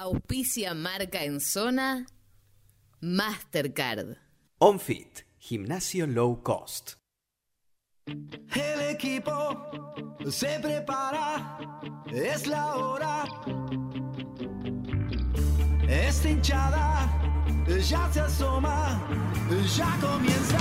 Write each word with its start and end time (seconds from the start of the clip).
Auspicia 0.00 0.74
marca 0.74 1.24
en 1.24 1.40
zona 1.40 2.06
Mastercard. 3.00 4.16
OnFit, 4.58 5.24
gimnasio 5.40 6.06
low 6.06 6.40
cost. 6.40 6.92
El 8.06 8.80
equipo 8.90 9.58
se 10.30 10.60
prepara, 10.60 11.58
es 12.12 12.46
la 12.46 12.76
hora. 12.76 13.24
Esta 15.88 16.30
hinchada 16.30 17.10
ya 17.66 18.12
se 18.12 18.20
asoma, 18.20 19.04
ya 19.76 19.98
comienza. 20.00 20.58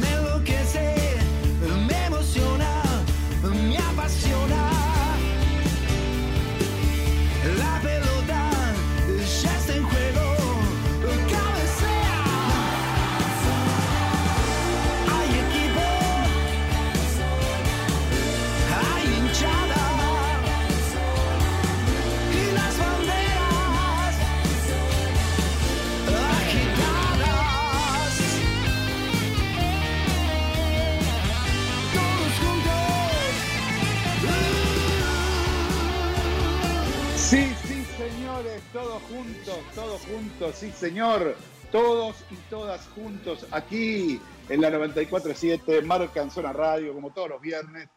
Me 0.00 0.19
todos 38.72 39.02
juntos, 39.02 39.58
todos 39.74 40.00
juntos, 40.02 40.54
sí, 40.54 40.70
señor. 40.70 41.36
Todos 41.70 42.16
y 42.30 42.36
todas 42.48 42.88
juntos 42.88 43.46
aquí 43.52 44.20
en 44.48 44.60
la 44.60 44.70
94.7, 44.70 45.84
Marca 45.84 46.20
en 46.20 46.30
Zona 46.30 46.52
Radio, 46.52 46.92
como 46.92 47.10
todos 47.10 47.28
los 47.28 47.40
viernes, 47.40 47.88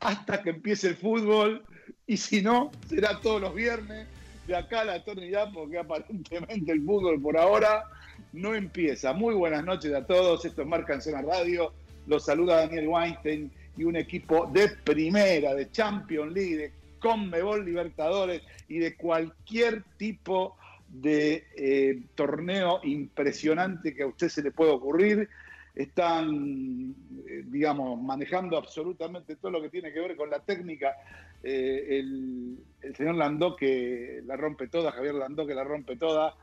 hasta 0.00 0.42
que 0.42 0.50
empiece 0.50 0.88
el 0.88 0.96
fútbol. 0.96 1.64
Y 2.06 2.16
si 2.16 2.42
no, 2.42 2.72
será 2.88 3.20
todos 3.20 3.40
los 3.40 3.54
viernes 3.54 4.08
de 4.48 4.56
acá 4.56 4.80
a 4.80 4.84
la 4.84 4.96
eternidad, 4.96 5.52
porque 5.52 5.78
aparentemente 5.78 6.72
el 6.72 6.84
fútbol 6.84 7.20
por 7.22 7.38
ahora 7.38 7.84
no 8.32 8.54
empieza. 8.54 9.12
Muy 9.12 9.34
buenas 9.34 9.64
noches 9.64 9.94
a 9.94 10.04
todos, 10.04 10.44
esto 10.44 10.62
es 10.62 10.68
Marca 10.68 11.00
Zona 11.00 11.22
Radio. 11.22 11.72
Los 12.06 12.24
saluda 12.24 12.66
Daniel 12.66 12.88
Weinstein 12.88 13.52
y 13.76 13.84
un 13.84 13.94
equipo 13.94 14.46
de 14.52 14.70
primera, 14.82 15.54
de 15.54 15.70
Champions 15.70 16.32
League, 16.32 16.72
Conmebol 17.00 17.64
Libertadores 17.64 18.42
y 18.68 18.78
de 18.78 18.96
cualquier 18.96 19.82
tipo 19.96 20.56
de 20.88 21.46
eh, 21.56 22.02
torneo 22.14 22.80
impresionante 22.84 23.94
que 23.94 24.02
a 24.02 24.06
usted 24.06 24.28
se 24.28 24.42
le 24.42 24.50
pueda 24.50 24.72
ocurrir. 24.72 25.28
Están, 25.74 26.94
eh, 27.26 27.44
digamos, 27.46 28.00
manejando 28.00 28.56
absolutamente 28.56 29.36
todo 29.36 29.52
lo 29.52 29.62
que 29.62 29.70
tiene 29.70 29.92
que 29.92 30.00
ver 30.00 30.16
con 30.16 30.30
la 30.30 30.40
técnica. 30.40 30.96
Eh, 31.42 31.98
el, 31.98 32.58
el 32.82 32.96
señor 32.96 33.14
Landó 33.14 33.56
que 33.56 34.20
la 34.26 34.36
rompe 34.36 34.68
toda, 34.68 34.92
Javier 34.92 35.14
Landó 35.14 35.46
que 35.46 35.54
la 35.54 35.64
rompe 35.64 35.96
toda, 35.96 36.34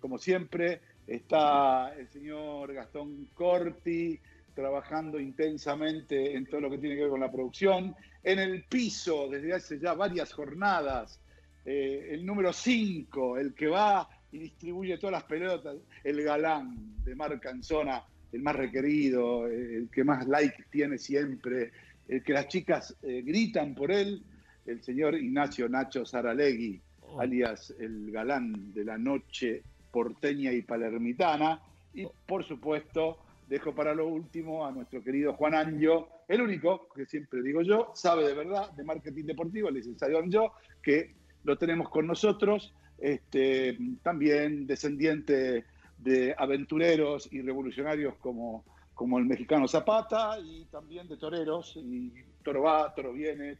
como 0.00 0.18
siempre. 0.18 0.80
Está 1.06 1.94
el 1.96 2.08
señor 2.08 2.72
Gastón 2.72 3.28
Corti 3.32 4.18
trabajando 4.56 5.20
intensamente 5.20 6.34
en 6.34 6.46
todo 6.46 6.62
lo 6.62 6.70
que 6.70 6.78
tiene 6.78 6.96
que 6.96 7.02
ver 7.02 7.10
con 7.10 7.20
la 7.20 7.30
producción. 7.30 7.94
En 8.24 8.38
el 8.38 8.64
piso, 8.64 9.28
desde 9.28 9.52
hace 9.52 9.78
ya 9.78 9.92
varias 9.92 10.32
jornadas, 10.32 11.20
eh, 11.64 12.08
el 12.10 12.24
número 12.24 12.52
5, 12.52 13.38
el 13.38 13.54
que 13.54 13.68
va 13.68 14.08
y 14.32 14.38
distribuye 14.38 14.96
todas 14.96 15.12
las 15.12 15.24
pelotas, 15.24 15.76
el 16.02 16.22
galán 16.22 17.04
de 17.04 17.14
Marca 17.14 17.50
en 17.50 17.62
Zona, 17.62 18.02
el 18.32 18.42
más 18.42 18.56
requerido, 18.56 19.46
el 19.46 19.88
que 19.92 20.02
más 20.02 20.26
like 20.26 20.64
tiene 20.70 20.98
siempre, 20.98 21.70
el 22.08 22.22
que 22.22 22.32
las 22.32 22.48
chicas 22.48 22.96
eh, 23.02 23.22
gritan 23.22 23.74
por 23.74 23.92
él, 23.92 24.22
el 24.64 24.82
señor 24.82 25.14
Ignacio 25.14 25.68
Nacho 25.68 26.06
Saralegui, 26.06 26.80
alias 27.18 27.74
el 27.78 28.10
galán 28.10 28.72
de 28.72 28.84
la 28.84 28.96
noche 28.96 29.62
porteña 29.92 30.52
y 30.52 30.62
palermitana. 30.62 31.60
Y 31.94 32.06
por 32.26 32.44
supuesto, 32.44 33.18
dejo 33.46 33.74
para 33.74 33.94
lo 33.94 34.08
último 34.08 34.66
a 34.66 34.72
nuestro 34.72 35.02
querido 35.02 35.34
Juan 35.34 35.54
Anjo, 35.54 36.08
el 36.28 36.42
único, 36.42 36.88
que 36.94 37.06
siempre 37.06 37.42
digo 37.42 37.62
yo, 37.62 37.92
sabe 37.94 38.26
de 38.26 38.34
verdad 38.34 38.70
de 38.72 38.84
marketing 38.84 39.24
deportivo, 39.24 39.68
el 39.68 39.74
licenciado 39.74 40.18
Anjo, 40.18 40.52
que 40.82 41.14
lo 41.44 41.56
tenemos 41.56 41.88
con 41.88 42.06
nosotros, 42.06 42.74
este, 42.98 43.78
también 44.02 44.66
descendiente 44.66 45.64
de 45.98 46.34
aventureros 46.36 47.32
y 47.32 47.40
revolucionarios 47.40 48.16
como, 48.16 48.64
como 48.94 49.18
el 49.18 49.26
mexicano 49.26 49.68
Zapata, 49.68 50.38
y 50.40 50.64
también 50.66 51.06
de 51.08 51.16
toreros, 51.16 51.74
y 51.76 52.12
toro 52.42 52.62
va, 52.62 52.92
toro 52.94 53.12
viene, 53.12 53.58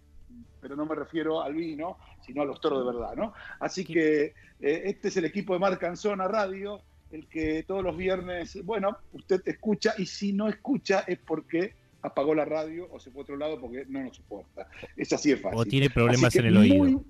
pero 0.61 0.75
no 0.75 0.85
me 0.85 0.95
refiero 0.95 1.43
al 1.43 1.55
vino, 1.55 1.99
sino 2.21 2.43
a 2.43 2.45
los 2.45 2.61
toros 2.61 2.81
de 2.81 2.93
verdad, 2.93 3.15
¿no? 3.15 3.33
Así 3.61 3.85
que 3.85 4.35
eh, 4.61 4.83
este 4.85 5.09
es 5.09 5.17
el 5.17 5.25
equipo 5.25 5.53
de 5.53 5.61
Marca 5.61 5.87
en 5.87 5.97
Zona 5.97 6.27
Radio, 6.27 6.83
el 7.13 7.27
que 7.29 7.63
todos 7.63 7.83
los 7.85 7.97
viernes, 7.97 8.59
bueno, 8.65 8.97
usted 9.13 9.41
escucha 9.47 9.95
y 9.99 10.07
si 10.07 10.33
no 10.33 10.49
escucha 10.49 11.05
es 11.07 11.19
porque 11.19 11.75
apagó 12.03 12.35
la 12.35 12.45
radio 12.45 12.89
o 12.93 13.01
se 13.01 13.11
fue 13.11 13.21
a 13.21 13.23
otro 13.23 13.37
lado 13.37 13.61
porque 13.61 13.85
no 13.89 14.03
nos 14.03 14.17
soporta. 14.17 14.69
Es 14.97 15.13
así 15.13 15.31
de 15.31 15.37
fácil. 15.39 15.59
O 15.59 15.65
tiene 15.65 15.91
problemas 15.91 16.35
en 16.37 16.47
el 16.47 16.57
oído. 16.57 17.05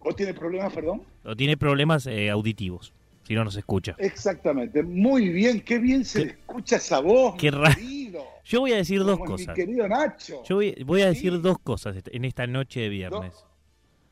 O 0.00 0.14
tiene 0.14 0.34
problemas, 0.34 0.72
perdón. 0.72 1.02
O 1.24 1.34
tiene 1.34 1.56
problemas 1.56 2.06
eh, 2.06 2.30
auditivos, 2.30 2.92
si 3.24 3.34
no 3.34 3.44
nos 3.44 3.56
escucha. 3.56 3.96
Exactamente. 3.98 4.82
Muy 4.82 5.28
bien, 5.30 5.60
qué 5.60 5.78
bien 5.78 6.04
se 6.04 6.22
escucha 6.22 6.76
esa 6.76 7.00
voz. 7.00 7.34
Qué 7.36 7.50
querido. 7.50 8.24
Yo 8.44 8.60
voy 8.60 8.72
a 8.72 8.76
decir 8.76 9.00
dos 9.00 9.18
Como 9.18 9.24
Mi 9.36 9.44
cosas. 9.44 9.54
querido 9.54 9.88
Nacho. 9.88 10.42
Yo 10.44 10.56
voy, 10.56 10.74
voy 10.86 11.02
a 11.02 11.08
decir 11.08 11.32
Sí. 11.32 11.38
dos 11.42 11.58
cosas 11.58 11.96
en 12.06 12.24
esta 12.24 12.46
noche 12.46 12.80
de 12.80 12.88
viernes. 12.88 13.34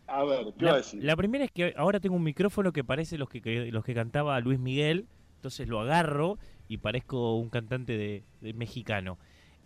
A 0.08 0.24
ver, 0.24 0.54
¿qué 0.58 0.64
iba 0.64 0.70
a 0.70 0.72
La, 0.72 0.76
decir? 0.76 1.02
la 1.02 1.16
primera 1.16 1.44
es 1.44 1.50
que 1.50 1.74
ahora 1.76 1.98
tengo 2.00 2.16
un 2.16 2.22
micrófono 2.22 2.72
que 2.72 2.84
parece 2.84 3.18
los 3.18 3.28
que, 3.28 3.40
que- 3.40 3.72
los 3.72 3.84
que 3.84 3.94
cantaba 3.94 4.38
Luis 4.40 4.58
Miguel, 4.58 5.06
entonces 5.36 5.68
lo 5.68 5.80
agarro 5.80 6.38
y 6.68 6.78
parezco 6.78 7.36
un 7.36 7.48
cantante 7.50 7.96
de, 7.96 8.22
de 8.40 8.52
mexicano. 8.52 9.18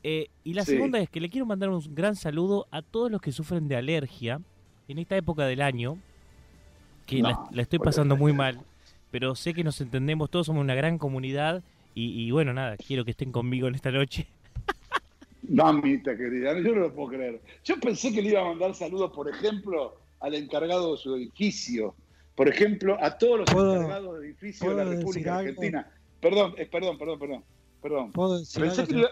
Eh, 0.02 0.28
y 0.44 0.54
la 0.54 0.64
Sí. 0.64 0.72
segunda 0.72 0.98
es 0.98 1.10
que 1.10 1.20
le 1.20 1.28
quiero 1.28 1.44
mandar 1.46 1.68
un 1.68 1.82
gran 1.94 2.16
saludo 2.16 2.66
a 2.70 2.80
todos 2.82 3.10
los 3.10 3.20
que 3.20 3.32
sufren 3.32 3.68
de 3.68 3.76
alergia 3.76 4.40
en 4.88 4.98
esta 4.98 5.16
época 5.16 5.44
del 5.46 5.60
año, 5.60 5.98
que 7.06 7.20
la, 7.22 7.32
No, 7.32 7.48
la 7.52 7.62
estoy 7.62 7.78
pasando 7.78 8.16
muy 8.16 8.32
mal, 8.32 8.60
pero 9.10 9.34
sé 9.34 9.52
que 9.52 9.62
nos 9.64 9.80
entendemos, 9.80 10.30
todos 10.30 10.46
somos 10.46 10.62
una 10.62 10.74
gran 10.74 10.96
comunidad 10.98 11.62
y, 11.94 12.22
y 12.22 12.30
bueno, 12.30 12.54
nada, 12.54 12.76
quiero 12.78 13.04
que 13.04 13.10
estén 13.10 13.30
conmigo 13.32 13.68
en 13.68 13.74
esta 13.74 13.90
noche. 13.90 14.26
Mamita 15.42 16.16
querida, 16.16 16.52
yo 16.60 16.74
no 16.74 16.80
lo 16.82 16.94
puedo 16.94 17.08
creer. 17.10 17.40
Yo 17.64 17.78
pensé 17.80 18.12
que 18.12 18.22
le 18.22 18.30
iba 18.30 18.40
a 18.42 18.44
mandar 18.44 18.74
saludos, 18.74 19.10
por 19.12 19.28
ejemplo, 19.28 19.99
al 20.20 20.34
encargado 20.34 20.92
de 20.92 20.98
su 20.98 21.14
edificio. 21.16 21.94
Por 22.34 22.48
ejemplo, 22.48 22.96
a 23.02 23.18
todos 23.18 23.40
los 23.40 23.50
¿Puedo- 23.50 23.76
encargados 23.76 24.20
de 24.20 24.26
edificio 24.28 24.70
de 24.74 24.84
la 24.84 24.90
República? 24.90 25.38
Argentina. 25.38 25.90
Perdón, 26.20 26.54
eh, 26.58 26.66
perdón, 26.66 26.98
perdón, 26.98 27.18
perdón. 27.18 27.44
perdón. 27.82 28.12
¿Puedo 28.12 28.38
decir 28.38 28.62
Pensé 28.62 28.82
algo, 28.82 28.88
que 28.88 28.94
le 28.94 29.00
iba- 29.00 29.10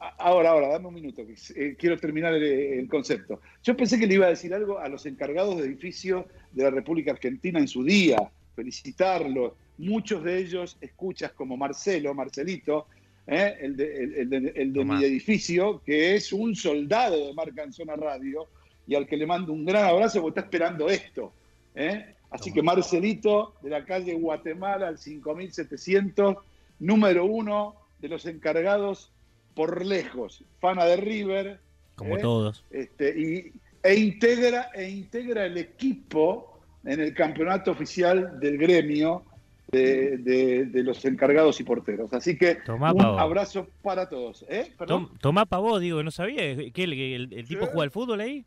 a- 0.00 0.08
Ahora, 0.18 0.50
ahora, 0.50 0.68
dame 0.68 0.86
un 0.88 0.94
minuto, 0.94 1.24
que 1.26 1.34
eh, 1.56 1.76
quiero 1.78 1.96
terminar 1.98 2.32
el, 2.34 2.42
el 2.44 2.88
concepto. 2.88 3.40
Yo 3.64 3.76
pensé 3.76 3.98
que 3.98 4.06
le 4.06 4.14
iba 4.14 4.26
a 4.26 4.30
decir 4.30 4.52
algo 4.54 4.78
a 4.78 4.88
los 4.88 5.06
encargados 5.06 5.56
de 5.56 5.64
edificio 5.64 6.26
de 6.52 6.62
la 6.64 6.70
República 6.70 7.10
Argentina 7.12 7.58
en 7.58 7.66
su 7.68 7.82
día, 7.82 8.18
felicitarlos. 8.54 9.52
Muchos 9.78 10.22
de 10.24 10.38
ellos 10.38 10.76
escuchas 10.80 11.32
como 11.32 11.56
Marcelo, 11.56 12.12
Marcelito, 12.14 12.86
¿eh? 13.26 13.56
el 13.60 13.76
de, 13.76 13.96
el- 14.04 14.14
el 14.14 14.30
de- 14.30 14.52
el 14.56 14.72
de 14.72 14.80
Tomá. 14.80 14.98
mi 14.98 15.04
edificio, 15.04 15.80
que 15.84 16.14
es 16.16 16.32
un 16.32 16.54
soldado 16.54 17.26
de 17.28 17.34
Marca 17.34 17.62
en 17.62 17.72
Zona 17.72 17.94
Radio 17.96 18.46
y 18.88 18.94
al 18.96 19.06
que 19.06 19.16
le 19.16 19.26
mando 19.26 19.52
un 19.52 19.64
gran 19.64 19.84
abrazo 19.84 20.20
porque 20.22 20.40
está 20.40 20.48
esperando 20.48 20.88
esto. 20.88 21.32
¿eh? 21.74 22.14
Así 22.30 22.52
que 22.52 22.62
Marcelito, 22.62 23.54
de 23.62 23.70
la 23.70 23.84
calle 23.84 24.14
Guatemala 24.14 24.88
al 24.88 24.98
5700, 24.98 26.36
número 26.80 27.24
uno 27.24 27.74
de 28.00 28.08
los 28.08 28.26
encargados 28.26 29.10
por 29.54 29.84
lejos, 29.84 30.42
fana 30.60 30.84
de 30.84 30.96
River, 30.96 31.60
Como 31.96 32.16
¿Eh? 32.16 32.20
todos. 32.20 32.64
este, 32.70 33.18
y, 33.18 33.52
e, 33.82 33.94
integra, 33.96 34.70
e 34.74 34.88
integra 34.88 35.46
el 35.46 35.58
equipo 35.58 36.58
en 36.84 37.00
el 37.00 37.12
campeonato 37.14 37.70
oficial 37.72 38.38
del 38.40 38.56
gremio 38.56 39.24
de, 39.70 40.16
de- 40.18 40.64
de 40.66 40.82
los 40.82 41.04
encargados 41.04 41.60
y 41.60 41.64
porteros. 41.64 42.12
Así 42.14 42.38
que 42.38 42.54
Tomá, 42.64 42.92
un 42.92 43.02
abrazo 43.02 43.66
para 43.82 44.08
todos. 44.08 44.44
¿eh? 44.48 44.72
Tomá 45.20 45.44
pa' 45.44 45.58
vos, 45.58 45.80
digo, 45.80 46.02
no 46.02 46.10
sabía 46.10 46.56
que 46.72 46.84
el, 46.84 46.92
el- 46.94 47.32
el 47.34 47.46
tipo 47.48 47.64
Sí. 47.64 47.70
juega 47.72 47.82
al 47.82 47.90
fútbol 47.90 48.20
ahí. 48.20 48.44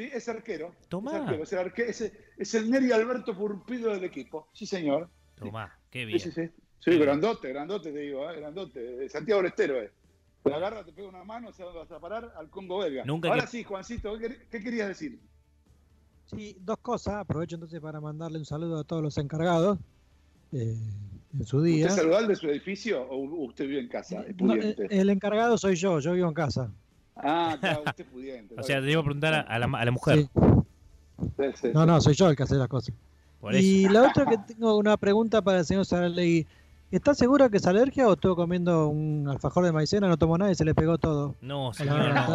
Sí, 0.00 0.08
es 0.14 0.26
arquero. 0.30 0.74
Tomá. 0.88 1.10
Es, 1.10 1.20
arquero, 1.20 1.42
es, 1.42 1.52
el 1.52 1.58
arque- 1.58 1.88
es- 1.88 2.12
es 2.38 2.54
el 2.54 2.70
Neri 2.70 2.90
Alberto 2.90 3.36
Purpido 3.36 3.92
del 3.92 4.02
equipo. 4.04 4.48
Sí, 4.54 4.64
señor. 4.64 5.10
Tomá, 5.34 5.78
qué 5.90 6.00
Sí, 6.00 6.06
bien. 6.06 6.18
sí, 6.20 6.30
sí. 6.32 6.42
Sí, 6.78 6.98
grandote, 6.98 7.50
grandote, 7.50 7.92
te 7.92 7.98
digo, 7.98 8.30
¿eh? 8.30 8.36
grandote. 8.40 8.80
De 8.80 9.08
Santiago 9.10 9.42
Estero, 9.42 9.76
¿eh? 9.82 9.92
Te 10.42 10.54
agarra, 10.54 10.82
te 10.82 10.92
pega 10.92 11.06
una 11.08 11.22
mano, 11.22 11.52
¿sabes 11.52 11.74
dónde 11.74 11.80
vas 11.80 11.90
a 11.92 12.00
parar? 12.00 12.32
Al 12.38 12.48
Congo 12.48 12.78
belga. 12.78 13.04
Nunca 13.04 13.28
Ahora 13.28 13.42
que- 13.42 13.48
sí, 13.48 13.62
Juancito, 13.62 14.16
¿qué, 14.18 14.26
quer- 14.28 14.48
qué 14.48 14.62
querías 14.62 14.88
decir? 14.88 15.20
Sí, 16.24 16.56
dos 16.60 16.78
cosas. 16.78 17.16
Aprovecho 17.16 17.56
entonces 17.56 17.78
para 17.80 18.00
mandarle 18.00 18.38
un 18.38 18.46
saludo 18.46 18.78
a 18.78 18.84
todos 18.84 19.02
los 19.02 19.18
encargados 19.18 19.78
eh, 20.52 20.74
en 21.38 21.44
su 21.44 21.60
día. 21.62 21.84
¿Usted 21.88 21.88
es 21.90 22.00
saludable 22.00 22.28
de 22.28 22.36
su 22.36 22.48
edificio 22.48 23.02
o 23.02 23.18
usted 23.44 23.66
vive 23.66 23.80
en 23.80 23.88
casa? 23.88 24.24
No, 24.38 24.54
eh, 24.54 24.74
el 24.88 25.10
encargado 25.10 25.58
soy 25.58 25.76
yo, 25.76 26.00
yo 26.00 26.14
vivo 26.14 26.28
en 26.28 26.34
casa. 26.34 26.72
Ah, 27.22 27.56
claro, 27.60 27.82
usted 27.86 28.04
es 28.04 28.10
pudiente. 28.10 28.54
O 28.58 28.62
sea, 28.62 28.80
te 28.80 28.90
iba 28.90 29.00
a 29.00 29.04
preguntar 29.04 29.34
a, 29.34 29.40
a 29.40 29.58
la, 29.58 29.66
a 29.66 29.84
la 29.84 29.90
mujer. 29.90 30.26
Sí. 31.56 31.68
No, 31.74 31.84
no, 31.86 32.00
soy 32.00 32.14
yo 32.14 32.28
el 32.30 32.36
que 32.36 32.42
hace 32.44 32.54
las 32.56 32.68
cosas. 32.68 32.94
Por 33.40 33.54
Y 33.54 33.84
eso. 33.84 33.92
la 33.92 34.02
otra 34.08 34.26
que 34.26 34.38
tengo 34.38 34.76
una 34.76 34.96
pregunta 34.96 35.40
para 35.42 35.58
el 35.60 35.64
señor 35.64 35.84
Saralegui. 35.86 36.46
¿Está 36.90 37.14
seguro 37.14 37.48
que 37.50 37.58
es 37.58 37.66
alergia 37.66 38.08
o 38.08 38.14
estuvo 38.14 38.34
comiendo 38.34 38.88
un 38.88 39.28
alfajor 39.28 39.64
de 39.64 39.70
maicena, 39.72 40.08
no 40.08 40.16
tomó 40.16 40.36
nada 40.36 40.50
y 40.50 40.54
se 40.56 40.64
le 40.64 40.74
pegó 40.74 40.98
todo? 40.98 41.36
No, 41.40 41.72
señor, 41.72 42.12
no. 42.12 42.26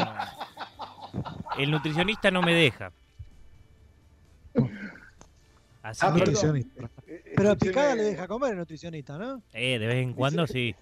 El 1.58 1.72
nutricionista 1.72 2.32
no 2.32 2.42
me 2.42 2.54
deja. 2.54 2.92
Así 5.84 6.02
Ah, 6.06 6.14
que, 6.14 6.20
perdón. 6.20 6.34
Nutricionista. 6.34 6.84
Eh, 7.08 7.22
eh, 7.26 7.34
Pero 7.36 7.58
picada 7.58 7.96
le 7.96 8.04
deja 8.04 8.28
comer 8.28 8.52
el 8.54 8.58
nutricionista, 8.60 9.18
¿no? 9.18 9.42
eh, 9.54 9.78
de 9.78 9.88
vez 9.88 9.98
en 9.98 10.14
cuando 10.14 10.48
sí. 10.48 10.76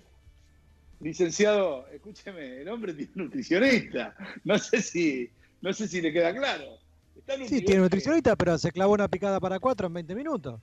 Licenciado, 1.03 1.85
escúcheme, 1.94 2.61
el 2.61 2.69
hombre 2.69 2.94
tiene 2.94 3.11
nutricionista. 3.15 4.15
No 4.45 4.57
sé 4.57 4.81
si, 4.81 5.29
no 5.61 5.73
sé 5.73 5.88
si 5.88 6.01
le 6.01 6.13
queda 6.13 6.33
claro. 6.33 6.77
Está 7.17 7.35
Sí, 7.38 7.45
tiene 7.47 7.65
que- 7.65 7.77
nutricionista, 7.77 8.35
pero 8.35 8.57
se 8.57 8.71
clavó 8.71 8.94
una 8.94 9.07
picada 9.07 9.39
para 9.39 9.59
cuatro 9.59 9.88
en 9.88 9.94
20 9.94 10.15
minutos. 10.15 10.59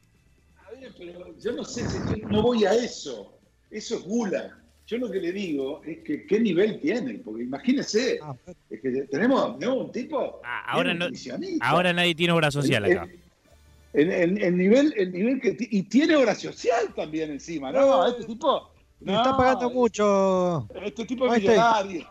Está 0.67 0.79
bien, 0.79 0.93
pero 0.99 1.39
yo 1.39 1.53
no 1.53 1.65
sé 1.65 1.87
si 1.89 1.99
yo 2.21 2.29
no 2.29 2.43
voy 2.43 2.65
a 2.65 2.73
eso. 2.75 3.35
Eso 3.71 3.97
es 3.97 4.03
gula. 4.03 4.57
Yo 4.87 4.99
lo 4.99 5.11
que 5.11 5.21
le 5.21 5.31
digo 5.31 5.83
es 5.85 5.99
que 5.99 6.27
qué 6.27 6.41
nivel 6.41 6.81
tiene, 6.81 7.15
porque 7.25 7.45
imagínese, 7.45 8.19
Ah, 8.23 8.35
es 8.69 8.81
que 8.81 8.91
tenemos, 9.11 9.59
tenemos 9.59 9.85
un 9.87 9.93
tipo 9.93 10.41
Ah, 10.43 10.65
ahora 10.73 10.93
no-. 10.95 11.07
Ahora 11.61 11.93
nadie 11.93 12.15
tiene 12.15 12.33
obra 12.33 12.51
social 12.51 12.85
El- 12.87 12.99
acá. 12.99 13.09
El, 13.93 14.11
el- 14.11 14.43
el 14.43 14.57
nivel, 14.57 14.95
el 14.97 15.13
nivel 15.13 15.41
que 15.41 15.57
y 15.59 15.83
tiene 15.85 16.17
obra 16.17 16.35
social 16.35 16.93
también 16.95 17.31
encima, 17.31 17.71
¿no? 17.73 17.81
No, 17.81 18.09
este 18.09 18.25
tipo. 18.25 18.70
Le 19.01 19.13
no, 19.13 19.19
está 19.19 19.37
pagando 19.37 19.71
mucho. 19.71 20.69
Este 20.83 21.05
tipo 21.05 21.27
es 21.27 21.33
Ahí 21.33 21.41
millonario. 21.43 22.07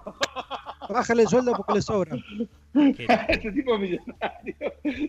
Bájale 0.90 1.24
el 1.24 1.28
sueldo 1.30 1.54
porque 1.56 1.74
le 1.74 1.82
sobra. 1.82 2.16
Este 2.74 3.52
tipo 3.52 3.76
es 3.76 3.80
millonario. 3.82 4.56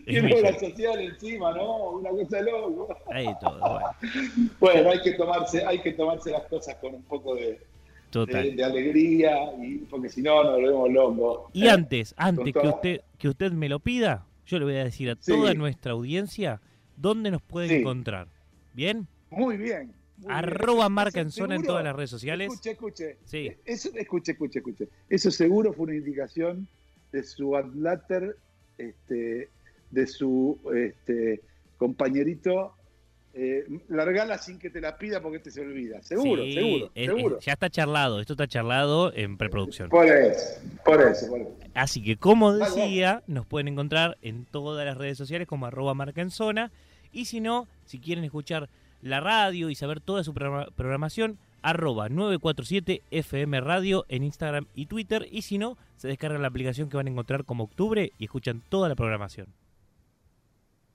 Tiene 0.05 0.33
obra 0.35 0.59
social 0.59 0.99
encima, 0.99 1.53
¿no? 1.53 1.91
Una 1.91 2.09
cosa 2.09 2.37
de 2.37 2.43
loco. 2.51 2.87
De 3.13 3.35
todo, 3.39 3.59
bueno, 3.59 3.89
Bueno, 4.59 4.89
hay 4.91 5.01
que 5.03 5.11
tomarse, 5.13 5.65
hay 5.65 5.79
que 5.81 5.93
tomarse 5.93 6.31
las 6.31 6.43
cosas 6.47 6.75
con 6.81 6.95
un 6.95 7.03
poco 7.03 7.35
de, 7.35 7.41
de, 7.51 7.59
total. 8.09 8.55
de 8.55 8.63
alegría, 8.63 9.37
y, 9.61 9.77
porque 9.89 10.09
si 10.09 10.23
no 10.23 10.43
nos 10.43 10.53
volvemos 10.55 10.89
locos. 10.91 11.51
Y 11.53 11.67
antes, 11.67 12.15
antes 12.17 12.51
Con 12.53 12.61
que 12.63 12.67
usted, 12.67 13.01
que 13.19 13.29
usted 13.29 13.51
me 13.51 13.69
lo 13.69 13.79
pida, 13.79 14.25
yo 14.47 14.57
le 14.57 14.65
voy 14.65 14.75
a 14.77 14.83
decir 14.85 15.11
a 15.11 15.15
Sí. 15.19 15.31
toda 15.31 15.53
nuestra 15.53 15.91
audiencia 15.91 16.61
dónde 16.97 17.29
nos 17.29 17.43
pueden 17.43 17.69
Sí. 17.69 17.75
encontrar. 17.75 18.27
¿Bien? 18.73 19.07
Muy 19.29 19.57
bien. 19.57 19.93
Muy 20.21 20.27
bien. 20.33 20.37
Arroba 20.45 20.81
Eso 20.83 20.89
marca 20.89 21.19
en 21.21 21.31
zona 21.31 21.55
en 21.55 21.63
todas 21.63 21.83
las 21.83 21.95
redes 21.95 22.09
sociales. 22.09 22.49
Escuche, 22.51 22.71
escuche. 22.71 23.17
Sí. 23.25 23.51
Eso, 23.65 23.89
escuche, 23.95 24.31
escuche, 24.33 24.59
escuche. 24.59 24.87
Eso 25.09 25.31
seguro 25.31 25.73
fue 25.73 25.83
una 25.85 25.95
indicación 25.95 26.67
de 27.11 27.23
su 27.23 27.55
adláter, 27.55 28.37
este, 28.77 29.49
de 29.91 30.07
su 30.07 30.57
este, 30.75 31.41
compañerito. 31.77 32.73
Eh, 33.33 33.63
largala 33.87 34.37
sin 34.37 34.59
que 34.59 34.69
te 34.69 34.81
la 34.81 34.97
pida 34.97 35.21
porque 35.21 35.39
te 35.39 35.51
se 35.51 35.61
olvida. 35.61 36.01
Seguro, 36.01 36.43
Sí, 36.43 36.53
seguro, 36.53 36.91
es- 36.93 37.05
seguro. 37.07 37.37
es- 37.39 37.45
ya 37.45 37.53
está 37.53 37.69
charlado, 37.69 38.19
esto 38.19 38.33
está 38.33 38.45
charlado 38.45 39.13
en 39.15 39.37
preproducción. 39.37 39.87
Por 39.89 40.05
eso, 40.05 40.59
por 40.83 41.01
eso, 41.01 41.27
por 41.29 41.39
eso. 41.39 41.57
Así 41.73 42.03
que, 42.03 42.17
como 42.17 42.51
decía, 42.51 43.23
nos 43.27 43.45
pueden 43.45 43.69
encontrar 43.69 44.17
en 44.21 44.43
todas 44.43 44.85
las 44.85 44.97
redes 44.97 45.17
sociales 45.17 45.47
como 45.47 45.65
arroba 45.65 45.93
marca 45.93 46.21
en 46.21 46.29
zona. 46.29 46.71
Y 47.13 47.23
si 47.23 47.39
no, 47.39 47.69
si 47.85 47.99
quieren 47.99 48.25
escuchar 48.25 48.67
la 49.01 49.19
radio 49.19 49.69
y 49.69 49.75
saber 49.75 49.99
toda 50.01 50.23
su 50.23 50.33
programa- 50.33 50.67
programación, 50.75 51.37
arroba 51.61 52.09
947 52.09 53.01
FM 53.11 53.61
Radio 53.61 54.05
en 54.09 54.23
Instagram 54.23 54.67
y 54.75 54.87
Twitter. 54.87 55.27
Y 55.31 55.43
si 55.43 55.57
no, 55.57 55.77
se 55.97 56.07
descargan 56.07 56.41
la 56.41 56.47
aplicación 56.47 56.89
que 56.89 56.97
van 56.97 57.07
a 57.07 57.11
encontrar 57.11 57.45
como 57.45 57.63
octubre 57.65 58.11
y 58.17 58.23
escuchan 58.25 58.61
toda 58.69 58.89
la 58.89 58.95
programación. 58.95 59.47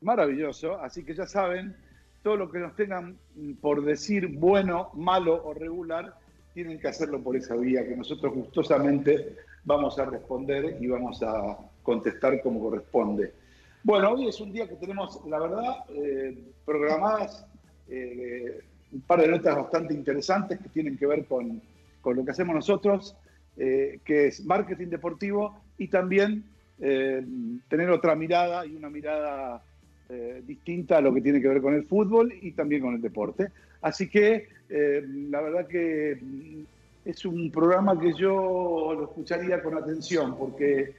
Maravilloso. 0.00 0.80
Así 0.80 1.04
que 1.04 1.14
ya 1.14 1.26
saben, 1.26 1.76
todo 2.22 2.36
lo 2.36 2.50
que 2.50 2.58
nos 2.58 2.74
tengan 2.76 3.16
por 3.60 3.84
decir 3.84 4.28
bueno, 4.28 4.90
malo 4.94 5.42
o 5.44 5.54
regular, 5.54 6.14
tienen 6.54 6.78
que 6.80 6.88
hacerlo 6.88 7.20
por 7.22 7.36
esa 7.36 7.54
vía 7.56 7.86
que 7.86 7.96
nosotros 7.96 8.34
gustosamente 8.34 9.36
vamos 9.64 9.98
a 9.98 10.06
responder 10.06 10.78
y 10.80 10.86
vamos 10.86 11.22
a 11.22 11.56
contestar 11.82 12.40
como 12.42 12.60
corresponde. 12.60 13.32
Bueno, 13.82 14.12
hoy 14.12 14.26
es 14.28 14.40
un 14.40 14.52
día 14.52 14.68
que 14.68 14.74
tenemos, 14.76 15.20
la 15.28 15.38
verdad, 15.38 15.84
eh, 15.90 16.36
programadas 16.64 17.46
eh, 17.88 18.60
un 18.92 19.00
par 19.02 19.20
de 19.20 19.28
notas 19.28 19.56
bastante 19.56 19.94
interesantes 19.94 20.58
que 20.58 20.68
tienen 20.68 20.96
que 20.96 21.06
ver 21.06 21.24
con, 21.24 21.60
con 22.00 22.16
lo 22.16 22.24
que 22.24 22.30
hacemos 22.30 22.54
nosotros, 22.54 23.16
eh, 23.56 24.00
que 24.04 24.28
es 24.28 24.44
marketing 24.44 24.88
deportivo 24.88 25.60
y 25.76 25.88
también 25.88 26.44
eh, 26.80 27.24
tener 27.68 27.90
otra 27.90 28.14
mirada 28.14 28.64
y 28.66 28.74
una 28.76 28.90
mirada 28.90 29.62
distinta 30.46 30.98
a 30.98 31.00
lo 31.00 31.12
que 31.12 31.20
tiene 31.20 31.40
que 31.40 31.48
ver 31.48 31.60
con 31.60 31.74
el 31.74 31.84
fútbol 31.84 32.32
y 32.40 32.52
también 32.52 32.80
con 32.80 32.94
el 32.94 33.02
deporte. 33.02 33.48
Así 33.80 34.08
que 34.08 34.46
la 34.68 35.40
verdad 35.40 35.66
que 35.66 36.20
es 37.04 37.24
un 37.24 37.50
programa 37.50 37.98
que 37.98 38.14
yo 38.14 38.94
lo 38.96 39.06
escucharía 39.06 39.60
con 39.60 39.76
atención 39.76 40.38
porque 40.38 40.94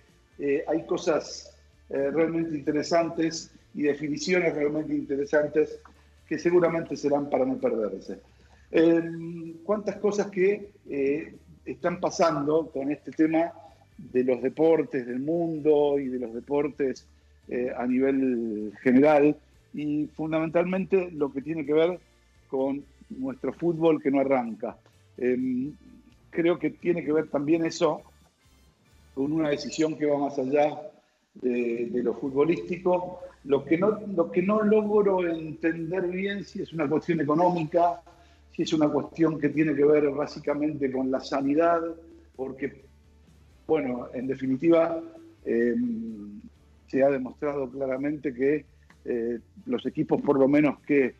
hay 0.67 0.85
cosas 0.85 1.57
realmente 1.87 2.57
interesantes 2.57 3.49
y 3.73 3.83
definiciones 3.83 4.53
realmente 4.53 4.93
interesantes 4.93 5.79
que 6.27 6.37
seguramente 6.37 6.95
serán 6.95 7.29
para 7.29 7.45
no 7.45 7.57
perderse. 7.57 8.19
Eh, 8.71 9.01
¿Cuántas 9.63 9.95
cosas 9.97 10.27
que 10.27 10.71
eh, 10.89 11.35
están 11.65 11.99
pasando 11.99 12.69
con 12.71 12.91
este 12.91 13.11
tema 13.11 13.53
de 13.97 14.23
los 14.23 14.41
deportes 14.41 15.07
del 15.07 15.19
mundo 15.19 15.97
y 15.97 16.07
de 16.07 16.19
los 16.19 16.33
deportes 16.33 17.07
eh, 17.47 17.71
a 17.75 17.85
nivel 17.85 18.73
general 18.81 19.35
y 19.73 20.07
fundamentalmente 20.15 21.11
lo 21.11 21.31
que 21.31 21.41
tiene 21.41 21.65
que 21.65 21.73
ver 21.73 21.99
con 22.49 22.83
nuestro 23.09 23.53
fútbol 23.53 24.01
que 24.01 24.11
no 24.11 24.19
arranca. 24.19 24.77
Eh, 25.17 25.71
creo 26.29 26.59
que 26.59 26.71
tiene 26.71 27.03
que 27.03 27.13
ver 27.13 27.29
también 27.29 27.65
eso 27.65 28.01
con 29.15 29.31
una 29.31 29.49
decisión 29.49 29.97
que 29.97 30.05
va 30.05 30.19
más 30.19 30.37
allá 30.37 30.77
de 31.41 32.01
lo 32.03 32.13
futbolístico. 32.15 33.21
Lo 33.47 33.63
que, 33.63 33.77
no, 33.77 33.97
lo 34.13 34.29
que 34.29 34.41
no 34.41 34.61
logro 34.61 35.25
entender 35.25 36.07
bien 36.07 36.43
si 36.43 36.61
es 36.61 36.73
una 36.73 36.87
cuestión 36.87 37.21
económica, 37.21 38.01
si 38.51 38.63
es 38.63 38.73
una 38.73 38.89
cuestión 38.89 39.39
que 39.39 39.49
tiene 39.49 39.73
que 39.73 39.85
ver 39.85 40.09
básicamente 40.09 40.91
con 40.91 41.09
la 41.09 41.21
sanidad, 41.21 41.81
porque, 42.35 42.83
bueno, 43.65 44.09
en 44.13 44.27
definitiva, 44.27 45.01
eh, 45.45 45.75
se 46.87 47.03
ha 47.03 47.09
demostrado 47.09 47.69
claramente 47.69 48.33
que 48.33 48.65
eh, 49.05 49.39
los 49.65 49.85
equipos, 49.85 50.21
por 50.21 50.37
lo 50.37 50.49
menos 50.49 50.79
que 50.81 51.15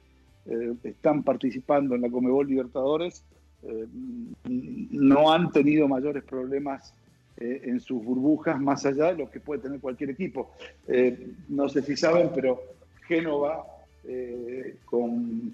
eh, 0.46 0.74
están 0.84 1.24
participando 1.24 1.96
en 1.96 2.02
la 2.02 2.10
Comebol 2.10 2.48
Libertadores, 2.48 3.24
eh, 3.64 3.88
no 4.44 5.32
han 5.32 5.52
tenido 5.52 5.88
mayores 5.88 6.24
problemas 6.24 6.94
eh, 7.40 7.62
en 7.66 7.80
sus 7.80 8.04
burbujas 8.04 8.60
más 8.60 8.84
allá 8.88 9.12
de 9.12 9.20
lo 9.20 9.30
que 9.30 9.40
puede 9.40 9.62
tener 9.62 9.80
cualquier 9.80 10.10
equipo. 10.10 10.50
Eh, 10.88 11.34
no 11.50 11.70
sé 11.70 11.84
si 11.84 11.96
saben, 11.96 12.32
pero 12.34 12.60
Génova, 13.08 13.64
eh, 14.06 14.78
con, 14.86 15.54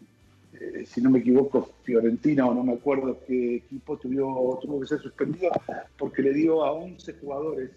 si 0.85 1.01
no 1.01 1.09
me 1.09 1.19
equivoco, 1.19 1.71
Fiorentina 1.83 2.47
o 2.47 2.53
no 2.53 2.63
me 2.63 2.73
acuerdo 2.73 3.19
qué 3.27 3.57
equipo 3.57 3.97
tuvo, 3.97 4.57
tuvo 4.61 4.79
que 4.79 4.87
ser 4.87 4.99
suspendido 4.99 5.51
porque 5.97 6.21
le 6.21 6.31
dio 6.31 6.63
a 6.63 6.71
11 6.71 7.15
jugadores 7.19 7.71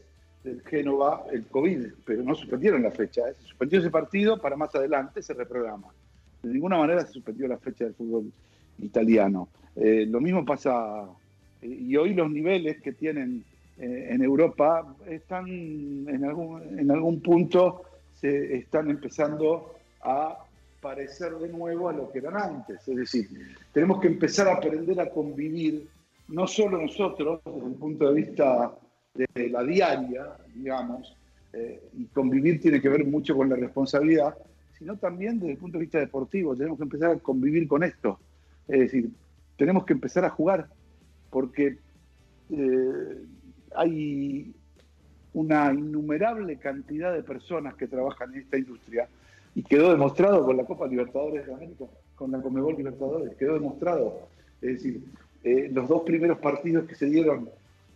del 0.44 0.62
Génova 0.62 1.25
el 1.32 1.44
COVID, 1.46 1.86
pero 2.04 2.22
no 2.22 2.36
suspendieron 2.36 2.84
la 2.84 2.92
fecha. 2.92 3.22
Se 3.34 3.42
suspendió 3.42 3.80
ese 3.80 3.90
partido 3.90 4.40
para 4.40 4.54
más 4.54 4.72
adelante 4.76 5.20
se 5.20 5.34
reprograma. 5.34 5.88
De 6.44 6.52
ninguna 6.52 6.78
manera 6.78 7.04
se 7.04 7.12
suspendió 7.12 7.48
la 7.48 7.58
fecha 7.58 7.86
del 7.86 7.94
fútbol 7.94 8.30
italiano. 8.78 9.48
Lo 9.75 10.20
mismo 10.20 10.44
pasa, 10.44 11.08
y 11.60 11.96
hoy 11.96 12.14
los 12.14 12.30
niveles 12.30 12.80
que 12.80 12.92
tienen 12.92 13.44
eh, 13.78 14.09
en 14.11 14.23
Europa 14.23 14.97
están 15.06 15.47
en 15.49 16.25
algún, 16.25 16.78
en 16.78 16.90
algún 16.90 17.21
punto, 17.21 17.83
se 18.14 18.56
están 18.56 18.90
empezando 18.90 19.75
a 20.02 20.38
parecer 20.80 21.35
de 21.35 21.49
nuevo 21.49 21.88
a 21.88 21.92
lo 21.92 22.11
que 22.11 22.18
eran 22.18 22.37
antes. 22.37 22.87
Es 22.88 22.97
decir, 22.97 23.28
tenemos 23.73 24.00
que 24.00 24.09
empezar 24.09 24.49
a 24.49 24.54
aprender 24.54 25.00
a 25.00 25.11
convivir, 25.11 25.88
no 26.28 26.47
solo 26.47 26.80
nosotros, 26.80 27.40
desde 27.45 27.66
el 27.66 27.75
punto 27.75 28.09
de 28.09 28.14
vista 28.14 28.73
de 29.14 29.50
la 29.50 29.62
diaria, 29.62 30.37
digamos, 30.54 31.16
eh, 31.52 31.83
y 31.95 32.04
convivir 32.06 32.61
tiene 32.61 32.80
que 32.80 32.88
ver 32.88 33.04
mucho 33.04 33.37
con 33.37 33.49
la 33.49 33.56
responsabilidad, 33.56 34.37
sino 34.78 34.97
también 34.97 35.38
desde 35.38 35.52
el 35.52 35.59
punto 35.59 35.78
de 35.78 35.85
vista 35.85 35.99
deportivo. 35.99 36.54
Tenemos 36.54 36.78
que 36.78 36.85
empezar 36.85 37.11
a 37.11 37.18
convivir 37.18 37.66
con 37.66 37.83
esto. 37.83 38.18
Es 38.68 38.80
decir, 38.80 39.11
tenemos 39.56 39.85
que 39.85 39.95
empezar 39.95 40.25
a 40.25 40.30
jugar, 40.30 40.68
porque 41.30 41.78
eh, 42.50 43.18
hay 43.76 44.54
una 45.35 45.73
innumerable 45.73 46.56
cantidad 46.56 47.12
de 47.12 47.23
personas 47.23 47.75
que 47.75 47.87
trabajan 47.87 48.33
en 48.33 48.40
esta 48.40 48.56
industria 48.56 49.09
y 49.54 49.62
quedó 49.62 49.90
demostrado 49.90 50.45
con 50.45 50.56
la 50.56 50.64
Copa 50.64 50.87
Libertadores 50.87 51.47
de 51.47 51.54
América, 51.54 51.85
con 52.14 52.30
la 52.30 52.40
Comebol 52.40 52.76
Libertadores, 52.76 53.35
quedó 53.37 53.54
demostrado. 53.54 54.28
Es 54.61 54.75
decir, 54.75 55.02
eh, 55.45 55.71
los 55.73 55.88
dos 55.88 56.02
primeros 56.02 56.38
partidos 56.38 56.87
que 56.87 56.95
se 56.95 57.06
dieron, 57.06 57.49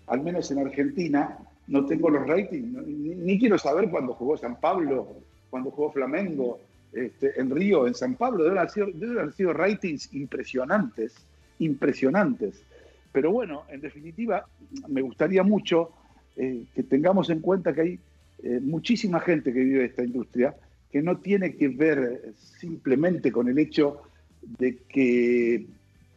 al 0.06 0.22
menos 0.22 0.50
en 0.50 0.58
Argentina, 0.58 1.38
no 1.66 1.86
tengo 1.86 2.10
los 2.10 2.26
ratings, 2.26 2.86
ni, 2.86 3.38
quiero 3.38 3.58
saber 3.58 3.90
cuándo 3.90 4.14
jugó 4.14 4.36
San 4.36 4.58
Pablo, 4.60 5.08
cuando 5.50 5.70
jugó 5.70 5.92
Flamengo, 5.92 6.60
este, 6.92 7.40
en 7.40 7.50
Río, 7.50 7.86
en 7.86 7.94
San 7.94 8.16
Pablo, 8.16 8.44
deben 8.44 8.66
deben 8.94 9.18
haber 9.18 9.32
sido 9.32 9.52
ratings 9.52 10.12
impresionantes, 10.12 11.14
impresionantes. 11.58 12.64
Pero 13.12 13.32
bueno, 13.32 13.64
en 13.68 13.80
definitiva, 13.80 14.46
me 14.88 15.02
gustaría 15.02 15.42
mucho 15.42 15.90
eh, 16.36 16.64
que 16.74 16.82
tengamos 16.82 17.30
en 17.30 17.40
cuenta 17.40 17.74
que 17.74 17.80
hay 17.80 17.98
eh, 18.42 18.60
muchísima 18.62 19.20
gente 19.20 19.52
que 19.52 19.60
vive 19.60 19.84
esta 19.84 20.04
industria 20.04 20.54
que 20.90 21.02
no 21.02 21.18
tiene 21.18 21.54
que 21.56 21.68
ver 21.68 22.20
eh, 22.24 22.32
simplemente 22.36 23.30
con 23.30 23.48
el 23.48 23.58
hecho 23.58 24.02
de 24.58 24.78
que 24.88 25.66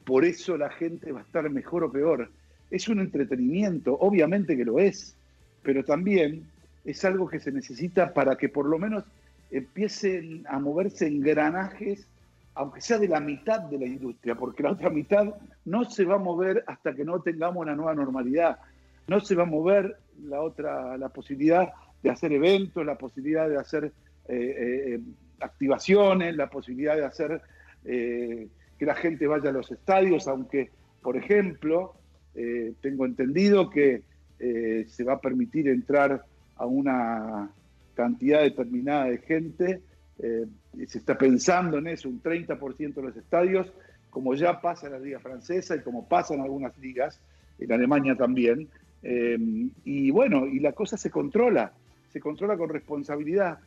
por 0.05 0.25
eso 0.25 0.57
la 0.57 0.69
gente 0.69 1.11
va 1.11 1.21
a 1.21 1.23
estar 1.23 1.49
mejor 1.49 1.83
o 1.83 1.91
peor. 1.91 2.29
Es 2.71 2.87
un 2.87 2.99
entretenimiento, 2.99 3.97
obviamente 3.99 4.57
que 4.57 4.65
lo 4.65 4.79
es, 4.79 5.15
pero 5.61 5.83
también 5.83 6.43
es 6.85 7.05
algo 7.05 7.27
que 7.27 7.39
se 7.39 7.51
necesita 7.51 8.13
para 8.13 8.35
que 8.35 8.49
por 8.49 8.65
lo 8.65 8.79
menos 8.79 9.03
empiecen 9.51 10.45
a 10.49 10.59
moverse 10.59 11.07
engranajes, 11.07 12.07
aunque 12.55 12.81
sea 12.81 12.99
de 12.99 13.07
la 13.07 13.19
mitad 13.19 13.61
de 13.61 13.79
la 13.79 13.85
industria, 13.85 14.35
porque 14.35 14.63
la 14.63 14.71
otra 14.71 14.89
mitad 14.89 15.35
no 15.65 15.85
se 15.85 16.05
va 16.05 16.15
a 16.15 16.19
mover 16.19 16.63
hasta 16.67 16.93
que 16.93 17.03
no 17.03 17.21
tengamos 17.21 17.63
una 17.63 17.75
nueva 17.75 17.95
normalidad. 17.95 18.59
No 19.07 19.19
se 19.19 19.35
va 19.35 19.43
a 19.43 19.47
mover 19.47 19.97
la 20.23 20.41
otra, 20.41 20.97
la 20.97 21.09
posibilidad 21.09 21.73
de 22.01 22.09
hacer 22.09 22.31
eventos, 22.31 22.85
la 22.85 22.97
posibilidad 22.97 23.49
de 23.49 23.57
hacer 23.57 23.91
eh, 24.27 24.95
eh, 24.97 24.99
activaciones, 25.39 26.35
la 26.35 26.49
posibilidad 26.49 26.95
de 26.95 27.05
hacer 27.05 27.41
eh, 27.85 28.47
que 28.77 28.85
la 28.85 28.95
gente 28.95 29.27
vaya 29.27 29.49
a 29.49 29.53
los 29.53 29.71
estadios, 29.71 30.27
aunque, 30.27 30.71
por 31.01 31.17
ejemplo, 31.17 31.95
eh, 32.35 32.73
tengo 32.81 33.05
entendido 33.05 33.69
que 33.69 34.03
eh, 34.39 34.85
se 34.87 35.03
va 35.03 35.13
a 35.13 35.21
permitir 35.21 35.67
entrar 35.67 36.25
a 36.55 36.65
una 36.65 37.51
cantidad 37.93 38.41
determinada 38.41 39.05
de 39.05 39.17
gente, 39.19 39.81
eh, 40.19 40.45
se 40.87 40.97
está 40.97 41.17
pensando 41.17 41.77
en 41.77 41.87
eso, 41.87 42.09
un 42.09 42.21
30% 42.21 42.93
de 42.93 43.01
los 43.01 43.17
estadios, 43.17 43.71
como 44.09 44.35
ya 44.35 44.61
pasa 44.61 44.87
en 44.87 44.93
la 44.93 44.99
liga 44.99 45.19
francesa 45.19 45.75
y 45.75 45.81
como 45.81 46.07
pasa 46.07 46.33
en 46.33 46.41
algunas 46.41 46.77
ligas, 46.77 47.19
en 47.59 47.71
Alemania 47.71 48.15
también, 48.15 48.69
eh, 49.01 49.37
y 49.83 50.11
bueno, 50.11 50.45
y 50.47 50.59
la 50.59 50.71
cosa 50.71 50.97
se 50.97 51.09
controla, 51.09 51.73
se 52.11 52.19
controla 52.19 52.57
con 52.57 52.69
responsabilidad. 52.69 53.59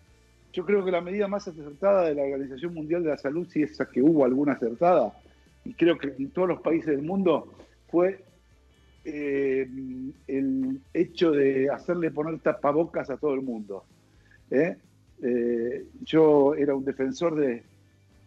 Yo 0.52 0.64
creo 0.64 0.84
que 0.84 0.90
la 0.90 1.00
medida 1.00 1.28
más 1.28 1.46
acertada 1.46 2.04
de 2.04 2.14
la 2.14 2.22
Organización 2.22 2.72
Mundial 2.72 3.02
de 3.02 3.10
la 3.10 3.18
Salud, 3.18 3.46
si 3.48 3.62
es 3.62 3.76
que 3.92 4.00
hubo 4.00 4.24
alguna 4.24 4.52
acertada, 4.52 5.12
y 5.64 5.74
creo 5.74 5.98
que 5.98 6.14
en 6.16 6.30
todos 6.30 6.48
los 6.48 6.60
países 6.60 6.96
del 6.96 7.02
mundo, 7.02 7.52
fue 7.88 8.24
eh, 9.04 9.68
el 10.26 10.80
hecho 10.94 11.32
de 11.32 11.70
hacerle 11.70 12.10
poner 12.10 12.38
tapabocas 12.40 13.10
a 13.10 13.16
todo 13.16 13.34
el 13.34 13.42
mundo. 13.42 13.84
¿eh? 14.50 14.76
Eh, 15.22 15.84
yo 16.04 16.54
era 16.54 16.74
un 16.74 16.84
defensor 16.84 17.34
de, 17.36 17.62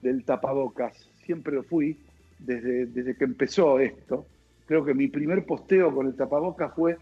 del 0.02 0.24
tapabocas, 0.24 1.08
siempre 1.26 1.54
lo 1.56 1.64
fui, 1.64 1.98
desde, 2.40 2.86
desde 2.88 3.16
que 3.16 3.26
empezó 3.26 3.80
esto. 3.80 4.26
Creo 4.66 4.84
que 4.86 4.94
mi 4.94 5.08
primer 5.08 5.46
posteo 5.46 5.94
con 5.94 6.08
el 6.08 6.16
tapabocas 6.16 6.74
fue 6.76 6.98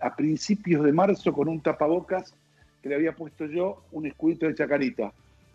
a 0.00 0.14
principios 0.14 0.84
de 0.84 0.92
marzo 0.92 1.32
con 1.32 1.48
un 1.48 1.60
tapabocas 1.60 2.34
que 2.82 2.88
le 2.88 2.94
había 2.94 3.12
puesto 3.14 3.46
yo 3.46 3.82
un 3.92 4.06
escudito 4.06 4.46
de 4.46 4.54
chacarita. 4.54 5.12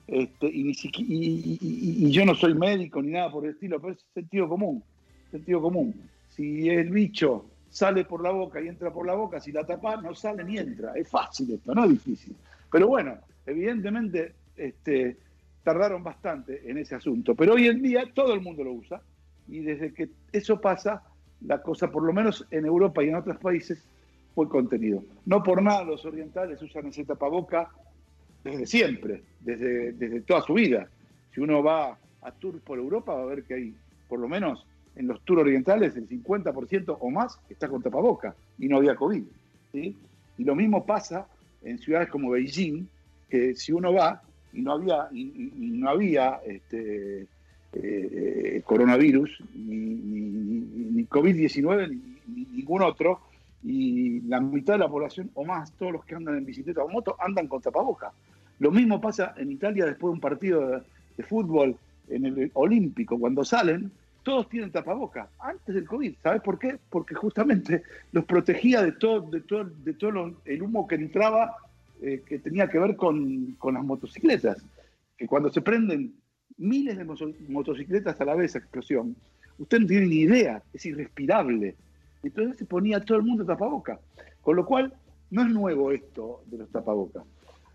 Este, 0.08 0.48
y, 0.48 0.72
y- 1.00 2.12
yo 2.12 2.26
no 2.26 2.36
soy 2.36 2.54
médico 2.54 3.02
ni 3.02 3.12
nada 3.12 3.32
por 3.32 3.46
el 3.46 3.52
estilo, 3.52 3.80
pero 3.80 3.94
es 3.94 4.06
sentido 4.14 4.48
común. 4.48 4.84
Sentido 5.32 5.62
común. 5.62 5.94
Si 6.30 6.70
el 6.70 6.90
bicho 6.92 7.46
sale 7.70 8.06
por 8.06 8.22
la 8.22 8.32
boca 8.32 8.62
y 8.62 8.68
entra 8.68 8.92
por 8.92 9.08
la 9.08 9.14
boca, 9.16 9.40
si 9.40 9.52
la 9.52 9.66
tapa 9.66 9.98
no 9.98 10.14
sale 10.14 10.44
ni 10.44 10.58
entra. 10.58 10.94
Es 10.96 11.10
fácil 11.10 11.54
esto, 11.54 11.74
no 11.74 11.86
es 11.86 11.92
difícil. 11.92 12.36
Pero 12.72 12.88
bueno, 12.88 13.18
evidentemente 13.46 14.34
este, 14.56 15.18
tardaron 15.64 16.04
bastante 16.04 16.70
en 16.70 16.78
ese 16.78 16.96
asunto. 16.96 17.36
Pero 17.36 17.54
hoy 17.54 17.68
en 17.68 17.82
día 17.82 18.04
todo 18.14 18.34
el 18.34 18.42
mundo 18.42 18.64
lo 18.64 18.74
usa. 18.74 19.02
Y 19.48 19.60
desde 19.60 19.94
que 19.94 20.10
eso 20.32 20.60
pasa, 20.60 21.04
la 21.42 21.62
cosa, 21.62 21.92
por 21.92 22.04
lo 22.04 22.14
menos 22.14 22.46
en 22.52 22.66
Europa 22.66 23.04
y 23.04 23.10
en 23.10 23.16
otros 23.16 23.38
países, 23.38 23.84
fue 24.34 24.50
contenido. 24.50 25.04
No 25.26 25.44
por 25.44 25.62
nada 25.62 25.84
los 25.84 26.06
orientales 26.06 26.62
usan 26.62 26.88
ese 26.88 27.06
tapaboca 27.06 27.70
desde 28.44 28.66
siempre, 28.66 29.24
desde, 29.40 29.94
desde 29.94 30.22
toda 30.22 30.42
su 30.42 30.54
vida. 30.54 30.88
Si 31.34 31.42
uno 31.42 31.64
va 31.64 31.98
a 32.22 32.32
tour 32.32 32.60
por 32.62 32.78
Europa, 32.78 33.14
va 33.14 33.24
a 33.24 33.26
ver 33.26 33.44
que 33.44 33.54
hay, 33.54 33.76
por 34.08 34.20
lo 34.20 34.28
menos 34.28 34.66
en 34.96 35.08
los 35.08 35.22
tours 35.22 35.42
orientales, 35.42 35.96
el 35.96 36.08
50% 36.08 36.98
o 37.00 37.10
más 37.10 37.40
está 37.50 37.68
con 37.68 37.82
tapaboca 37.82 38.36
y 38.58 38.68
no 38.68 38.78
había 38.78 38.96
COVID. 38.96 39.24
¿sí? 39.72 39.96
Y 40.38 40.44
lo 40.44 40.56
mismo 40.56 40.86
pasa 40.86 41.28
en 41.64 41.80
ciudades 41.80 42.10
como 42.10 42.32
Beijing, 42.32 42.88
que 43.30 43.56
si 43.56 43.72
uno 43.72 43.94
va 43.94 44.22
y 44.54 44.62
no 44.62 44.74
había, 44.74 45.08
y, 45.12 45.24
no 45.58 45.90
había 45.90 46.40
este, 46.46 47.28
eh, 47.74 48.62
coronavirus, 48.66 49.40
ni, 49.54 49.76
ni- 49.76 50.30
ni- 50.30 50.86
ni 50.92 51.04
COVID-19, 51.06 51.90
ni, 51.90 51.96
ni 52.36 52.46
ningún 52.58 52.82
otro, 52.82 53.20
y 53.64 54.22
la 54.22 54.40
mitad 54.40 54.74
de 54.74 54.80
la 54.80 54.88
población 54.90 55.30
o 55.34 55.44
más, 55.44 55.72
todos 55.74 55.92
los 55.92 56.06
que 56.06 56.16
andan 56.16 56.38
en 56.38 56.46
bicicleta 56.46 56.84
o 56.84 56.90
moto, 56.90 57.16
andan 57.20 57.48
con 57.48 57.62
tapaboca. 57.62 58.12
Lo 58.60 58.72
mismo 58.72 59.02
pasa 59.02 59.34
en 59.38 59.52
Italia 59.52 59.86
después 59.86 60.12
de 60.12 60.14
un 60.14 60.20
partido 60.22 60.68
de, 60.70 60.82
de 61.18 61.24
fútbol 61.24 61.76
en 62.10 62.26
el 62.26 62.52
Olímpico, 62.54 63.20
cuando 63.20 63.44
salen, 63.44 63.92
todos 64.24 64.48
tienen 64.50 64.72
tapaboca, 64.72 65.28
antes 65.40 65.76
del 65.76 65.86
COVID. 65.86 66.14
¿Sabes 66.24 66.42
por 66.42 66.58
qué? 66.58 66.78
Porque 66.90 67.14
justamente 67.16 67.84
los 68.12 68.24
protegía 68.26 68.82
de 68.82 68.94
todo, 68.94 69.22
de 69.30 69.42
todo, 69.42 69.66
de 69.66 69.94
todo 69.94 70.12
lo- 70.12 70.36
el 70.46 70.62
humo 70.64 70.88
que 70.88 70.96
entraba, 70.96 71.56
eh, 72.06 72.22
que 72.24 72.38
tenía 72.38 72.68
que 72.68 72.78
ver 72.78 72.96
con, 72.96 73.54
con 73.54 73.74
las 73.74 73.84
motocicletas. 73.84 74.64
Que 75.18 75.26
cuando 75.26 75.52
se 75.52 75.62
prenden 75.62 76.14
miles 76.56 77.00
de 77.00 77.04
motocicletas 77.50 78.22
a 78.22 78.26
la 78.26 78.36
vez, 78.36 78.56
explosión, 78.56 79.16
usted 79.58 79.80
no 79.80 79.88
tiene 79.88 80.06
ni 80.06 80.18
idea, 80.18 80.62
es 80.72 80.86
irrespirable. 80.86 81.76
Entonces 82.22 82.60
se 82.60 82.66
ponía 82.66 83.04
todo 83.04 83.18
el 83.18 83.24
mundo 83.24 83.44
tapaboca. 83.44 84.00
Con 84.42 84.56
lo 84.56 84.68
cual, 84.68 84.94
no 85.32 85.42
es 85.42 85.50
nuevo 85.50 85.92
esto 85.92 86.44
de 86.46 86.60
los 86.60 86.70
tapabocas. 86.70 87.24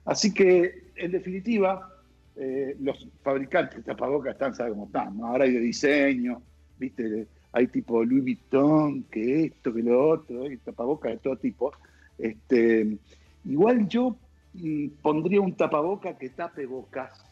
Así 0.04 0.32
que, 0.32 0.92
en 0.94 1.10
definitiva, 1.10 1.92
eh, 2.36 2.76
los 2.78 3.08
fabricantes 3.24 3.78
de 3.78 3.82
tapabocas 3.82 4.34
están, 4.34 4.54
¿sabes 4.54 4.74
cómo 4.74 4.86
están? 4.86 5.20
Ahora 5.22 5.42
hay 5.42 5.54
de 5.54 5.60
diseño, 5.60 6.40
¿viste? 6.78 7.26
Hay 7.50 7.66
tipo 7.66 8.04
Louis 8.04 8.22
Vuitton, 8.22 9.02
que 9.10 9.46
esto, 9.46 9.74
que 9.74 9.82
lo 9.82 10.08
otro, 10.08 10.44
hay 10.44 10.56
tapabocas 10.58 11.10
de 11.10 11.18
todo 11.18 11.36
tipo. 11.36 11.72
Este, 12.16 12.96
igual 13.44 13.88
yo 13.88 14.16
mm, 14.54 14.88
pondría 15.02 15.40
un 15.40 15.54
tapaboca 15.54 16.16
que 16.16 16.30
tape 16.30 16.66
bocas, 16.66 17.24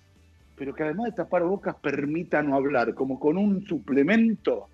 pero 0.57 0.75
que 0.75 0.83
además 0.83 1.07
de 1.07 1.13
tapar 1.13 1.45
bocas 1.45 1.77
permita 1.77 2.43
no 2.43 2.57
hablar, 2.57 2.95
como 2.95 3.19
con 3.21 3.39
un 3.39 3.65
suplemento 3.67 4.69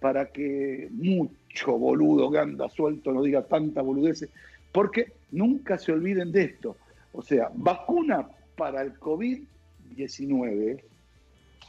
para 0.00 0.26
que 0.26 0.88
mucho 0.92 1.78
boludo 1.78 2.30
que 2.30 2.38
anda 2.38 2.68
suelto 2.68 3.12
no 3.12 3.22
diga 3.22 3.42
tanta 3.42 3.82
boludeces, 3.82 4.30
porque 4.72 5.12
nunca 5.30 5.78
se 5.78 5.92
olviden 5.92 6.32
de 6.32 6.44
esto. 6.44 6.76
O 7.12 7.22
sea, 7.22 7.50
vacuna 7.54 8.28
para 8.56 8.82
el 8.82 8.98
COVID-19 8.98 10.82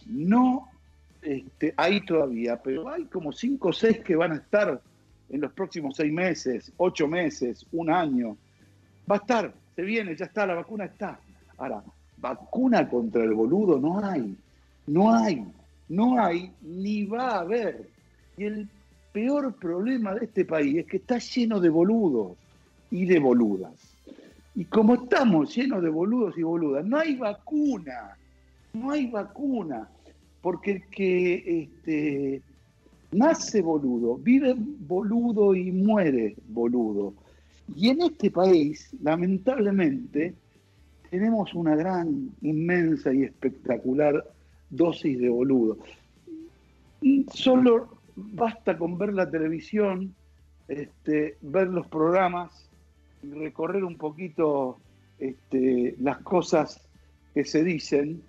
no 0.08 0.68
este, 1.22 1.74
hay 1.78 2.02
todavía, 2.02 2.62
pero 2.62 2.90
hay 2.90 3.06
como 3.06 3.32
cinco 3.32 3.70
o 3.70 3.74
seis 3.74 4.00
que 4.00 4.16
van 4.16 4.32
a 4.32 4.36
estar 4.36 4.82
en 5.30 5.42
los 5.42 5.54
próximos 5.54 5.96
seis 5.96 6.12
meses, 6.12 6.72
ocho 6.78 7.08
meses, 7.08 7.66
un 7.72 7.90
año. 7.90 8.38
Va 9.12 9.16
a 9.16 9.20
estar, 9.20 9.54
se 9.76 9.82
viene, 9.82 10.16
ya 10.16 10.24
está, 10.24 10.48
la 10.48 10.56
vacuna 10.56 10.86
está. 10.86 11.20
Ahora, 11.58 11.84
vacuna 12.16 12.88
contra 12.88 13.22
el 13.22 13.34
boludo 13.34 13.78
no 13.78 14.00
hay, 14.00 14.38
no 14.88 15.14
hay, 15.14 15.46
no 15.90 16.18
hay, 16.18 16.50
ni 16.62 17.04
va 17.04 17.32
a 17.32 17.40
haber. 17.42 17.90
Y 18.38 18.46
el 18.46 18.70
peor 19.12 19.54
problema 19.56 20.14
de 20.16 20.28
este 20.28 20.46
país 20.46 20.78
es 20.78 20.86
que 20.86 20.96
está 20.96 21.18
lleno 21.18 21.60
de 21.60 21.68
boludos 21.68 22.38
y 22.90 23.04
de 23.04 23.20
boludas. 23.20 23.74
Y 24.56 24.64
como 24.64 24.94
estamos 24.94 25.54
llenos 25.54 25.84
de 25.84 25.90
boludos 25.90 26.38
y 26.38 26.44
boludas, 26.44 26.86
no 26.86 26.98
hay 26.98 27.18
vacuna, 27.18 28.16
no 28.72 28.92
hay 28.92 29.08
vacuna, 29.08 29.90
porque 30.42 30.72
el 30.72 30.86
que 30.88 31.64
este, 31.64 32.42
nace 33.12 33.62
boludo, 33.62 34.16
vive 34.16 34.56
boludo 34.58 35.54
y 35.54 35.70
muere 35.70 36.34
boludo. 36.48 37.14
Y 37.76 37.90
en 37.90 38.02
este 38.02 38.32
país, 38.32 38.90
lamentablemente, 39.02 40.34
tenemos 41.10 41.54
una 41.54 41.76
gran, 41.76 42.32
inmensa 42.42 43.14
y 43.14 43.24
espectacular 43.24 44.26
dosis 44.70 45.20
de 45.20 45.30
boludo. 45.30 45.78
Solo 47.34 47.98
basta 48.16 48.78
con 48.78 48.98
ver 48.98 49.14
la 49.14 49.30
televisión 49.30 50.14
este, 50.68 51.36
ver 51.42 51.68
los 51.68 51.88
programas 51.88 52.70
y 53.24 53.32
recorrer 53.32 53.84
un 53.84 53.98
poquito 53.98 54.80
este, 55.20 55.96
las 56.00 56.20
cosas 56.20 56.82
que 57.34 57.44
se 57.44 57.64
dicen. 57.64 58.22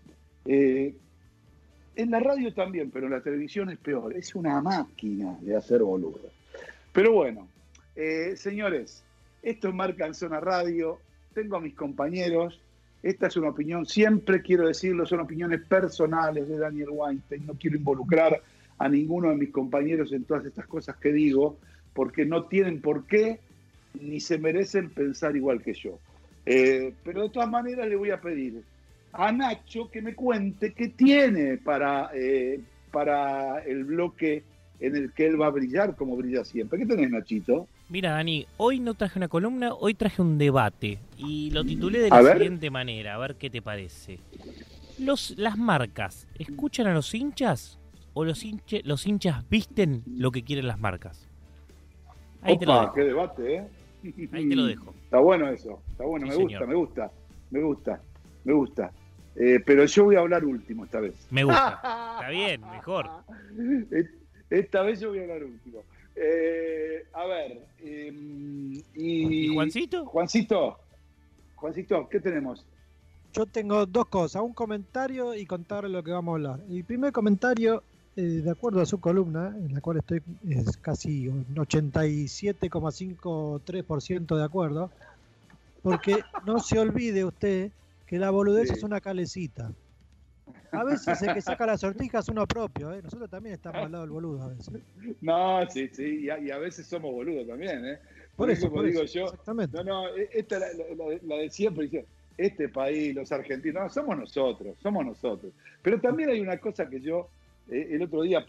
Eh, 0.45 0.95
en 1.95 2.11
la 2.11 2.19
radio 2.19 2.53
también, 2.53 2.91
pero 2.91 3.09
la 3.09 3.21
televisión 3.21 3.71
es 3.71 3.79
peor. 3.79 4.17
Es 4.17 4.35
una 4.35 4.61
máquina 4.61 5.39
de 5.41 5.57
hacer 5.57 5.83
boludo. 5.83 6.21
Pero 6.93 7.13
bueno, 7.13 7.47
eh, 7.95 8.35
señores, 8.37 9.05
esto 9.43 9.69
es 9.69 9.75
Marca 9.75 10.07
en 10.07 10.15
Zona 10.15 10.41
Radio. 10.41 10.99
Tengo 11.35 11.57
a 11.57 11.61
mis 11.61 11.75
compañeros. 11.75 12.61
Esta 13.03 13.27
es 13.27 13.37
una 13.37 13.49
opinión, 13.49 13.85
siempre 13.85 14.43
quiero 14.43 14.69
decirlo, 14.69 15.05
son 15.07 15.21
opiniones 15.21 15.61
personales 15.63 16.49
de 16.49 16.57
Daniel 16.57 16.91
Weinstein. 16.93 17.47
No 17.47 17.55
quiero 17.55 17.77
involucrar 17.77 18.41
a 18.79 18.89
ninguno 18.89 19.31
de 19.31 19.37
mis 19.37 19.51
compañeros 19.51 20.13
en 20.13 20.25
todas 20.25 20.45
estas 20.47 20.67
cosas 20.67 20.97
que 20.97 21.13
digo, 21.13 21.59
porque 21.95 22.25
no 22.25 22.45
tienen 22.45 22.81
por 22.81 23.05
qué 23.07 23.41
ni 24.01 24.21
se 24.21 24.39
merecen 24.39 24.91
pensar 24.91 25.35
igual 25.35 25.63
que 25.63 25.75
yo. 25.75 25.99
Eh, 26.47 26.95
pero 27.05 27.23
de 27.23 27.31
todas 27.31 27.51
maneras 27.51 27.89
le 27.89 27.97
voy 27.97 28.11
a 28.11 28.21
pedir 28.21 28.63
a 29.13 29.31
Nacho 29.33 29.91
que 29.91 30.01
me 30.01 30.15
cuente 30.15 30.73
qué 30.73 30.89
tiene 30.89 31.59
para, 31.59 32.11
eh, 32.15 32.61
para 32.91 33.59
el 33.65 33.85
bloque 33.85 34.45
en 34.81 34.97
el 34.97 35.13
que 35.13 35.27
él 35.27 35.41
va 35.41 35.47
a 35.47 35.51
brillar 35.51 35.97
como 35.97 36.17
brilla 36.17 36.45
siempre. 36.45 36.79
¿Qué 36.79 36.87
tenés, 36.87 37.11
Nachito? 37.11 37.67
Mira, 37.93 38.13
Dani, 38.13 38.47
hoy 38.57 38.81
no 38.81 38.95
traje 38.95 39.19
una 39.19 39.29
columna, 39.29 39.75
hoy 39.75 39.93
traje 39.93 40.23
un 40.23 40.39
debate. 40.39 40.99
Y 41.19 41.51
lo 41.51 41.63
titulé 41.63 41.99
de 41.99 42.09
A 42.09 42.17
la 42.17 42.23
ver. 42.23 42.37
siguiente 42.39 42.71
manera, 42.71 43.15
a 43.15 43.19
ver 43.19 43.35
qué 43.35 43.51
te 43.51 43.61
parece. 43.61 44.19
Los, 44.99 45.35
las 45.37 45.59
marcas, 45.59 46.27
¿escuchan 46.39 46.87
a 46.87 46.95
los 46.95 47.15
hinchas? 47.15 47.79
¿O 48.15 48.25
los, 48.25 48.45
hinche- 48.47 48.81
los 48.85 49.07
hinchas 49.07 49.47
visten 49.51 50.05
lo 50.07 50.31
que 50.31 50.43
quieren 50.43 50.69
las 50.69 50.79
marcas? 50.81 51.29
Ahí 52.41 52.59
te 52.59 52.65
lo 52.65 52.81
dejo. 52.81 52.93
qué 52.95 53.05
debate, 53.05 53.57
¿eh? 53.57 53.69
Ahí 54.33 54.49
te 54.49 54.57
lo 54.57 54.65
dejo. 54.65 54.95
Está 55.05 55.19
bueno 55.21 55.51
eso, 55.51 55.83
está 55.91 56.05
bueno, 56.05 56.27
Sí, 56.33 56.39
me 56.39 56.45
gusta, 56.45 56.67
me 56.67 56.75
gusta, 56.75 57.11
me 57.51 57.63
gusta, 57.63 58.01
me 58.45 58.53
gusta. 58.55 58.93
Eh, 59.37 59.61
pero 59.67 59.85
yo 59.85 60.05
voy 60.05 60.17
a 60.17 60.21
hablar 60.21 60.47
último 60.47 60.87
esta 60.87 60.99
vez. 60.99 61.27
Me 61.31 61.45
gusta. 61.45 61.75
Está 62.19 62.31
bien, 62.31 62.63
mejor. 62.71 63.11
Esta 64.49 64.81
vez 64.83 64.99
yo 65.01 65.11
voy 65.11 65.19
a 65.19 65.23
hablar 65.25 65.45
último. 65.45 65.83
Eh, 66.25 67.05
a 67.15 67.27
ver, 67.27 67.67
eh, 67.81 68.13
y, 68.95 69.47
¿Y 69.47 69.49
Juancito? 69.55 70.07
Juancito, 70.07 70.79
Juancito, 71.57 72.09
¿qué 72.09 72.21
tenemos? 72.21 72.65
Yo 73.33 73.45
tengo 73.47 73.87
dos 73.87 74.07
cosas, 74.07 74.41
un 74.43 74.53
comentario 74.53 75.35
y 75.35 75.45
contar 75.47 75.83
lo 75.91 76.01
que 76.05 76.13
vamos 76.13 76.33
a 76.33 76.37
hablar. 76.37 76.61
El 76.71 76.85
primer 76.85 77.13
comentario, 77.13 77.83
eh, 78.15 78.23
de 78.23 78.51
acuerdo 78.51 78.81
a 78.83 78.87
su 78.87 79.01
columna, 79.01 79.49
en 79.57 79.75
la 79.75 79.81
cual 79.81 79.97
estoy 79.99 80.23
es 80.49 80.77
casi 80.77 81.27
un 81.29 81.45
87,53% 81.57 84.37
de 84.37 84.45
acuerdo, 84.45 84.91
porque 85.83 86.19
no 86.47 86.61
se 86.61 86.79
olvide 86.79 87.25
usted 87.25 87.73
que 88.07 88.19
la 88.19 88.31
boludez 88.31 88.69
Sí. 88.69 88.75
es 88.77 88.83
una 88.85 89.01
calecita. 89.01 89.73
A 90.73 90.85
veces 90.85 91.21
el 91.23 91.35
que 91.35 91.41
saca 91.41 91.67
la 91.67 91.77
sortija 91.77 92.19
es 92.21 92.29
uno 92.29 92.47
propio, 92.47 92.93
¿eh? 92.93 93.01
nosotros 93.03 93.29
también 93.31 93.55
estamos 93.55 93.83
al 93.85 93.93
lado 93.93 94.05
del 94.05 94.11
boludo 94.13 94.43
a 94.43 94.49
veces. 94.49 94.71
No, 95.21 95.69
sí, 95.71 95.89
sí, 95.93 96.21
y 96.25 96.31
a, 96.31 96.39
y 96.39 96.51
a 96.51 96.59
veces 96.59 96.87
somos 96.87 97.13
boludos 97.13 97.47
también, 97.47 97.85
¿eh? 97.87 97.99
Por 98.37 98.51
eso, 98.51 98.69
como 98.69 98.77
por 98.83 98.87
digo 98.87 99.03
eso, 99.03 99.15
yo, 99.21 99.25
exactamente. 99.27 99.77
No, 99.77 99.85
no, 99.85 100.09
e- 100.09 100.29
esta 100.33 100.57
es 100.57 100.79
la, 100.79 100.95
la- 101.05 101.19
la 101.23 101.37
de 101.37 101.51
siempre, 101.51 102.07
este 102.39 102.69
país, 102.71 103.15
los 103.15 103.31
argentinos, 103.31 103.83
no, 103.83 103.91
somos 103.91 104.19
nosotros, 104.19 104.77
somos 104.83 105.05
nosotros. 105.05 105.53
Pero 105.83 106.01
también 106.01 106.31
hay 106.31 106.41
una 106.41 106.57
cosa 106.59 106.89
que 106.89 107.01
yo 107.01 107.29
eh, 107.71 107.89
el 107.91 108.03
otro 108.03 108.23
día 108.23 108.45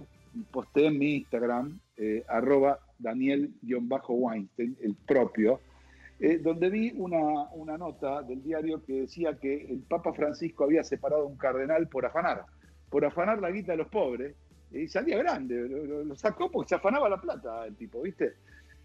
posté 0.52 0.88
en 0.88 0.98
mi 0.98 1.16
Instagram, 1.18 1.78
eh, 1.98 2.24
arroba 2.28 2.80
Daniel-Weinstein, 2.98 4.78
el 4.82 4.96
propio, 5.06 5.60
eh, 6.26 6.38
donde 6.38 6.70
vi 6.70 6.90
una, 6.96 7.50
una 7.52 7.78
nota 7.78 8.22
del 8.22 8.42
diario 8.42 8.82
que 8.82 9.02
decía 9.02 9.38
que 9.38 9.66
el 9.66 9.80
Papa 9.80 10.14
Francisco 10.14 10.64
había 10.64 10.82
separado 10.82 11.24
a 11.24 11.26
un 11.26 11.36
cardenal 11.36 11.90
por 11.90 12.06
afanar, 12.06 12.46
por 12.90 13.04
afanar 13.04 13.42
la 13.42 13.52
guita 13.52 13.74
de 13.74 13.80
los 13.80 13.90
pobres, 13.90 14.34
y 14.72 14.88
salía 14.88 15.18
grande, 15.18 15.68
lo, 15.68 16.16
sacó 16.16 16.50
porque 16.50 16.70
se 16.70 16.76
afanaba 16.76 17.10
la 17.10 17.20
plata 17.20 17.68
el 17.68 17.76
tipo, 17.76 18.02
¿viste? 18.02 18.36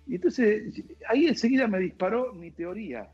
Y 0.09 0.17
entonces 0.17 0.83
ahí 1.09 1.29
enseguida 1.29 1.69
me 1.69 1.79
disparó 1.79 2.33
mi 2.35 2.51
teoría, 2.51 3.09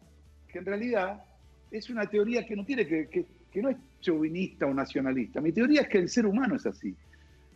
que 0.48 0.58
en 0.58 0.64
realidad 0.64 1.22
es 1.70 1.90
una 1.90 2.08
teoría 2.08 2.46
que 2.46 2.56
no 2.56 2.64
tiene 2.64 2.86
que, 2.86 3.08
que, 3.10 3.26
que 3.52 3.60
no 3.60 3.68
es 3.68 3.76
chauvinista 4.00 4.64
o 4.64 4.72
nacionalista. 4.72 5.42
Mi 5.42 5.52
teoría 5.52 5.82
es 5.82 5.88
que 5.88 5.98
el 5.98 6.08
ser 6.08 6.24
humano 6.24 6.56
es 6.56 6.64
así. 6.64 6.96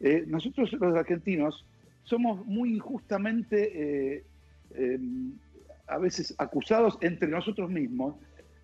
Eh, 0.00 0.24
nosotros 0.26 0.70
los 0.74 0.94
argentinos 0.94 1.64
somos 2.04 2.44
muy 2.44 2.74
injustamente 2.74 4.16
eh, 4.16 4.24
eh, 4.74 4.98
a 5.88 5.98
veces 5.98 6.34
acusados 6.38 6.98
entre 7.00 7.28
nosotros 7.28 7.70
mismos, 7.70 8.16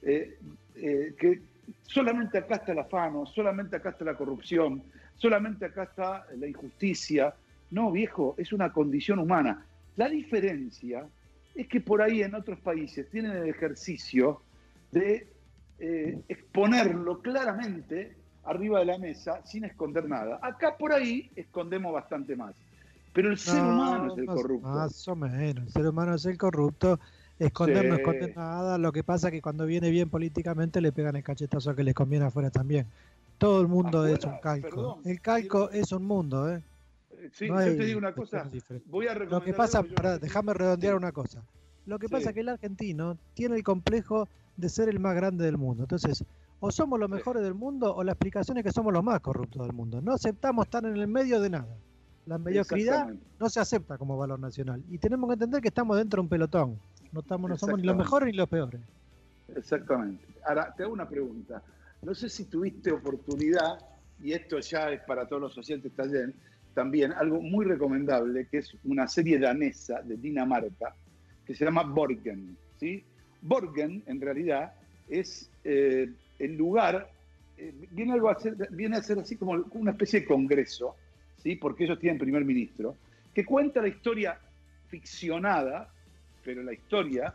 eh, 0.02 0.38
eh, 0.74 1.14
que 1.18 1.40
solamente 1.82 2.38
acá 2.38 2.56
está 2.56 2.72
el 2.72 2.78
afano, 2.78 3.26
solamente 3.26 3.76
acá 3.76 3.90
está 3.90 4.04
la 4.04 4.16
corrupción, 4.16 4.82
solamente 5.16 5.64
acá 5.66 5.84
está 5.84 6.26
la 6.36 6.46
injusticia. 6.46 7.34
No, 7.70 7.90
viejo, 7.90 8.34
es 8.38 8.52
una 8.52 8.72
condición 8.72 9.18
humana. 9.18 9.64
La 9.96 10.08
diferencia 10.08 11.06
es 11.54 11.68
que 11.68 11.80
por 11.80 12.02
ahí 12.02 12.22
en 12.22 12.34
otros 12.34 12.58
países 12.60 13.08
tienen 13.10 13.32
el 13.32 13.48
ejercicio 13.48 14.42
de 14.90 15.26
eh, 15.78 16.18
exponerlo 16.28 17.20
claramente 17.20 18.14
arriba 18.44 18.80
de 18.80 18.84
la 18.86 18.98
mesa 18.98 19.44
sin 19.44 19.64
esconder 19.64 20.08
nada. 20.08 20.38
Acá 20.42 20.76
por 20.76 20.92
ahí 20.92 21.30
escondemos 21.34 21.92
bastante 21.92 22.36
más. 22.36 22.54
Pero 23.14 23.30
el 23.30 23.38
ser 23.38 23.62
No, 23.62 23.70
humano 23.70 24.12
es 24.12 24.18
el 24.18 24.24
más- 24.26 24.36
corrupto. 24.36 24.68
Más 24.68 25.08
o 25.08 25.16
menos. 25.16 25.64
El 25.66 25.72
ser 25.72 25.86
humano 25.86 26.14
es 26.14 26.26
el 26.26 26.36
corrupto. 26.36 27.00
Esconder 27.38 27.86
no 27.88 27.94
Sí. 27.96 28.00
esconde 28.02 28.32
nada. 28.34 28.76
Lo 28.78 28.92
que 28.92 29.02
pasa 29.02 29.28
es 29.28 29.32
que 29.32 29.40
cuando 29.42 29.64
viene 29.66 29.90
bien 29.90 30.10
políticamente 30.10 30.80
le 30.80 30.92
pegan 30.92 31.16
el 31.16 31.24
cachetazo 31.24 31.74
que 31.74 31.82
les 31.84 31.94
conviene 31.94 32.26
afuera 32.26 32.50
también. 32.50 32.86
Todo 33.38 33.60
el 33.60 33.68
mundo 33.68 34.06
es 34.06 34.24
un 34.24 34.38
calco. 34.42 34.68
perdón, 34.68 34.98
el 35.04 35.20
calco 35.20 35.70
es 35.70 35.90
un 35.92 36.04
mundo, 36.04 36.48
¿eh? 36.52 36.62
Eh, 37.12 37.30
Sí, 37.32 37.48
No 37.48 37.64
yo 37.64 37.76
te 37.76 37.84
digo 37.84 37.98
una 37.98 38.12
cosa. 38.12 38.48
Voy 38.86 39.06
a 39.08 39.14
Lo 39.14 39.42
que 39.42 39.52
pasa, 39.54 39.82
para, 39.82 40.18
déjame 40.18 40.52
redondear 40.54 40.92
Sí. 40.92 40.96
una 40.96 41.10
cosa. 41.12 41.42
Lo 41.86 41.98
que 41.98 42.06
Sí. 42.08 42.12
pasa 42.12 42.28
es 42.30 42.34
que 42.34 42.40
el 42.40 42.48
argentino 42.48 43.16
tiene 43.34 43.56
el 43.56 43.62
complejo 43.64 44.28
de 44.56 44.68
ser 44.68 44.88
el 44.88 45.00
más 45.00 45.14
grande 45.16 45.44
del 45.44 45.56
mundo. 45.58 45.82
Entonces, 45.84 46.24
o 46.60 46.70
somos 46.70 46.98
los 47.00 47.10
mejores 47.10 47.42
del 47.42 47.54
mundo 47.54 47.94
o 47.94 48.04
la 48.04 48.12
explicación 48.12 48.56
es 48.58 48.64
que 48.64 48.70
somos 48.72 48.92
los 48.92 49.02
más 49.02 49.20
corruptos 49.20 49.66
del 49.66 49.74
mundo. 49.74 50.00
No 50.00 50.12
aceptamos 50.14 50.66
estar 50.66 50.84
en 50.84 50.96
el 50.96 51.08
medio 51.08 51.40
de 51.40 51.50
nada. 51.50 51.76
La 52.26 52.38
mediocridad 52.38 53.12
no 53.38 53.48
se 53.50 53.60
acepta 53.60 53.98
como 53.98 54.16
valor 54.16 54.40
nacional. 54.40 54.82
Y 54.88 54.98
tenemos 54.98 55.28
que 55.28 55.34
entender 55.34 55.60
que 55.60 55.68
estamos 55.68 55.98
dentro 55.98 56.18
de 56.18 56.22
un 56.22 56.28
pelotón. 56.28 56.78
No, 57.12 57.20
estamos, 57.20 57.50
no 57.50 57.56
somos 57.56 57.78
ni 57.78 57.86
los 57.86 57.96
mejores 57.96 58.26
ni 58.26 58.32
los 58.32 58.48
peores. 58.48 58.80
Exactamente. 59.54 60.24
Ahora, 60.44 60.72
te 60.74 60.82
hago 60.82 60.92
una 60.92 61.08
pregunta. 61.08 61.62
No 62.02 62.14
sé 62.14 62.28
si 62.28 62.44
tuviste 62.44 62.92
oportunidad, 62.92 63.78
y 64.22 64.32
esto 64.32 64.58
ya 64.60 64.90
es 64.90 65.00
para 65.02 65.26
todos 65.26 65.42
los 65.42 65.58
oyentes 65.58 65.92
también, 65.92 66.34
también 66.74 67.12
algo 67.12 67.40
muy 67.40 67.64
recomendable, 67.64 68.46
que 68.46 68.58
es 68.58 68.74
una 68.84 69.06
serie 69.06 69.38
danesa 69.38 70.02
de 70.02 70.16
Dinamarca, 70.16 70.94
que 71.46 71.54
se 71.54 71.64
llama 71.64 71.82
Borgen. 71.82 72.56
¿sí? 72.78 73.04
Borgen, 73.42 74.02
en 74.06 74.20
realidad, 74.20 74.72
es 75.08 75.50
eh, 75.62 76.10
el 76.38 76.56
lugar, 76.56 77.10
eh, 77.56 77.72
viene, 77.90 78.14
algo 78.14 78.28
a 78.28 78.40
ser, 78.40 78.56
viene 78.70 78.96
a 78.96 79.02
ser 79.02 79.18
así 79.18 79.36
como 79.36 79.64
una 79.72 79.92
especie 79.92 80.20
de 80.20 80.26
congreso, 80.26 80.96
¿sí? 81.44 81.54
porque 81.54 81.84
ellos 81.84 82.00
tienen 82.00 82.18
primer 82.18 82.44
ministro, 82.44 82.96
que 83.32 83.44
cuenta 83.44 83.80
la 83.80 83.88
historia 83.88 84.36
ficcionada, 84.88 85.88
pero 86.42 86.62
la 86.62 86.72
historia 86.72 87.34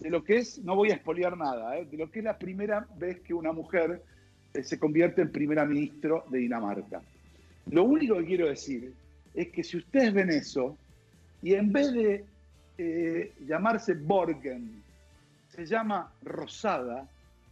de 0.00 0.10
lo 0.10 0.22
que 0.22 0.38
es, 0.38 0.58
no 0.58 0.76
voy 0.76 0.90
a 0.90 0.94
espolear 0.94 1.36
nada, 1.36 1.78
¿eh? 1.78 1.86
de 1.86 1.96
lo 1.96 2.10
que 2.10 2.18
es 2.18 2.24
la 2.24 2.38
primera 2.38 2.86
vez 2.98 3.20
que 3.20 3.32
una 3.32 3.52
mujer 3.52 4.02
eh, 4.52 4.62
se 4.62 4.78
convierte 4.78 5.22
en 5.22 5.32
primera 5.32 5.64
ministro 5.64 6.24
de 6.30 6.38
Dinamarca. 6.40 7.00
Lo 7.70 7.84
único 7.84 8.16
que 8.18 8.24
quiero 8.24 8.48
decir 8.48 8.92
es 9.34 9.48
que 9.48 9.62
si 9.62 9.78
ustedes 9.78 10.12
ven 10.12 10.30
eso, 10.30 10.76
y 11.42 11.54
en 11.54 11.72
vez 11.72 11.92
de 11.92 12.24
eh, 12.78 13.32
llamarse 13.46 13.94
Borgen, 13.94 14.82
se 15.50 15.66
llama 15.66 16.12
Rosada, 16.22 17.08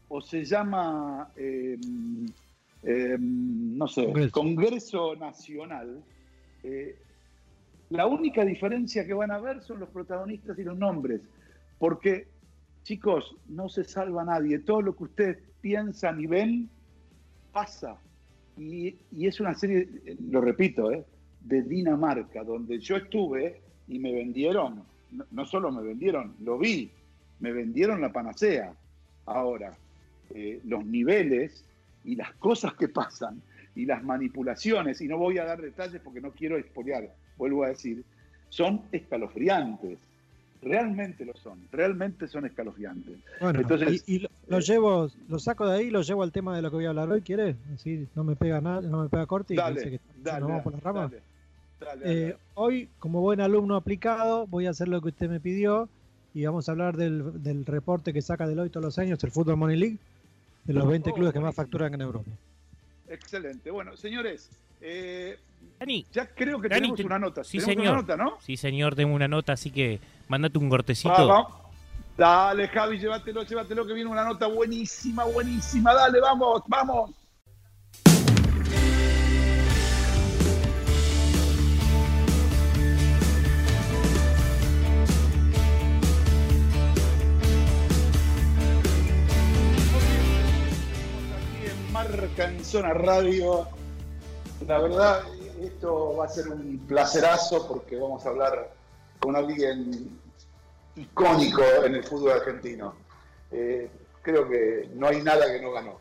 o 0.08 0.20
se 0.20 0.44
llama, 0.44 1.30
eh, 2.86 3.16
no 3.18 3.88
sé, 3.88 4.04
Congreso. 4.04 4.30
Congreso, 4.30 5.16
Nacional, 5.16 6.04
eh, 6.62 6.96
la 7.90 8.06
única 8.06 8.44
diferencia 8.44 9.04
que 9.04 9.12
van 9.12 9.32
a 9.32 9.38
ver 9.38 9.60
son 9.62 9.80
los 9.80 9.88
protagonistas 9.88 10.56
y 10.58 10.62
los 10.62 10.78
nombres. 10.78 11.20
Porque, 11.78 12.28
chicos, 12.84 13.36
no 13.48 13.68
se 13.68 13.82
salva 13.82 14.24
nadie. 14.24 14.60
Todo 14.60 14.82
lo 14.82 14.96
que 14.96 15.04
ustedes 15.04 15.38
piensan 15.60 16.20
y 16.20 16.26
ven 16.26 16.70
pasa. 17.52 17.98
Y, 18.56 18.94
y 19.10 19.26
es 19.26 19.40
una 19.40 19.54
serie, 19.54 19.88
lo 20.30 20.40
repito, 20.40 20.92
eh, 20.92 21.04
de 21.40 21.62
Dinamarca, 21.62 22.44
donde 22.44 22.78
yo 22.78 22.96
estuve 22.96 23.60
y 23.88 23.98
me 23.98 24.12
vendieron, 24.12 24.84
no, 25.10 25.26
no 25.32 25.44
solo 25.44 25.72
me 25.72 25.82
vendieron, 25.82 26.34
lo 26.40 26.56
vi, 26.56 26.90
me 27.40 27.52
vendieron 27.52 28.00
la 28.00 28.12
panacea. 28.12 28.74
Ahora, 29.26 29.76
eh, 30.30 30.60
los 30.64 30.84
niveles 30.84 31.64
y 32.06 32.16
las 32.16 32.32
cosas 32.34 32.74
que 32.74 32.88
pasan 32.88 33.42
y 33.74 33.84
las 33.84 34.02
manipulaciones, 34.02 35.00
y 35.02 35.08
no 35.08 35.18
voy 35.18 35.38
a 35.38 35.44
dar 35.44 35.60
detalles 35.60 36.00
porque 36.02 36.20
no 36.20 36.30
quiero 36.30 36.56
expoliar, 36.56 37.12
vuelvo 37.36 37.64
a 37.64 37.68
decir, 37.68 38.02
son 38.48 38.82
escalofriantes. 38.92 39.98
Realmente 40.62 41.24
lo 41.26 41.36
son, 41.36 41.58
realmente 41.70 42.26
son 42.26 42.46
escalofriantes. 42.46 43.18
Bueno, 43.40 43.60
Entonces, 43.60 44.02
y, 44.06 44.16
y 44.16 44.18
lo, 44.20 44.30
lo 44.48 44.58
eh, 44.58 44.62
llevo, 44.62 45.10
lo 45.28 45.38
saco 45.38 45.66
de 45.66 45.78
ahí 45.78 45.86
y 45.88 45.90
lo 45.90 46.00
llevo 46.00 46.22
al 46.22 46.32
tema 46.32 46.56
de 46.56 46.62
lo 46.62 46.70
que 46.70 46.76
voy 46.76 46.86
a 46.86 46.88
hablar 46.88 47.10
hoy, 47.10 47.20
¿quieres? 47.20 47.56
Así 47.74 48.08
no 48.14 48.24
me 48.24 48.34
pega 48.34 48.60
nada, 48.60 48.80
no 48.80 49.02
me 49.02 49.08
pega 49.08 49.26
corte 49.26 49.52
y 49.52 49.56
Dale, 49.58 49.82
que 49.82 50.00
dale, 50.22 50.40
nos 50.40 50.48
vamos 50.48 50.64
por 50.64 50.72
las 50.72 50.82
ramas. 50.82 51.12
dale. 51.78 52.00
Eh, 52.04 52.36
hoy, 52.54 52.88
como 52.98 53.20
buen 53.20 53.40
alumno 53.40 53.76
aplicado, 53.76 54.46
voy 54.46 54.66
a 54.66 54.70
hacer 54.70 54.88
lo 54.88 55.02
que 55.02 55.08
usted 55.08 55.28
me 55.28 55.38
pidió 55.38 55.88
y 56.34 56.46
vamos 56.46 56.68
a 56.68 56.72
hablar 56.72 56.96
del, 56.96 57.42
del 57.42 57.66
reporte 57.66 58.12
que 58.12 58.22
saca 58.22 58.48
Deloitte 58.48 58.72
todos 58.72 58.84
los 58.86 58.98
años, 58.98 59.22
el 59.22 59.30
Fútbol 59.30 59.56
Money 59.56 59.76
League, 59.76 59.98
de 60.66 60.72
los 60.72 60.86
20 60.86 61.10
Oh, 61.10 61.14
clubes 61.14 61.32
que 61.32 61.38
más 61.40 61.44
buenísimo. 61.54 61.62
facturan 61.64 61.94
en 61.94 62.00
Europa. 62.00 62.30
Excelente. 63.08 63.70
Bueno, 63.70 63.96
señores, 63.96 64.50
eh, 64.80 65.38
Dani, 65.78 66.04
ya 66.12 66.26
creo 66.26 66.60
que 66.60 66.68
Dani, 66.68 66.80
tenemos 66.80 66.96
te- 66.98 67.04
una 67.06 67.18
nota. 67.18 67.44
sí, 67.44 67.58
tenemos 67.58 67.74
señor. 67.76 67.92
una 67.92 68.02
nota, 68.02 68.16
¿no? 68.16 68.40
sí 68.40 68.56
señor, 68.56 68.94
tengo 68.96 69.14
una 69.14 69.28
nota, 69.28 69.52
así 69.52 69.70
que 69.70 70.00
mandate 70.28 70.58
un 70.58 70.68
cortecito. 70.68 71.28
Va, 71.28 71.42
va. 71.42 71.48
Dale, 72.16 72.68
Javi, 72.68 72.98
llévatelo, 72.98 73.42
llévatelo, 73.42 73.86
que 73.86 73.92
viene 73.92 74.10
una 74.10 74.24
nota 74.24 74.46
buenísima, 74.46 75.24
buenísima. 75.24 75.92
Dale, 75.94 76.18
vamos, 76.20 76.62
vamos. 76.66 77.10
Marca 92.08 92.52
Zona 92.62 92.94
Radio. 92.94 93.66
La 94.66 94.78
verdad, 94.78 95.22
esto 95.60 96.16
va 96.16 96.26
a 96.26 96.28
ser 96.28 96.48
un 96.48 96.78
placerazo 96.86 97.66
porque 97.66 97.96
vamos 97.96 98.24
a 98.24 98.28
hablar 98.28 98.72
con 99.18 99.34
alguien 99.34 100.20
icónico 100.94 101.62
en 101.84 101.96
el 101.96 102.04
fútbol 102.04 102.32
argentino. 102.32 102.94
Eh, 103.50 103.90
creo 104.22 104.48
que 104.48 104.88
no 104.94 105.08
hay 105.08 105.22
nada 105.22 105.52
que 105.52 105.60
no 105.60 105.72
ganó. 105.72 105.98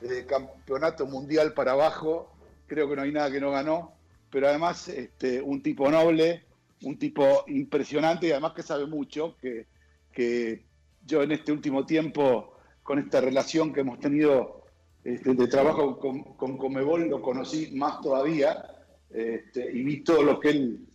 Desde 0.00 0.20
el 0.20 0.26
campeonato 0.26 1.06
mundial 1.06 1.54
para 1.54 1.72
abajo, 1.72 2.32
creo 2.66 2.88
que 2.88 2.96
no 2.96 3.02
hay 3.02 3.12
nada 3.12 3.30
que 3.30 3.40
no 3.40 3.52
ganó. 3.52 3.92
Pero 4.30 4.48
además, 4.48 4.88
este, 4.88 5.40
un 5.40 5.62
tipo 5.62 5.88
noble, 5.88 6.44
un 6.82 6.98
tipo 6.98 7.44
impresionante 7.46 8.26
y 8.26 8.32
además 8.32 8.54
que 8.54 8.62
sabe 8.64 8.86
mucho, 8.86 9.36
que 9.38 10.64
yo 11.06 11.22
en 11.22 11.32
este 11.32 11.52
último 11.52 11.86
tiempo, 11.86 12.56
con 12.82 12.98
esta 12.98 13.20
relación 13.20 13.72
que 13.72 13.80
hemos 13.80 14.00
tenido 14.00 14.63
este, 15.04 15.34
de 15.34 15.46
trabajo 15.48 15.98
con, 15.98 16.22
con 16.34 16.56
Comebol, 16.56 17.08
lo 17.08 17.20
conocí 17.20 17.70
más 17.72 18.00
todavía 18.00 18.64
este, 19.10 19.70
y 19.70 19.82
vi 19.84 20.02
todo 20.02 20.22
lo 20.22 20.40
que 20.40 20.50
él 20.50 20.86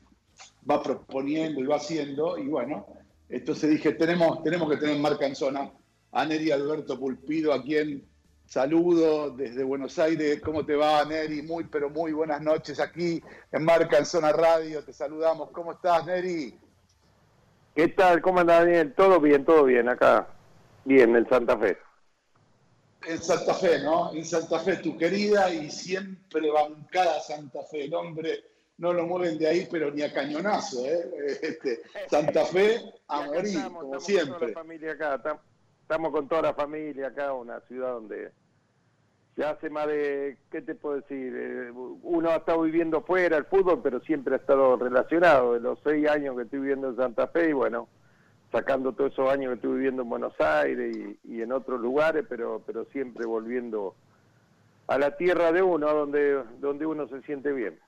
va 0.70 0.82
proponiendo 0.82 1.62
y 1.62 1.66
va 1.66 1.78
haciendo. 1.78 2.38
Y 2.38 2.48
bueno, 2.48 2.86
entonces 3.30 3.70
dije, 3.70 3.94
tenemos, 3.94 4.44
tenemos 4.44 4.70
que 4.70 4.78
tener 4.78 4.96
en 4.96 5.02
marca 5.02 5.26
en 5.26 5.36
zona 5.36 5.72
a 6.12 6.26
Neri 6.26 6.52
Alberto 6.52 7.00
Pulpido, 7.00 7.54
a 7.54 7.64
quien 7.64 8.04
saludo 8.46 9.30
desde 9.30 9.64
Buenos 9.64 10.00
Aires. 10.00 10.42
¿Cómo 10.42 10.66
te 10.66 10.76
va, 10.76 11.06
Neri? 11.06 11.44
Muy, 11.44 11.66
pero 11.66 11.90
muy 11.90 12.12
buenas 12.12 12.42
noches 12.42 12.80
aquí 12.80 13.22
en 13.52 13.64
Marca 13.64 13.98
en 13.98 14.06
Zona 14.06 14.32
Radio. 14.32 14.84
Te 14.84 14.92
saludamos. 14.92 15.52
¿Cómo 15.52 15.74
estás, 15.74 16.06
Neri? 16.06 16.56
¿Qué 17.76 17.88
tal? 17.90 18.22
¿Cómo 18.22 18.40
anda 18.40 18.60
Daniel? 18.60 18.94
Todo 18.94 19.20
bien, 19.20 19.46
todo 19.46 19.64
bien 19.64 19.88
acá. 19.88 20.28
Bien, 20.84 21.16
en 21.16 21.30
Santa 21.30 21.58
Fe. 21.58 21.78
En 23.08 23.18
Santa 23.22 23.54
Fe, 23.54 23.80
¿no? 23.84 24.14
En 24.14 24.26
Santa 24.26 24.60
Fe, 24.60 24.78
tu 24.78 24.98
querida 24.98 25.54
y 25.54 25.70
siempre 25.72 26.52
bancada 26.52 27.20
Santa 27.22 27.64
Fe. 27.64 27.86
El 27.86 27.94
hombre 27.94 28.44
no 28.78 28.94
lo 28.94 29.06
mueven 29.08 29.38
de 29.38 29.48
ahí, 29.48 29.68
pero 29.72 29.90
ni 29.92 30.02
a 30.02 30.14
cañonazo, 30.14 30.86
¿eh? 30.86 31.10
Este, 31.42 31.82
Santa 32.10 32.46
Fe 32.46 32.80
a 33.08 33.22
morir, 33.24 33.46
estamos, 33.48 33.82
como 33.84 33.96
estamos 33.98 33.98
Con 33.98 34.02
siempre. 34.02 34.34
toda 34.40 34.48
la 34.48 34.54
familia 34.54 34.92
acá, 34.94 35.24
tam- 35.24 35.40
estamos 35.82 36.12
con 36.12 36.28
toda 36.28 36.42
la 36.44 36.54
familia 36.54 37.08
acá, 37.08 37.34
una 37.34 37.60
ciudad 37.62 37.94
donde 37.94 38.32
ya 39.38 39.52
hace 39.52 39.70
más 39.70 39.88
de, 39.88 40.38
¿qué 40.52 40.62
te 40.62 40.76
puedo 40.76 40.98
decir? 40.98 41.34
Eh, 41.36 41.72
uno 41.74 42.30
ha 42.30 42.36
estado 42.38 42.62
viviendo 42.64 43.02
fuera 43.02 43.38
el 43.38 43.46
fútbol, 43.46 43.80
pero 43.82 44.02
siempre 44.02 44.34
ha 44.36 44.38
estado 44.38 44.76
relacionado. 44.76 45.54
De 45.54 45.62
los 45.62 45.80
seis 45.84 46.08
años 46.10 46.36
que 46.36 46.44
estoy 46.44 46.60
viviendo 46.60 46.90
en 46.90 46.98
Santa 46.98 47.28
Fe 47.28 47.50
y 47.50 47.54
bueno, 47.54 47.88
sacando 48.52 48.94
todos 48.94 49.14
esos 49.14 49.30
años 49.30 49.50
que 49.50 49.56
estuve 49.56 49.76
viviendo 49.76 50.02
en 50.02 50.10
Buenos 50.10 50.40
Aires 50.40 50.96
y, 51.24 51.42
en 51.42 51.52
otros 51.52 51.80
lugares, 51.80 52.26
pero, 52.28 52.64
pero 52.66 52.86
siempre 52.86 53.26
volviendo 53.26 53.96
a 54.88 54.98
la 54.98 55.16
tierra 55.18 55.52
de 55.52 55.62
uno, 55.62 55.88
donde, 55.94 56.44
donde 56.60 56.86
uno 56.86 57.08
se 57.08 57.22
siente 57.22 57.52
bien. 57.52 57.80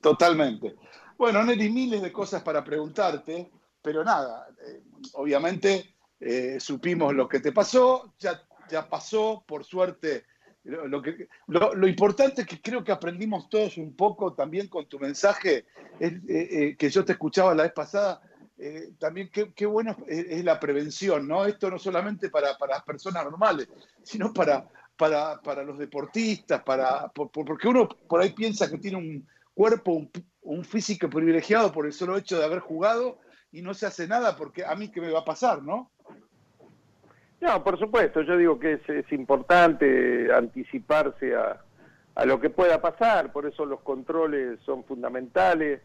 Totalmente. 0.00 0.76
Bueno, 1.18 1.42
Neri, 1.44 1.68
miles 1.68 2.00
de 2.00 2.12
cosas 2.12 2.42
para 2.42 2.64
preguntarte, 2.64 3.50
pero 3.82 4.04
nada, 4.04 4.48
eh, 4.66 4.82
obviamente 5.14 5.94
eh, 6.20 6.58
supimos 6.60 7.14
lo 7.14 7.28
que 7.28 7.40
te 7.40 7.52
pasó, 7.52 8.14
ya, 8.18 8.42
ya 8.70 8.88
pasó, 8.88 9.44
por 9.46 9.64
suerte. 9.64 10.24
Lo, 10.62 11.88
importante 11.88 12.44
que 12.44 12.60
creo 12.60 12.84
que 12.84 12.92
aprendimos 12.92 13.48
todos 13.48 13.78
un 13.78 13.96
poco 13.96 14.34
también 14.34 14.68
con 14.68 14.86
tu 14.86 14.98
mensaje, 14.98 15.64
es, 15.98 16.12
eh, 16.28 16.76
que 16.78 16.90
yo 16.90 17.04
te 17.04 17.12
escuchaba 17.12 17.54
la 17.54 17.62
vez 17.64 17.72
pasada, 17.72 18.20
eh, 18.60 18.90
también 18.98 19.30
qué, 19.32 19.52
qué 19.54 19.66
bueno 19.66 19.96
es, 20.06 20.26
es 20.28 20.44
la 20.44 20.60
prevención, 20.60 21.26
¿no? 21.26 21.46
Esto 21.46 21.70
no 21.70 21.78
solamente 21.78 22.28
para, 22.30 22.56
para 22.58 22.74
las 22.74 22.84
personas 22.84 23.24
normales, 23.24 23.68
sino 24.02 24.32
para, 24.32 24.64
para, 24.96 25.40
para 25.40 25.62
los 25.64 25.78
deportistas, 25.78 26.62
para, 26.62 27.08
por- 27.08 27.30
por- 27.30 27.44
porque 27.46 27.68
uno 27.68 27.88
por 28.08 28.20
ahí 28.20 28.30
piensa 28.30 28.70
que 28.70 28.78
tiene 28.78 28.98
un 28.98 29.26
cuerpo, 29.54 29.92
un, 29.92 30.10
un 30.42 30.64
físico 30.64 31.08
privilegiado 31.08 31.72
por 31.72 31.86
el 31.86 31.92
solo 31.92 32.16
hecho 32.16 32.38
de 32.38 32.44
haber 32.44 32.60
jugado 32.60 33.18
y 33.52 33.62
no 33.62 33.74
se 33.74 33.86
hace 33.86 34.06
nada 34.06 34.36
porque 34.36 34.64
a 34.64 34.74
mí 34.74 34.90
qué 34.90 35.00
me 35.00 35.10
va 35.10 35.20
a 35.20 35.24
pasar, 35.24 35.62
¿no? 35.62 35.90
No, 37.40 37.64
por 37.64 37.78
supuesto, 37.78 38.20
yo 38.22 38.36
digo 38.36 38.58
que 38.58 38.74
es, 38.74 38.88
es 38.88 39.10
importante 39.12 40.30
anticiparse 40.32 41.34
a, 41.34 41.58
a 42.14 42.24
lo 42.26 42.38
que 42.38 42.50
pueda 42.50 42.82
pasar, 42.82 43.32
por 43.32 43.46
eso 43.46 43.64
los 43.64 43.80
controles 43.80 44.60
son 44.66 44.84
fundamentales. 44.84 45.80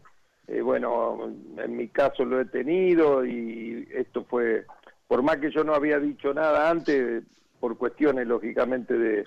Eh, 0.48 0.60
bueno, 0.60 1.34
en 1.56 1.76
mi 1.76 1.88
caso 1.88 2.24
lo 2.24 2.40
he 2.40 2.44
tenido 2.44 3.24
y 3.24 3.88
esto 3.92 4.24
fue, 4.24 4.64
por 5.08 5.22
más 5.22 5.38
que 5.38 5.50
yo 5.50 5.64
no 5.64 5.74
había 5.74 5.98
dicho 5.98 6.32
nada 6.32 6.70
antes, 6.70 7.24
por 7.58 7.76
cuestiones 7.76 8.28
lógicamente 8.28 8.96
de, 8.96 9.24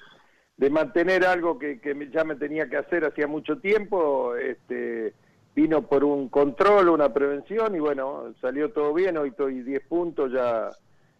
de 0.55 0.69
mantener 0.69 1.25
algo 1.25 1.59
que, 1.59 1.81
que 1.81 2.09
ya 2.09 2.23
me 2.23 2.35
tenía 2.35 2.69
que 2.69 2.77
hacer 2.77 3.03
hacía 3.03 3.27
mucho 3.27 3.57
tiempo, 3.57 4.35
este, 4.35 5.13
vino 5.53 5.87
por 5.87 6.05
un 6.05 6.29
control, 6.29 6.87
una 6.89 7.13
prevención 7.13 7.75
y 7.75 7.79
bueno, 7.79 8.33
salió 8.39 8.71
todo 8.71 8.93
bien, 8.93 9.17
hoy 9.17 9.29
estoy 9.29 9.61
10 9.61 9.81
puntos, 9.87 10.31
ya 10.31 10.69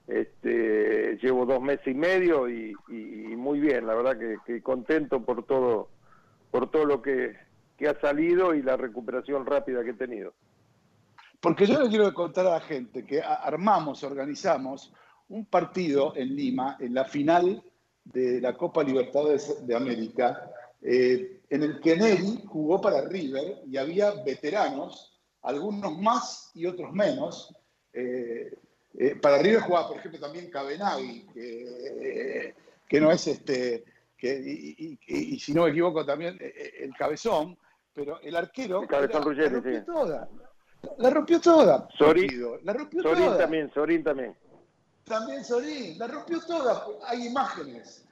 este, 0.08 1.18
llevo 1.22 1.46
dos 1.46 1.62
meses 1.62 1.88
y 1.88 1.94
medio 1.94 2.48
y 2.48 2.74
muy 3.36 3.60
bien, 3.60 3.86
la 3.86 3.96
verdad 3.96 4.18
que, 4.18 4.38
que 4.46 4.62
contento 4.62 5.26
por 5.26 5.46
todo, 5.46 5.90
por 6.52 6.72
todo 6.72 6.86
lo 6.86 7.02
que, 7.02 7.36
que 7.80 7.88
ha 7.88 7.98
salido 7.98 8.54
y 8.54 8.62
la 8.62 8.76
recuperación 8.76 9.46
rápida 9.46 9.86
que 9.86 9.92
he 9.92 9.94
tenido. 9.94 10.34
Porque 11.40 11.66
yo 11.66 11.82
le 11.82 11.88
quiero 11.88 12.14
contar 12.14 12.46
a 12.48 12.56
la 12.56 12.60
gente 12.60 13.06
que 13.06 13.22
armamos, 13.22 14.04
organizamos 14.04 14.94
un 15.30 15.46
partido 15.46 16.14
en 16.18 16.36
Lima, 16.36 16.76
en 16.82 16.94
la 16.94 17.06
final 17.06 17.64
de 18.04 18.42
la 18.42 18.58
Copa 18.58 18.84
Libertadores 18.84 19.66
de 19.66 19.76
América, 19.76 20.52
eh, 20.82 21.40
en 21.50 21.64
el 21.64 21.80
que 21.80 21.96
Neri 21.96 22.44
jugó 22.46 22.82
para 22.82 23.08
River 23.08 23.62
y 23.66 23.78
había 23.78 24.12
veteranos, 24.26 25.18
algunos 25.44 25.98
más 25.98 26.52
y 26.56 26.66
otros 26.66 26.92
menos. 26.92 27.56
Eh, 27.94 28.54
eh, 28.98 29.16
para 29.22 29.38
River 29.38 29.62
jugaba, 29.62 29.88
por 29.88 29.98
ejemplo, 29.98 30.20
también 30.20 30.50
Cabenagui, 30.50 31.28
que, 32.88 33.00
no 33.00 33.10
es 33.12 33.28
este, 33.28 33.86
y, 34.22 35.40
si 35.40 35.54
no 35.54 35.64
me 35.64 35.70
equivoco 35.70 36.06
también 36.06 36.38
el 36.42 36.94
cabezón, 36.96 37.58
pero 38.00 38.20
el 38.22 38.36
arquero 38.36 38.82
El 38.82 38.88
Cabezón 38.88 39.16
era- 39.18 39.26
Ruggeri, 39.26 39.50
la 39.50 39.56
rompió 39.60 39.80
sí. 39.80 39.86
toda. 39.86 40.30
La 40.98 41.10
rompió 41.10 41.42
toda. 41.42 41.88
Sorín- 41.98 42.60
La 42.64 42.74
rompió 42.74 43.04
Sorín 43.04 43.26
toda. 43.26 43.38
también, 43.38 43.72
Sorín 43.74 44.04
también. 44.04 44.38
También 45.04 45.44
Sorín, 45.44 45.98
la 46.00 46.08
rompió 46.08 46.40
toda. 46.46 46.86
Hay 47.08 47.28
imágenes. 47.28 48.06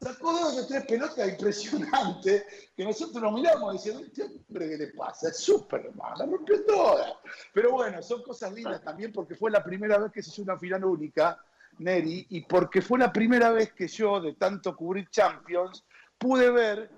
Sacó 0.00 0.32
dos 0.32 0.58
o 0.58 0.66
tres 0.66 0.84
pelotas 0.86 1.28
impresionantes 1.28 2.44
que 2.76 2.84
nosotros 2.84 3.22
nos 3.22 3.32
miramos 3.32 3.72
diciendo, 3.74 4.02
este 4.04 4.22
hombre, 4.24 4.68
¿qué 4.70 4.76
le 4.78 4.86
pasa? 4.88 5.28
Es 5.28 5.38
Superman, 5.38 6.18
la 6.18 6.26
rompió 6.26 6.64
toda. 6.64 7.20
Pero 7.52 7.72
bueno, 7.72 8.02
son 8.02 8.22
cosas 8.22 8.52
lindas 8.52 8.82
también 8.82 9.12
porque 9.12 9.34
fue 9.36 9.50
la 9.50 9.62
primera 9.62 9.98
vez 9.98 10.10
que 10.12 10.22
se 10.22 10.30
hizo 10.30 10.42
una 10.42 10.58
final 10.58 10.84
única, 10.84 11.38
Neri, 11.78 12.26
y 12.30 12.40
porque 12.42 12.82
fue 12.82 12.98
la 12.98 13.12
primera 13.12 13.50
vez 13.50 13.72
que 13.72 13.86
yo, 13.88 14.20
de 14.20 14.34
tanto 14.34 14.76
cubrir 14.76 15.08
Champions, 15.08 15.84
pude 16.18 16.50
ver 16.50 16.90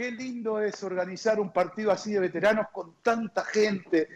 qué 0.00 0.10
lindo 0.10 0.62
es 0.62 0.82
organizar 0.82 1.38
un 1.38 1.52
partido 1.52 1.90
así 1.90 2.14
de 2.14 2.20
veteranos 2.20 2.68
con 2.72 2.94
tanta 3.02 3.44
gente. 3.44 4.08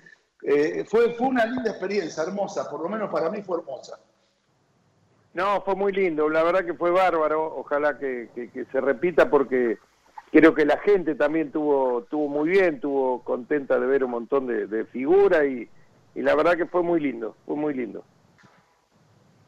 Eh, 0.43 0.83
fue, 0.89 1.13
fue 1.13 1.27
una 1.27 1.45
linda 1.45 1.73
experiencia, 1.73 2.23
hermosa, 2.23 2.71
por 2.71 2.81
lo 2.81 2.89
menos 2.89 3.11
para 3.11 3.29
mí 3.29 3.43
fue 3.43 3.59
hermosa. 3.59 3.99
No, 5.35 5.61
fue 5.61 5.75
muy 5.75 5.93
lindo, 5.93 6.31
la 6.31 6.43
verdad 6.43 6.65
que 6.65 6.73
fue 6.73 6.91
bárbaro, 6.91 7.55
ojalá 7.59 7.99
que, 7.99 8.31
que- 8.35 8.49
que 8.49 8.65
se 8.65 8.81
repita 8.81 9.29
porque 9.29 9.77
creo 10.33 10.55
que 10.55 10.65
la 10.65 10.79
gente 10.79 11.17
también 11.17 11.53
tuvo, 11.53 12.05
tuvo 12.05 12.29
muy 12.29 12.49
bien, 12.49 12.81
tuvo 12.81 13.23
contenta 13.23 13.79
de 13.79 13.87
ver 13.87 14.05
un 14.05 14.13
montón 14.13 14.47
de, 14.47 14.67
de 14.67 14.87
figuras 14.87 15.45
y, 15.45 15.69
y 16.15 16.23
la 16.23 16.35
verdad 16.35 16.57
que 16.57 16.65
fue 16.65 16.83
muy 16.83 16.99
lindo, 16.99 17.37
fue 17.45 17.57
muy 17.57 17.75
lindo. 17.75 18.03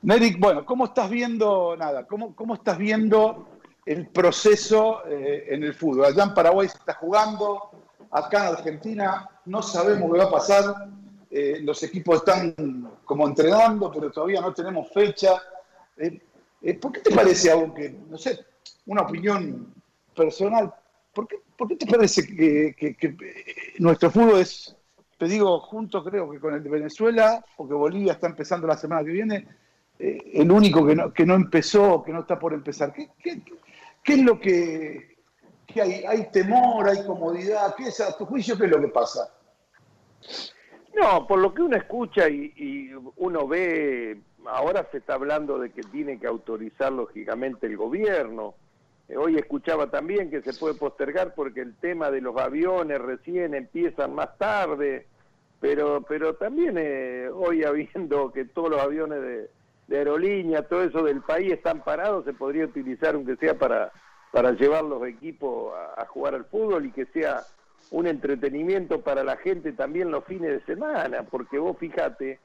Neric, 0.03 0.39
bueno, 0.39 0.67
¿cómo 0.67 0.85
estás 0.85 1.09
viendo, 1.09 1.75
nada, 1.79 2.07
cómo, 2.07 2.37
cómo 2.37 2.53
estás 2.55 2.77
viendo 2.77 3.49
el 3.87 4.09
proceso 4.09 5.07
eh, 5.07 5.47
en 5.49 5.63
el 5.63 5.73
fútbol? 5.73 6.07
Allá 6.07 6.25
en 6.25 6.35
Paraguay 6.35 6.69
se 6.69 6.77
está 6.77 6.95
jugando, 6.95 7.71
acá 8.11 8.49
en 8.49 8.55
Argentina 8.57 9.31
no 9.47 9.63
sabemos 9.63 10.13
qué 10.13 10.19
va 10.19 10.25
a 10.25 10.31
pasar, 10.31 10.89
eh, 11.31 11.61
los 11.63 11.83
equipos 11.83 12.17
están 12.17 12.91
como 13.05 13.27
entrenando, 13.29 13.91
pero 13.93 14.11
todavía 14.11 14.41
no 14.41 14.53
tenemos 14.53 14.91
fecha. 14.93 15.41
Eh, 15.97 16.21
¿Por 16.81 16.93
qué 16.93 17.01
te 17.01 17.15
parece 17.15 17.51
algo 17.53 17.73
que, 17.73 17.97
no 18.09 18.19
sé, 18.19 18.41
una 18.87 19.03
opinión 19.03 19.73
personal, 20.17 20.75
¿por 21.13 21.29
qué, 21.29 21.37
por 21.57 21.69
qué 21.69 21.77
te 21.77 21.87
parece 21.87 22.27
que, 22.27 22.97
nuestro 23.79 24.11
fútbol 24.11 24.41
es, 24.41 24.75
te 25.19 25.27
digo, 25.27 25.61
junto 25.61 26.03
creo 26.03 26.29
que 26.31 26.41
con 26.41 26.55
el 26.55 26.63
de 26.63 26.71
Venezuela, 26.71 27.45
porque 27.57 27.75
Bolivia 27.75 28.15
está 28.15 28.27
empezando 28.27 28.67
la 28.67 28.77
semana 28.77 29.05
que 29.05 29.11
viene, 29.11 29.47
el 29.99 30.51
único 30.51 30.85
que 30.87 30.95
no, 30.97 31.13
que 31.13 31.25
no 31.25 31.35
empezó, 31.35 32.03
que 32.03 32.13
no 32.13 32.21
está 32.21 32.39
por 32.39 32.53
empezar? 32.53 32.93
¿Qué, 32.93 33.11
qué- 33.23 33.41
qué 34.07 34.15
es 34.15 34.23
lo 34.23 34.41
que, 34.41 35.17
que 35.67 35.83
hay? 35.83 36.05
¿Hay 36.07 36.31
temor, 36.31 36.89
hay 36.89 37.05
comodidad? 37.05 37.75
¿Qué 37.77 37.89
es, 37.89 38.01
a 38.01 38.17
tu 38.17 38.25
juicio, 38.25 38.57
qué 38.57 38.65
es 38.65 38.71
lo 38.71 38.81
que 38.81 38.89
pasa? 38.89 39.35
No, 40.95 41.27
por 41.27 41.41
lo 41.41 41.53
que 41.53 41.63
uno 41.63 41.77
escucha 41.77 42.29
y, 42.29 42.55
y 42.57 42.91
uno 43.17 43.47
ve, 43.47 44.19
ahora 44.47 44.89
se 44.91 44.99
está 44.99 45.15
hablando 45.15 45.59
de 45.59 45.71
que 45.71 45.83
tiene 45.83 46.19
que 46.19 46.27
autorizar 46.27 46.93
lógicamente 46.93 47.67
el 47.67 47.77
gobierno. 47.77 48.55
Eh, 49.09 49.17
Hoy 49.17 49.37
escuchaba 49.37 49.91
también 49.91 50.31
que 50.31 50.41
se 50.41 50.55
puede 50.55 50.75
postergar 50.75 51.35
porque 51.35 51.61
el 51.61 51.75
tema 51.75 52.11
de 52.11 52.21
los 52.21 52.37
aviones 52.39 53.01
recién 53.01 53.55
empiezan 53.55 54.15
más 54.15 54.39
tarde, 54.39 55.07
pero 55.61 56.03
pero 56.09 56.37
también 56.37 56.77
eh, 56.79 57.29
hoy 57.35 57.65
habiendo 57.65 58.33
que 58.33 58.45
todos 58.45 58.71
los 58.71 58.81
aviones 58.81 59.21
de, 59.21 59.51
de 59.87 59.99
aerolínea, 59.99 60.63
todo 60.63 60.83
eso 60.83 61.03
del 61.03 61.23
país 61.23 61.53
están 61.53 61.83
parados, 61.85 62.25
se 62.25 62.33
podría 62.33 62.65
utilizar 62.65 63.15
aunque 63.15 63.37
sea 63.37 63.59
para 63.59 63.93
para 64.37 64.53
llevar 64.53 64.85
los 64.85 65.03
equipos 65.07 65.73
a, 65.97 66.05
jugar 66.05 66.35
al 66.35 66.45
fútbol 66.45 66.85
y 66.85 66.93
que 66.93 67.07
sea 67.07 67.41
un 67.91 68.07
entretenimiento 68.07 69.01
para 69.01 69.25
la 69.25 69.39
gente 69.39 69.73
también 69.73 70.11
los 70.11 70.25
fines 70.25 70.51
de 70.51 70.75
semana, 70.75 71.23
porque 71.23 71.59
vos 71.59 71.79
fíjate, 71.79 72.39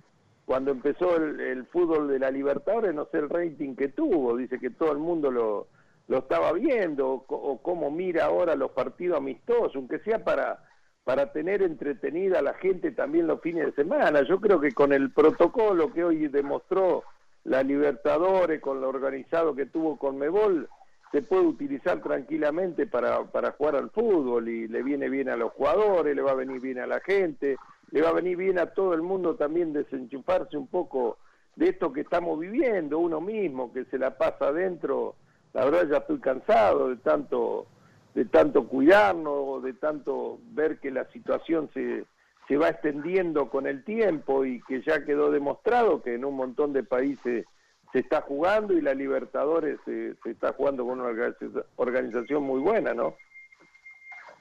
cuando 0.46 0.72
empezó 0.72 1.18
el, 1.18 1.66
fútbol 1.66 2.08
de 2.08 2.20
la 2.20 2.32
Libertadores, 2.32 2.96
no 2.96 3.10
sé 3.12 3.18
el 3.18 3.30
rating 3.30 3.76
que 3.76 3.90
tuvo, 3.90 4.38
dice 4.38 4.58
que 4.58 4.70
todo 4.70 4.94
el 4.94 5.00
mundo 5.00 5.32
lo, 5.32 5.68
lo 6.08 6.20
estaba 6.20 6.54
viendo, 6.54 7.26
o 7.28 7.62
cómo 7.62 7.92
mira 7.92 8.24
ahora 8.24 8.56
los 8.56 8.72
partidos 8.72 9.18
amistosos, 9.18 9.76
aunque 9.76 10.00
sea 10.00 10.24
para, 10.24 10.64
para 11.04 11.34
tener 11.34 11.62
entretenida 11.62 12.40
a 12.40 12.44
la 12.44 12.54
gente 12.54 12.92
también 12.92 13.28
los 13.28 13.42
fines 13.42 13.66
de 13.66 13.74
semana. 13.74 14.22
Yo 14.22 14.40
creo 14.40 14.62
que 14.62 14.72
con 14.72 14.94
el 14.94 15.12
protocolo 15.12 15.92
que 15.92 16.06
hoy 16.06 16.30
demostró 16.30 17.04
la 17.44 17.64
Libertadores, 17.64 18.62
con 18.62 18.82
lo 18.82 18.90
organizado 18.90 19.56
que 19.56 19.66
tuvo 19.66 19.98
con 19.98 20.18
Mebol, 20.18 20.70
se 21.12 21.22
puede 21.22 21.44
utilizar 21.44 22.02
tranquilamente 22.02 22.88
para, 22.88 23.24
para 23.26 23.52
jugar 23.52 23.76
al 23.76 23.90
fútbol 23.90 24.48
y 24.48 24.68
le 24.68 24.82
viene 24.82 25.10
bien 25.10 25.30
a 25.30 25.36
los 25.36 25.52
jugadores, 25.54 26.16
le 26.16 26.22
va 26.22 26.32
a 26.32 26.36
venir 26.36 26.62
bien 26.62 26.80
a 26.80 26.88
la 26.88 27.02
gente, 27.02 27.58
le 27.92 28.02
va 28.02 28.10
a 28.10 28.14
venir 28.14 28.38
bien 28.38 28.60
a 28.60 28.68
todo 28.68 28.94
el 28.94 29.02
mundo 29.02 29.36
también 29.36 29.74
desenchufarse 29.74 30.56
un 30.58 30.68
poco 30.68 31.18
de 31.56 31.70
esto 31.70 31.92
que 31.92 32.02
estamos 32.02 32.40
viviendo, 32.40 33.00
uno 33.00 33.20
mismo 33.20 33.74
que 33.74 33.84
se 33.86 33.98
la 33.98 34.18
pasa 34.18 34.48
adentro, 34.48 35.16
la 35.54 35.66
verdad 35.66 35.88
ya 35.90 35.98
estoy 35.98 36.20
cansado 36.20 36.90
de 36.90 36.98
tanto 36.98 37.68
de 38.14 38.26
tanto 38.26 38.68
cuidarnos, 38.68 39.64
de 39.64 39.74
tanto 39.74 40.40
ver 40.52 40.80
que 40.80 40.92
la 40.92 41.06
situación 41.12 41.70
se, 41.74 42.06
se 42.48 42.58
va 42.58 42.70
extendiendo 42.70 43.50
con 43.50 43.68
el 43.68 43.84
tiempo 43.84 44.46
y 44.46 44.62
que 44.64 44.82
ya 44.82 45.06
quedó 45.06 45.32
demostrado 45.32 46.02
que 46.02 46.16
en 46.16 46.26
un 46.26 46.36
montón 46.36 46.74
de 46.74 46.84
países 46.84 47.46
se 47.92 48.00
está 48.00 48.22
jugando 48.22 48.74
y 48.74 48.82
la 48.82 48.94
Libertadores 48.94 49.80
se, 49.86 50.16
está 50.26 50.54
jugando 50.54 50.86
con 50.86 51.00
una 51.00 51.10
organiza- 51.10 51.66
organización 51.76 52.44
muy 52.44 52.60
buena, 52.60 52.94
¿no? 52.94 53.16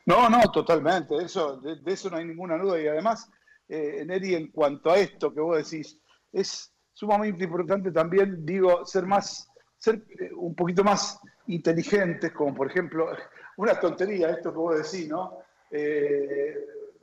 No, 0.06 0.28
no, 0.30 0.40
totalmente, 0.52 1.16
eso, 1.16 1.56
de, 1.58 1.76
de 1.76 1.92
eso 1.92 2.10
no 2.10 2.16
hay 2.16 2.24
ninguna 2.24 2.56
duda. 2.56 2.80
Y 2.80 2.86
además, 2.88 3.30
eh, 3.68 4.04
Neri, 4.06 4.34
en 4.34 4.48
cuanto 4.48 4.90
a 4.90 4.98
esto 4.98 5.32
que 5.32 5.40
vos 5.40 5.56
decís, 5.56 5.98
es 6.32 6.72
sumamente 6.92 7.44
importante 7.44 7.92
también, 7.92 8.44
digo, 8.44 8.84
ser 8.86 9.04
más, 9.04 9.48
ser 9.78 10.02
eh, 10.18 10.30
un 10.34 10.54
poquito 10.54 10.82
más 10.82 11.20
inteligentes, 11.46 12.32
como 12.32 12.54
por 12.54 12.68
ejemplo, 12.68 13.08
una 13.56 13.78
tontería 13.78 14.30
esto 14.30 14.52
que 14.52 14.58
vos 14.58 14.76
decís, 14.76 15.08
¿no? 15.08 15.38
Eh, 15.70 16.56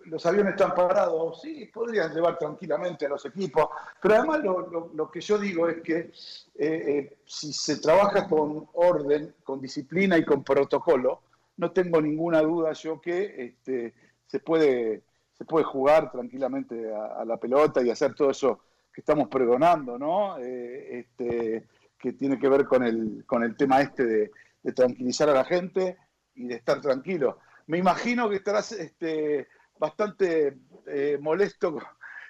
los 0.08 0.26
aviones 0.26 0.54
están 0.54 0.74
parados, 0.76 1.42
sí, 1.42 1.70
podrían 1.74 2.14
llevar 2.14 2.38
tranquilamente 2.38 3.06
a 3.06 3.10
los 3.10 3.26
equipos, 3.26 3.68
pero 4.02 4.16
además 4.16 4.44
lo, 4.44 4.68
lo- 4.70 4.92
lo 4.94 5.12
que 5.12 5.22
yo 5.22 5.38
digo 5.38 5.68
es 5.70 5.82
que 5.82 5.98
eh, 6.00 6.12
eh, 6.56 7.18
si 7.26 7.54
se 7.54 7.78
trabaja 7.80 8.28
con 8.28 8.68
orden, 8.74 9.34
con 9.44 9.62
disciplina 9.62 10.18
y 10.18 10.26
con 10.26 10.44
protocolo, 10.44 11.22
no 11.58 11.72
tengo 11.72 12.02
ninguna 12.02 12.42
duda 12.42 12.74
yo 12.74 13.02
que 13.02 13.46
este, 13.46 13.94
se, 14.28 14.40
puede, 14.40 15.04
se 15.38 15.46
puede 15.46 15.66
jugar 15.66 16.12
tranquilamente 16.12 16.94
a, 16.94 17.26
la 17.26 17.38
pelota 17.38 17.82
y 17.82 17.90
hacer 17.90 18.14
todo 18.14 18.30
eso 18.32 18.60
que 18.94 19.02
estamos 19.02 19.28
pregonando, 19.28 19.98
¿no? 19.98 20.38
Eh, 20.40 21.00
este, 21.00 21.68
que 21.98 22.14
tiene 22.14 22.38
que 22.40 22.48
ver 22.50 22.66
con 22.66 22.84
el, 22.84 23.24
con 23.26 23.44
el 23.44 23.56
tema 23.56 23.82
este 23.82 24.06
de, 24.06 24.32
de 24.64 24.72
tranquilizar 24.74 25.30
a 25.30 25.34
la 25.34 25.46
gente 25.46 25.98
y 26.36 26.48
de 26.48 26.56
estar 26.56 26.80
tranquilo. 26.82 27.40
Me 27.68 27.78
imagino 27.80 28.30
que 28.30 28.36
estarás 28.38 28.72
este, 28.72 29.48
bastante 29.80 30.58
eh, 30.88 31.18
molesto 31.22 31.78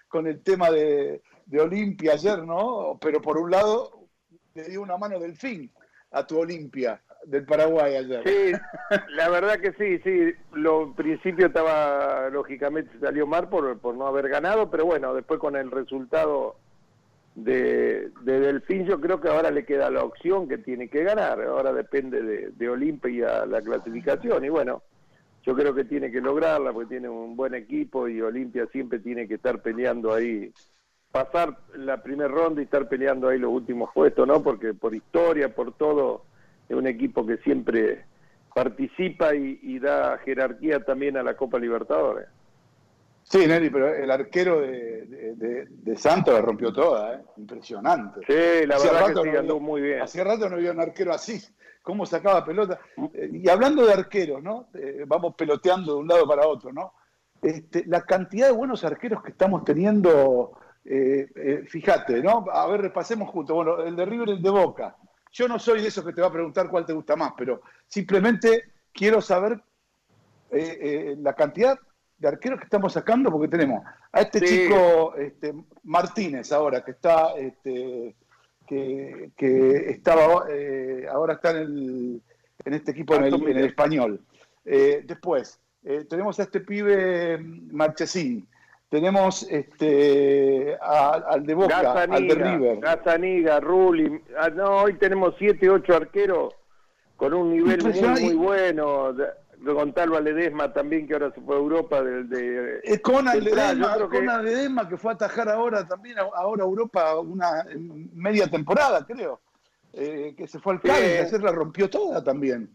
con, 0.08 0.28
el 0.28 0.42
tema 0.42 0.70
de, 0.72 1.22
de 1.46 1.62
Olimpia 1.62 2.14
ayer, 2.14 2.44
¿no? 2.44 2.98
Pero 3.02 3.22
por 3.22 3.38
un 3.38 3.52
lado 3.52 4.08
le 4.56 4.64
dio 4.64 4.82
una 4.82 4.98
mano 4.98 5.20
del 5.20 5.36
fin 5.38 5.72
a 6.12 6.26
tu 6.26 6.40
Olimpia 6.40 7.02
del 7.26 7.46
Paraguay 7.46 7.96
ayer. 7.96 8.24
Sí, 8.26 8.52
la 9.16 9.30
verdad 9.30 9.60
que 9.60 9.74
sí, 9.74 10.00
sí. 10.04 10.34
Lo 10.54 10.94
principio 10.94 11.48
estaba, 11.48 12.30
lógicamente 12.30 12.98
salió 13.00 13.28
mal 13.28 13.50
por, 13.50 13.78
por 13.80 13.96
no 13.96 14.08
haber 14.08 14.30
ganado, 14.30 14.70
pero 14.72 14.86
bueno, 14.86 15.14
después 15.14 15.40
con 15.40 15.56
el 15.56 15.70
resultado 15.70 16.56
de, 17.36 18.10
de 18.22 18.40
Delfín, 18.40 18.86
yo 18.86 19.00
creo 19.00 19.22
que 19.22 19.28
ahora 19.30 19.52
le 19.52 19.66
queda 19.66 19.92
la 19.92 20.04
opción 20.04 20.48
que 20.48 20.58
tiene 20.58 20.90
que 20.90 21.04
ganar. 21.04 21.42
Ahora 21.42 21.74
depende 21.74 22.22
de, 22.22 22.50
de 22.52 22.70
Olimpia 22.70 23.46
la 23.46 23.62
clasificación. 23.62 24.44
Y 24.46 24.50
bueno, 24.50 24.84
yo 25.48 25.56
creo 25.56 25.74
que 25.74 25.86
tiene 25.86 26.12
que 26.12 26.20
lograrla 26.20 26.74
porque 26.74 26.90
tiene 26.90 27.08
un 27.08 27.38
buen 27.38 27.56
equipo 27.56 28.10
y 28.10 28.22
Olimpia 28.22 28.68
siempre 28.68 29.00
tiene 29.00 29.30
que 29.30 29.36
estar 29.36 29.62
peleando 29.62 30.14
ahí 30.14 30.52
pasar 31.10 31.58
la 31.74 32.04
primera 32.04 32.28
ronda 32.28 32.60
y 32.60 32.66
estar 32.66 32.90
peleando 32.90 33.30
ahí 33.30 33.40
los 33.40 33.54
últimos 33.54 33.90
puestos, 33.94 34.28
¿no? 34.28 34.44
Porque 34.44 34.74
por 34.74 34.94
historia, 34.94 35.56
por 35.56 35.72
todo, 35.78 36.26
es 36.68 36.76
un 36.76 36.86
equipo 36.86 37.26
que 37.26 37.38
siempre 37.38 38.04
participa 38.54 39.34
y, 39.36 39.58
y 39.64 39.80
da 39.80 40.18
jerarquía 40.18 40.84
también 40.84 41.16
a 41.16 41.24
la 41.24 41.38
Copa 41.38 41.58
Libertadores. 41.58 42.28
Sí, 43.30 43.46
Nelly, 43.46 43.70
pero 43.70 43.94
el 43.94 44.10
arquero 44.10 44.62
de, 44.62 45.06
de, 45.06 45.36
de- 45.36 45.68
de 45.70 45.98
Santos 45.98 46.34
la 46.34 46.42
rompió 46.42 46.72
toda, 46.72 47.16
¿eh? 47.16 47.22
impresionante. 47.36 48.22
Sí, 48.26 48.66
la 48.66 48.78
verdad 48.80 49.08
que 49.08 49.22
sí, 49.24 49.30
no 49.34 49.40
andó 49.40 49.60
muy 49.60 49.82
bien. 49.82 50.02
Hacía 50.02 50.24
rato 50.24 50.48
no 50.50 50.56
había 50.56 50.72
un 50.72 50.80
arquero 50.80 51.14
así, 51.14 51.42
cómo 51.82 52.06
sacaba 52.06 52.46
pelota. 52.46 52.80
Eh, 53.14 53.30
y 53.34 53.50
hablando 53.50 53.86
de 53.86 53.92
arqueros, 53.94 54.42
¿no? 54.42 54.70
Eh, 54.74 55.04
vamos 55.06 55.36
peloteando 55.36 55.96
de 55.96 56.00
un 56.00 56.08
lado 56.08 56.26
para 56.26 56.48
otro, 56.48 56.72
¿no? 56.72 56.94
Este, 57.42 57.84
la 57.86 58.02
cantidad 58.04 58.48
de 58.48 58.54
buenos 58.54 58.86
arqueros 58.86 59.22
que 59.22 59.32
estamos 59.32 59.66
teniendo, 59.66 60.54
eh, 60.86 61.66
fíjate, 61.68 62.24
¿no? 62.24 62.46
A 62.52 62.66
ver, 62.68 62.80
repasemos 62.82 63.30
juntos. 63.30 63.54
Bueno, 63.58 63.82
el 63.84 63.96
de 63.98 64.06
River 64.06 64.30
y 64.30 64.32
el 64.32 64.42
de 64.42 64.50
Boca. 64.50 64.96
Yo 65.34 65.50
no 65.50 65.60
soy 65.60 65.82
de 65.82 65.90
esos 65.90 66.06
que 66.06 66.14
te 66.14 66.22
va 66.22 66.28
a 66.28 66.32
preguntar 66.32 66.70
cuál 66.70 66.86
te 66.86 66.94
gusta 66.94 67.18
más, 67.18 67.34
pero 67.38 67.62
simplemente 67.88 68.72
quiero 68.94 69.20
saber 69.22 69.60
la 70.50 71.34
cantidad 71.34 71.78
de 72.18 72.28
arqueros 72.28 72.60
que 72.60 72.66
estamos 72.66 72.94
sacando, 72.94 73.32
porque 73.32 73.48
tenemos 73.48 73.84
a 74.12 74.22
este 74.22 74.40
Sí. 74.40 74.46
chico 74.68 75.16
este, 75.16 75.54
Martínez 75.84 76.52
ahora, 76.52 76.84
que 76.84 76.92
está, 76.92 77.36
este, 77.38 78.16
que, 78.68 79.32
que 79.38 79.90
estaba, 79.92 80.46
eh, 80.50 81.06
ahora 81.12 81.34
está 81.36 81.52
en, 81.52 81.58
el, 81.58 82.22
en 82.66 82.74
este 82.74 82.92
equipo 82.92 83.16
en 83.16 83.26
el, 83.26 83.34
en 83.36 83.58
el 83.58 83.66
español. 83.66 84.22
Eh, 84.66 85.04
después, 85.06 85.60
eh, 85.84 86.06
tenemos 86.10 86.40
a 86.40 86.44
este 86.44 86.60
pibe 86.60 87.38
Marchesín, 87.40 88.48
tenemos 88.90 89.44
este, 89.50 90.76
a- 90.82 91.22
al 91.30 91.46
de 91.46 91.54
Boca, 91.54 92.04
al 92.04 92.28
de 92.28 92.36
River. 92.36 92.80
Gazaniga, 92.80 93.60
Rulli. 93.60 94.22
Ah, 94.38 94.50
no, 94.50 94.84
hoy 94.84 94.94
tenemos 94.96 95.36
siete, 95.38 95.70
ocho 95.70 95.96
arqueros 95.96 96.54
con 97.16 97.34
un 97.34 97.52
nivel 97.52 97.84
muy, 97.84 98.22
muy 98.24 98.34
bueno. 98.36 99.14
De- 99.14 99.28
Gonzalo 99.62 100.20
Ledesma 100.20 100.72
también, 100.74 101.08
que 101.08 101.14
ahora 101.14 101.32
se 101.34 101.42
fue 101.42 101.56
a 101.56 101.60
Europa. 101.60 102.02
Del, 102.04 102.30
de, 102.30 102.80
Eh, 102.84 103.00
Conan 103.02 103.34
Central, 103.34 103.80
Ledesma, 103.80 103.98
que- 104.10 104.18
Conan 104.18 104.46
Ledesma, 104.46 104.90
que 104.90 104.98
fue 104.98 105.12
a 105.12 105.16
atajar 105.16 105.50
ahora 105.50 105.88
también, 105.88 106.20
a- 106.20 106.30
ahora 106.36 106.64
Europa 106.64 107.20
una 107.20 107.66
media 108.14 108.48
temporada, 108.48 109.06
creo. 109.06 109.40
Eh, 109.94 110.36
que 110.38 110.48
se 110.48 110.60
fue 110.60 110.74
al. 110.74 110.82
Cádiz, 110.82 111.06
y 111.06 111.18
ayer 111.18 111.42
la 111.44 111.52
rompió 111.52 111.90
toda 111.90 112.24
también. 112.24 112.70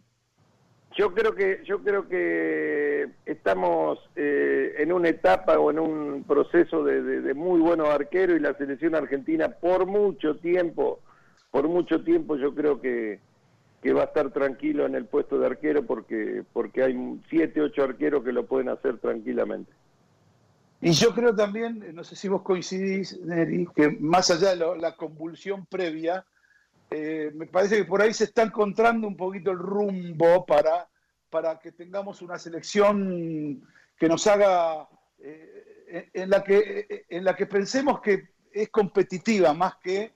Yo 0.94 1.14
creo 1.14 1.34
que 1.34 1.62
yo 1.64 1.82
creo 1.82 2.06
que 2.08 3.08
estamos 3.24 3.98
eh, 4.16 4.74
en 4.78 4.92
una 4.92 5.08
etapa 5.08 5.58
o 5.58 5.70
en 5.70 5.78
un 5.78 6.24
proceso 6.24 6.84
de, 6.84 7.00
de- 7.02 7.20
de 7.22 7.32
muy 7.34 7.60
buenos 7.60 7.88
arqueros 7.88 8.36
y 8.36 8.40
la 8.40 8.52
selección 8.54 8.94
argentina 8.94 9.48
por 9.48 9.86
mucho 9.86 10.36
tiempo, 10.36 11.00
por 11.50 11.66
mucho 11.68 12.02
tiempo 12.04 12.36
yo 12.36 12.54
creo 12.54 12.80
que, 12.80 13.20
que 13.82 13.92
va 13.92 14.02
a 14.02 14.06
estar 14.06 14.30
tranquilo 14.30 14.86
en 14.86 14.94
el 14.94 15.06
puesto 15.06 15.38
de 15.38 15.46
arquero 15.46 15.84
porque 15.84 16.44
porque 16.52 16.84
hay 16.84 17.20
siete 17.28 17.60
ocho 17.60 17.82
arqueros 17.82 18.22
que 18.24 18.32
lo 18.32 18.46
pueden 18.46 18.68
hacer 18.68 18.98
tranquilamente. 18.98 19.72
Y 20.80 20.92
yo 20.92 21.14
creo 21.14 21.34
también, 21.34 21.94
no 21.94 22.02
sé 22.02 22.16
si 22.16 22.28
vos 22.28 22.42
coincidís, 22.42 23.20
Neri, 23.20 23.68
que 23.74 23.90
más 24.00 24.30
allá 24.30 24.56
de 24.56 24.80
la 24.80 24.96
convulsión 24.96 25.66
previa, 25.66 26.24
eh, 26.90 27.30
me 27.34 27.46
parece 27.46 27.76
que 27.76 27.84
por 27.84 28.02
ahí 28.02 28.12
se 28.12 28.24
está 28.24 28.42
encontrando 28.42 29.06
un 29.06 29.16
poquito 29.16 29.52
el 29.52 29.58
rumbo 29.58 30.44
para, 30.44 30.88
para 31.30 31.58
que 31.60 31.70
tengamos 31.70 32.20
una 32.20 32.36
selección 32.36 33.62
que 33.96 34.08
nos 34.08 34.26
haga, 34.26 34.88
eh, 35.20 36.10
en 36.12 36.30
la 36.30 36.42
que, 36.42 37.04
en 37.08 37.24
la 37.24 37.36
que 37.36 37.46
pensemos 37.46 38.00
que 38.00 38.30
es 38.52 38.68
competitiva, 38.70 39.54
más 39.54 39.76
que 39.76 40.12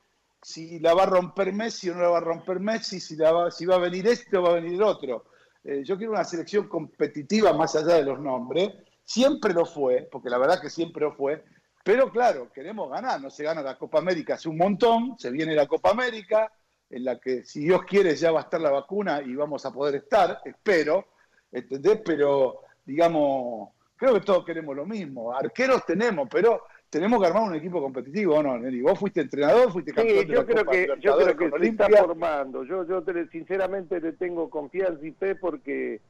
si 0.46 0.78
la 0.78 0.94
va 0.94 1.02
a 1.02 1.06
romper 1.06 1.52
Messi 1.52 1.90
o 1.90 1.94
no 1.96 2.02
la 2.02 2.08
va 2.08 2.18
a 2.18 2.20
romper 2.20 2.60
Messi, 2.60 3.00
si, 3.00 3.16
va, 3.16 3.48
a 3.48 3.78
venir 3.78 4.06
este 4.06 4.36
o 4.36 4.42
va 4.42 4.50
a 4.50 4.60
venir 4.60 4.80
otro. 4.80 5.24
Eh, 5.64 5.82
yo 5.82 5.96
quiero 5.96 6.12
una 6.12 6.22
selección 6.22 6.68
competitiva 6.68 7.52
más 7.52 7.74
allá 7.74 7.96
de 7.96 8.04
los 8.04 8.20
nombres. 8.20 8.70
Siempre 9.04 9.52
lo 9.52 9.66
fue, 9.66 10.08
porque 10.08 10.30
la 10.30 10.38
verdad 10.38 10.60
que 10.60 10.70
siempre 10.70 11.02
lo 11.02 11.16
fue. 11.16 11.44
Pero 11.82 12.12
claro, 12.12 12.52
queremos 12.52 12.88
ganar. 12.88 13.20
No 13.20 13.28
se 13.28 13.42
gana 13.42 13.60
la 13.60 13.76
Copa 13.76 13.98
América 13.98 14.34
hace 14.34 14.48
un 14.48 14.56
montón. 14.56 15.16
Se 15.18 15.32
viene 15.32 15.52
la 15.52 15.66
Copa 15.66 15.90
América, 15.90 16.52
en 16.90 17.04
la 17.04 17.18
que, 17.18 17.42
si 17.42 17.62
Dios 17.62 17.82
quiere, 17.82 18.14
ya 18.14 18.30
va 18.30 18.38
a 18.38 18.44
estar 18.44 18.60
la 18.60 18.70
vacuna 18.70 19.20
y 19.22 19.34
vamos 19.34 19.66
a 19.66 19.72
poder 19.72 19.96
estar. 19.96 20.42
Espero. 20.44 21.08
¿Entendés? 21.50 22.02
Pero, 22.04 22.60
digamos, 22.84 23.70
creo 23.96 24.14
que 24.14 24.20
todos 24.20 24.44
queremos 24.44 24.76
lo 24.76 24.86
mismo. 24.86 25.36
Arqueros 25.36 25.84
tenemos, 25.84 26.28
pero 26.30 26.62
tenemos 26.90 27.20
que 27.20 27.26
armar 27.26 27.42
un 27.44 27.54
equipo 27.54 27.80
competitivo, 27.82 28.36
¿o 28.36 28.42
no, 28.42 28.58
Neri? 28.58 28.80
Vos 28.82 28.98
fuiste 28.98 29.20
entrenador, 29.20 29.72
fuiste 29.72 29.92
campeón 29.92 30.18
Sí, 30.20 30.24
de 30.26 30.32
yo 30.32 30.40
la 30.40 30.44
creo 30.46 30.64
Copa 30.64 30.72
que 30.72 30.86
yo 31.00 31.16
creo 31.16 31.36
que 31.36 31.50
se 31.58 31.66
está 31.68 31.88
formando. 31.88 32.64
Yo 32.64 32.86
yo 32.86 33.02
te- 33.02 33.28
sinceramente 33.28 34.00
le 34.00 34.12
tengo 34.12 34.48
confianza 34.50 35.04
y 35.06 35.12
fe 35.12 35.34
porque 35.34 36.00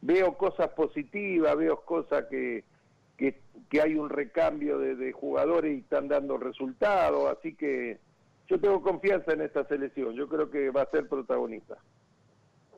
veo 0.00 0.36
cosas 0.36 0.68
positivas, 0.70 1.56
veo 1.56 1.80
cosas 1.84 2.24
que 2.30 2.64
que, 3.18 3.40
que 3.68 3.80
hay 3.80 3.94
un 3.94 4.08
recambio 4.10 4.78
de, 4.78 4.96
de 4.96 5.12
jugadores 5.12 5.76
y 5.76 5.80
están 5.80 6.08
dando 6.08 6.38
resultados, 6.38 7.30
así 7.38 7.54
que 7.54 7.98
yo 8.48 8.58
tengo 8.58 8.82
confianza 8.82 9.32
en 9.32 9.42
esta 9.42 9.64
selección. 9.68 10.14
Yo 10.14 10.28
creo 10.28 10.50
que 10.50 10.70
va 10.70 10.82
a 10.82 10.90
ser 10.90 11.08
protagonista. 11.08 11.76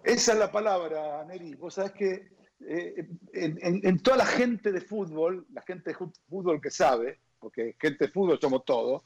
Esa 0.02 0.32
es 0.32 0.38
la 0.38 0.52
palabra, 0.52 1.24
Neri. 1.24 1.54
Vos 1.54 1.74
sabés 1.74 1.92
que 1.92 2.28
eh, 2.68 3.06
en, 3.32 3.58
en- 3.62 3.80
en 3.84 3.98
toda 4.00 4.18
la 4.18 4.26
gente 4.26 4.70
de 4.72 4.80
fútbol, 4.82 5.46
la 5.52 5.62
gente 5.62 5.90
de 5.92 5.96
fútbol 6.28 6.60
que 6.60 6.70
sabe, 6.70 7.20
porque 7.44 7.76
gente 7.78 8.06
de 8.06 8.10
fútbol 8.10 8.38
somos 8.40 8.64
todos, 8.64 9.02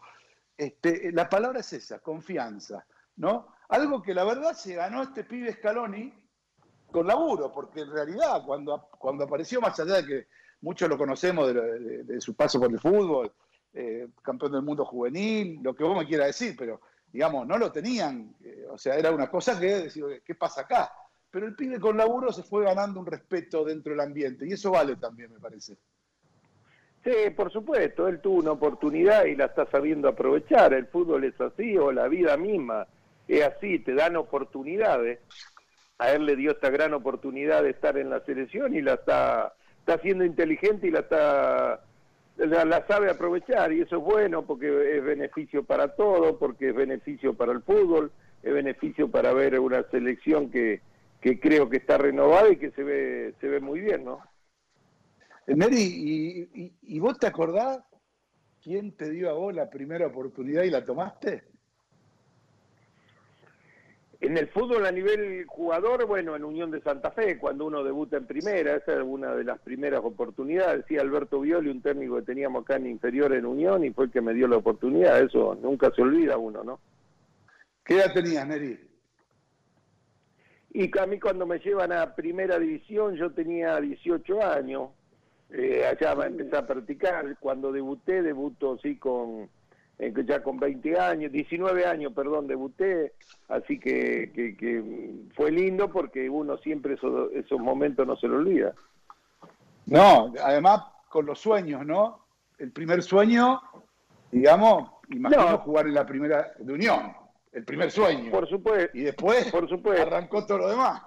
este, 0.56 1.10
la 1.10 1.28
palabra 1.28 1.58
es 1.58 1.72
esa, 1.72 1.98
confianza, 1.98 2.86
¿no? 3.16 3.48
Algo 3.68 4.00
que 4.00 4.14
la 4.14 4.22
verdad 4.22 4.52
se 4.52 4.76
ganó 4.76 5.02
este 5.02 5.24
pibe 5.24 5.52
Scaloni 5.52 6.14
con 6.88 7.08
laburo, 7.08 7.52
porque 7.52 7.80
en 7.80 7.90
realidad 7.90 8.44
cuando, 8.46 8.88
cuando 8.96 9.24
apareció, 9.24 9.60
más 9.60 9.78
allá 9.80 10.02
de 10.02 10.06
que 10.06 10.26
muchos 10.60 10.88
lo 10.88 10.96
conocemos 10.96 11.52
de, 11.52 12.20
su 12.20 12.36
paso 12.36 12.60
por 12.60 12.70
el 12.70 12.78
fútbol, 12.78 13.32
eh, 13.72 14.06
campeón 14.22 14.52
del 14.52 14.62
mundo 14.62 14.84
juvenil, 14.84 15.58
lo 15.60 15.74
que 15.74 15.82
vos 15.82 15.98
me 15.98 16.06
quieras 16.06 16.28
decir, 16.28 16.54
pero 16.56 16.80
digamos, 17.12 17.44
no 17.44 17.58
lo 17.58 17.72
tenían, 17.72 18.36
eh, 18.40 18.66
o 18.70 18.78
sea, 18.78 18.94
era 18.94 19.10
una 19.10 19.28
cosa 19.28 19.58
que 19.58 19.66
decir, 19.66 20.22
¿qué 20.24 20.36
pasa 20.36 20.60
acá? 20.60 20.92
Pero 21.28 21.44
el 21.44 21.56
pibe 21.56 21.80
con 21.80 21.96
laburo 21.96 22.32
se 22.32 22.44
fue 22.44 22.62
ganando 22.62 23.00
un 23.00 23.06
respeto 23.06 23.64
dentro 23.64 23.90
del 23.90 24.00
ambiente, 24.00 24.46
y 24.46 24.52
eso 24.52 24.70
vale 24.70 24.94
también, 24.94 25.32
me 25.32 25.40
parece. 25.40 25.76
Sí, 27.08 27.30
por 27.30 27.50
supuesto, 27.50 28.06
él 28.06 28.20
tuvo 28.20 28.40
una 28.40 28.50
oportunidad 28.50 29.24
y 29.24 29.34
la 29.34 29.46
está 29.46 29.64
sabiendo 29.70 30.08
aprovechar. 30.08 30.74
El 30.74 30.88
fútbol 30.88 31.24
es 31.24 31.40
así, 31.40 31.74
o 31.78 31.90
la 31.90 32.06
vida 32.06 32.36
misma 32.36 32.86
es 33.26 33.46
así, 33.46 33.78
te 33.78 33.94
dan 33.94 34.16
oportunidades. 34.16 35.18
A 35.98 36.12
él 36.12 36.26
le 36.26 36.36
dio 36.36 36.50
esta 36.50 36.68
gran 36.68 36.92
oportunidad 36.92 37.62
de 37.62 37.70
estar 37.70 37.96
en 37.96 38.10
la 38.10 38.20
selección 38.26 38.74
y 38.74 38.82
la 38.82 38.94
está, 38.94 39.54
está 39.80 39.98
siendo 40.02 40.22
inteligente 40.22 40.86
y 40.86 40.90
la 40.90 41.00
está 41.00 41.80
la, 42.36 42.64
la 42.66 42.86
sabe 42.86 43.10
aprovechar 43.10 43.72
y 43.72 43.80
eso 43.80 43.96
es 43.96 44.02
bueno 44.02 44.42
porque 44.42 44.98
es 44.98 45.02
beneficio 45.02 45.64
para 45.64 45.88
todos, 45.96 46.36
porque 46.36 46.68
es 46.68 46.74
beneficio 46.74 47.32
para 47.32 47.52
el 47.52 47.62
fútbol, 47.62 48.12
es 48.42 48.52
beneficio 48.52 49.10
para 49.10 49.32
ver 49.32 49.58
una 49.58 49.82
selección 49.84 50.50
que, 50.50 50.82
que 51.22 51.40
creo 51.40 51.70
que 51.70 51.78
está 51.78 51.96
renovada 51.96 52.50
y 52.50 52.56
que 52.56 52.70
se 52.72 52.82
ve 52.82 53.32
se 53.40 53.48
ve 53.48 53.60
muy 53.60 53.80
bien, 53.80 54.04
¿no? 54.04 54.20
Neri, 55.56 55.80
¿y, 55.80 56.62
y, 56.62 56.72
y 56.82 56.98
vos 56.98 57.18
te 57.18 57.26
acordás 57.26 57.78
quién 58.62 58.92
te 58.92 59.10
dio 59.10 59.30
a 59.30 59.34
vos 59.34 59.54
la 59.54 59.70
primera 59.70 60.06
oportunidad 60.06 60.64
y 60.64 60.70
la 60.70 60.84
tomaste? 60.84 61.44
En 64.20 64.36
el 64.36 64.48
fútbol 64.48 64.84
a 64.84 64.90
nivel 64.90 65.46
jugador, 65.46 66.04
bueno, 66.06 66.34
en 66.34 66.42
Unión 66.42 66.72
de 66.72 66.80
Santa 66.82 67.12
Fe, 67.12 67.38
cuando 67.38 67.66
uno 67.66 67.84
debuta 67.84 68.16
en 68.16 68.26
primera, 68.26 68.74
esa 68.74 68.94
es 68.94 69.02
una 69.04 69.32
de 69.34 69.44
las 69.44 69.60
primeras 69.60 70.00
oportunidades. 70.02 70.82
Decía 70.82 71.02
Alberto 71.02 71.40
Violi, 71.40 71.70
un 71.70 71.82
técnico 71.82 72.16
que 72.16 72.22
teníamos 72.22 72.62
acá 72.62 72.76
en 72.76 72.88
inferior 72.88 73.32
en 73.32 73.46
Unión, 73.46 73.84
y 73.84 73.90
fue 73.90 74.06
el 74.06 74.10
que 74.10 74.20
me 74.20 74.34
dio 74.34 74.48
la 74.48 74.56
oportunidad. 74.56 75.22
Eso 75.22 75.56
nunca 75.62 75.92
se 75.94 76.02
olvida 76.02 76.36
uno, 76.36 76.64
¿no? 76.64 76.80
¿Qué 77.84 77.94
edad 77.94 78.12
tenías, 78.12 78.46
Neri? 78.46 78.80
Y 80.70 80.98
a 80.98 81.06
mí 81.06 81.20
cuando 81.20 81.46
me 81.46 81.60
llevan 81.60 81.92
a 81.92 82.16
primera 82.16 82.58
división, 82.58 83.14
yo 83.14 83.30
tenía 83.30 83.80
18 83.80 84.42
años. 84.42 84.90
Eh, 85.50 85.86
allá 85.86 86.14
va 86.14 86.26
a 86.26 86.66
practicar. 86.66 87.36
Cuando 87.40 87.72
debuté, 87.72 88.22
debuto 88.22 88.78
sí 88.78 88.96
con 88.96 89.48
eh, 89.98 90.12
ya 90.26 90.42
con 90.42 90.58
20 90.60 90.98
años, 91.00 91.32
19 91.32 91.84
años, 91.86 92.12
perdón, 92.12 92.46
debuté. 92.46 93.14
Así 93.48 93.80
que, 93.80 94.30
que, 94.34 94.56
que 94.56 94.82
fue 95.34 95.50
lindo 95.50 95.90
porque 95.90 96.28
uno 96.30 96.56
siempre 96.58 96.94
eso- 96.94 97.30
esos 97.32 97.58
momentos 97.58 98.06
no 98.06 98.16
se 98.16 98.28
lo 98.28 98.36
olvida. 98.36 98.74
No, 99.86 100.32
además 100.44 100.82
con 101.08 101.24
los 101.26 101.40
sueños, 101.40 101.84
¿no? 101.86 102.20
El 102.58 102.70
primer 102.72 103.02
sueño, 103.02 103.60
digamos, 104.30 104.90
imagino 105.10 105.50
No. 105.50 105.58
jugar 105.58 105.86
en 105.86 105.94
la 105.94 106.04
primera 106.04 106.52
de 106.58 106.72
Unión, 106.74 107.12
el 107.52 107.64
primer 107.64 107.90
sueño. 107.90 108.30
Por 108.30 108.46
supuesto, 108.48 108.96
y 108.96 109.02
después 109.04 109.50
por 109.50 109.68
supuesto. 109.68 110.02
arrancó 110.02 110.44
todo 110.46 110.58
lo 110.58 110.68
demás. 110.68 111.02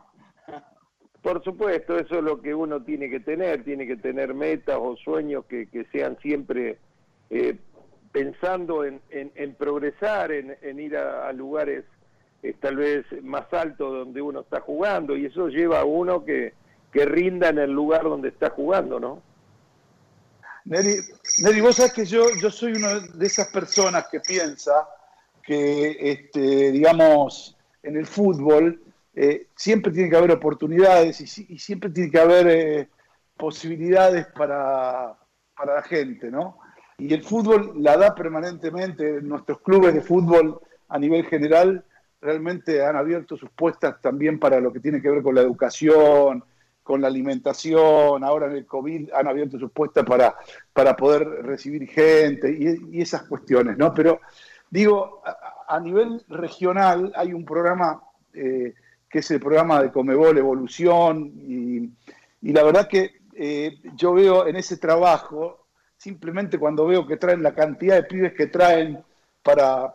Por 1.21 1.43
supuesto, 1.43 1.99
eso 1.99 2.17
es 2.17 2.23
lo 2.23 2.41
que 2.41 2.53
uno 2.55 2.81
tiene 2.81 3.09
que 3.09 3.19
tener, 3.19 3.63
tiene 3.63 3.85
que 3.85 3.95
tener 3.97 4.33
metas 4.33 4.77
o 4.79 4.95
sueños 4.97 5.45
que, 5.45 5.67
que 5.67 5.85
sean 5.91 6.17
siempre 6.21 6.77
eh, 7.29 7.55
pensando 8.11 8.83
en, 8.83 8.99
en- 9.11 9.31
en 9.35 9.53
progresar, 9.53 10.31
en, 10.31 10.57
en 10.61 10.79
ir 10.79 10.97
a, 10.97 11.31
lugares 11.31 11.85
eh, 12.43 12.55
tal 12.59 12.77
vez 12.77 13.05
más 13.21 13.45
altos 13.53 13.91
donde 13.93 14.21
uno 14.21 14.39
está 14.41 14.61
jugando 14.61 15.15
y 15.15 15.27
eso 15.27 15.47
lleva 15.47 15.81
a 15.81 15.85
uno 15.85 16.25
que, 16.25 16.53
que 16.91 17.05
rinda 17.05 17.49
en 17.49 17.59
el 17.59 17.71
lugar 17.71 18.03
donde 18.03 18.29
está 18.29 18.49
jugando, 18.49 18.99
¿no? 18.99 19.21
Neri, 20.65 20.95
Neri, 21.43 21.61
vos 21.61 21.75
sabés 21.75 21.93
que 21.93 22.05
yo, 22.05 22.25
yo 22.41 22.49
soy 22.51 22.73
una 22.73 22.99
de 22.99 23.25
esas 23.27 23.47
personas 23.47 24.07
que 24.11 24.19
piensa 24.19 24.87
que, 25.43 25.97
este, 25.99 26.71
digamos, 26.71 27.55
en 27.83 27.95
el 27.97 28.05
fútbol 28.05 28.79
eh, 29.15 29.47
siempre 29.55 29.91
tiene 29.91 30.09
que 30.09 30.15
haber 30.17 30.31
oportunidades 30.31 31.19
y, 31.21 31.27
si- 31.27 31.45
y 31.49 31.57
siempre 31.59 31.89
tiene 31.89 32.09
que 32.11 32.19
haber 32.19 32.47
eh, 32.47 32.89
posibilidades 33.37 34.27
para, 34.27 35.17
para 35.55 35.75
la 35.75 35.81
gente, 35.83 36.29
¿no? 36.31 36.57
Y 36.97 37.13
el 37.13 37.23
fútbol 37.23 37.73
la 37.77 37.97
da 37.97 38.13
permanentemente. 38.13 39.21
Nuestros 39.21 39.59
clubes 39.61 39.93
de 39.93 40.01
fútbol 40.01 40.59
a 40.89 40.99
nivel 40.99 41.25
general 41.25 41.83
realmente 42.21 42.85
han 42.85 42.95
abierto 42.95 43.35
sus 43.35 43.49
puestas 43.51 43.99
también 44.01 44.39
para 44.39 44.59
lo 44.59 44.71
que 44.71 44.79
tiene 44.79 45.01
que 45.01 45.09
ver 45.09 45.23
con 45.23 45.33
la 45.33 45.41
educación, 45.41 46.43
con 46.83 47.01
la 47.01 47.07
alimentación, 47.07 48.23
ahora 48.23 48.47
en 48.47 48.53
el 48.53 48.65
COVID 48.65 49.11
han 49.13 49.27
abierto 49.27 49.57
sus 49.57 49.71
puestas 49.71 50.05
para, 50.05 50.35
para 50.73 50.95
poder 50.95 51.23
recibir 51.43 51.87
gente 51.87 52.51
y, 52.91 53.01
esas 53.01 53.23
cuestiones, 53.23 53.77
¿no? 53.77 53.93
Pero 53.93 54.19
digo, 54.69 55.21
a, 55.25 55.75
a 55.75 55.79
nivel 55.79 56.23
regional 56.27 57.11
hay 57.15 57.33
un 57.33 57.45
programa 57.45 58.01
eh, 58.33 58.73
que 59.11 59.19
es 59.19 59.31
el 59.31 59.39
programa 59.39 59.81
de 59.81 59.91
Comebol 59.91 60.37
Evolución 60.37 61.33
y, 61.35 61.89
y 62.41 62.53
la 62.53 62.63
verdad 62.63 62.87
que 62.87 63.21
eh, 63.33 63.79
yo 63.95 64.13
veo 64.13 64.47
en 64.47 64.55
ese 64.55 64.77
trabajo, 64.77 65.67
simplemente 65.97 66.57
cuando 66.57 66.85
veo 66.87 67.05
que 67.05 67.17
traen 67.17 67.43
la 67.43 67.53
cantidad 67.53 67.95
de 67.95 68.03
pibes 68.03 68.33
que 68.33 68.47
traen 68.47 69.03
para, 69.43 69.93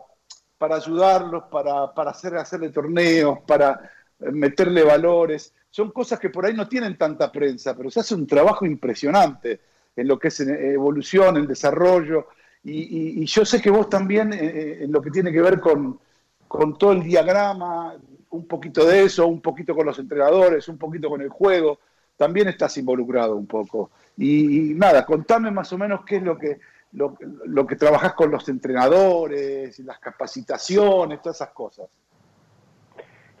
para 0.57 0.75
ayudarlos, 0.77 1.43
para, 1.51 1.93
para 1.93 2.11
hacer, 2.11 2.35
hacerle 2.35 2.69
torneos, 2.69 3.39
para 3.45 3.91
eh, 4.19 4.31
meterle 4.31 4.83
valores. 4.83 5.53
Son 5.69 5.91
cosas 5.91 6.19
que 6.19 6.29
por 6.29 6.45
ahí 6.45 6.53
no 6.53 6.67
tienen 6.67 6.97
tanta 6.97 7.31
prensa, 7.31 7.75
pero 7.75 7.91
se 7.91 7.99
hace 7.99 8.15
un 8.15 8.25
trabajo 8.25 8.65
impresionante 8.65 9.59
en 9.95 10.07
lo 10.07 10.17
que 10.17 10.29
es 10.29 10.39
en 10.39 10.49
evolución, 10.73 11.37
en 11.37 11.47
desarrollo. 11.47 12.27
Y, 12.63 13.23
yo 13.25 13.45
sé 13.45 13.61
que 13.61 13.69
vos 13.69 13.89
también, 13.89 14.33
eh, 14.33 14.79
en 14.81 14.91
lo 14.91 15.01
que 15.01 15.11
tiene 15.11 15.31
que 15.31 15.41
ver 15.41 15.59
con, 15.59 15.99
con 16.47 16.77
todo 16.77 16.91
el 16.91 17.03
diagrama, 17.03 17.95
un 18.37 18.47
poquito 18.47 18.85
de 18.85 19.03
eso, 19.03 19.27
un 19.27 19.41
poquito 19.41 19.75
con 19.75 19.85
los 19.85 19.99
entrenadores, 19.99 20.67
un 20.67 20.77
poquito 20.77 21.09
con 21.09 21.21
el 21.21 21.29
juego. 21.29 21.79
También 22.15 22.47
estás 22.47 22.77
involucrado 22.77 23.35
un 23.35 23.47
poco. 23.47 23.91
Y, 24.17 24.73
nada, 24.75 25.05
contame 25.05 25.51
más 25.51 25.71
o 25.73 25.77
menos 25.77 26.05
qué 26.05 26.17
es 26.17 26.23
lo 26.23 26.37
que, 26.37 26.59
lo, 26.93 27.17
lo 27.45 27.67
que 27.67 27.75
trabajás 27.75 28.13
con 28.13 28.31
los 28.31 28.47
entrenadores, 28.49 29.79
las 29.79 29.99
capacitaciones, 29.99 31.21
todas 31.21 31.37
esas 31.37 31.49
cosas. 31.49 31.87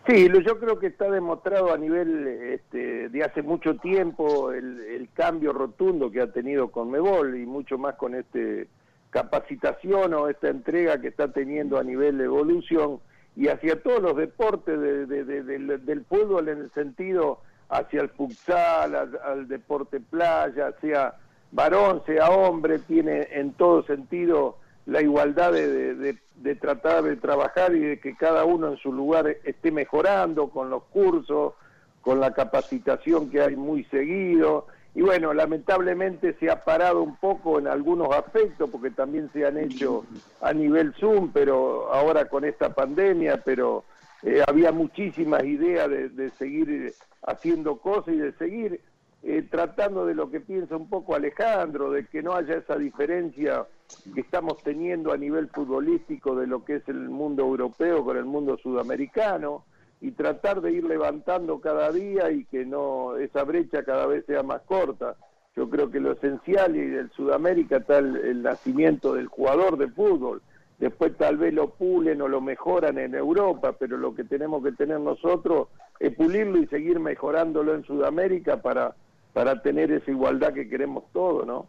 Sí, 0.07 0.29
yo 0.45 0.57
creo 0.57 0.79
que 0.79 0.87
está 0.87 1.11
demostrado 1.11 1.73
a 1.73 1.77
nivel 1.77 2.27
este, 2.27 3.09
de 3.09 3.23
hace 3.23 3.41
mucho 3.41 3.75
tiempo 3.75 4.53
el, 4.53 4.79
el 4.79 5.09
cambio 5.11 5.51
rotundo 5.51 6.09
que 6.09 6.21
ha 6.21 6.31
tenido 6.31 6.71
con 6.71 6.89
Mebol 6.89 7.37
y 7.37 7.45
mucho 7.45 7.77
más 7.77 7.95
con 7.95 8.15
este 8.15 8.69
capacitación 9.09 10.13
o 10.13 10.29
esta 10.29 10.47
entrega 10.47 11.01
que 11.01 11.09
está 11.09 11.31
teniendo 11.33 11.77
a 11.77 11.83
nivel 11.83 12.17
de 12.17 12.25
evolución 12.25 12.99
y 13.37 13.47
hacia 13.49 13.81
todos 13.81 14.01
los 14.01 14.17
deportes 14.17 14.77
de- 14.79 15.05
de- 15.05 15.23
de- 15.23 15.43
del, 15.43 15.85
del 15.85 16.03
fútbol 16.05 16.49
en 16.49 16.57
el 16.59 16.71
sentido 16.71 17.39
hacia 17.69 18.01
el 18.01 18.09
futsal, 18.09 18.95
al, 18.95 19.19
al 19.23 19.47
deporte 19.47 19.99
playa, 20.01 20.73
sea 20.81 21.13
varón, 21.51 22.01
sea 22.05 22.29
hombre, 22.31 22.79
tiene 22.79 23.27
en 23.31 23.53
todo 23.53 23.83
sentido 23.83 24.57
la 24.85 25.01
igualdad 25.01 25.51
de 25.53 26.55
tratar 26.59 27.03
de 27.03 27.15
trabajar 27.17 27.75
y 27.75 27.79
de 27.81 27.99
que 27.99 28.15
cada 28.15 28.43
uno 28.45 28.69
en 28.71 28.77
su 28.77 28.91
lugar 28.91 29.27
esté 29.43 29.71
mejorando 29.71 30.49
con 30.49 30.69
los 30.69 30.83
cursos, 30.85 31.53
con 32.01 32.19
la 32.19 32.33
capacitación 32.33 33.29
que 33.29 33.41
hay 33.41 33.55
muy 33.55 33.83
seguido. 33.85 34.67
Y 34.97 35.03
bueno, 35.03 35.31
lamentablemente 35.31 36.33
se 36.39 36.49
ha 36.49 36.63
parado 36.63 37.03
un 37.03 37.17
poco 37.17 37.59
en 37.59 37.67
algunos 37.67 38.09
aspectos 38.15 38.67
porque 38.67 38.89
también 38.89 39.29
se 39.31 39.45
han 39.45 39.55
hecho 39.55 40.03
a 40.41 40.51
nivel 40.53 40.91
Zoom, 40.95 41.31
pero 41.31 41.93
ahora 41.93 42.25
con 42.25 42.43
esta 42.43 42.73
pandemia, 42.73 43.43
pero 43.45 43.83
eh, 44.23 44.41
había 44.47 44.71
muchísimas 44.71 45.43
ideas 45.43 45.87
de, 45.87 46.09
de 46.09 46.31
seguir 46.31 46.71
eh, 46.71 46.93
haciendo 47.27 47.77
cosas 47.77 48.15
y 48.15 48.17
de 48.17 48.31
seguir 48.39 48.81
eh, 49.21 49.43
tratando 49.43 50.03
de 50.03 50.15
lo 50.15 50.31
que 50.31 50.39
piensa 50.39 50.75
un 50.75 50.89
poco 50.89 51.13
Alejandro, 51.13 51.91
de 51.91 52.07
que 52.07 52.23
no 52.23 52.33
haya 52.33 52.55
esa 52.55 52.75
diferencia 52.75 53.67
que 54.15 54.21
estamos 54.21 54.63
teniendo 54.63 55.13
a 55.13 55.17
nivel 55.17 55.49
futbolístico 55.49 56.35
de 56.35 56.47
lo 56.47 56.65
que 56.65 56.77
es 56.77 56.89
el 56.89 57.07
mundo 57.07 57.43
europeo 57.43 58.03
con 58.03 58.17
el 58.17 58.25
mundo 58.25 58.57
sudamericano 58.57 59.63
y 59.99 60.11
tratar 60.11 60.61
de 60.61 60.71
ir 60.71 60.83
levantando 60.83 61.59
cada 61.59 61.91
día 61.91 62.31
y 62.31 62.45
que 62.45 62.65
no 62.65 63.17
esa 63.17 63.43
brecha 63.43 63.83
cada 63.83 64.05
vez 64.05 64.25
sea 64.25 64.43
más 64.43 64.61
corta. 64.61 65.15
Yo 65.55 65.69
creo 65.69 65.89
que 65.89 65.99
lo 65.99 66.11
esencial 66.11 66.75
y 66.75 66.85
del 66.85 67.09
Sudamérica 67.11 67.77
está 67.77 67.97
el, 67.97 68.43
nacimiento 68.43 69.13
del 69.15 69.27
jugador 69.27 69.77
de 69.77 69.87
fútbol. 69.87 70.41
Después 70.77 71.17
tal 71.17 71.37
vez 71.37 71.51
lo 71.53 71.69
pulen 71.71 72.21
o 72.21 72.27
lo 72.27 72.39
mejoran 72.41 72.99
en 72.99 73.15
Europa, 73.15 73.73
pero 73.79 73.97
lo 73.97 74.13
que 74.13 74.23
tenemos 74.23 74.63
que 74.63 74.73
tener 74.73 74.99
nosotros 74.99 75.69
es 75.99 76.13
pulirlo 76.15 76.59
y 76.59 76.67
seguir 76.67 76.99
mejorándolo 76.99 77.73
en 77.73 77.83
Sudamérica 77.83 78.61
para, 78.61 78.95
para 79.33 79.59
tener 79.63 79.91
esa 79.91 80.11
igualdad 80.11 80.53
que 80.53 80.69
queremos 80.69 81.05
todos, 81.11 81.47
¿no? 81.47 81.65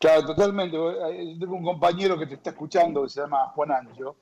Claro, 0.00 0.26
totalmente. 0.26 0.76
Eh, 0.76 1.36
Tengo 1.38 1.54
un 1.54 1.64
compañero 1.64 2.18
que 2.18 2.26
te 2.26 2.34
está 2.34 2.50
escuchando 2.50 3.04
que 3.04 3.10
se 3.10 3.20
llama 3.20 3.46
Juan 3.54 3.70
Ancho, 3.70 4.16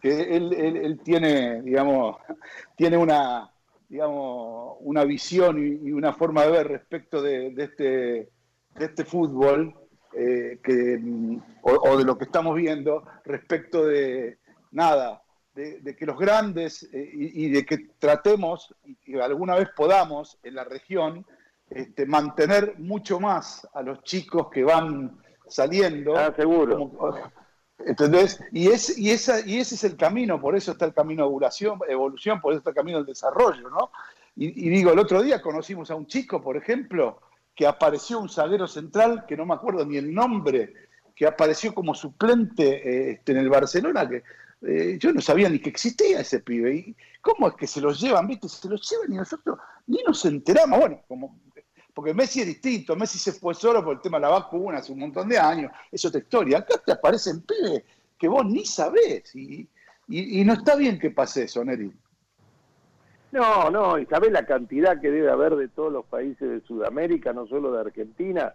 que 0.00 0.36
él, 0.36 0.52
él- 0.54 0.76
él 0.76 1.00
tiene, 1.02 1.62
digamos, 1.62 2.16
tiene 2.76 2.96
una, 2.96 3.50
digamos, 3.88 4.76
una 4.80 5.04
visión 5.04 5.58
y, 5.58 5.88
y 5.88 5.92
una 5.92 6.12
forma 6.12 6.44
de 6.44 6.50
ver 6.50 6.68
respecto 6.68 7.20
de, 7.22 7.50
de 7.50 7.64
este, 7.64 7.84
de 7.84 8.84
este 8.84 9.04
fútbol 9.04 9.74
eh, 10.14 10.58
que, 10.62 10.98
mm, 11.00 11.36
o, 11.62 11.70
o 11.90 11.96
de 11.98 12.04
lo 12.04 12.16
que 12.18 12.24
estamos 12.24 12.56
viendo 12.56 13.04
respecto 13.24 13.84
de 13.86 14.38
nada, 14.72 15.22
de, 15.54 15.80
de 15.80 15.96
que 15.96 16.06
los 16.06 16.18
grandes 16.18 16.82
eh, 16.92 17.10
y, 17.12 17.46
y 17.46 17.50
de 17.50 17.64
que 17.66 17.78
tratemos 17.98 18.74
y 18.84 18.94
que 18.96 19.20
alguna 19.20 19.56
vez 19.56 19.68
podamos 19.76 20.38
en 20.42 20.54
la 20.54 20.64
región 20.64 21.26
este, 21.68 22.06
mantener 22.06 22.74
mucho 22.78 23.20
más 23.20 23.68
a 23.74 23.82
los 23.82 24.02
chicos 24.02 24.48
que 24.50 24.62
van 24.64 25.18
saliendo. 25.48 26.16
Ah, 26.16 26.32
seguro. 26.36 26.78
Como- 26.78 27.39
¿Entendés? 27.86 28.42
Y, 28.52 28.68
es, 28.68 28.98
y, 28.98 29.10
esa, 29.10 29.40
y 29.46 29.58
ese 29.58 29.74
es 29.74 29.84
el 29.84 29.96
camino, 29.96 30.40
por 30.40 30.56
eso 30.56 30.72
está 30.72 30.84
el 30.84 30.94
camino 30.94 31.22
de 31.22 31.28
evolución, 31.28 31.78
evolución 31.88 32.40
por 32.40 32.52
eso 32.52 32.58
está 32.58 32.70
el 32.70 32.76
camino 32.76 32.98
del 32.98 33.06
desarrollo, 33.06 33.70
¿no? 33.70 33.90
Y, 34.36 34.66
y 34.66 34.70
digo, 34.70 34.92
el 34.92 34.98
otro 34.98 35.22
día 35.22 35.40
conocimos 35.40 35.90
a 35.90 35.94
un 35.94 36.06
chico, 36.06 36.42
por 36.42 36.56
ejemplo, 36.56 37.20
que 37.54 37.66
apareció 37.66 38.18
un 38.18 38.28
zaguero 38.28 38.66
central, 38.66 39.24
que 39.26 39.36
no 39.36 39.44
me 39.44 39.54
acuerdo 39.54 39.84
ni 39.84 39.96
el 39.96 40.14
nombre, 40.14 40.72
que 41.14 41.26
apareció 41.26 41.74
como 41.74 41.94
suplente 41.94 42.64
eh, 42.64 43.10
este, 43.12 43.32
en 43.32 43.38
el 43.38 43.50
Barcelona, 43.50 44.08
que 44.08 44.22
eh, 44.62 44.96
yo 44.98 45.12
no 45.12 45.20
sabía 45.20 45.50
ni 45.50 45.58
que 45.58 45.68
existía 45.68 46.20
ese 46.20 46.40
pibe. 46.40 46.74
¿Y 46.74 46.96
cómo 47.20 47.48
es 47.48 47.54
que 47.56 47.66
se 47.66 47.82
los 47.82 48.00
llevan, 48.00 48.26
viste? 48.26 48.48
Se 48.48 48.66
los 48.68 48.88
llevan 48.90 49.12
y 49.12 49.16
nosotros 49.16 49.58
ni 49.86 50.02
nos 50.06 50.24
enteramos. 50.24 50.80
Bueno, 50.80 51.02
como 51.06 51.38
porque 51.94 52.14
Messi 52.14 52.40
es 52.40 52.46
distinto, 52.46 52.96
Messi 52.96 53.18
se 53.18 53.32
fue 53.32 53.54
solo 53.54 53.84
por 53.84 53.96
el 53.96 54.00
tema 54.02 54.18
de 54.18 54.22
la 54.22 54.28
vacuna 54.30 54.78
hace 54.78 54.92
un 54.92 55.00
montón 55.00 55.28
de 55.28 55.38
años, 55.38 55.72
es 55.90 56.04
otra 56.04 56.20
historia. 56.20 56.58
Acá 56.58 56.74
te 56.84 56.92
aparecen 56.92 57.42
pibes 57.42 57.82
que 58.18 58.28
vos 58.28 58.44
ni 58.46 58.64
sabés 58.64 59.34
y, 59.34 59.68
no 60.08 60.52
está 60.54 60.74
bien 60.76 60.98
que 60.98 61.10
pase 61.10 61.44
eso, 61.44 61.64
Neri. 61.64 61.92
No, 63.32 63.70
no, 63.70 63.98
y 63.98 64.06
sabés 64.06 64.32
la 64.32 64.44
cantidad 64.44 65.00
que 65.00 65.10
debe 65.10 65.30
haber 65.30 65.54
de 65.54 65.68
todos 65.68 65.92
los 65.92 66.04
países 66.06 66.48
de 66.48 66.60
Sudamérica, 66.62 67.32
no 67.32 67.46
solo 67.46 67.72
de 67.72 67.80
Argentina, 67.80 68.54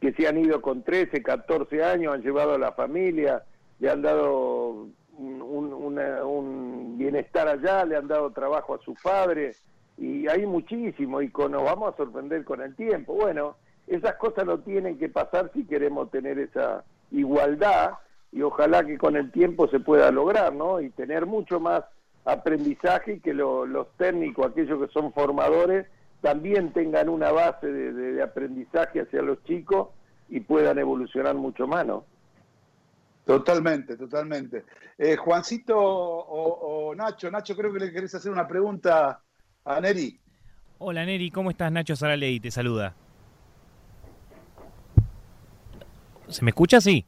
que 0.00 0.12
se 0.12 0.26
han 0.26 0.36
ido 0.38 0.60
con 0.60 0.82
13, 0.82 1.22
14 1.22 1.84
años, 1.84 2.12
han 2.14 2.22
llevado 2.22 2.54
a 2.54 2.58
la 2.58 2.72
familia, 2.72 3.44
le 3.78 3.88
han 3.90 4.02
dado 4.02 4.88
un, 5.16 5.42
un- 5.42 6.98
bienestar 6.98 7.46
allá, 7.46 7.84
le 7.84 7.96
han 7.96 8.08
dado 8.08 8.30
trabajo 8.32 8.74
a 8.74 8.78
sus 8.80 9.00
padres, 9.00 9.62
y 9.98 10.28
hay 10.28 10.46
muchísimo, 10.46 11.22
y 11.22 11.30
con, 11.30 11.52
nos 11.52 11.64
vamos 11.64 11.92
a 11.94 11.96
sorprender 11.96 12.44
con 12.44 12.60
el 12.60 12.74
tiempo. 12.74 13.14
Bueno, 13.14 13.56
esas 13.86 14.16
cosas 14.16 14.44
no 14.46 14.58
tienen 14.58 14.98
que 14.98 15.08
pasar 15.08 15.50
si 15.54 15.64
queremos 15.64 16.10
tener 16.10 16.38
esa 16.38 16.84
igualdad, 17.10 17.92
y 18.32 18.42
ojalá 18.42 18.84
que 18.84 18.98
con 18.98 19.16
el 19.16 19.30
tiempo 19.30 19.68
se 19.68 19.80
pueda 19.80 20.10
lograr, 20.10 20.52
¿no? 20.52 20.80
Y 20.80 20.90
tener 20.90 21.24
mucho 21.26 21.60
más 21.60 21.84
aprendizaje 22.24 23.14
y 23.14 23.20
que 23.20 23.32
lo- 23.32 23.64
los 23.66 23.86
técnicos, 23.96 24.46
aquellos 24.46 24.84
que 24.84 24.92
son 24.92 25.12
formadores, 25.12 25.86
también 26.20 26.72
tengan 26.72 27.08
una 27.08 27.30
base 27.30 27.70
de 27.72 28.22
aprendizaje 28.22 29.02
hacia 29.02 29.22
los 29.22 29.42
chicos 29.44 29.88
y 30.28 30.40
puedan 30.40 30.78
evolucionar 30.78 31.36
mucho 31.36 31.68
más, 31.68 31.86
¿no? 31.86 32.04
Totalmente, 33.24 33.96
totalmente. 33.96 34.64
Eh, 34.98 35.16
Juancito 35.16 35.76
o, 35.78 36.88
o 36.88 36.94
Nacho, 36.94 37.30
Nacho, 37.30 37.56
creo 37.56 37.72
que 37.72 37.80
le 37.80 37.92
querés 37.92 38.14
hacer 38.14 38.30
una 38.32 38.46
pregunta 38.46 39.20
a 39.66 39.80
Neri. 39.80 40.18
Hola 40.78 41.04
Neri, 41.04 41.30
¿cómo 41.30 41.50
estás? 41.50 41.70
Nacho 41.72 41.96
Saraley 41.96 42.40
te 42.40 42.50
saluda. 42.50 42.94
¿Se 46.28 46.42
me 46.44 46.50
escucha? 46.50 46.80
Sí. 46.80 47.04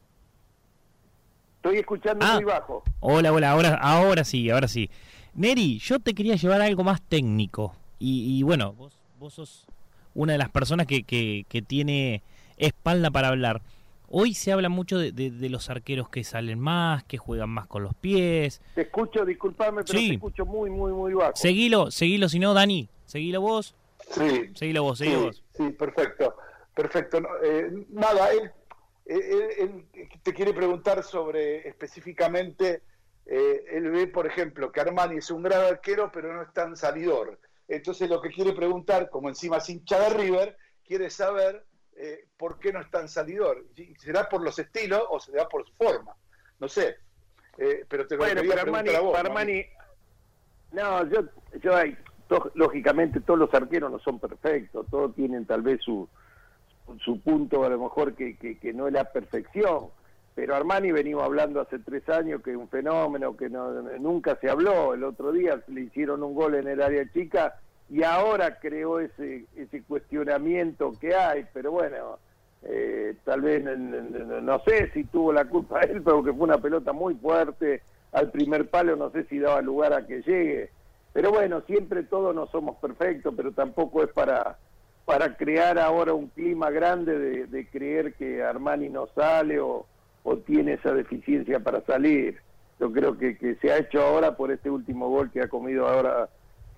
Estoy 1.57 1.79
escuchando 1.79 2.25
Ah. 2.25 2.35
muy 2.37 2.45
bajo. 2.45 2.83
Hola, 3.01 3.33
hola, 3.33 3.51
ahora, 3.51 3.75
ahora 3.75 4.25
sí, 4.25 4.49
ahora 4.51 4.69
sí. 4.69 4.91
Neri, 5.35 5.79
yo 5.79 5.99
te 5.99 6.15
quería 6.15 6.37
llevar 6.37 6.61
a 6.63 6.65
algo 6.65 6.85
más 6.85 7.01
técnico. 7.03 7.75
Y, 7.99 8.39
y 8.39 8.43
bueno, 8.43 8.73
vos, 8.73 8.93
vos 9.19 9.35
sos 9.35 9.67
una 10.15 10.33
de 10.33 10.39
las 10.39 10.51
personas 10.51 10.87
que, 10.87 11.03
que, 11.03 11.45
que 11.49 11.63
tiene 11.63 12.23
espalda 12.57 13.11
para 13.11 13.29
hablar. 13.29 13.61
Hoy 14.11 14.33
se 14.35 14.53
habla 14.53 14.69
mucho 14.71 14.99
de, 14.99 15.13
de- 15.13 15.31
de 15.31 15.49
los 15.51 15.69
arqueros 15.69 16.09
que 16.09 16.25
salen 16.25 16.59
más, 16.59 17.05
que 17.05 17.19
juegan 17.19 17.51
más 17.51 17.67
con 17.67 17.83
los 17.83 17.95
pies. 17.95 18.63
Te 18.75 18.83
escucho, 18.83 19.25
disculpame, 19.25 19.83
pero 19.85 19.99
Sí. 19.99 20.09
te 20.09 20.15
escucho 20.15 20.47
muy, 20.47 20.71
muy, 20.71 20.93
muy 20.93 21.13
bajo. 21.13 21.37
Seguilo, 21.37 21.91
seguilo, 21.91 22.29
si 22.31 22.39
no, 22.39 22.55
Dani, 22.55 22.89
seguilo 23.05 23.41
vos, 23.43 23.75
Sí, 24.11 24.51
seguilo 24.55 24.83
vos, 24.85 24.99
seguilo 24.99 25.21
vos. 25.27 25.45
sí, 25.55 25.69
perfecto, 25.71 26.35
perfecto. 26.75 27.21
No, 27.21 27.29
eh, 27.45 27.71
nada, 27.91 28.31
él, 28.33 28.51
él- 29.05 29.49
él 29.59 30.09
te 30.23 30.33
quiere 30.33 30.55
preguntar 30.55 31.03
sobre 31.03 31.69
específicamente, 31.69 32.83
eh, 33.27 33.65
él 33.73 33.91
ve, 33.91 34.07
por 34.07 34.27
ejemplo, 34.27 34.73
que 34.73 34.81
Armani 34.81 35.19
es 35.19 35.31
un 35.31 35.43
gran 35.43 35.61
arquero, 35.67 36.11
pero 36.11 36.33
no 36.33 36.41
es 36.43 36.53
tan 36.55 36.75
salidor. 36.77 37.39
Entonces 37.69 38.09
lo 38.09 38.23
que 38.23 38.31
quiere 38.31 38.55
preguntar, 38.55 39.11
como 39.11 39.29
encima 39.29 39.59
es 39.59 39.69
hincha 39.69 40.01
de 40.01 40.09
River, 40.17 40.57
quiere 40.87 41.11
saber 41.11 41.67
eh, 42.01 42.27
por 42.37 42.59
qué 42.59 42.73
no 42.73 42.81
es 42.81 42.91
tan 42.91 43.09
salidor. 43.09 43.65
¿Será 43.99 44.29
por 44.29 44.43
los 44.43 44.59
estilos 44.59 45.03
o 45.11 45.19
será 45.21 45.49
por 45.49 45.67
su 45.67 45.73
forma? 45.75 46.15
No 46.61 46.69
sé. 46.69 46.97
Eh, 47.59 47.85
pero 47.89 48.07
te 48.07 48.15
lo 48.17 48.23
Bueno, 48.23 48.41
quería 48.41 48.63
Armani, 48.63 48.95
a 48.95 49.01
vos, 49.01 49.19
Armani- 49.19 49.67
no, 50.73 51.05
yo, 51.11 51.23
yo 51.61 51.75
hay, 51.77 51.97
to- 52.29 52.53
lógicamente 52.55 53.21
todos 53.21 53.41
los 53.41 53.53
arqueros 53.53 53.91
no 53.91 53.99
son 53.99 54.21
perfectos, 54.21 54.87
todos 54.91 55.15
tienen 55.17 55.45
tal 55.45 55.63
vez 55.63 55.81
su, 55.83 56.09
su 57.05 57.21
punto 57.21 57.65
a 57.65 57.69
lo 57.69 57.79
mejor 57.81 58.15
que, 58.15 58.37
que, 58.37 58.59
que 58.59 58.73
no 58.73 58.87
es 58.87 58.93
la 58.93 59.05
perfección, 59.11 59.89
pero 60.37 60.55
Armani 60.55 60.93
venimos 60.93 61.25
hablando 61.25 61.61
hace 61.61 61.81
tres 61.81 62.09
años 62.09 62.43
que 62.45 62.53
es 62.53 62.57
un 62.57 62.69
fenómeno 62.69 63.37
que 63.37 63.49
no, 63.49 63.73
nunca 63.99 64.37
se 64.41 64.49
habló, 64.49 64.95
el 64.95 65.03
otro 65.03 65.33
día 65.33 65.61
le 65.67 65.81
hicieron 65.81 66.23
un 66.23 66.35
gol 66.37 66.55
en 66.55 66.69
el 66.69 66.81
área 66.81 67.11
chica 67.13 67.59
y 67.91 68.03
ahora 68.03 68.59
creó 68.59 69.01
ese, 69.01 69.47
ese 69.57 69.83
cuestionamiento 69.83 70.93
que 71.01 71.15
hay, 71.15 71.47
pero 71.53 71.73
bueno, 71.73 72.19
eh, 72.63 73.15
tal 73.25 73.41
vez 73.41 73.65
no 73.65 74.61
sé 74.65 74.91
si 74.93 75.05
tuvo 75.05 75.33
la 75.33 75.45
culpa 75.47 75.81
él, 75.83 76.03
pero 76.03 76.23
que 76.23 76.33
fue 76.33 76.45
una 76.45 76.59
pelota 76.59 76.93
muy 76.93 77.15
fuerte 77.15 77.83
al 78.13 78.31
primer 78.31 78.69
palo, 78.69 78.97
no 78.97 79.11
sé 79.11 79.25
si 79.25 79.39
daba 79.39 79.61
lugar 79.63 79.93
a 79.93 80.07
que 80.07 80.23
llegue, 80.23 80.71
Pero 81.13 81.31
bueno, 81.31 81.63
siempre 81.67 82.03
todos 82.03 82.35
no 82.35 82.47
somos 82.47 82.77
perfectos, 82.79 83.35
pero 83.37 83.53
tampoco 83.53 84.03
es 84.03 84.11
para, 84.11 84.59
para 85.05 85.37
crear 85.37 85.79
ahora 85.79 86.15
un 86.15 86.29
clima 86.29 86.71
grande 86.71 87.19
de, 87.19 87.47
de 87.47 87.67
creer 87.69 88.15
que 88.15 88.43
Armani 88.43 88.89
no 88.89 89.09
sale 89.15 89.61
o, 89.61 89.87
o 90.23 90.37
tiene 90.39 90.75
esa 90.75 90.93
deficiencia 90.93 91.61
para 91.61 91.81
salir. 91.83 92.39
Yo 92.79 92.93
creo 92.93 93.19
que, 93.19 93.37
que 93.37 93.57
se 93.57 93.73
ha 93.73 93.79
hecho 93.79 94.01
ahora 94.03 94.37
por 94.37 94.53
este 94.53 94.71
último 94.71 95.09
gol 95.09 95.31
que 95.31 95.43
ha 95.43 95.49
comido 95.49 95.89
ahora, 95.89 96.29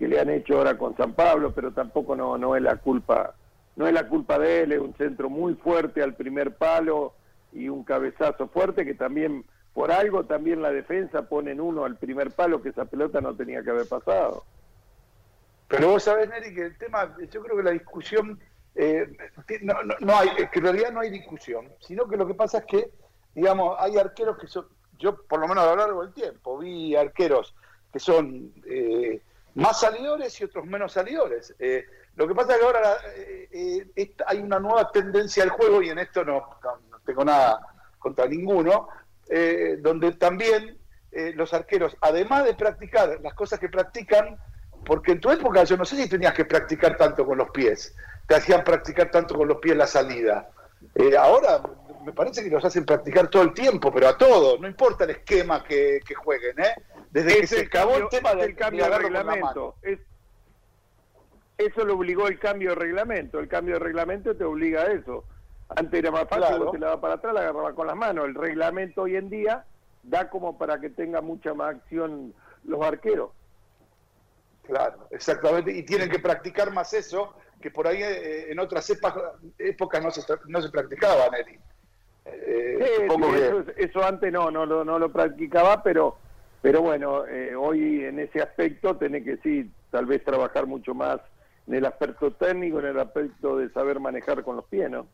que 0.01 0.07
le 0.07 0.19
han 0.19 0.31
hecho 0.31 0.57
ahora 0.57 0.79
con 0.79 0.97
San 0.97 1.13
Pablo, 1.13 1.53
pero 1.53 1.73
tampoco 1.73 2.15
no, 2.15 2.35
no 2.35 2.55
es 2.55 2.63
la 2.63 2.77
culpa, 2.77 3.35
no 3.75 3.85
es 3.85 3.93
la 3.93 4.07
culpa 4.07 4.39
de 4.39 4.63
él, 4.63 4.71
es 4.71 4.79
un 4.79 4.95
centro 4.95 5.29
muy 5.29 5.53
fuerte 5.53 6.01
al 6.01 6.15
primer 6.15 6.55
palo 6.55 7.13
y 7.53 7.69
un 7.69 7.83
cabezazo 7.83 8.47
fuerte 8.47 8.83
que 8.83 8.95
también 8.95 9.45
por 9.75 9.91
algo 9.91 10.25
también 10.25 10.63
la 10.63 10.71
defensa 10.71 11.29
pone 11.29 11.51
en 11.51 11.61
uno 11.61 11.85
al 11.85 11.97
primer 11.97 12.31
palo 12.31 12.63
que 12.63 12.69
esa 12.69 12.85
pelota 12.85 13.21
no 13.21 13.35
tenía 13.35 13.61
que 13.61 13.69
haber 13.69 13.87
pasado. 13.87 14.43
Pero 15.67 15.89
vos 15.89 16.01
sabés, 16.01 16.27
Neri, 16.29 16.55
que 16.55 16.65
el 16.65 16.77
tema, 16.79 17.15
yo 17.31 17.43
creo 17.43 17.57
que 17.57 17.63
la 17.63 17.69
discusión, 17.69 18.39
eh, 18.73 19.07
no, 19.61 19.83
no, 19.83 19.93
no 19.99 20.17
hay, 20.17 20.29
que 20.51 20.57
en 20.57 20.65
realidad 20.65 20.91
no 20.91 21.01
hay 21.01 21.11
discusión, 21.11 21.69
sino 21.79 22.07
que 22.07 22.17
lo 22.17 22.25
que 22.25 22.33
pasa 22.33 22.57
es 22.57 22.65
que, 22.65 22.89
digamos, 23.35 23.77
hay 23.79 23.99
arqueros 23.99 24.39
que 24.39 24.47
son, 24.47 24.65
yo 24.97 25.15
por 25.27 25.39
lo 25.39 25.47
menos 25.47 25.63
a 25.63 25.69
lo 25.69 25.75
largo 25.75 26.01
del 26.01 26.13
tiempo 26.15 26.57
vi 26.57 26.95
arqueros 26.95 27.53
que 27.93 27.99
son 27.99 28.51
eh, 28.65 29.21
más 29.55 29.79
salidores 29.79 30.39
y 30.39 30.43
otros 30.43 30.65
menos 30.65 30.93
salidores. 30.93 31.53
Eh, 31.59 31.85
lo 32.15 32.27
que 32.27 32.35
pasa 32.35 32.53
es 32.53 32.59
que 32.59 32.65
ahora 32.65 32.97
eh, 33.15 33.87
eh, 33.95 34.15
hay 34.25 34.39
una 34.39 34.59
nueva 34.59 34.91
tendencia 34.91 35.43
al 35.43 35.49
juego 35.49 35.81
y 35.81 35.89
en 35.89 35.99
esto 35.99 36.23
no, 36.23 36.57
tengo 37.05 37.25
nada 37.25 37.59
contra 37.99 38.25
ninguno, 38.25 38.89
donde 39.79 40.11
también 40.13 40.77
los 41.35 41.53
arqueros, 41.53 41.95
además 42.01 42.43
de 42.43 42.53
practicar 42.53 43.19
las 43.21 43.33
cosas 43.33 43.59
que 43.59 43.69
practican, 43.69 44.37
porque 44.85 45.13
en 45.13 45.21
tu 45.21 45.29
época 45.29 45.63
yo 45.63 45.77
no 45.77 45.85
sé 45.85 45.95
si 45.95 46.09
tenías 46.09 46.33
que 46.33 46.43
practicar 46.43 46.97
tanto 46.97 47.25
con 47.25 47.37
los 47.37 47.49
pies, 47.51 47.95
te 48.27 48.35
hacían 48.35 48.63
practicar 48.63 49.09
tanto 49.11 49.35
con 49.35 49.47
los 49.47 49.57
pies 49.57 49.77
la 49.77 49.87
salida. 49.87 50.49
Ahora 51.17 51.61
me 52.05 52.13
parece 52.13 52.43
que 52.43 52.49
los 52.49 52.63
hacen 52.63 52.85
practicar 52.85 53.29
todo 53.29 53.43
el 53.43 53.53
tiempo, 53.53 53.91
pero 53.93 54.07
a 54.07 54.17
todo, 54.17 54.57
no 54.57 54.67
importa 54.67 55.03
el 55.05 55.11
esquema 55.11 55.63
que, 55.63 55.99
que 56.05 56.15
jueguen, 56.15 56.59
¿eh? 56.59 56.73
Desde 57.11 57.39
que 57.41 57.47
se 57.47 57.61
acabó 57.61 57.95
el 57.97 58.09
tema 58.09 58.31
del 58.35 58.49
el 58.51 58.55
cambio 58.55 58.85
de 58.89 58.97
reglamento. 58.97 59.75
Es- 59.81 59.99
eso 61.57 61.85
lo 61.85 61.93
obligó 61.95 62.27
el 62.27 62.39
cambio 62.39 62.69
de 62.69 62.75
reglamento. 62.75 63.39
El 63.39 63.47
cambio 63.47 63.75
de 63.75 63.79
reglamento 63.79 64.35
te 64.35 64.43
obliga 64.43 64.81
a 64.83 64.91
eso. 64.93 65.25
Antes 65.69 65.99
era 65.99 66.09
más 66.11 66.23
fácil, 66.27 66.47
Claro. 66.47 66.63
vos 66.65 66.71
te 66.73 66.79
la 66.79 66.87
dabas 66.87 67.01
para 67.01 67.13
atrás, 67.15 67.33
la 67.33 67.41
agarrabas 67.41 67.73
con 67.75 67.87
las 67.87 67.95
manos. 67.95 68.25
El 68.25 68.35
reglamento 68.35 69.03
hoy 69.03 69.15
en 69.15 69.29
día 69.29 69.65
da 70.03 70.29
como 70.29 70.57
para 70.57 70.79
que 70.81 70.89
tenga 70.89 71.21
mucha 71.21 71.53
más 71.53 71.75
acción 71.75 72.33
los 72.63 72.81
arqueros. 72.83 73.31
Claro, 74.63 75.07
exactamente. 75.11 75.71
Y 75.71 75.83
tienen 75.83 76.09
que 76.09 76.19
practicar 76.19 76.71
más 76.71 76.93
eso, 76.93 77.35
que 77.61 77.69
por 77.69 77.87
ahí 77.87 78.01
eh, 78.01 78.51
en 78.51 78.59
otras 78.59 78.89
epa- 78.89 79.33
épocas 79.59 80.03
no 80.03 80.09
se, 80.11 80.21
no 80.47 80.61
se 80.61 80.69
practicaba, 80.69 81.29
Neri. 81.29 81.59
Eh, 82.25 82.77
Sí, 82.79 83.01
supongo 83.01 83.27
sí, 83.27 83.33
que- 83.39 83.47
eso, 83.47 83.63
eso 83.77 84.03
antes 84.03 84.31
no, 84.31 84.51
no, 84.51 84.65
lo- 84.65 84.83
no 84.85 84.99
lo 84.99 85.11
practicaba, 85.11 85.81
pero 85.83 86.17
pero 86.61 86.81
bueno, 86.83 87.25
eh, 87.25 87.55
hoy 87.55 88.05
en 88.05 88.19
ese 88.19 88.39
aspecto 88.39 88.95
tenés 88.95 89.23
que 89.23 89.37
sí, 89.37 89.71
tal 89.89 90.05
vez 90.05 90.23
trabajar 90.23 90.67
mucho 90.67 90.93
más 90.93 91.19
en 91.65 91.73
el 91.73 91.85
aspecto 91.85 92.33
técnico, 92.33 92.79
en 92.79 92.85
el 92.85 92.99
aspecto 92.99 93.57
de 93.57 93.69
saber 93.71 93.99
manejar 93.99 94.43
con 94.43 94.57
los 94.57 94.65
pies, 94.65 94.87
¿no? 94.91 95.07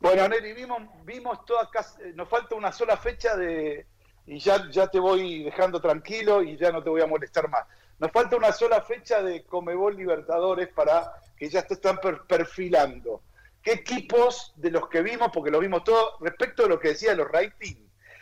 Bueno, 0.00 0.26
Neri, 0.28 0.54
vimos, 0.54 0.82
vimos 1.04 1.44
toda 1.44 1.68
casi- 1.70 2.00
nos 2.14 2.28
falta 2.28 2.54
una 2.54 2.72
sola 2.72 2.96
fecha 2.96 3.36
de 3.36 3.86
y 4.26 4.38
ya, 4.38 4.70
ya 4.70 4.86
te 4.86 4.98
voy 4.98 5.44
dejando 5.44 5.78
tranquilo 5.80 6.42
y 6.42 6.56
ya 6.56 6.72
no 6.72 6.82
te 6.82 6.88
voy 6.88 7.02
a 7.02 7.06
molestar 7.06 7.48
más. 7.50 7.64
Nos 7.98 8.10
falta 8.10 8.36
una 8.36 8.52
sola 8.52 8.80
fecha 8.80 9.22
de 9.22 9.44
Comebol 9.44 9.94
Libertadores 9.96 10.68
para 10.68 11.12
que 11.36 11.48
ya 11.50 11.62
te 11.62 11.74
están 11.74 11.98
per- 11.98 12.22
perfilando. 12.26 13.22
¿Qué 13.64 13.72
equipos 13.72 14.52
de 14.56 14.70
los 14.70 14.88
que 14.88 15.00
vimos, 15.02 15.30
porque 15.32 15.50
los 15.50 15.60
vimos 15.60 15.82
todos, 15.84 16.14
respecto 16.20 16.64
de 16.64 16.68
lo 16.68 16.78
que 16.78 16.88
decía 16.88 17.14
los 17.14 17.28
rating, 17.28 17.76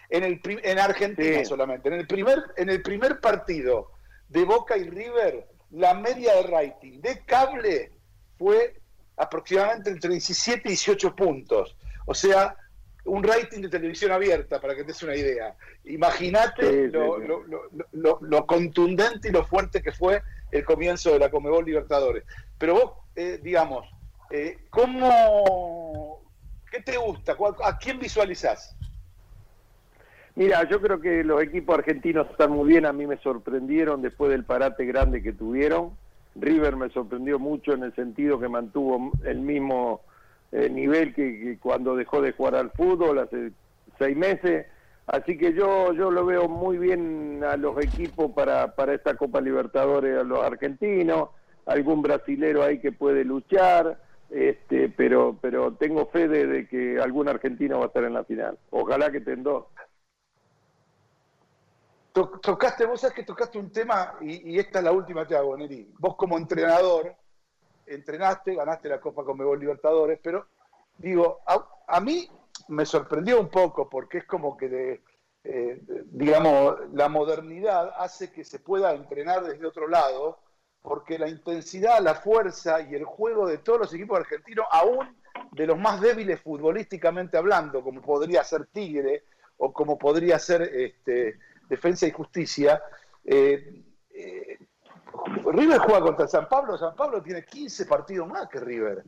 en, 0.09 0.22
el, 0.24 0.40
en 0.62 0.78
Argentina 0.78 1.38
Sí. 1.40 1.45
solamente, 1.47 1.88
en 1.88 1.95
el, 1.95 2.07
primer, 2.07 2.38
en 2.57 2.70
el 2.70 2.80
primer 2.80 3.18
partido 3.20 3.90
de 4.28 4.45
Boca 4.45 4.76
y 4.76 4.88
River, 4.88 5.49
la 5.72 5.95
media 5.95 6.34
de 6.36 6.43
rating 6.45 7.01
de 7.01 7.24
cable 7.24 7.90
fue 8.38 8.80
aproximadamente 9.16 9.90
entre 9.90 10.11
17 10.11 10.62
y 10.64 10.68
18 10.70 11.16
puntos. 11.16 11.76
O 12.07 12.14
sea, 12.14 12.57
un 13.05 13.22
rating 13.24 13.62
de 13.62 13.68
televisión 13.68 14.12
abierta, 14.12 14.61
para 14.61 14.74
que 14.76 14.82
te 14.82 14.88
des 14.88 15.03
una 15.03 15.16
idea. 15.16 15.57
Imagínate 15.84 16.62
Sí, 16.62 16.86
sí, 16.86 16.93
lo, 16.93 17.18
sí. 17.20 17.26
lo- 17.26 17.43
lo- 17.47 17.68
lo- 17.93 18.18
lo 18.20 18.47
contundente 18.47 19.28
y 19.28 19.32
lo 19.32 19.45
fuerte 19.45 19.82
que 19.82 19.90
fue 19.93 20.22
el 20.53 20.64
comienzo 20.64 21.12
de 21.12 21.18
la 21.18 21.30
Comebol 21.30 21.64
Libertadores. 21.64 22.24
Pero 22.59 22.74
vos, 22.74 22.93
eh, 23.16 23.40
digamos, 23.43 23.88
eh, 24.33 24.66
¿cómo, 24.70 26.22
¿qué 26.70 26.80
te 26.80 26.97
gusta? 26.97 27.37
¿Cuál- 27.37 27.57
¿A 27.62 27.76
quién 27.76 27.99
visualizás? 27.99 28.76
Mira, 30.35 30.66
yo 30.68 30.80
creo 30.80 30.99
que 31.01 31.22
los 31.22 31.43
equipos 31.43 31.76
argentinos 31.78 32.30
están 32.30 32.53
muy 32.53 32.66
bien, 32.66 32.87
a 32.87 32.93
mí 32.93 33.07
me 33.07 33.18
sorprendieron 33.18 34.01
después 34.01 34.30
del 34.30 34.45
parate 34.47 34.87
grande 34.87 35.22
que 35.22 35.35
tuvieron. 35.35 35.99
River 36.35 36.76
me 36.76 36.89
sorprendió 36.89 37.39
mucho 37.39 37.74
en 37.74 37.83
el 37.83 37.95
sentido 37.95 38.41
que 38.41 38.49
mantuvo 38.49 39.14
el 39.24 39.41
mismo 39.41 40.01
eh, 40.51 40.70
nivel 40.70 41.14
que, 41.14 41.39
que 41.39 41.59
cuando 41.59 41.95
dejó 41.95 42.22
de 42.22 42.33
jugar 42.33 42.55
al 42.55 42.70
fútbol 42.70 43.18
hace 43.18 43.53
seis 43.99 44.16
meses. 44.16 44.66
Así 45.07 45.37
que 45.37 45.53
yo 45.53 45.93
yo 45.93 46.11
lo 46.11 46.24
veo 46.24 46.49
muy 46.49 46.78
bien 46.78 47.43
a 47.45 47.59
los 47.59 47.76
equipos 47.83 48.33
para, 48.33 48.74
para 48.74 48.95
esta 48.95 49.14
Copa 49.16 49.41
Libertadores, 49.43 50.18
a 50.18 50.22
los 50.24 50.43
argentinos, 50.43 51.30
algún 51.66 52.01
brasilero 52.01 52.62
ahí 52.62 52.80
que 52.80 52.93
puede 52.93 53.24
luchar, 53.24 54.01
este, 54.33 54.89
pero 54.89 55.37
pero 55.41 55.74
tengo 55.74 56.07
fe 56.07 56.26
de, 56.26 56.47
de 56.47 56.66
que 56.68 56.99
algún 56.99 57.28
argentino 57.28 57.78
va 57.78 57.85
a 57.85 57.89
estar 57.89 58.05
en 58.05 58.14
la 58.14 58.24
final. 58.24 58.59
Ojalá 58.70 59.11
que 59.11 59.18
estén 59.18 59.43
dos. 59.43 59.66
To- 62.12 62.41
Tocaste, 62.43 62.87
vos 62.87 63.01
sabés 63.01 63.16
que 63.16 63.24
tocaste 63.24 63.59
un 63.59 63.70
tema, 63.70 64.14
y, 64.20 64.59
esta 64.59 64.78
es 64.78 64.85
la 64.85 64.93
última 64.93 65.26
te 65.26 65.37
hago, 65.37 65.57
Neri. 65.57 65.91
Vos 65.99 66.16
como 66.16 66.37
entrenador, 66.37 67.14
entrenaste, 67.87 68.55
ganaste 68.55 68.89
la 68.89 69.01
Copa 69.01 69.24
Conmebol 69.24 69.59
Libertadores, 69.59 70.18
pero 70.22 70.47
digo, 70.99 71.41
a, 71.47 72.01
mí 72.01 72.28
me 72.68 72.85
sorprendió 72.85 73.41
un 73.41 73.49
poco 73.49 73.89
porque 73.89 74.18
es 74.18 74.24
como 74.24 74.57
que, 74.57 74.68
de, 74.68 75.03
eh, 75.45 75.80
digamos, 76.07 76.76
la 76.93 77.09
modernidad 77.09 77.95
hace 77.97 78.30
que 78.30 78.45
se 78.45 78.59
pueda 78.59 78.95
entrenar 78.95 79.43
desde 79.45 79.66
otro 79.66 79.89
lado, 79.89 80.39
porque 80.83 81.18
la 81.18 81.28
intensidad, 81.28 82.01
la 82.01 82.16
fuerza 82.16 82.80
y 82.83 82.95
el 82.95 83.05
juego 83.05 83.47
de 83.47 83.59
todos 83.59 83.78
los 83.80 83.95
equipos 83.95 84.18
argentinos, 84.18 84.66
aún 84.70 85.16
de 85.53 85.66
los 85.66 85.78
más 85.78 86.01
débiles 86.01 86.41
futbolísticamente 86.41 87.37
hablando, 87.37 87.83
como 87.83 88.03
podría 88.03 88.43
ser 88.43 88.66
Tigre 88.66 89.24
o 89.59 89.72
como 89.72 89.97
podría 89.97 90.39
ser 90.39 90.62
este, 90.62 91.39
Defensa 91.68 92.07
y 92.07 92.11
Justicia, 92.11 92.83
eh, 93.24 93.83
eh, 94.12 94.59
River 95.45 95.78
juega 95.78 96.01
contra 96.01 96.26
San 96.26 96.49
Pablo, 96.49 96.76
San 96.76 96.97
Pablo 96.97 97.22
tiene 97.22 97.45
15 97.45 97.87
partidos 97.87 98.26
más 98.28 98.49
que 98.49 98.59
River. 98.59 99.05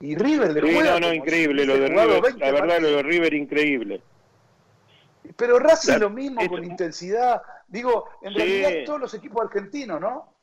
Y 0.00 0.16
River 0.16 0.52
le 0.52 0.60
Sí, 0.60 0.74
juega 0.74 0.98
no, 0.98 1.06
no, 1.08 1.14
increíble 1.14 1.64
lo 1.64 1.74
de 1.78 1.88
River. 1.88 2.20
20 2.22 2.40
La 2.40 2.50
verdad, 2.52 2.80
lo 2.80 2.88
de 2.88 3.02
River, 3.04 3.34
increíble. 3.34 4.02
Pero 5.36 5.58
Racing 5.58 5.88
Claro, 5.90 6.08
lo 6.08 6.10
mismo, 6.10 6.40
eso- 6.40 6.50
con 6.50 6.64
intensidad. 6.64 7.40
Digo, 7.68 8.06
en 8.22 8.32
Sí. 8.32 8.38
realidad 8.38 8.70
todos 8.84 9.00
los 9.00 9.14
equipos 9.14 9.42
argentinos, 9.42 10.00
¿no? 10.00 10.33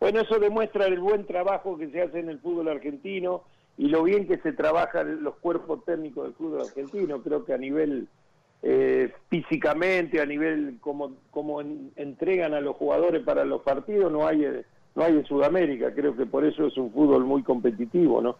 Bueno, 0.00 0.20
eso 0.20 0.38
demuestra 0.38 0.86
el 0.86 1.00
buen 1.00 1.26
trabajo 1.26 1.76
que 1.76 1.88
se 1.90 2.02
hace 2.02 2.20
en 2.20 2.28
el 2.28 2.38
fútbol 2.38 2.68
argentino 2.68 3.42
y 3.76 3.88
lo 3.88 4.02
bien 4.04 4.26
que 4.26 4.38
se 4.38 4.52
trabajan 4.52 5.22
los 5.24 5.36
cuerpos 5.36 5.84
técnicos 5.84 6.24
del 6.24 6.34
fútbol 6.34 6.62
argentino. 6.62 7.20
Creo 7.22 7.44
que 7.44 7.52
a 7.54 7.58
nivel 7.58 8.08
eh, 8.62 9.12
físicamente, 9.28 10.20
a 10.20 10.26
nivel 10.26 10.78
como, 10.80 11.12
como 11.30 11.60
en- 11.60 11.92
entregan 11.96 12.54
a 12.54 12.60
los 12.60 12.76
jugadores 12.76 13.22
para 13.24 13.44
los 13.44 13.62
partidos, 13.62 14.10
no 14.10 14.26
hay, 14.26 14.46
no 14.94 15.04
hay 15.04 15.12
en 15.14 15.24
Sudamérica. 15.26 15.92
Creo 15.94 16.16
que 16.16 16.26
por 16.26 16.44
eso 16.44 16.66
es 16.66 16.76
un 16.76 16.92
fútbol 16.92 17.24
muy 17.24 17.42
competitivo, 17.42 18.20
¿no? 18.20 18.36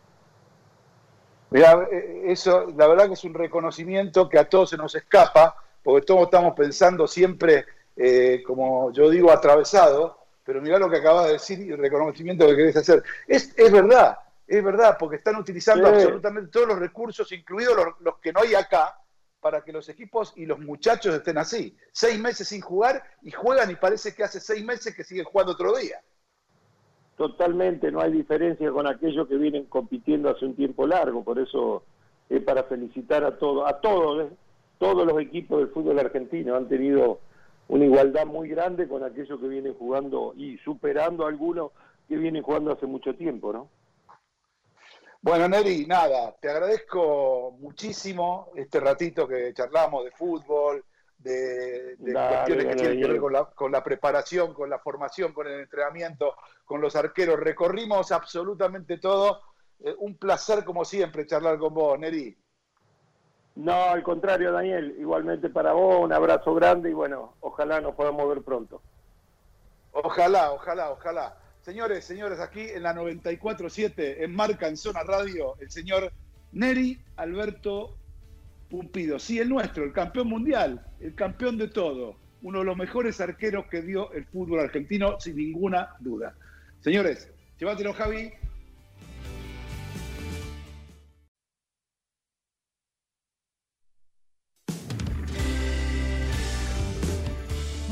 Mirá, 1.51 1.89
eh, 1.91 2.25
eso 2.27 2.67
la 2.77 2.87
verdad 2.87 3.07
que 3.07 3.15
es 3.15 3.25
un 3.25 3.35
reconocimiento 3.35 4.29
que 4.29 4.39
a 4.39 4.49
todos 4.49 4.71
se 4.71 4.77
nos 4.77 4.95
escapa, 4.95 5.57
porque 5.83 6.05
todos 6.07 6.23
estamos 6.23 6.55
pensando 6.55 7.07
siempre, 7.07 7.65
eh, 7.97 8.43
como 8.47 8.93
yo 8.93 9.09
digo, 9.11 9.31
atravesado, 9.31 10.18
pero 10.49 10.63
mirá 10.63 10.79
lo 10.79 10.89
que 10.89 10.97
acabas 10.97 11.27
de 11.27 11.33
decir 11.33 11.61
y 11.61 11.73
el 11.73 11.77
reconocimiento 11.77 12.47
que 12.47 12.57
querés 12.57 12.77
hacer. 12.79 13.03
Es, 13.27 13.53
es 13.55 13.71
verdad, 13.71 14.17
es 14.47 14.65
verdad, 14.65 14.97
porque 14.99 15.17
están 15.17 15.37
utilizando 15.37 15.87
Sí. 15.89 15.95
absolutamente 15.97 16.51
todos 16.51 16.69
los 16.69 16.79
recursos, 16.79 17.31
incluidos 17.33 17.77
los, 17.77 18.01
los 18.01 18.17
que 18.17 18.33
no 18.33 18.41
hay 18.41 18.55
acá, 18.55 18.99
para 19.41 19.61
que 19.63 19.75
los 19.75 19.91
equipos 19.91 20.33
y 20.37 20.47
los 20.47 20.59
muchachos 20.59 21.15
estén 21.15 21.37
así. 21.37 21.77
Seis 21.93 22.19
meses 22.19 22.49
sin 22.49 22.63
jugar 22.63 23.03
y 23.21 23.31
juegan 23.31 23.71
y 23.71 23.75
parece 23.75 24.15
que 24.15 24.25
hace 24.25 24.41
seis 24.41 24.65
meses 24.65 24.95
que 24.97 25.05
siguen 25.05 25.27
jugando 25.27 25.53
otro 25.53 25.77
día. 25.77 26.01
Totalmente, 27.19 27.93
no 27.93 28.01
hay 28.01 28.13
diferencia 28.13 28.71
con 28.71 28.87
aquellos 28.87 29.29
que 29.29 29.37
vienen 29.37 29.67
compitiendo 29.67 30.31
hace 30.31 30.47
un 30.47 30.57
tiempo 30.57 30.87
largo, 30.87 31.23
por 31.25 31.39
eso 31.39 31.85
es 32.31 32.43
para 32.43 32.63
felicitar 32.63 33.23
a 33.23 33.37
todos, 33.37 33.69
a 33.69 33.79
todos, 33.81 34.25
¿eh? 34.25 34.35
todos 34.79 35.07
los 35.07 35.21
equipos 35.21 35.59
del 35.59 35.69
fútbol 35.69 35.99
argentino 35.99 36.57
han 36.57 36.69
tenido 36.71 37.21
una 37.69 37.85
igualdad 37.85 38.27
muy 38.27 38.49
grande 38.49 38.89
con 38.89 39.05
aquellos 39.05 39.39
que 39.39 39.49
vienen 39.49 39.75
jugando 39.75 40.35
y 40.37 40.59
superando 40.59 41.25
a 41.25 41.29
algunos 41.29 41.73
que 42.09 42.17
vienen 42.17 42.43
jugando 42.43 42.73
hace 42.73 42.87
mucho 42.87 43.15
tiempo, 43.15 43.53
¿no? 43.53 43.69
Bueno, 45.21 45.49
Neri, 45.49 45.85
nada, 45.87 46.35
te 46.41 46.49
agradezco 46.49 47.57
muchísimo 47.59 48.51
este 48.55 48.81
ratito 48.81 49.27
que 49.27 49.53
charlamos 49.53 50.05
de 50.05 50.11
fútbol, 50.13 50.85
de, 51.19 51.97
de 51.97 52.13
Dale, 52.13 52.29
cuestiones 52.29 52.67
que 52.67 52.75
tienen 52.77 53.01
que 53.01 53.09
ver 53.09 53.21
con 53.21 53.33
la, 53.33 53.45
con 53.47 53.73
la 53.73 53.83
preparación, 53.83 54.55
con 54.55 54.71
la 54.71 54.79
formación, 54.79 55.33
con 55.33 55.49
el 55.49 55.61
entrenamiento, 55.61 56.37
con 56.65 56.81
los 56.81 56.95
arqueros. 56.95 57.39
Recorrimos 57.41 58.13
absolutamente 58.13 58.99
todo. 58.99 59.41
Eh, 59.81 59.95
un 59.99 60.17
placer, 60.17 60.65
como 60.65 60.85
siempre, 60.85 61.27
charlar 61.27 61.59
con 61.59 61.75
vos, 61.75 61.99
Neri. 61.99 62.37
No, 63.59 63.91
al 63.91 64.05
contrario, 64.05 64.53
Daniel, 64.53 64.95
igualmente 65.01 65.51
para 65.51 65.73
vos, 65.73 66.05
un 66.05 66.13
abrazo 66.13 66.55
grande 66.55 66.91
y 66.91 66.93
bueno, 66.93 67.35
ojalá 67.41 67.81
nos 67.81 67.97
podamos 67.97 68.29
ver 68.29 68.43
pronto. 68.43 68.81
Ojalá, 69.91 70.53
ojalá, 70.53 70.91
ojalá. 70.93 71.37
Señores, 71.63 72.05
señores, 72.05 72.39
aquí 72.39 72.61
en 72.61 72.85
la 72.85 72.95
94.7, 72.95 74.23
en 74.23 74.33
Marca, 74.33 74.69
en 74.69 74.77
Zona 74.77 75.03
Radio, 75.03 75.57
el 75.59 75.73
señor 75.73 76.13
Neri 76.53 77.03
Alberto 77.17 77.97
Pumpido. 78.71 79.19
Sí, 79.19 79.41
el 79.41 79.49
nuestro, 79.49 79.83
el 79.83 79.93
campeón 79.93 80.29
mundial, 80.29 80.87
el 81.01 81.17
campeón 81.17 81.59
de 81.59 81.67
todo. 81.67 82.15
Uno 82.43 82.61
de 82.61 82.65
los 82.65 82.77
mejores 82.77 83.21
arqueros 83.21 83.67
que 83.67 83.83
dio 83.83 84.13
el 84.13 84.25
fútbol 84.27 84.61
argentino, 84.61 85.19
sin 85.19 85.35
ninguna 85.35 85.97
duda. 85.99 86.37
Señores, 86.79 87.29
llévatelo, 87.59 87.93
Javi. 87.93 88.31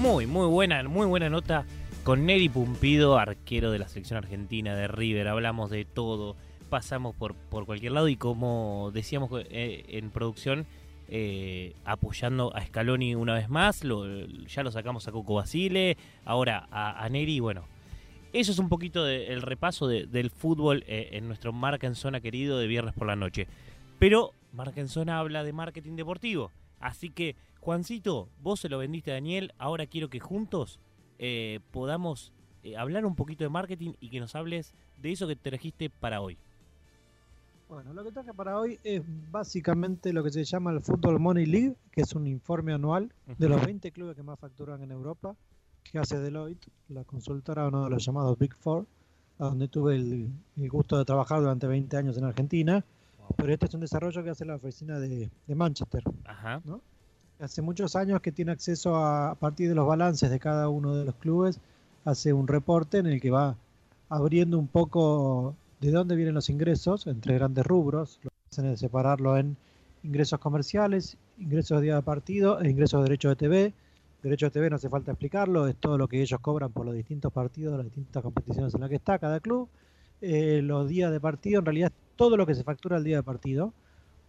Muy, 0.07 0.27
muy 0.29 0.47
buena, 0.47 0.85
muy 0.85 1.05
buena 1.09 1.29
nota 1.29 1.65
con 2.05 2.27
Neri 2.27 2.49
Pumpido, 2.49 3.19
arquero 3.19 3.73
de 3.73 3.81
la 3.81 3.89
selección 3.89 4.17
argentina 4.17 4.77
de 4.77 4.87
River. 4.87 5.27
Hablamos 5.27 5.69
de 5.69 5.85
todo, 5.85 6.37
pasamos 6.71 7.17
por, 7.17 7.35
por 7.35 7.67
cualquier 7.67 7.91
lado 7.91 8.07
y 8.07 8.17
como 8.17 8.93
decíamos 8.95 9.29
eh, 9.51 9.85
en 9.89 10.11
producción, 10.13 10.65
eh, 11.09 11.75
apoyando 11.85 12.55
a 12.55 12.65
Scaloni 12.65 13.17
una 13.17 13.35
vez 13.35 13.49
más, 13.49 13.83
ya 13.83 14.63
lo 14.63 14.71
sacamos 14.71 15.09
a 15.09 15.13
Coco 15.13 15.35
Basile, 15.35 15.97
ahora 16.25 16.69
a, 16.71 17.09
Neri, 17.09 17.41
bueno. 17.41 17.65
Eso 18.33 18.53
es 18.53 18.61
un 18.61 18.69
poquito 18.69 19.09
el 19.09 19.43
repaso 19.43 19.89
de- 19.89 20.07
del 20.07 20.31
fútbol 20.31 20.85
eh, 20.87 21.09
en 21.13 21.27
nuestro 21.27 21.53
Marca 21.53 21.89
en 21.89 21.97
Zona 21.97 22.21
querido 22.21 22.59
de 22.61 22.69
viernes 22.69 22.95
por 22.95 23.09
la 23.09 23.17
noche. 23.17 23.49
Pero 23.99 24.31
Marca 24.53 24.87
Zona 24.87 25.19
habla 25.19 25.43
de 25.43 25.53
marketing 25.53 25.97
deportivo. 25.97 26.53
Así 26.79 27.11
que, 27.11 27.35
Juancito, 27.67 28.29
vos 28.45 28.61
se 28.61 28.69
lo 28.69 28.79
vendiste 28.79 29.11
a 29.11 29.15
Daniel. 29.15 29.53
Ahora 29.59 29.89
quiero 29.89 30.09
que 30.09 30.21
juntos 30.21 30.79
eh, 31.19 31.59
podamos 31.73 32.33
eh, 32.63 32.77
hablar 32.77 33.05
un 33.05 33.17
poquito 33.17 33.43
de 33.43 33.51
marketing 33.51 33.95
y 33.99 34.09
que 34.09 34.21
nos 34.21 34.37
hables 34.37 34.73
de 35.03 35.11
eso 35.11 35.27
que 35.27 35.35
trajiste 35.35 35.91
para 35.91 36.21
hoy. 36.21 36.39
Bueno, 37.69 37.93
lo 37.93 38.05
que 38.05 38.13
traje 38.13 38.33
para 38.33 38.61
hoy 38.61 38.79
es 38.85 39.03
básicamente 39.33 40.13
lo 40.13 40.23
que 40.23 40.31
se 40.31 40.45
llama 40.45 40.71
el 40.71 40.81
Football 40.81 41.19
Money 41.19 41.45
League, 41.45 41.75
que 41.91 42.03
es 42.03 42.15
un 42.15 42.29
informe 42.29 42.73
anual 42.73 43.13
de 43.37 43.49
los 43.49 43.67
20 43.67 43.91
clubes 43.91 44.15
que 44.15 44.23
más 44.23 44.39
facturan 44.39 44.81
en 44.85 44.93
Europa, 44.93 45.35
que 45.83 45.99
hace 45.99 46.21
Deloitte, 46.21 46.69
la 46.91 47.03
consultora, 47.03 47.67
uno 47.67 47.83
de 47.83 47.91
los 47.91 48.07
llamados 48.07 48.39
Big 48.39 48.55
Four, 48.55 48.87
a 49.41 49.47
donde 49.47 49.67
tuve 49.67 49.97
el, 49.97 50.31
el 50.57 50.69
gusto 50.69 50.97
de 50.99 51.05
trabajar 51.05 51.41
durante 51.41 51.67
20 51.67 51.97
años 51.97 52.17
en 52.17 52.27
Argentina. 52.27 52.85
Pero 53.37 53.53
este 53.53 53.67
es 53.67 53.75
un 53.75 53.81
desarrollo 53.81 54.23
que 54.23 54.31
hace 54.31 54.45
la 54.45 54.55
oficina 54.55 55.01
de, 55.01 55.29
de 55.49 55.55
Manchester. 55.57 56.05
Ajá. 56.27 56.63
Hace 57.39 57.61
muchos 57.63 57.97
años 57.97 58.21
que 58.21 58.33
tiene 58.33 58.53
acceso 58.53 58.97
a, 58.97 59.31
a 59.31 59.35
partir 59.35 59.69
de 59.69 59.75
los 59.75 59.87
balances 59.87 60.31
de 60.31 60.39
cada 60.39 60.69
uno 60.69 60.95
de 60.95 61.05
los 61.05 61.15
clubes, 61.17 61.61
hace 62.05 62.33
un 62.33 62.49
reporte 62.49 62.99
en 62.99 63.07
el 63.07 63.21
que 63.21 63.31
va 63.31 63.57
abriendo 64.09 64.59
un 64.59 64.69
poco 64.69 65.55
de 65.81 65.91
dónde 65.91 66.17
vienen 66.17 66.35
los 66.35 66.49
ingresos 66.49 67.07
entre 67.07 67.35
grandes 67.35 67.67
rubros, 67.67 68.19
lo 68.23 68.31
hacen 68.51 68.67
es 68.67 68.81
separarlo 68.81 69.37
en 69.37 69.57
ingresos 70.03 70.39
comerciales, 70.39 71.19
ingresos 71.39 71.79
de 71.79 71.87
día 71.87 71.97
de 71.97 72.03
partido 72.03 72.61
e 72.61 72.71
ingresos 72.71 73.01
de 73.01 73.05
derecho 73.05 73.29
de 73.29 73.37
TV. 73.37 73.75
Derecho 74.23 74.47
de 74.47 74.51
TV 74.51 74.71
no 74.71 74.77
hace 74.77 74.89
falta 74.89 75.13
explicarlo, 75.13 75.67
es 75.67 75.77
todo 75.77 75.99
lo 75.99 76.09
que 76.09 76.23
ellos 76.23 76.41
cobran 76.41 76.73
por 76.73 76.87
los 76.87 76.95
distintos 76.95 77.33
partidos, 77.33 77.77
las 77.77 77.85
distintas 77.85 78.23
competiciones 78.23 78.75
en 78.75 78.81
las 78.81 78.91
que 78.91 78.97
está 78.97 79.19
cada 79.19 79.41
club. 79.41 79.69
Eh, 80.21 80.63
los 80.63 80.89
días 80.89 81.13
de 81.13 81.21
partido, 81.21 81.59
en 81.59 81.67
realidad 81.67 81.93
es 81.95 82.17
todo 82.17 82.37
lo 82.37 82.47
que 82.47 82.55
se 82.55 82.65
factura 82.65 82.97
el 82.97 83.05
día 83.05 83.17
de 83.17 83.23
partido, 83.23 83.75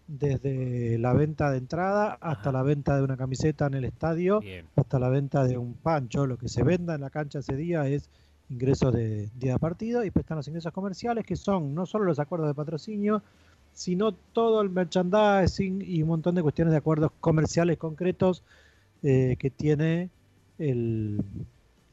desde 0.07 0.97
la 0.99 1.13
venta 1.13 1.51
de 1.51 1.57
entrada 1.57 2.13
hasta 2.21 2.49
Ajá. 2.49 2.51
la 2.53 2.63
venta 2.63 2.95
de 2.95 3.03
una 3.03 3.17
camiseta 3.17 3.67
en 3.67 3.73
el 3.75 3.85
estadio, 3.85 4.39
Bien. 4.39 4.65
hasta 4.75 4.99
la 4.99 5.09
venta 5.09 5.43
de 5.45 5.57
un 5.57 5.73
pancho, 5.73 6.25
lo 6.25 6.37
que 6.37 6.47
se 6.47 6.63
venda 6.63 6.95
en 6.95 7.01
la 7.01 7.09
cancha 7.09 7.39
ese 7.39 7.55
día 7.55 7.87
es 7.87 8.09
ingresos 8.49 8.93
de 8.93 9.29
día 9.37 9.53
de 9.53 9.59
partido 9.59 10.05
y 10.05 10.07
están 10.13 10.37
los 10.37 10.47
ingresos 10.47 10.71
comerciales 10.71 11.25
que 11.25 11.35
son 11.35 11.75
no 11.75 11.85
solo 11.85 12.05
los 12.05 12.19
acuerdos 12.19 12.47
de 12.47 12.53
patrocinio, 12.53 13.21
sino 13.73 14.13
todo 14.13 14.61
el 14.61 14.69
merchandising 14.69 15.83
y 15.85 16.01
un 16.01 16.07
montón 16.07 16.35
de 16.35 16.41
cuestiones 16.41 16.71
de 16.71 16.77
acuerdos 16.77 17.11
comerciales 17.19 17.77
concretos 17.77 18.43
eh, 19.03 19.35
que 19.37 19.49
tiene 19.49 20.09
el, 20.57 21.21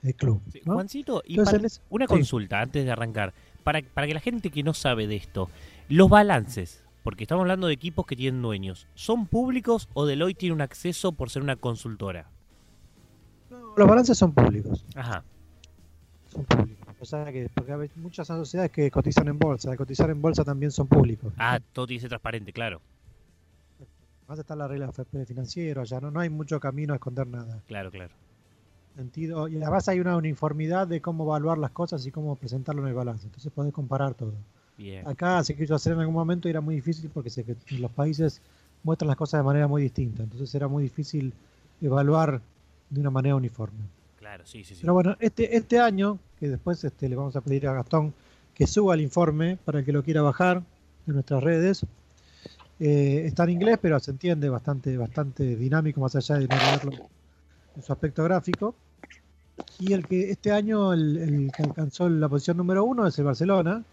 el 0.05 0.15
club. 0.15 0.41
Sí, 0.53 0.61
¿no? 0.65 0.75
Juancito, 0.75 1.23
y 1.27 1.33
Entonces, 1.33 1.53
para- 1.55 1.63
les- 1.63 1.83
una 1.91 2.07
sí. 2.07 2.15
consulta 2.15 2.61
antes 2.61 2.85
de 2.85 2.91
arrancar. 2.93 3.35
Para, 3.65 3.81
para 3.83 4.07
que 4.07 4.15
la 4.15 4.21
gente 4.21 4.51
que 4.51 4.63
no 4.63 4.75
sabe 4.75 5.07
de 5.09 5.17
esto, 5.17 5.49
los 5.89 6.09
balances, 6.09 6.84
porque 7.05 7.25
estamos 7.25 7.43
hablando 7.43 7.67
de 7.67 7.75
equipos 7.75 8.07
que 8.07 8.17
tienen 8.17 8.43
dueños, 8.43 8.89
¿son 8.95 9.27
públicos 9.27 9.89
o 9.93 10.07
Deloitte 10.07 10.39
tiene 10.39 10.55
un 10.55 10.63
acceso 10.63 11.13
por 11.13 11.31
ser 11.31 11.43
una 11.43 11.55
consultora? 11.55 12.31
Los 13.77 13.87
balances 13.89 14.17
son 14.17 14.33
públicos. 14.33 14.85
Ajá. 14.97 15.23
Son 16.29 16.45
públicos. 16.45 16.89
O 16.99 17.05
sea 17.05 17.31
que, 17.31 17.51
porque 17.55 17.73
hay 17.73 17.91
muchas 17.97 18.27
sociedades 18.27 18.73
que 18.73 18.91
cotizan 18.91 19.29
en 19.29 19.39
bolsa, 19.39 19.71
de 19.71 19.77
cotizar 19.77 20.09
en 20.09 20.23
bolsa 20.23 20.45
también 20.45 20.73
son 20.73 20.87
públicos. 20.87 21.35
Ah, 21.37 21.61
todo 21.73 21.87
tiene 21.87 21.99
que 21.99 22.03
ser 22.03 22.09
transparente, 22.09 22.53
claro. 22.55 22.81
Además 24.23 24.39
está 24.39 24.57
la 24.57 24.67
regla 24.67 24.91
de 25.13 25.27
financiero, 25.27 25.83
allá 25.83 26.01
no, 26.01 26.11
no 26.11 26.21
hay 26.21 26.31
mucho 26.31 26.59
camino 26.59 26.95
a 26.95 26.97
esconder 26.97 27.27
nada. 27.27 27.61
Claro, 27.67 27.91
claro. 27.91 28.15
Sentido, 28.97 29.47
y 29.49 29.57
además 29.57 29.89
hay 29.89 30.01
una 30.01 30.17
uniformidad 30.17 30.87
de 30.87 31.03
cómo 31.03 31.25
evaluar 31.25 31.59
las 31.59 31.73
cosas 31.73 32.07
y 32.07 32.11
cómo 32.11 32.35
presentarlo 32.37 32.81
en 32.81 32.89
el 32.89 32.95
balance. 32.95 33.27
Entonces 33.27 33.53
podés 33.53 33.75
comparar 33.75 34.15
todo. 34.15 34.33
Bien. 34.77 35.07
Acá 35.07 35.43
se 35.45 35.57
quiso 35.57 35.75
hacer 35.75 35.93
en 35.93 36.01
algún 36.01 36.15
momento 36.15 36.49
y 36.49 36.51
era 36.51 36.61
muy 36.61 36.75
difícil 36.75 37.11
porque 37.13 37.31
se, 37.31 37.45
los 37.79 37.91
países 37.93 38.41
muestran 38.83 39.09
las 39.09 39.17
cosas 39.17 39.41
de 39.41 39.45
manera 39.45 39.69
muy 39.69 39.83
distinta. 39.83 40.23
Entonces 40.23 40.55
era 40.55 40.69
muy 40.69 40.83
difícil 40.83 41.33
evaluar 41.81 42.41
de 42.91 43.01
una 43.01 43.11
manera 43.11 43.37
uniforme. 43.37 43.81
Claro, 44.19 44.45
sí, 44.47 44.65
sí, 44.65 44.75
sí. 44.75 44.81
Pero 44.81 44.95
bueno, 44.95 45.17
este, 45.21 45.57
este 45.57 45.79
año, 45.79 46.19
que 46.39 46.49
después 46.49 46.83
este, 46.85 47.09
le 47.09 47.17
vamos 47.17 47.37
a 47.37 47.41
pedir 47.41 47.67
a 47.69 47.75
Gastón 47.75 48.15
que 48.55 48.67
suba 48.67 48.95
el 48.95 49.01
informe 49.01 49.59
para 49.65 49.81
el 49.81 49.85
que 49.85 49.93
lo 49.93 50.03
quiera 50.03 50.23
bajar 50.23 50.63
de 51.07 51.13
nuestras 51.13 51.43
redes. 51.43 51.85
Eh, 52.81 53.23
está 53.27 53.45
en 53.45 53.51
inglés, 53.51 53.79
pero 53.81 53.99
se 54.01 54.11
entiende 54.11 54.49
bastante, 54.49 54.97
bastante 54.97 55.57
dinámico, 55.57 56.01
más 56.01 56.17
allá 56.17 56.37
de 56.37 56.49
no 56.49 56.57
en 57.77 57.83
su 57.83 57.93
aspecto 57.93 58.25
gráfico. 58.25 58.75
Y 59.79 59.93
el 59.93 60.07
que 60.07 60.31
este 60.31 60.51
año 60.51 60.93
el, 60.93 61.17
el 61.17 61.53
que 61.53 61.63
alcanzó 61.63 62.09
la 62.09 62.29
posición 62.29 62.57
número 62.57 62.85
uno 62.85 63.07
es 63.07 63.19
el 63.19 63.25
Barcelona, 63.25 63.85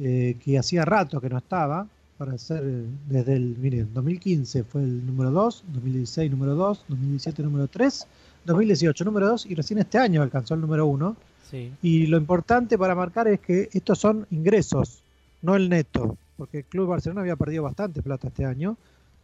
eh, 0.00 0.36
que 0.42 0.58
hacía 0.58 0.84
rato 0.84 1.20
que 1.20 1.28
no 1.28 1.38
estaba, 1.38 1.86
para 2.16 2.36
ser 2.38 2.62
eh, 2.64 2.84
desde 3.08 3.34
el, 3.34 3.56
miren, 3.58 3.92
2015 3.92 4.64
fue 4.64 4.82
el 4.82 5.06
número 5.06 5.30
2, 5.30 5.64
2016 5.72 6.30
número 6.30 6.54
2, 6.54 6.84
2017 6.88 7.42
número 7.42 7.68
3, 7.68 8.06
2018 8.44 9.04
número 9.04 9.28
2 9.28 9.46
y 9.46 9.54
recién 9.54 9.78
este 9.78 9.98
año 9.98 10.22
alcanzó 10.22 10.54
el 10.54 10.60
número 10.60 10.86
1. 10.86 11.16
Sí. 11.50 11.72
Y 11.82 12.06
lo 12.06 12.16
importante 12.16 12.78
para 12.78 12.94
marcar 12.94 13.28
es 13.28 13.40
que 13.40 13.68
estos 13.72 13.98
son 13.98 14.26
ingresos, 14.30 15.02
no 15.42 15.56
el 15.56 15.68
neto, 15.68 16.16
porque 16.36 16.58
el 16.58 16.64
Club 16.64 16.88
Barcelona 16.88 17.20
había 17.20 17.36
perdido 17.36 17.62
bastante 17.64 18.02
plata 18.02 18.28
este 18.28 18.44
año, 18.44 18.76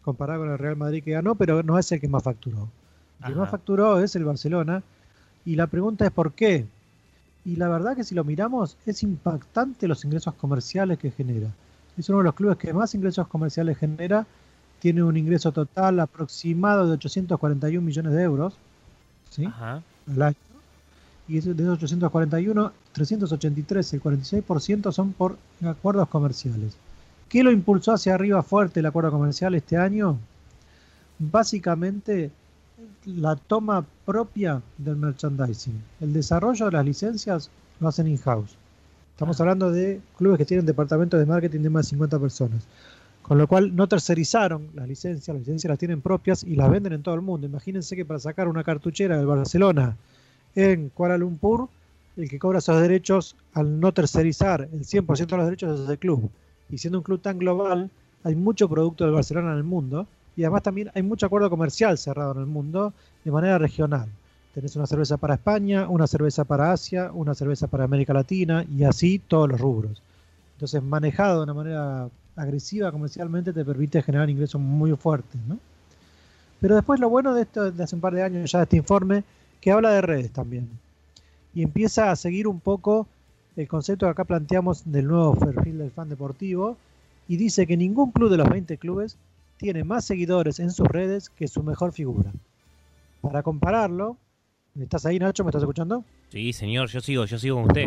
comparado 0.02 0.40
con 0.40 0.50
el 0.50 0.58
Real 0.58 0.76
Madrid 0.76 1.02
que 1.02 1.12
ganó, 1.12 1.34
pero 1.34 1.62
no 1.62 1.78
es 1.78 1.90
el 1.92 2.00
que 2.00 2.08
más 2.08 2.22
facturó. 2.22 2.68
El 3.22 3.32
que 3.32 3.38
más 3.38 3.50
facturó 3.50 4.00
es 4.00 4.14
el 4.16 4.24
Barcelona. 4.24 4.82
Y 5.44 5.56
la 5.56 5.66
pregunta 5.68 6.04
es 6.04 6.10
por 6.10 6.32
qué. 6.32 6.66
Y 7.46 7.54
la 7.54 7.68
verdad 7.68 7.94
que 7.94 8.02
si 8.02 8.16
lo 8.16 8.24
miramos, 8.24 8.76
es 8.86 9.04
impactante 9.04 9.86
los 9.86 10.04
ingresos 10.04 10.34
comerciales 10.34 10.98
que 10.98 11.12
genera. 11.12 11.48
Es 11.96 12.08
uno 12.08 12.18
de 12.18 12.24
los 12.24 12.34
clubes 12.34 12.56
que 12.58 12.72
más 12.72 12.92
ingresos 12.96 13.28
comerciales 13.28 13.78
genera. 13.78 14.26
Tiene 14.80 15.04
un 15.04 15.16
ingreso 15.16 15.52
total 15.52 16.00
aproximado 16.00 16.88
de 16.88 16.94
841 16.94 17.80
millones 17.80 18.12
de 18.14 18.22
euros. 18.22 18.54
¿sí? 19.30 19.44
Ajá. 19.44 19.80
al 20.10 20.22
año. 20.22 20.36
Y 21.28 21.38
de 21.38 21.52
esos 21.52 21.82
841, 21.82 22.72
383, 22.92 23.92
el 23.94 24.02
46% 24.02 24.92
son 24.92 25.12
por 25.12 25.38
acuerdos 25.64 26.08
comerciales. 26.08 26.76
¿Qué 27.28 27.44
lo 27.44 27.52
impulsó 27.52 27.92
hacia 27.92 28.14
arriba 28.14 28.42
fuerte 28.42 28.80
el 28.80 28.86
acuerdo 28.86 29.12
comercial 29.12 29.54
este 29.54 29.76
año? 29.76 30.18
Básicamente 31.20 32.32
la 33.06 33.36
toma 33.36 33.84
propia 34.04 34.60
del 34.78 34.96
merchandising. 34.96 35.80
El 36.00 36.12
desarrollo 36.12 36.66
de 36.66 36.72
las 36.72 36.84
licencias 36.84 37.50
lo 37.80 37.88
hacen 37.88 38.06
in-house. 38.08 38.56
Estamos 39.12 39.40
Ah. 39.40 39.44
hablando 39.44 39.70
de 39.70 40.00
clubes 40.18 40.38
que 40.38 40.44
tienen 40.44 40.66
departamentos 40.66 41.18
de 41.18 41.26
marketing 41.26 41.60
de 41.60 41.70
más 41.70 41.86
de 41.86 41.90
50 41.90 42.18
personas. 42.18 42.66
Con 43.22 43.38
lo 43.38 43.48
cual 43.48 43.74
no 43.74 43.88
tercerizaron 43.88 44.68
las 44.74 44.86
licencias, 44.86 45.34
las 45.34 45.40
licencias 45.40 45.68
las 45.68 45.78
tienen 45.78 46.00
propias 46.00 46.44
y 46.44 46.54
las 46.54 46.70
venden 46.70 46.92
en 46.92 47.02
todo 47.02 47.14
el 47.14 47.22
mundo. 47.22 47.46
Imagínense 47.46 47.96
que 47.96 48.04
para 48.04 48.20
sacar 48.20 48.46
una 48.46 48.62
cartuchera 48.62 49.16
del 49.16 49.26
Barcelona 49.26 49.96
en 50.54 50.90
Kuala 50.90 51.18
Lumpur, 51.18 51.68
el 52.16 52.28
que 52.28 52.38
cobra 52.38 52.58
esos 52.60 52.80
derechos 52.80 53.34
al 53.52 53.80
no 53.80 53.92
tercerizar 53.92 54.68
el 54.72 54.84
100% 54.84 55.34
de 55.34 55.36
los 55.38 55.46
derechos 55.46 55.80
es 55.80 55.88
el 55.88 55.98
club. 55.98 56.30
Y 56.70 56.78
siendo 56.78 56.98
un 56.98 57.04
club 57.04 57.20
tan 57.20 57.38
global, 57.38 57.90
hay 58.22 58.34
mucho 58.36 58.68
producto 58.68 59.04
del 59.04 59.14
Barcelona 59.14 59.52
en 59.52 59.58
el 59.58 59.64
mundo 59.64 60.06
y 60.36 60.44
además 60.44 60.62
también 60.62 60.90
hay 60.94 61.02
mucho 61.02 61.26
acuerdo 61.26 61.48
comercial 61.48 61.96
cerrado 61.96 62.32
en 62.32 62.40
el 62.40 62.46
mundo 62.46 62.92
de 63.24 63.30
manera 63.30 63.58
regional. 63.58 64.08
Tenés 64.54 64.76
una 64.76 64.86
cerveza 64.86 65.16
para 65.16 65.34
España, 65.34 65.88
una 65.88 66.06
cerveza 66.06 66.44
para 66.44 66.72
Asia, 66.72 67.10
una 67.12 67.34
cerveza 67.34 67.66
para 67.66 67.84
América 67.84 68.12
Latina 68.12 68.64
y 68.70 68.84
así 68.84 69.18
todos 69.18 69.48
los 69.48 69.60
rubros. 69.60 70.02
Entonces, 70.54 70.82
manejado 70.82 71.38
de 71.38 71.44
una 71.44 71.54
manera 71.54 72.08
agresiva 72.36 72.92
comercialmente 72.92 73.52
te 73.52 73.64
permite 73.64 74.02
generar 74.02 74.28
ingresos 74.30 74.60
muy 74.60 74.94
fuertes. 74.96 75.40
¿no? 75.46 75.58
Pero 76.60 76.74
después 76.74 77.00
lo 77.00 77.08
bueno 77.08 77.34
de 77.34 77.42
esto, 77.42 77.70
de 77.70 77.82
hace 77.82 77.94
un 77.94 78.00
par 78.00 78.14
de 78.14 78.22
años 78.22 78.50
ya 78.50 78.58
de 78.58 78.64
este 78.64 78.76
informe, 78.76 79.24
que 79.60 79.72
habla 79.72 79.90
de 79.90 80.00
redes 80.00 80.30
también. 80.30 80.68
Y 81.54 81.62
empieza 81.62 82.10
a 82.10 82.16
seguir 82.16 82.46
un 82.46 82.60
poco 82.60 83.06
el 83.56 83.68
concepto 83.68 84.06
que 84.06 84.10
acá 84.10 84.24
planteamos 84.24 84.82
del 84.84 85.06
nuevo 85.06 85.34
perfil 85.34 85.78
del 85.78 85.90
fan 85.90 86.08
deportivo 86.08 86.76
y 87.26 87.36
dice 87.36 87.66
que 87.66 87.76
ningún 87.76 88.12
club 88.12 88.30
de 88.30 88.36
los 88.36 88.48
20 88.48 88.76
clubes 88.76 89.16
tiene 89.56 89.84
más 89.84 90.04
seguidores 90.04 90.60
en 90.60 90.70
sus 90.70 90.86
redes 90.88 91.30
que 91.30 91.48
su 91.48 91.62
mejor 91.62 91.92
figura. 91.92 92.32
Para 93.20 93.42
compararlo, 93.42 94.16
¿estás 94.78 95.06
ahí 95.06 95.18
Nacho? 95.18 95.44
¿Me 95.44 95.50
estás 95.50 95.62
escuchando? 95.62 96.04
Sí, 96.30 96.52
señor, 96.52 96.88
yo 96.88 97.00
sigo, 97.00 97.24
yo 97.24 97.38
sigo 97.38 97.56
con 97.56 97.66
usted. 97.66 97.86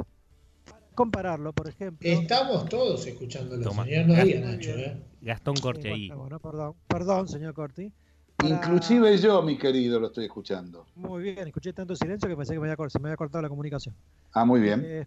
Compararlo, 0.96 1.54
por 1.54 1.70
ejemplo. 1.70 2.10
Estamos 2.10 2.68
todos 2.68 3.06
escuchándolo, 3.08 3.64
Toma. 3.64 3.86
señor. 3.86 4.08
No 4.08 4.24
diga 4.24 4.40
Nacho. 4.42 4.72
¿eh? 4.72 5.02
Gastón 5.22 5.56
Sí, 5.58 5.62
bueno, 5.64 5.80
ahí. 5.94 6.10
bueno, 6.10 6.40
perdón, 6.40 6.74
perdón, 6.88 7.28
señor 7.28 7.54
Corti. 7.54 7.92
Para- 8.36 8.50
Inclusive 8.56 9.18
yo, 9.18 9.42
mi 9.44 9.58
querido, 9.58 10.00
lo 10.00 10.08
estoy 10.08 10.26
escuchando. 10.26 10.86
Muy 10.96 11.24
bien, 11.24 11.40
escuché 11.48 11.74
tanto 11.74 11.96
silencio 11.96 12.28
que 12.30 12.36
pensé 12.36 12.54
que 12.54 12.60
me 12.60 12.66
había, 12.68 12.78
cor- 12.78 12.92
se 12.92 13.00
me 13.00 13.10
había 13.10 13.18
cortado 13.18 13.42
la 13.42 13.50
comunicación. 13.50 13.94
Ah, 14.34 14.46
muy 14.46 14.62
bien. 14.62 14.82
Eh, 14.86 15.06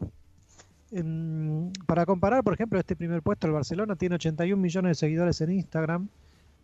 en- 0.92 1.72
para 1.86 2.04
comparar, 2.06 2.42
por 2.44 2.52
ejemplo, 2.54 2.78
este 2.78 2.94
primer 2.96 3.22
puesto, 3.22 3.46
el 3.46 3.52
Barcelona 3.54 3.96
tiene 3.96 4.16
81 4.16 4.60
millones 4.60 4.90
de 4.90 4.94
seguidores 4.94 5.40
en 5.40 5.52
Instagram, 5.52 6.08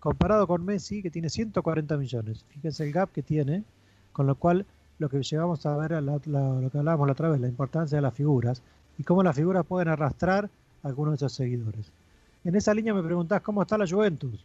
comparado 0.00 0.46
con 0.46 0.64
Messi, 0.64 1.02
que 1.02 1.10
tiene 1.10 1.28
140 1.30 1.96
millones. 1.96 2.44
Fíjense 2.48 2.84
el 2.84 2.92
gap 2.92 3.10
que 3.12 3.22
tiene, 3.22 3.64
con 4.12 4.26
lo 4.26 4.34
cual 4.36 4.64
lo 4.98 5.08
que 5.08 5.22
llevamos 5.22 5.64
a 5.66 5.76
ver, 5.76 5.90
la- 5.92 6.00
la- 6.26 6.60
lo 6.60 6.70
que 6.70 6.78
hablábamos 6.78 7.06
la 7.06 7.12
otra 7.12 7.28
vez, 7.30 7.40
la 7.40 7.48
importancia 7.48 7.96
de 7.96 8.02
las 8.02 8.14
figuras 8.14 8.62
y 8.98 9.04
cómo 9.04 9.22
las 9.22 9.36
figuras 9.36 9.64
pueden 9.66 9.88
arrastrar 9.88 10.50
a 10.82 10.88
algunos 10.88 11.12
de 11.12 11.16
esos 11.16 11.32
seguidores. 11.32 11.90
En 12.44 12.54
esa 12.56 12.74
línea 12.74 12.94
me 12.94 13.02
preguntás 13.02 13.42
cómo 13.42 13.62
está 13.62 13.76
la 13.78 13.86
Juventus, 13.86 14.44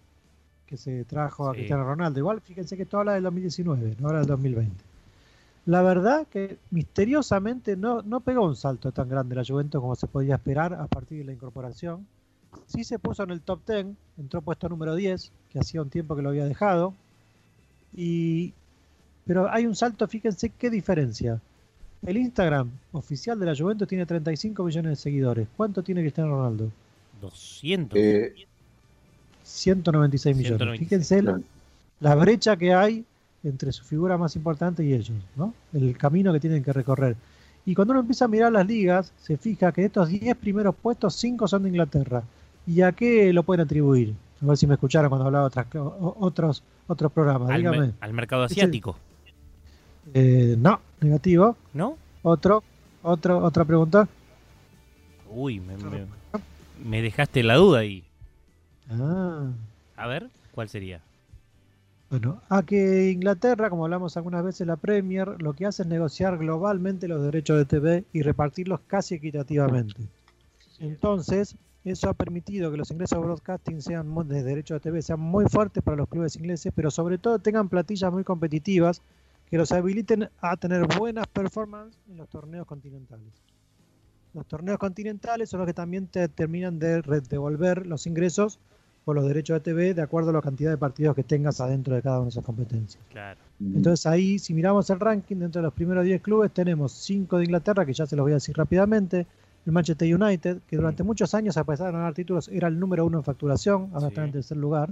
que 0.67 0.77
se 0.77 1.03
trajo 1.05 1.47
a 1.49 1.51
Sí. 1.53 1.57
Cristiano 1.59 1.83
Ronaldo. 1.83 2.19
Igual, 2.19 2.41
fíjense 2.41 2.75
que 2.77 2.83
esto 2.83 2.99
habla 2.99 3.13
del 3.13 3.23
2019, 3.23 3.95
no 3.99 4.07
habla 4.07 4.19
del 4.19 4.27
2020. 4.27 4.83
La 5.65 5.81
verdad 5.81 6.27
que 6.29 6.57
misteriosamente 6.71 7.77
no, 7.77 8.01
no 8.01 8.19
pegó 8.19 8.45
un 8.45 8.55
salto 8.55 8.91
tan 8.91 9.07
grande 9.07 9.35
la 9.35 9.43
Juventus 9.47 9.79
como 9.79 9.95
se 9.95 10.07
podía 10.07 10.35
esperar 10.35 10.73
a 10.73 10.87
partir 10.87 11.19
de 11.19 11.23
la 11.25 11.33
incorporación. 11.33 12.05
Sí 12.67 12.83
se 12.83 12.99
puso 12.99 13.23
en 13.23 13.31
el 13.31 13.41
top 13.41 13.59
10, 13.67 13.87
entró 14.17 14.41
puesto 14.41 14.69
número 14.69 14.95
10, 14.95 15.31
que 15.49 15.59
hacía 15.59 15.81
un 15.81 15.89
tiempo 15.89 16.15
que 16.15 16.21
lo 16.21 16.29
había 16.29 16.45
dejado. 16.45 16.93
Y, 17.95 18.53
pero 19.25 19.49
hay 19.51 19.65
un 19.65 19.75
salto, 19.75 20.07
fíjense 20.07 20.49
qué 20.49 20.69
diferencia. 20.69 21.39
El 22.05 22.17
Instagram 22.17 22.69
oficial 22.91 23.39
de 23.39 23.45
la 23.45 23.55
Juventus 23.55 23.87
tiene 23.87 24.05
35 24.05 24.63
millones 24.63 24.89
de 24.91 24.95
seguidores. 24.95 25.47
¿Cuánto 25.55 25.83
tiene 25.83 26.01
Cristiano 26.01 26.31
Ronaldo? 26.31 26.69
200. 27.21 27.97
Eh, 27.97 28.33
196 29.43 30.35
millones. 30.35 30.57
196. 30.57 30.89
Fíjense 30.89 31.21
la, 31.21 31.39
la 31.99 32.15
brecha 32.15 32.57
que 32.57 32.73
hay 32.73 33.05
entre 33.43 33.71
su 33.71 33.83
figura 33.83 34.17
más 34.17 34.35
importante 34.35 34.83
y 34.83 34.93
ellos, 34.93 35.17
¿no? 35.35 35.53
El 35.73 35.97
camino 35.97 36.33
que 36.33 36.39
tienen 36.39 36.63
que 36.63 36.73
recorrer. 36.73 37.15
Y 37.65 37.75
cuando 37.75 37.91
uno 37.91 38.01
empieza 38.01 38.25
a 38.25 38.27
mirar 38.27 38.51
las 38.51 38.67
ligas, 38.67 39.13
se 39.21 39.37
fija 39.37 39.71
que 39.71 39.81
de 39.81 39.87
estos 39.87 40.09
10 40.09 40.35
primeros 40.37 40.75
puestos, 40.75 41.15
5 41.15 41.47
son 41.47 41.63
de 41.63 41.69
Inglaterra. 41.69 42.23
¿Y 42.65 42.81
a 42.81 42.91
qué 42.91 43.31
lo 43.33 43.43
pueden 43.43 43.65
atribuir? 43.65 44.15
A 44.41 44.45
ver 44.45 44.57
si 44.57 44.67
me 44.67 44.73
escucharon 44.75 45.09
cuando 45.09 45.25
hablaba 45.27 45.45
otras, 45.47 45.67
otros, 45.75 46.63
otros 46.87 47.11
programas. 47.11 47.49
al, 47.49 47.57
Dígame. 47.57 47.79
me- 47.87 47.93
al 47.99 48.13
mercado 48.13 48.45
Ese- 48.45 48.53
asiático, 48.55 48.97
Eh, 50.13 50.55
no, 50.59 50.79
negativo. 51.01 51.55
¿no? 51.73 51.97
Otro, 52.23 52.63
otro, 53.03 53.37
otra 53.39 53.63
pregunta. 53.65 54.07
Uy, 55.29 55.59
me, 55.59 55.77
me- 55.77 56.05
me 56.83 57.01
dejaste 57.01 57.41
la 57.43 57.55
duda 57.55 57.79
ahí. 57.79 58.03
Ah, 58.89 59.49
A 59.95 60.07
ver, 60.07 60.29
¿cuál 60.51 60.67
sería? 60.69 60.99
Bueno, 62.09 62.41
a 62.49 62.61
que 62.63 63.09
Inglaterra, 63.11 63.69
como 63.71 63.85
hablamos 63.85 64.17
algunas 64.17 64.43
veces, 64.43 64.67
la 64.67 64.75
Premier, 64.75 65.41
lo 65.41 65.53
que 65.53 65.65
hace 65.65 65.81
es 65.83 65.87
negociar 65.87 66.37
globalmente 66.37 67.07
los 67.07 67.23
derechos 67.23 67.57
de 67.57 67.65
TV 67.65 68.03
y 68.13 68.21
repartirlos 68.21 68.81
casi 68.85 69.15
equitativamente. 69.15 70.03
Entonces, 70.79 71.55
eso 71.91 72.09
ha 72.09 72.13
permitido 72.13 72.71
que 72.71 72.77
los 72.77 72.91
ingresos 72.91 73.19
de 73.19 73.25
broadcasting 73.25 73.81
sean 73.81 74.13
de 74.27 74.43
derechos 74.43 74.75
de 74.75 74.79
TV 74.79 75.01
sean 75.01 75.19
muy 75.19 75.45
fuertes 75.45 75.83
para 75.83 75.97
los 75.97 76.07
clubes 76.07 76.35
ingleses, 76.35 76.71
pero 76.75 76.89
sobre 76.89 77.17
todo 77.17 77.39
tengan 77.39 77.67
platillas 77.69 78.11
muy 78.11 78.23
competitivas 78.23 79.01
que 79.49 79.57
los 79.57 79.71
habiliten 79.71 80.29
a 80.41 80.57
tener 80.57 80.87
buenas 80.97 81.27
performances 81.27 81.99
en 82.09 82.17
los 82.17 82.29
torneos 82.29 82.65
continentales. 82.65 83.33
Los 84.33 84.47
torneos 84.47 84.79
continentales 84.79 85.49
son 85.49 85.59
los 85.59 85.67
que 85.67 85.73
también 85.73 86.07
te 86.07 86.27
terminan 86.27 86.79
de 86.79 87.01
devolver 87.29 87.85
los 87.85 88.07
ingresos 88.07 88.59
por 89.05 89.15
los 89.15 89.27
derechos 89.27 89.55
de 89.55 89.59
TV 89.59 89.93
de 89.93 90.01
acuerdo 90.01 90.29
a 90.29 90.33
la 90.33 90.41
cantidad 90.41 90.71
de 90.71 90.77
partidos 90.77 91.15
que 91.15 91.23
tengas 91.23 91.59
adentro 91.59 91.93
de 91.93 92.01
cada 92.01 92.17
una 92.17 92.25
de 92.25 92.29
esas 92.29 92.45
competencias. 92.45 93.03
Claro. 93.11 93.39
Entonces 93.59 94.05
ahí, 94.05 94.39
si 94.39 94.53
miramos 94.53 94.89
el 94.89 94.99
ranking, 94.99 95.35
dentro 95.35 95.61
de 95.61 95.67
los 95.67 95.73
primeros 95.73 96.05
10 96.05 96.21
clubes 96.21 96.51
tenemos 96.51 96.93
5 96.93 97.37
de 97.37 97.43
Inglaterra, 97.43 97.85
que 97.85 97.93
ya 97.93 98.05
se 98.05 98.15
los 98.15 98.23
voy 98.23 98.31
a 98.31 98.35
decir 98.35 98.55
rápidamente, 98.57 99.27
el 99.65 99.71
Manchester 99.71 100.13
United, 100.21 100.59
que 100.67 100.75
durante 100.75 101.03
muchos 101.03 101.33
años, 101.33 101.55
a 101.57 101.63
pesar 101.63 101.87
de 101.87 101.93
ganar 101.93 102.13
títulos, 102.13 102.47
era 102.49 102.67
el 102.67 102.79
número 102.79 103.05
uno 103.05 103.19
en 103.19 103.23
facturación, 103.23 103.89
ahora 103.93 104.01
Sí. 104.01 104.07
está 104.07 104.25
en 104.25 104.31
tercer 104.31 104.57
lugar. 104.57 104.89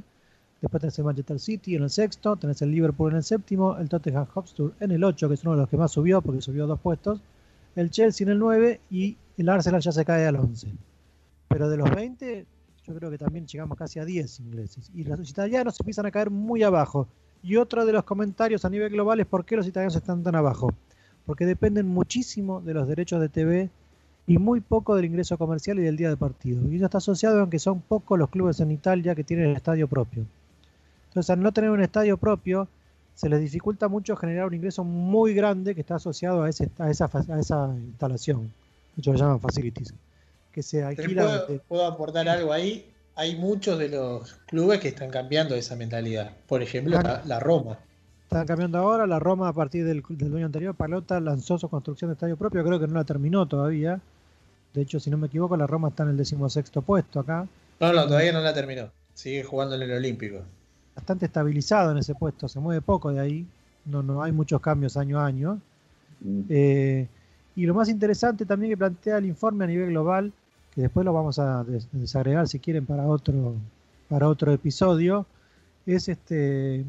Después 0.62 0.80
tenés 0.80 0.98
el 1.00 1.06
Manchester 1.06 1.40
City 1.40 1.76
en 1.76 1.84
el 1.84 1.90
sexto, 1.90 2.36
tenés 2.36 2.62
el 2.62 2.72
Liverpool 2.72 3.12
en 3.12 3.18
el 3.18 3.24
séptimo, 3.24 3.78
el 3.78 3.90
Tottenham 3.90 4.28
Hotspur 4.28 4.74
en 4.80 4.92
el 4.92 5.04
ocho, 5.04 5.28
que 5.28 5.34
es 5.34 5.44
uno 5.44 5.54
de 5.54 5.58
los 5.62 5.70
que 5.70 5.76
más 5.78 5.92
subió, 5.92 6.22
porque 6.22 6.42
subió 6.42 6.68
dos 6.68 6.80
puestos, 6.80 7.20
el 7.76 7.90
Chelsea 7.90 8.26
en 8.26 8.32
el 8.32 8.40
9 8.40 8.80
y 8.92 9.18
el 9.38 9.50
Arsenal 9.50 9.82
ya 9.82 9.92
se 9.92 10.06
cae 10.06 10.26
al 10.28 10.36
11. 10.36 10.68
Pero 11.48 11.68
de 11.70 11.78
los 11.78 11.90
20, 11.90 12.46
yo 12.86 12.96
creo 12.96 13.10
que 13.10 13.18
también 13.18 13.48
llegamos 13.48 13.78
casi 13.78 14.00
a 14.00 14.06
10 14.06 14.40
ingleses. 14.40 14.92
Y 14.94 15.04
los 15.04 15.30
italianos 15.30 15.80
empiezan 15.80 16.06
a 16.06 16.12
caer 16.12 16.30
muy 16.30 16.64
abajo. 16.64 17.08
Y 17.44 17.56
otro 17.56 17.86
de 17.86 17.94
los 17.94 18.04
comentarios 18.04 18.64
a 18.66 18.70
nivel 18.70 18.92
global 18.92 19.20
es 19.20 19.26
por 19.26 19.46
qué 19.46 19.56
los 19.56 19.66
italianos 19.68 19.96
están 19.96 20.22
tan 20.22 20.36
abajo. 20.36 20.72
Porque 21.26 21.46
dependen 21.46 21.88
muchísimo 21.88 22.62
de 22.62 22.74
los 22.76 22.88
derechos 22.88 23.20
de 23.20 23.30
TV 23.30 23.70
y 24.28 24.38
muy 24.38 24.62
poco 24.62 24.96
del 24.96 25.06
ingreso 25.06 25.38
comercial 25.38 25.80
y 25.80 25.82
del 25.84 25.98
día 25.98 26.10
de 26.10 26.18
partido. 26.18 26.62
Y 26.72 26.76
eso 26.78 26.86
está 26.86 27.00
asociado 27.00 27.42
a 27.44 27.50
que 27.50 27.60
son 27.60 27.82
pocos 27.82 28.18
los 28.20 28.30
clubes 28.30 28.60
en 28.60 28.72
Italia 28.72 29.16
que 29.16 29.24
tienen 29.24 29.48
el 29.50 29.56
estadio 29.56 29.88
propio. 29.88 30.26
Entonces, 31.10 31.30
al 31.32 31.42
no 31.42 31.52
tener 31.52 31.70
un 31.72 31.82
estadio 31.82 32.18
propio, 32.18 32.68
se 33.16 33.28
les 33.28 33.42
dificulta 33.42 33.88
mucho 33.90 34.16
generar 34.16 34.46
un 34.48 34.54
ingreso 34.54 34.84
muy 34.84 35.34
grande 35.34 35.76
que 35.76 35.82
está 35.82 35.96
asociado 35.96 36.44
a, 36.44 36.50
ese, 36.50 36.70
a, 36.80 36.90
esa, 36.90 37.10
a 37.14 37.40
esa 37.40 37.76
instalación. 37.78 38.52
Muchos 38.96 39.14
lo 39.14 39.20
llaman 39.20 39.40
facilities. 39.42 39.94
Que 40.52 40.64
se 40.64 40.84
alquila. 40.84 41.24
¿Puedo, 41.24 41.48
de- 41.48 41.60
puedo 41.60 41.86
aportar 41.86 42.30
algo 42.30 42.54
ahí? 42.54 42.86
Hay 43.16 43.36
muchos 43.36 43.78
de 43.78 43.90
los 43.90 44.34
clubes 44.48 44.80
que 44.80 44.88
están 44.88 45.10
cambiando 45.10 45.56
esa 45.56 45.76
mentalidad. 45.76 46.32
Por 46.48 46.62
ejemplo, 46.62 46.94
la, 47.02 47.22
la 47.26 47.40
Roma. 47.40 47.78
Están 48.32 48.48
cambiando 48.48 48.78
ahora. 48.78 49.06
La 49.06 49.20
Roma, 49.20 49.50
a 49.50 49.54
partir 49.54 49.84
del, 49.84 50.02
del 50.08 50.32
dueño 50.32 50.46
anterior, 50.46 50.74
Palota, 50.74 51.20
lanzó 51.20 51.58
su 51.58 51.68
construcción 51.68 52.10
de 52.10 52.14
estadio 52.14 52.38
propio. 52.38 52.64
Creo 52.64 52.80
que 52.80 52.88
no 52.88 52.94
la 52.94 53.04
terminó 53.04 53.46
todavía. 53.46 54.00
De 54.74 54.82
hecho, 54.82 55.02
si 55.02 55.10
no 55.10 55.18
me 55.18 55.28
equivoco, 55.28 55.58
la 55.58 55.68
Roma 55.68 55.90
está 55.90 56.04
en 56.04 56.12
el 56.12 56.18
decimosexto 56.18 56.82
puesto 56.82 57.20
acá. 57.20 57.46
No, 57.82 57.92
no, 57.92 58.08
todavía 58.08 58.32
no 58.32 58.40
la 58.40 58.54
terminó. 58.54 58.90
Sigue 59.14 59.44
jugando 59.44 59.76
en 59.76 59.82
el 59.82 59.92
Olímpico. 59.92 60.38
Bastante 60.96 61.26
estabilizado 61.26 61.92
en 61.92 61.98
ese 61.98 62.16
puesto. 62.16 62.48
Se 62.48 62.62
mueve 62.62 62.80
poco 62.82 63.12
de 63.12 63.20
ahí. 63.20 63.46
No, 63.84 64.02
no 64.02 64.24
hay 64.24 64.32
muchos 64.32 64.62
cambios 64.62 64.96
año 64.96 65.20
a 65.20 65.26
año. 65.26 65.60
Mm. 66.22 66.42
Eh, 66.48 67.08
y 67.58 67.66
lo 67.66 67.74
más 67.74 67.90
interesante 67.90 68.46
también 68.46 68.72
que 68.72 68.78
plantea 68.78 69.18
el 69.18 69.26
informe 69.26 69.66
a 69.66 69.68
nivel 69.68 69.90
global, 69.90 70.32
que 70.74 70.80
después 70.84 71.04
lo 71.06 71.12
vamos 71.12 71.38
a 71.38 71.66
des- 71.66 71.90
desagregar 71.92 72.48
si 72.48 72.60
quieren 72.60 72.86
para 72.86 73.06
otro, 73.08 73.56
para 74.08 74.30
otro 74.30 74.54
episodio, 74.54 75.26
es 75.86 76.08
este 76.08 76.86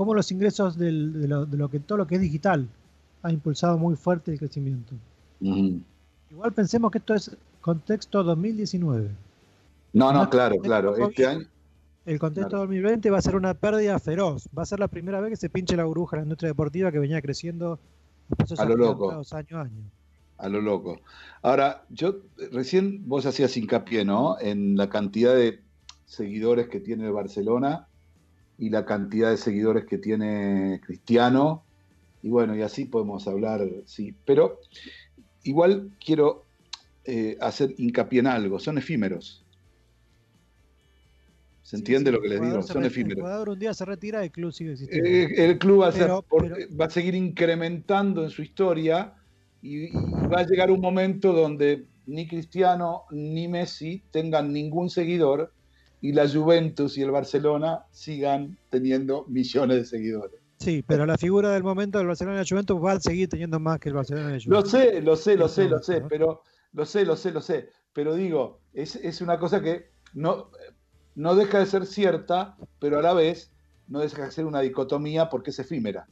cómo 0.00 0.14
los 0.14 0.32
ingresos 0.32 0.78
del- 0.78 1.12
de, 1.20 1.28
lo, 1.28 1.44
de 1.44 1.58
lo 1.58 1.68
que 1.68 1.78
todo 1.78 1.98
lo 1.98 2.06
que 2.06 2.14
es 2.14 2.22
digital 2.22 2.66
ha 3.22 3.30
impulsado 3.30 3.76
muy 3.76 3.96
fuerte 3.96 4.32
el 4.32 4.38
crecimiento. 4.38 4.94
Igual 6.30 6.52
pensemos 6.54 6.90
que 6.90 6.96
esto 6.96 7.14
es 7.14 7.36
contexto 7.60 8.22
2019. 8.24 9.10
No, 9.92 10.10
no, 10.10 10.30
claro, 10.30 10.56
claro. 10.56 10.94
COVID. 10.94 11.04
Este 11.10 11.26
año, 11.26 11.46
El 12.06 12.18
contexto 12.18 12.48
Claro. 12.48 12.62
2020 12.64 13.10
va 13.10 13.18
a 13.18 13.20
ser 13.22 13.36
una 13.36 13.52
pérdida 13.52 13.98
feroz. 13.98 14.48
Va 14.56 14.62
a 14.62 14.66
ser 14.66 14.80
la 14.80 14.88
primera 14.88 15.20
vez 15.20 15.32
que 15.32 15.36
se 15.36 15.50
pinche 15.50 15.76
la 15.76 15.84
burbuja 15.84 16.16
en 16.16 16.20
la 16.22 16.24
industria 16.24 16.48
deportiva 16.48 16.90
que 16.90 16.98
venía 16.98 17.20
creciendo 17.20 17.78
a 18.56 18.64
lo 18.64 18.76
loco. 18.76 19.10
agigantados 19.10 19.32
año 19.34 19.58
a 19.58 19.62
año. 19.64 19.82
a 20.38 20.48
lo 20.48 20.62
loco. 20.62 20.98
Ahora, 21.42 21.84
yo 21.90 22.20
recién 22.52 23.06
vos 23.06 23.26
hacías 23.26 23.54
hincapié, 23.54 24.06
¿no? 24.06 24.38
En 24.40 24.78
la 24.78 24.88
cantidad 24.88 25.34
de 25.34 25.60
seguidores 26.06 26.68
que 26.68 26.80
tiene 26.80 27.04
el 27.04 27.12
Barcelona 27.12 27.86
y 28.60 28.68
la 28.70 28.84
cantidad 28.84 29.30
de 29.30 29.36
seguidores 29.38 29.86
que 29.86 29.98
tiene 29.98 30.80
Cristiano. 30.84 31.64
Y 32.22 32.28
bueno, 32.28 32.54
y 32.54 32.60
así 32.62 32.84
podemos 32.84 33.26
hablar, 33.26 33.66
sí. 33.86 34.14
Pero 34.26 34.60
igual 35.42 35.90
quiero 36.04 36.44
eh, 37.04 37.36
hacer 37.40 37.74
hincapié 37.78 38.20
en 38.20 38.26
algo, 38.26 38.58
son 38.60 38.76
efímeros. 38.78 39.42
¿Se 41.62 41.76
entiende 41.76 42.10
Sí, 42.10 42.16
sí, 42.16 42.16
lo 42.16 42.22
que 42.22 42.28
les 42.28 42.40
digo? 42.42 42.62
Son 42.62 42.76
re- 42.76 42.80
El 42.82 42.86
efímeros. 42.86 43.20
jugador 43.20 43.48
un 43.50 43.58
día 43.58 43.72
se 43.74 43.84
retira, 43.84 44.22
el 44.22 44.30
club 44.30 44.52
sigue 44.52 44.72
existiendo. 44.72 45.08
Eh, 45.08 45.28
el 45.36 45.58
club 45.58 45.82
va 45.82 45.88
a, 45.88 45.92
ser- 45.92 46.02
Pero- 46.02 46.22
por- 46.22 46.52
pero- 46.52 46.76
va 46.76 46.84
a 46.86 46.90
seguir 46.90 47.14
incrementando 47.14 48.24
en 48.24 48.30
su 48.30 48.42
historia 48.42 49.14
y, 49.62 49.84
y 49.84 49.92
va 50.32 50.40
a 50.40 50.46
llegar 50.46 50.70
un 50.70 50.80
momento 50.80 51.32
donde 51.32 51.86
ni 52.06 52.26
Cristiano 52.26 53.04
ni 53.10 53.46
Messi 53.48 54.02
tengan 54.10 54.52
ningún 54.52 54.90
seguidor 54.90 55.52
y 56.00 56.12
la 56.12 56.28
Juventus 56.28 56.96
y 56.98 57.02
el 57.02 57.10
Barcelona 57.10 57.84
sigan 57.90 58.58
teniendo 58.70 59.24
millones 59.28 59.76
de 59.78 59.84
seguidores. 59.84 60.40
Sí, 60.58 60.82
pero 60.86 61.06
la 61.06 61.16
figura 61.16 61.50
del 61.52 61.62
momento 61.62 61.98
del 61.98 62.06
Barcelona 62.08 62.36
y 62.36 62.40
la 62.40 62.46
Juventus 62.48 62.82
va 62.84 62.92
a 62.92 63.00
seguir 63.00 63.28
teniendo 63.28 63.58
más 63.60 63.78
que 63.80 63.88
el 63.90 63.94
Barcelona 63.94 64.28
y 64.28 64.32
la 64.32 64.38
Lo 64.46 64.62
Juventus. 64.62 64.70
sé, 64.70 65.00
lo 65.02 65.16
sé, 65.16 65.36
lo 65.36 65.48
sé, 65.48 65.68
lo 65.68 65.78
sé, 65.82 66.02
pero 66.02 66.42
lo 66.72 66.84
sé, 66.86 67.04
lo 67.04 67.16
sé, 67.16 67.32
lo 67.32 67.40
sé. 67.40 67.70
Pero 67.92 68.14
digo, 68.14 68.60
es, 68.72 68.96
es 68.96 69.20
una 69.20 69.38
cosa 69.38 69.62
que 69.62 69.90
no, 70.12 70.50
no 71.14 71.34
deja 71.34 71.58
de 71.58 71.66
ser 71.66 71.86
cierta, 71.86 72.56
pero 72.78 72.98
a 72.98 73.02
la 73.02 73.14
vez 73.14 73.52
no 73.88 74.00
deja 74.00 74.24
de 74.26 74.30
ser 74.32 74.44
una 74.46 74.60
dicotomía 74.60 75.28
porque 75.30 75.50
es 75.50 75.58
efímera. 75.58 76.08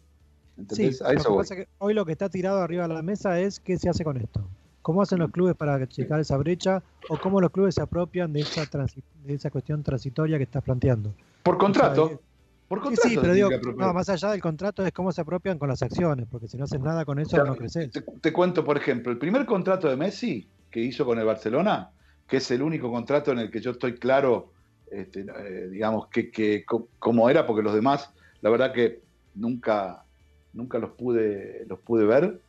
Sí, 0.70 0.90
¿Entendés? 0.90 1.02
a 1.02 1.12
lo 1.12 1.20
eso 1.20 1.28
que 1.28 1.34
voy. 1.34 1.42
pasa 1.42 1.54
es 1.54 1.60
que 1.66 1.68
hoy 1.78 1.94
lo 1.94 2.04
que 2.06 2.12
está 2.12 2.28
tirado 2.30 2.60
arriba 2.60 2.88
de 2.88 2.94
la 2.94 3.02
mesa 3.02 3.40
es 3.40 3.60
qué 3.60 3.78
se 3.78 3.88
hace 3.90 4.02
con 4.04 4.16
esto. 4.16 4.50
¿Cómo 4.88 5.02
hacen 5.02 5.18
los 5.18 5.30
clubes 5.30 5.54
para 5.54 5.86
checar 5.86 6.18
esa 6.18 6.38
brecha 6.38 6.82
o 7.10 7.18
cómo 7.18 7.42
los 7.42 7.50
clubes 7.50 7.74
se 7.74 7.82
apropian 7.82 8.32
de 8.32 8.40
esa, 8.40 8.62
transi- 8.62 9.02
de 9.22 9.34
esa 9.34 9.50
cuestión 9.50 9.82
transitoria 9.82 10.38
que 10.38 10.44
estás 10.44 10.62
planteando? 10.64 11.12
Por 11.42 11.58
contrato. 11.58 12.04
O 12.04 12.08
sea, 12.08 12.18
por 12.68 12.80
contrato. 12.80 13.06
sí, 13.10 13.18
pero 13.20 13.34
digo, 13.34 13.50
no, 13.76 13.92
más 13.92 14.08
allá 14.08 14.30
del 14.30 14.40
contrato 14.40 14.86
es 14.86 14.92
cómo 14.92 15.12
se 15.12 15.20
apropian 15.20 15.58
con 15.58 15.68
las 15.68 15.82
acciones, 15.82 16.26
porque 16.30 16.48
si 16.48 16.56
no 16.56 16.64
haces 16.64 16.80
nada 16.80 17.04
con 17.04 17.18
eso 17.18 17.44
no 17.44 17.54
creces. 17.54 17.92
Te, 17.92 18.00
te 18.00 18.32
cuento, 18.32 18.64
por 18.64 18.78
ejemplo, 18.78 19.12
el 19.12 19.18
primer 19.18 19.44
contrato 19.44 19.90
de 19.90 19.96
Messi 19.98 20.50
que 20.70 20.80
hizo 20.80 21.04
con 21.04 21.18
el 21.18 21.26
Barcelona, 21.26 21.90
que 22.26 22.38
es 22.38 22.50
el 22.50 22.62
único 22.62 22.90
contrato 22.90 23.30
en 23.32 23.40
el 23.40 23.50
que 23.50 23.60
yo 23.60 23.72
estoy 23.72 23.96
claro, 23.98 24.54
este, 24.90 25.20
eh, 25.20 25.68
digamos, 25.68 26.08
que, 26.08 26.30
que 26.30 26.64
cómo 26.98 27.28
era, 27.28 27.46
porque 27.46 27.62
los 27.62 27.74
demás, 27.74 28.10
la 28.40 28.48
verdad 28.48 28.72
que 28.72 29.02
nunca, 29.34 30.02
nunca 30.54 30.78
los 30.78 30.92
pude, 30.92 31.66
los 31.68 31.78
pude 31.80 32.06
ver. 32.06 32.40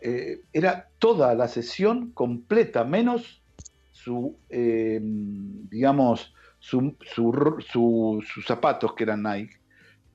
Eh, 0.00 0.42
era 0.52 0.88
toda 0.98 1.34
la 1.34 1.46
sesión 1.48 2.12
completa, 2.12 2.84
menos 2.84 3.44
su, 3.90 4.42
eh, 4.48 5.00
digamos, 5.02 6.32
su- 6.58 6.96
su- 7.02 7.56
su- 7.60 8.24
sus 8.26 8.46
zapatos 8.46 8.94
que 8.94 9.04
eran 9.04 9.22
Nike. 9.22 9.56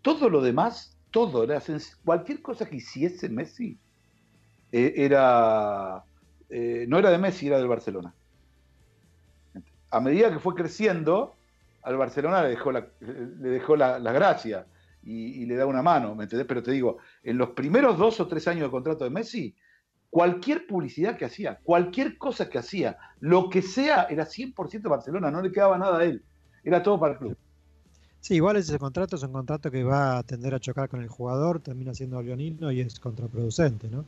Todo 0.01 0.29
lo 0.29 0.41
demás, 0.41 0.99
todo, 1.11 1.45
sen- 1.61 1.81
cualquier 2.03 2.41
cosa 2.41 2.67
que 2.69 2.77
hiciese 2.77 3.29
Messi, 3.29 3.81
eh, 4.71 4.93
era 4.97 6.05
eh, 6.49 6.85
no 6.87 6.99
era 6.99 7.11
de 7.11 7.17
Messi, 7.19 7.47
era 7.47 7.57
del 7.59 7.67
Barcelona. 7.67 8.15
A 9.91 9.99
medida 10.01 10.31
que 10.31 10.39
fue 10.39 10.55
creciendo, 10.55 11.39
al 11.81 11.97
Barcelona 11.97 12.43
le 12.43 12.49
dejó 12.49 12.71
la, 12.71 12.91
le 12.99 13.49
dejó 13.49 13.75
la, 13.75 13.99
la 13.99 14.11
gracia 14.11 14.67
y, 15.05 15.43
y 15.43 15.45
le 15.45 15.55
da 15.55 15.65
una 15.65 15.81
mano, 15.81 16.15
¿me 16.15 16.23
entendés? 16.23 16.47
Pero 16.47 16.63
te 16.63 16.71
digo, 16.71 16.97
en 17.23 17.37
los 17.37 17.51
primeros 17.51 17.97
dos 17.97 18.19
o 18.19 18.27
tres 18.27 18.47
años 18.47 18.63
de 18.63 18.71
contrato 18.71 19.03
de 19.03 19.09
Messi, 19.11 19.55
cualquier 20.09 20.65
publicidad 20.67 21.17
que 21.17 21.25
hacía, 21.25 21.59
cualquier 21.63 22.17
cosa 22.17 22.49
que 22.49 22.57
hacía, 22.57 22.97
lo 23.19 23.49
que 23.49 23.61
sea, 23.61 24.03
era 24.09 24.25
100% 24.25 24.89
Barcelona, 24.89 25.29
no 25.31 25.41
le 25.41 25.51
quedaba 25.51 25.77
nada 25.77 25.99
a 25.99 26.03
él. 26.05 26.23
Era 26.63 26.81
todo 26.81 26.99
para 26.99 27.13
el 27.13 27.19
club. 27.19 27.37
Sí, 28.21 28.35
igual 28.35 28.55
ese 28.57 28.79
contrato 28.79 29.17
es 29.17 29.23
un 29.23 29.33
contrato 29.33 29.69
que 29.69 29.83
va 29.83 30.17
a 30.17 30.23
tender 30.23 30.55
a 30.55 30.59
chocar 30.59 30.89
con 30.89 30.99
el 31.01 31.07
jugador, 31.09 31.59
termina 31.59 31.93
siendo 31.93 32.19
leonino 32.23 32.71
y 32.71 32.81
es 32.81 32.99
contraproducente, 32.99 33.87
¿no? 33.87 34.03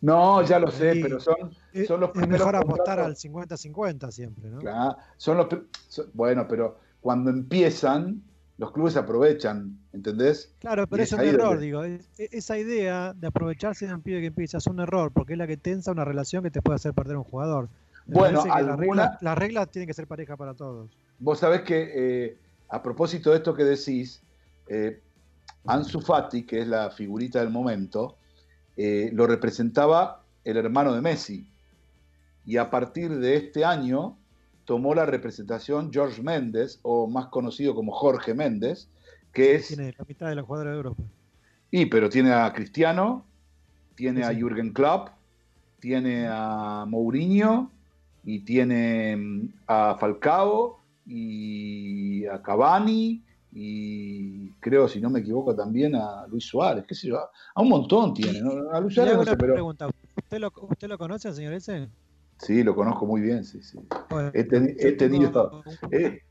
No, 0.00 0.42
ya 0.42 0.58
lo 0.58 0.70
sé, 0.70 0.94
Y- 0.94 1.02
pero 1.02 1.20
son, 1.20 1.50
Es, 1.72 1.88
son 1.88 2.00
los 2.00 2.10
es 2.10 2.14
primeros 2.14 2.38
mejor 2.38 2.56
apostar 2.56 2.98
contratos. 2.98 3.06
al 3.06 3.16
50-50 3.16 4.10
siempre, 4.10 4.48
¿no? 4.48 4.60
Claro, 4.60 4.96
son 5.18 5.36
los, 5.36 5.48
son- 5.88 6.06
bueno, 6.14 6.46
pero 6.48 6.78
cuando 7.00 7.30
empiezan, 7.30 8.22
los 8.58 8.72
clubes 8.72 8.96
aprovechan, 8.96 9.78
¿entendés? 9.92 10.52
Claro, 10.58 10.86
pero 10.88 11.02
es 11.02 11.12
es 11.12 11.18
un 11.18 11.24
error, 11.24 11.48
donde- 11.50 11.64
digo. 11.64 11.84
es- 11.84 12.08
esa 12.18 12.58
idea 12.58 13.14
de 13.14 13.26
aprovecharse 13.28 13.86
de 13.86 13.94
un 13.94 14.02
pibe 14.02 14.20
que 14.20 14.26
empieza 14.26 14.58
es 14.58 14.66
un 14.66 14.80
error, 14.80 15.12
porque 15.12 15.34
es 15.34 15.38
la 15.38 15.46
que 15.46 15.56
tensa 15.56 15.92
una 15.92 16.04
relación 16.04 16.42
que 16.42 16.50
te 16.50 16.60
puede 16.60 16.76
hacer 16.76 16.92
perder 16.92 17.16
un 17.16 17.24
jugador. 17.24 17.68
Me 18.06 18.14
Bueno, 18.14 18.44
las 18.44 18.56
alguna- 18.56 18.76
reglas, 18.76 19.22
las 19.22 19.38
reglas 19.38 19.70
tienen 19.70 19.86
que 19.86 19.94
ser 19.94 20.06
pareja 20.06 20.36
para 20.36 20.54
todos. 20.54 20.90
Vos 21.20 21.38
sabés 21.38 21.62
que 21.62 21.92
eh, 22.26 22.38
a 22.68 22.82
propósito 22.82 23.30
de 23.30 23.36
esto 23.36 23.54
que 23.54 23.64
decís, 23.64 24.22
eh, 24.66 25.00
Ansu 25.66 26.00
Fati, 26.00 26.44
que 26.44 26.60
es 26.62 26.66
la 26.68 26.90
figurita 26.90 27.40
del 27.40 27.50
momento, 27.50 28.16
eh, 28.76 29.10
lo 29.12 29.26
representaba 29.26 30.22
el 30.44 30.56
hermano 30.56 30.94
de 30.94 31.00
Messi. 31.00 31.46
Y 32.46 32.56
a 32.56 32.70
partir 32.70 33.18
de 33.18 33.36
este 33.36 33.64
año 33.64 34.16
tomó 34.68 34.94
la 34.94 35.06
representación 35.06 35.90
George 35.90 36.22
Méndez, 36.22 36.78
o 36.82 37.06
más 37.06 37.28
conocido 37.28 37.74
como 37.74 37.90
Jorge 37.90 38.34
Méndez, 38.34 38.90
que 39.32 39.54
es... 39.54 39.68
Tiene 39.68 39.94
la 39.96 40.04
mitad 40.06 40.28
de 40.28 40.34
los 40.34 40.44
jugadores 40.44 40.72
de 40.72 40.76
Europa. 40.76 41.02
Y 41.70 41.86
pero 41.86 42.10
tiene 42.10 42.34
a 42.34 42.52
Cristiano, 42.52 43.24
tiene 43.94 44.24
a 44.24 44.28
Sí. 44.28 44.36
Jürgen 44.36 44.74
Klopp, 44.74 45.08
tiene 45.80 46.26
a 46.30 46.84
Mourinho 46.86 47.70
y 48.24 48.40
tiene 48.40 49.16
mm, 49.16 49.48
a 49.68 49.96
Falcao 49.98 50.80
y 51.06 52.26
a 52.26 52.42
Cavani 52.42 53.22
y 53.50 54.50
creo, 54.60 54.86
si 54.86 55.00
no 55.00 55.08
me 55.08 55.20
equivoco, 55.20 55.56
también 55.56 55.94
a 55.96 56.26
Luis 56.26 56.44
Suárez, 56.44 56.84
qué 56.86 56.94
sé 56.94 57.08
yo, 57.08 57.16
a 57.54 57.62
un 57.62 57.70
montón 57.70 58.12
tiene, 58.12 58.42
¿no? 58.42 58.70
A 58.70 58.80
Luis 58.82 58.94
Suárez 58.94 59.16
no 59.16 59.24
sé, 59.24 59.34
pero 59.34 59.54
pregunta. 59.54 59.88
¿Usted 60.14 60.38
lo, 60.38 60.52
¿Usted 60.54 60.88
lo 60.88 60.98
conoce 60.98 61.32
señor 61.32 61.54
ese? 61.54 61.88
Sí, 62.38 62.62
lo 62.62 62.74
conozco 62.74 63.06
muy 63.06 63.20
bien, 63.20 63.44
sí, 63.44 63.62
sí. 63.62 63.78
Bueno, 64.10 64.30
He 64.34 64.46
teni- 64.46 64.76
yo 64.78 64.88
he 64.88 64.92
tenido- 64.92 65.62
He, 65.90 66.22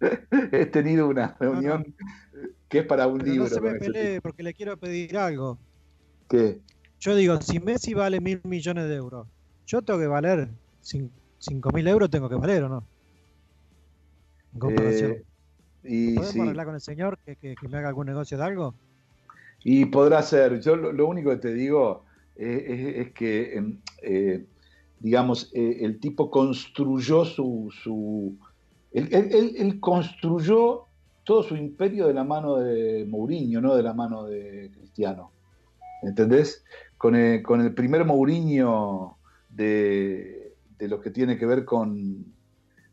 he 0.52 0.66
tenido 0.66 1.08
una 1.08 1.36
reunión 1.38 1.84
que 2.68 2.78
es 2.80 2.86
para 2.86 3.06
un 3.06 3.18
pero 3.18 3.30
libro. 3.32 3.44
no 3.44 3.54
se 3.54 3.60
me 3.60 3.74
pelee 3.74 4.20
porque 4.20 4.42
le 4.42 4.54
quiero 4.54 4.76
pedir 4.76 5.16
algo. 5.18 5.58
¿Qué? 6.28 6.60
Yo 7.00 7.14
digo, 7.16 7.40
si 7.40 7.58
Messi 7.60 7.94
vale 7.94 8.20
mil 8.20 8.40
millones 8.44 8.88
de 8.88 8.94
euros, 8.96 9.26
yo 9.66 9.82
tengo 9.82 9.98
que 10.00 10.06
valer 10.06 10.48
cin- 10.82 11.10
cinco 11.38 11.70
mil 11.72 11.86
euros, 11.88 12.10
tengo 12.10 12.28
que 12.28 12.36
valer 12.36 12.64
o 12.64 12.68
no. 12.68 12.88
En 14.52 14.58
comparación. 14.60 15.12
Eh, 15.12 15.24
y 15.82 16.14
¿Podemos 16.16 16.32
sí. 16.34 16.40
arreglar 16.40 16.66
con 16.66 16.74
el 16.74 16.80
señor 16.80 17.18
que, 17.24 17.36
que- 17.36 17.54
que 17.56 17.68
me 17.68 17.78
haga 17.78 17.88
algún 17.88 18.06
negocio 18.06 18.36
de 18.36 18.44
algo? 18.44 18.74
Y 19.64 19.86
podrá 19.86 20.22
ser. 20.22 20.60
Yo 20.60 20.76
lo, 20.76 20.92
lo 20.92 21.06
único 21.06 21.30
que 21.30 21.36
te 21.36 21.52
digo 21.54 22.04
eh, 22.36 22.64
es, 22.98 23.06
es 23.06 23.12
que, 23.12 23.54
em, 23.56 23.80
eh, 24.02 24.46
digamos, 25.00 25.50
eh, 25.54 25.78
el 25.80 25.98
tipo 25.98 26.30
construyó 26.30 27.24
su... 27.24 27.72
su 27.82 28.36
él, 28.92 29.78
construyó 29.80 30.84
todo 31.24 31.42
su 31.42 31.56
imperio 31.56 32.06
de 32.06 32.14
la 32.14 32.24
mano 32.24 32.56
de 32.56 33.04
Mourinho, 33.08 33.60
no 33.60 33.74
de 33.76 33.82
la 33.82 33.94
mano 33.94 34.24
de 34.24 34.70
Cristiano. 34.72 35.32
¿Entendés? 36.02 36.64
Con 36.96 37.14
el, 37.14 37.42
con 37.42 37.60
el 37.60 37.72
primer 37.74 38.04
Mourinho 38.04 39.16
de, 39.48 40.54
de 40.78 40.88
lo 40.88 41.00
que 41.00 41.10
tiene 41.10 41.38
que 41.38 41.46
ver 41.46 41.64
con, 41.64 42.24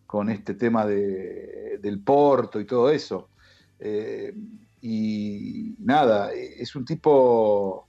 con 0.05 0.29
este 0.29 0.53
tema 0.53 0.85
de- 0.85 1.79
del 1.81 1.99
Porto 1.99 2.59
y 2.59 2.65
todo 2.65 2.89
eso. 2.89 3.29
Eh, 3.79 4.33
y 4.81 5.73
nada, 5.79 6.31
es 6.33 6.75
un 6.75 6.85
tipo, 6.85 7.87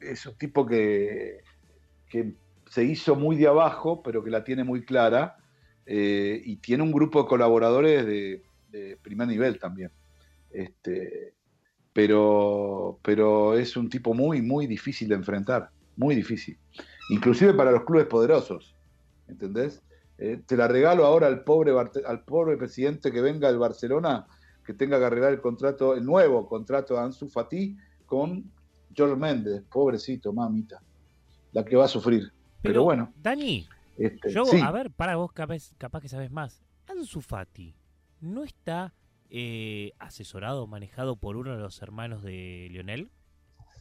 es 0.00 0.24
un 0.26 0.34
tipo 0.36 0.64
que 0.66 1.40
se 2.74 2.82
hizo 2.82 3.14
muy 3.14 3.36
de 3.36 3.46
abajo, 3.46 4.02
pero 4.02 4.24
que 4.24 4.30
la 4.30 4.42
tiene 4.42 4.64
muy 4.64 4.84
clara, 4.84 5.36
eh, 5.86 6.42
y 6.44 6.56
tiene 6.56 6.82
un 6.82 6.90
grupo 6.90 7.22
de 7.22 7.28
colaboradores 7.28 8.04
de, 8.04 8.42
primer 9.00 9.28
nivel 9.28 9.60
también. 9.60 9.92
Este, 10.50 11.34
pero, 11.92 12.98
pero 13.00 13.56
es 13.56 13.76
un 13.76 13.88
tipo 13.88 14.12
muy, 14.12 14.42
muy 14.42 14.66
difícil 14.66 15.08
de 15.08 15.14
enfrentar, 15.14 15.70
muy 15.96 16.16
difícil. 16.16 16.58
Inclusive 17.10 17.54
para 17.54 17.70
los 17.70 17.84
clubes 17.84 18.06
poderosos, 18.06 18.74
¿entendés? 19.28 19.80
Eh, 20.18 20.42
te 20.44 20.56
la 20.56 20.66
regalo 20.66 21.06
ahora 21.06 21.28
al 21.28 21.44
pobre, 21.44 21.70
al 22.04 22.24
pobre 22.24 22.56
presidente 22.56 23.12
que 23.12 23.20
venga 23.20 23.46
del 23.46 23.58
Barcelona, 23.58 24.26
que 24.66 24.74
tenga 24.74 24.98
que 24.98 25.04
arreglar 25.04 25.32
el 25.32 25.40
contrato, 25.40 25.94
el 25.94 26.04
nuevo 26.04 26.48
contrato 26.48 26.94
de 26.94 27.00
Ansu 27.02 27.28
Fati 27.28 27.76
con 28.04 28.50
George 28.92 29.14
Méndez, 29.14 29.62
pobrecito, 29.70 30.32
mamita, 30.32 30.82
la 31.52 31.64
que 31.64 31.76
va 31.76 31.84
a 31.84 31.88
sufrir. 31.88 32.32
Pero, 32.64 32.82
bueno, 32.84 33.12
Dani, 33.22 33.66
este, 33.98 34.30
yo, 34.32 34.44
sí. 34.44 34.58
a 34.60 34.70
ver, 34.70 34.90
para 34.90 35.16
vos 35.16 35.32
capaz, 35.32 35.72
capaz 35.78 36.00
que 36.00 36.08
sabes 36.08 36.30
más. 36.30 36.62
Ansu 36.88 37.20
Fati, 37.20 37.74
¿no 38.20 38.42
está 38.44 38.92
eh, 39.30 39.92
asesorado, 39.98 40.66
manejado 40.66 41.16
por 41.16 41.36
uno 41.36 41.52
de 41.54 41.62
los 41.62 41.80
hermanos 41.82 42.22
de 42.22 42.68
Lionel? 42.70 43.10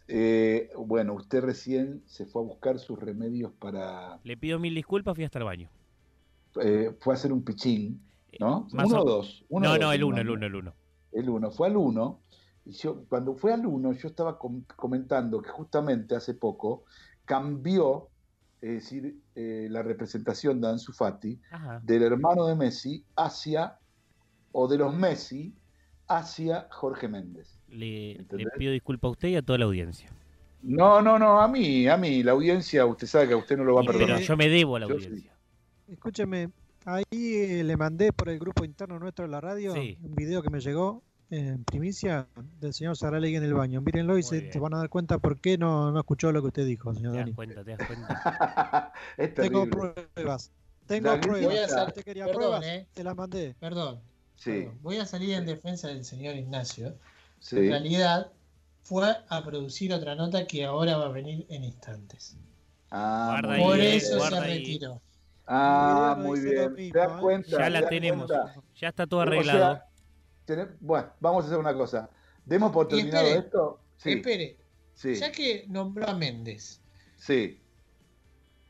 Eh, 0.08 0.70
bueno, 0.78 1.14
usted 1.14 1.42
recién 1.42 2.04
se 2.06 2.26
fue 2.26 2.42
a 2.42 2.46
buscar 2.46 2.78
sus 2.80 3.00
remedios 3.00 3.52
para. 3.54 4.20
Le 4.24 4.36
pido 4.38 4.60
mil 4.60 4.76
disculpas, 4.76 5.16
fui 5.16 5.24
hasta 5.24 5.40
el 5.40 5.46
baño. 5.46 5.70
eh, 6.62 6.96
fue 7.00 7.14
a 7.14 7.18
hacer 7.18 7.32
un 7.34 7.44
pichín. 7.44 8.02
¿no? 8.40 8.68
Más 8.74 8.88
¿Uno 8.88 9.02
o- 9.02 9.06
dos? 9.06 9.46
Uno 9.50 9.70
no, 9.70 9.78
no, 9.78 9.92
el 9.94 10.04
uno, 10.04 10.18
el 10.20 10.30
uno, 10.30 10.46
el 10.46 10.56
uno. 10.56 10.74
El 11.12 11.30
1, 11.30 11.52
fue 11.52 11.68
al 11.68 11.78
1. 11.78 12.20
Y 12.66 12.72
yo, 12.72 13.06
cuando 13.08 13.36
fue 13.36 13.54
al 13.54 13.66
1, 13.68 13.94
yo 13.94 14.08
estaba 14.08 14.40
com- 14.40 14.64
comentando 14.76 15.40
que 15.42 15.50
justamente 15.52 16.16
hace 16.16 16.34
poco 16.34 16.86
cambió, 17.26 18.10
es 18.64 18.70
decir, 18.76 19.18
eh, 19.36 19.68
la 19.70 19.84
representación 19.84 20.62
de 20.62 20.70
Ansu 20.70 20.94
Fati 20.94 21.38
Ajá. 21.52 21.82
del 21.84 22.04
hermano 22.04 22.46
de 22.48 22.56
Messi 22.56 23.04
hacia, 23.18 23.78
o 24.54 24.70
de 24.70 24.78
los 24.78 24.96
Messi, 24.96 25.54
hacia 26.08 26.68
Jorge 26.72 27.10
Méndez. 27.10 27.60
Le, 27.68 28.26
pido 28.58 28.72
disculpas 28.72 29.10
a 29.10 29.12
usted 29.12 29.28
y 29.30 29.36
a 29.36 29.42
toda 29.42 29.60
la 29.60 29.66
audiencia. 29.66 30.10
No, 30.62 31.02
no, 31.02 31.20
no, 31.20 31.42
a 31.42 31.48
mí, 31.50 31.88
a 31.90 31.98
mí, 31.98 32.24
la 32.24 32.32
audiencia, 32.32 32.86
usted 32.86 33.06
sabe 33.06 33.28
que 33.28 33.34
a 33.34 33.38
usted 33.38 33.58
no 33.58 33.66
lo 33.66 33.74
va 33.76 33.82
a 33.82 33.84
Y- 33.84 33.88
pero 33.88 34.00
perdonar. 34.00 34.22
yo 34.24 34.38
me 34.38 34.48
debo 34.48 34.78
a 34.78 34.80
la 34.80 34.88
Yo 34.88 34.98
sí. 34.98 35.06
audiencia. 35.08 35.34
Escúcheme, 35.90 36.50
ahí 36.86 37.04
eh, 37.12 37.64
le 37.66 37.76
mandé 37.76 38.14
por 38.14 38.30
el 38.30 38.40
grupo 38.40 38.64
interno 38.64 38.98
nuestro 38.98 39.26
de 39.26 39.32
la 39.32 39.42
radio 39.42 39.74
Sí. 39.74 39.98
un 40.02 40.16
video 40.16 40.42
que 40.42 40.50
me 40.50 40.62
llegó 40.62 41.04
en 41.36 41.64
primicia 41.64 42.28
del 42.60 42.74
señor 42.74 42.96
Saralegui 42.98 43.36
en 43.38 43.44
el 43.44 43.54
baño. 43.54 43.82
Mírenlo 43.82 44.14
y 44.14 44.16
Muy 44.18 44.24
se, 44.24 44.42
bien. 44.42 44.62
van 44.62 44.74
a 44.74 44.78
dar 44.78 44.90
cuenta 44.90 45.18
por 45.18 45.40
qué 45.40 45.58
no, 45.58 45.92
no 45.92 46.00
escuchó 46.00 46.32
lo 46.32 46.42
que 46.42 46.48
usted 46.48 46.66
dijo, 46.66 46.94
señor 46.94 47.12
Te 47.14 47.18
das 47.18 47.26
Dani. 47.26 47.34
cuenta, 47.36 47.64
te 47.64 47.72
das 47.76 47.88
cuenta. 47.88 48.94
es 49.18 49.34
Tengo 49.34 49.66
pruebas. 49.70 50.52
Tengo 50.86 51.10
La 51.16 51.20
pruebas. 51.22 51.46
Voy 51.46 51.58
a 51.58 51.66
hacer- 51.66 51.88
¿Usted 51.88 52.04
quería 52.04 52.26
perdón, 52.26 52.42
pruebas? 52.42 52.66
eh. 52.66 52.88
Se 52.96 53.04
las 53.04 53.16
mandé. 53.16 53.56
Perdón, 53.60 54.00
Sí, 54.36 54.52
perdón. 54.52 54.80
voy 54.82 54.98
a 54.98 55.06
salir 55.06 55.34
en 55.34 55.46
defensa 55.46 55.88
del 55.88 56.04
señor 56.06 56.36
Ignacio. 56.36 56.96
En 57.52 57.70
realidad, 57.70 58.32
fue 58.84 59.16
a 59.30 59.44
producir 59.44 59.94
otra 59.94 60.16
nota 60.16 60.46
que 60.46 60.66
ahora 60.66 60.98
va 60.98 61.06
a 61.06 61.10
venir 61.10 61.46
en 61.50 61.64
instantes. 61.64 62.38
Ah, 62.92 63.40
Por 63.42 63.52
ahí, 63.52 63.96
eso 63.98 64.20
se 64.20 64.36
ahí. 64.38 64.58
retiró. 64.60 65.02
Ah, 65.48 66.16
muy 66.20 66.40
bien. 66.42 66.74
mismo, 66.74 66.94
¿Te 66.94 67.00
das 67.00 67.08
¿eh? 67.12 67.22
cuenta? 67.22 67.50
Ya 67.50 67.64
¿Te 67.64 67.70
la 67.70 67.90
tenemos. 67.90 68.28
cuenta? 68.28 68.56
Ya 68.76 68.88
está 68.90 69.08
todo 69.08 69.20
O 69.20 69.24
arreglado. 69.24 69.60
sea, 69.60 69.86
bueno, 70.80 71.08
vamos 71.20 71.44
a 71.44 71.48
hacer 71.48 71.60
una 71.60 71.74
cosa. 71.74 72.10
Demos 72.46 72.72
por 72.72 72.88
terminado 72.88 73.26
espere, 73.26 73.46
esto. 73.46 73.80
Sí, 73.98 74.12
Espere, 74.12 74.58
sí, 74.94 75.16
ya 75.16 75.32
que 75.32 75.66
nombró 75.70 76.08
a 76.10 76.16
Méndez, 76.16 76.82
sí. 77.18 77.60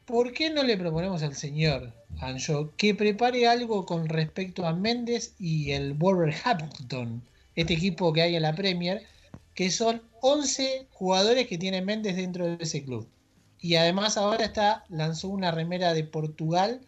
¿por 0.05 0.32
qué 0.32 0.49
no 0.49 0.63
le 0.63 0.78
proponemos 0.78 1.24
al 1.24 1.36
señor 1.36 1.91
Anjo 2.19 2.71
que 2.78 2.93
prepare 2.93 3.47
algo 3.47 3.86
con 3.86 4.07
respecto 4.07 4.65
a 4.65 4.74
Méndez 4.74 5.34
y 5.39 5.71
el 5.71 5.93
Wolverhampton, 5.93 7.24
este 7.55 7.74
equipo 7.74 8.13
que 8.13 8.21
hay 8.21 8.36
en 8.36 8.43
la 8.43 8.53
Premier, 8.53 9.03
que 9.55 9.71
son 9.71 10.03
11 10.21 10.88
jugadores 10.91 11.47
que 11.47 11.57
tiene 11.57 11.82
Méndez 11.82 12.15
dentro 12.15 12.45
de 12.45 12.57
ese 12.59 12.84
club? 12.84 13.07
Y 13.59 13.76
además 13.76 14.17
ahora 14.17 14.45
está 14.45 14.84
lanzó 14.89 15.30
una 15.30 15.49
remera 15.49 15.93
de 15.93 16.03
Portugal 16.03 16.82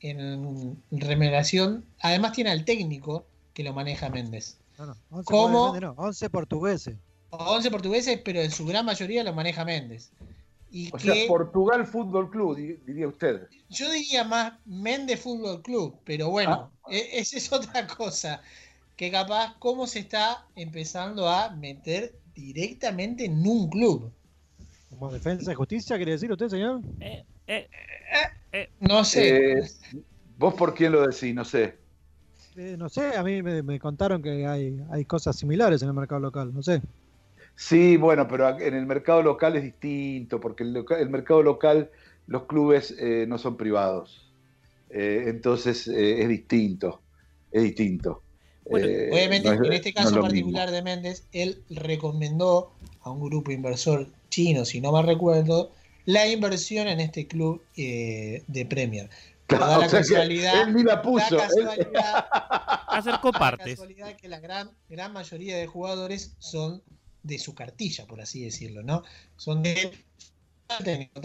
en 0.00 0.82
remeración. 0.90 1.84
Además 2.00 2.32
tiene 2.32 2.50
al 2.50 2.64
técnico 2.64 3.26
que 3.54 3.62
lo 3.62 3.72
maneja 3.72 4.08
Méndez. 4.08 4.58
No, 4.78 4.86
no, 4.86 4.96
11 5.10 5.24
¿Cómo? 5.26 5.58
jugadores, 5.68 5.82
no, 5.82 5.94
11 5.96 6.30
portugueses. 6.30 6.96
11 7.30 7.70
portugueses, 7.70 8.20
pero 8.24 8.40
en 8.40 8.50
su 8.50 8.66
gran 8.66 8.84
mayoría 8.84 9.22
lo 9.24 9.32
maneja 9.32 9.64
Méndez. 9.64 10.10
Y 10.70 10.88
O 10.92 10.96
que 10.96 11.02
sea, 11.12 11.26
Portugal 11.28 11.86
Fútbol 11.86 12.30
Club, 12.30 12.56
di- 12.56 12.76
diría 12.86 13.06
usted. 13.08 13.46
yo 13.68 13.90
diría 13.90 14.24
más 14.24 14.54
Méndez 14.64 15.20
Fútbol 15.20 15.62
Club, 15.62 15.98
pero 16.04 16.30
bueno, 16.30 16.70
Ah. 16.84 16.88
e- 16.90 17.18
esa 17.18 17.36
es 17.36 17.52
otra 17.52 17.86
cosa. 17.98 18.42
Que 18.96 19.10
capaz 19.10 19.54
cómo 19.58 19.86
se 19.86 19.98
está 20.00 20.46
empezando 20.54 21.28
a 21.28 21.50
meter 21.50 22.14
directamente 22.34 23.24
en 23.26 23.46
un 23.46 23.68
club. 23.68 24.10
Como 24.90 25.10
defensa 25.12 25.50
y 25.52 25.54
justicia, 25.54 25.96
¿quiere 25.96 26.12
decir 26.12 26.30
usted, 26.30 26.48
señor? 26.48 26.80
Eh, 27.00 27.24
eh, 27.46 27.68
No 28.80 29.04
sé. 29.04 29.58
Eh, 29.58 29.70
¿Vos 30.38 30.54
por 30.54 30.74
quién 30.74 30.92
lo 30.92 31.06
decís? 31.06 31.34
No 31.34 31.44
sé. 31.44 31.78
Eh, 32.54 32.76
no 32.76 32.88
sé, 32.90 33.16
a 33.16 33.22
mí 33.22 33.42
me, 33.42 33.62
me 33.62 33.78
contaron 33.78 34.22
que 34.22 34.46
hay, 34.46 34.78
hay 34.90 35.04
cosas 35.06 35.36
similares 35.36 35.82
en 35.82 35.88
el 35.88 35.94
mercado 35.94 36.20
local, 36.20 36.52
no 36.52 36.62
sé. 36.62 36.82
Sí, 37.54 37.96
bueno, 37.96 38.26
pero 38.28 38.48
en 38.58 38.74
el 38.74 38.86
mercado 38.86 39.22
local 39.22 39.56
es 39.56 39.62
distinto, 39.62 40.40
porque 40.40 40.64
el, 40.64 40.84
el 40.98 41.10
mercado 41.10 41.42
local, 41.42 41.90
los 42.26 42.46
clubes 42.46 42.92
eh, 42.98 43.26
no 43.28 43.38
son 43.38 43.56
privados. 43.56 44.34
Eh, 44.88 45.24
entonces 45.28 45.88
eh, 45.88 46.22
es 46.22 46.28
distinto. 46.28 47.04
Es 47.50 47.62
distinto. 47.64 48.26
Bueno, 48.68 48.88
Eh, 48.88 49.08
Obviamente, 49.08 49.48
no 49.48 49.52
es- 49.52 49.60
en 49.62 49.72
este 49.72 49.92
no 49.96 50.08
es 50.10 50.12
caso 50.12 50.18
particular 50.18 50.70
de 50.70 50.82
Méndez, 50.82 51.28
él 51.32 51.64
recomendó 51.68 52.72
a 53.00 53.10
un 53.10 53.20
grupo 53.28 53.50
inversor 53.52 54.12
chino, 54.30 54.64
si 54.64 54.80
no 54.80 54.92
mal 54.92 55.06
recuerdo, 55.06 55.72
la 56.04 56.26
inversión 56.26 56.88
en 56.88 57.00
este 57.00 57.28
club 57.28 57.68
eh, 57.76 58.44
de 58.48 58.66
Premier. 58.66 59.10
La 59.58 59.78
O 59.78 59.80
sea 59.88 59.88
que 60.02 60.08
casualidad- 60.08 60.62
él 60.68 60.74
ni 60.74 60.82
la 60.82 61.02
puso. 61.02 61.36
La 61.36 61.44
él- 61.46 61.48
casualidad, 61.64 62.26
acercó 62.88 63.30
la 63.32 63.38
partes. 63.38 63.70
casualidad 63.74 64.16
que 64.16 64.28
la 64.28 64.40
gran, 64.40 64.70
gran 64.88 65.12
mayoría 65.12 65.56
de 65.56 65.66
jugadores 65.66 66.34
son 66.38 66.82
de 67.22 67.38
su 67.38 67.54
cartilla, 67.54 68.06
por 68.06 68.20
así 68.20 68.42
decirlo, 68.44 68.82
¿no? 68.82 69.02
Son 69.36 69.62
de 69.62 69.92
técnico. 70.84 71.20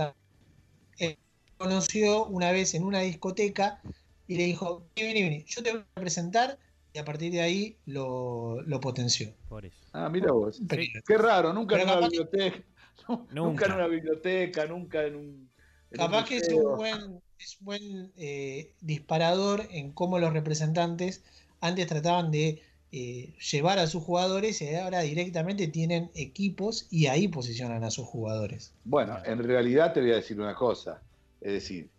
Eh, 1.00 1.18
conoció 1.58 2.26
una 2.26 2.52
vez 2.52 2.74
en 2.74 2.84
una 2.84 3.00
discoteca 3.00 3.82
y 4.28 4.36
le 4.38 4.44
dijo, 4.44 4.86
vení, 4.96 5.24
vení, 5.24 5.46
yo 5.48 5.64
te 5.64 5.72
voy 5.72 5.82
a 5.96 6.00
presentar 6.02 6.58
y 6.94 7.00
a 7.00 7.06
partir 7.06 7.32
de 7.32 7.42
ahí 7.42 7.78
lo, 7.86 8.62
lo 8.64 8.80
potenció. 8.80 9.34
Por 9.50 9.66
eso. 9.66 9.78
Ah, 9.94 10.10
mira 10.10 10.32
vos. 10.32 10.60
Qué 11.08 11.18
raro, 11.18 11.54
nunca 11.54 11.76
Pero 11.78 11.92
en 11.92 11.98
una 11.98 12.08
biblioteca. 12.08 12.64
Nunca. 13.08 13.26
Nunca. 13.34 13.66
en 13.68 13.72
una 13.72 13.88
biblioteca, 13.88 14.66
nunca 14.66 15.04
en 15.04 15.16
un. 15.16 15.24
en 15.24 15.50
un 15.92 15.98
Capaz 15.98 16.26
que 16.26 16.38
es 16.38 16.50
un 16.50 16.76
buen, 16.76 17.22
es 17.40 17.58
un 17.60 17.66
buen 17.66 18.12
eh, 18.18 18.72
disparador 18.82 19.64
en 19.72 19.92
cómo 19.92 20.20
los 20.20 20.34
representantes 20.34 21.24
antes 21.62 21.88
trataban 21.88 22.32
de 22.32 22.62
eh, 22.92 23.34
llevar 23.52 23.80
a 23.80 23.88
sus 23.88 24.04
jugadores 24.04 24.62
y 24.62 24.74
ahora 24.76 25.02
directamente 25.02 25.68
tienen 25.68 26.10
equipos 26.16 26.88
y 26.90 27.08
ahí 27.08 27.28
posicionan 27.28 27.84
a 27.84 27.92
sus 27.92 28.08
jugadores. 28.08 28.74
Bueno, 28.84 29.18
en 29.26 29.44
realidad 29.44 29.94
te 29.94 30.02
voy 30.02 30.12
a 30.12 30.16
decir 30.16 30.40
una 30.40 30.56
cosa. 30.56 31.02
Es 31.42 31.54
decir, 31.54 31.90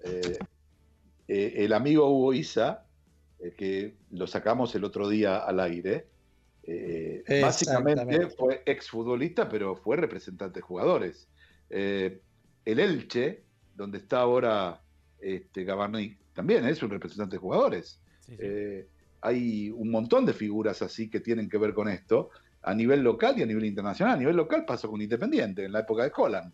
eh, 0.00 0.38
eh, 1.26 1.52
el 1.56 1.72
amigo 1.72 2.08
Hugo 2.08 2.32
Isa, 2.34 2.84
eh, 3.40 3.54
que 3.56 3.94
lo 4.10 4.26
sacamos 4.26 4.74
el 4.74 4.84
otro 4.84 5.08
día 5.08 5.38
al 5.38 5.60
aire, 5.60 6.06
eh, 6.70 7.40
básicamente 7.42 8.28
fue 8.28 8.62
exfutbolista, 8.66 9.48
pero 9.48 9.74
fue 9.74 9.96
representante 9.96 10.60
de 10.60 10.62
jugadores. 10.62 11.26
Eh, 11.70 12.20
el 12.64 12.78
Elche, 12.78 13.42
donde 13.78 13.98
está 13.98 14.20
ahora 14.20 14.82
este, 15.20 15.64
Gabarni, 15.64 16.16
también 16.34 16.66
es 16.66 16.82
un 16.82 16.90
representante 16.90 17.36
de 17.36 17.40
jugadores. 17.40 18.00
Sí, 18.20 18.32
sí. 18.32 18.38
Eh, 18.40 18.88
hay 19.20 19.70
un 19.70 19.90
montón 19.90 20.26
de 20.26 20.32
figuras 20.32 20.82
así 20.82 21.08
que 21.08 21.20
tienen 21.20 21.48
que 21.48 21.58
ver 21.58 21.72
con 21.72 21.88
esto, 21.88 22.30
a 22.62 22.74
nivel 22.74 23.02
local 23.02 23.38
y 23.38 23.42
a 23.42 23.46
nivel 23.46 23.64
internacional. 23.64 24.14
A 24.14 24.18
nivel 24.18 24.36
local 24.36 24.64
pasó 24.66 24.90
con 24.90 25.00
Independiente, 25.00 25.64
en 25.64 25.72
la 25.72 25.80
época 25.80 26.02
de 26.02 26.10
Collan, 26.10 26.52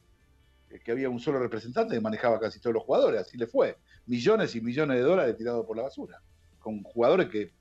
eh, 0.70 0.80
que 0.84 0.92
había 0.92 1.08
un 1.08 1.18
solo 1.18 1.38
representante 1.38 1.94
que 1.94 2.00
manejaba 2.00 2.38
casi 2.38 2.60
todos 2.60 2.74
los 2.74 2.84
jugadores, 2.84 3.22
así 3.22 3.38
le 3.38 3.46
fue. 3.46 3.78
Millones 4.06 4.54
y 4.54 4.60
millones 4.60 4.98
de 4.98 5.02
dólares 5.02 5.36
tirados 5.36 5.66
por 5.66 5.76
la 5.76 5.84
basura, 5.84 6.20
con 6.58 6.82
jugadores 6.82 7.28
que, 7.28 7.52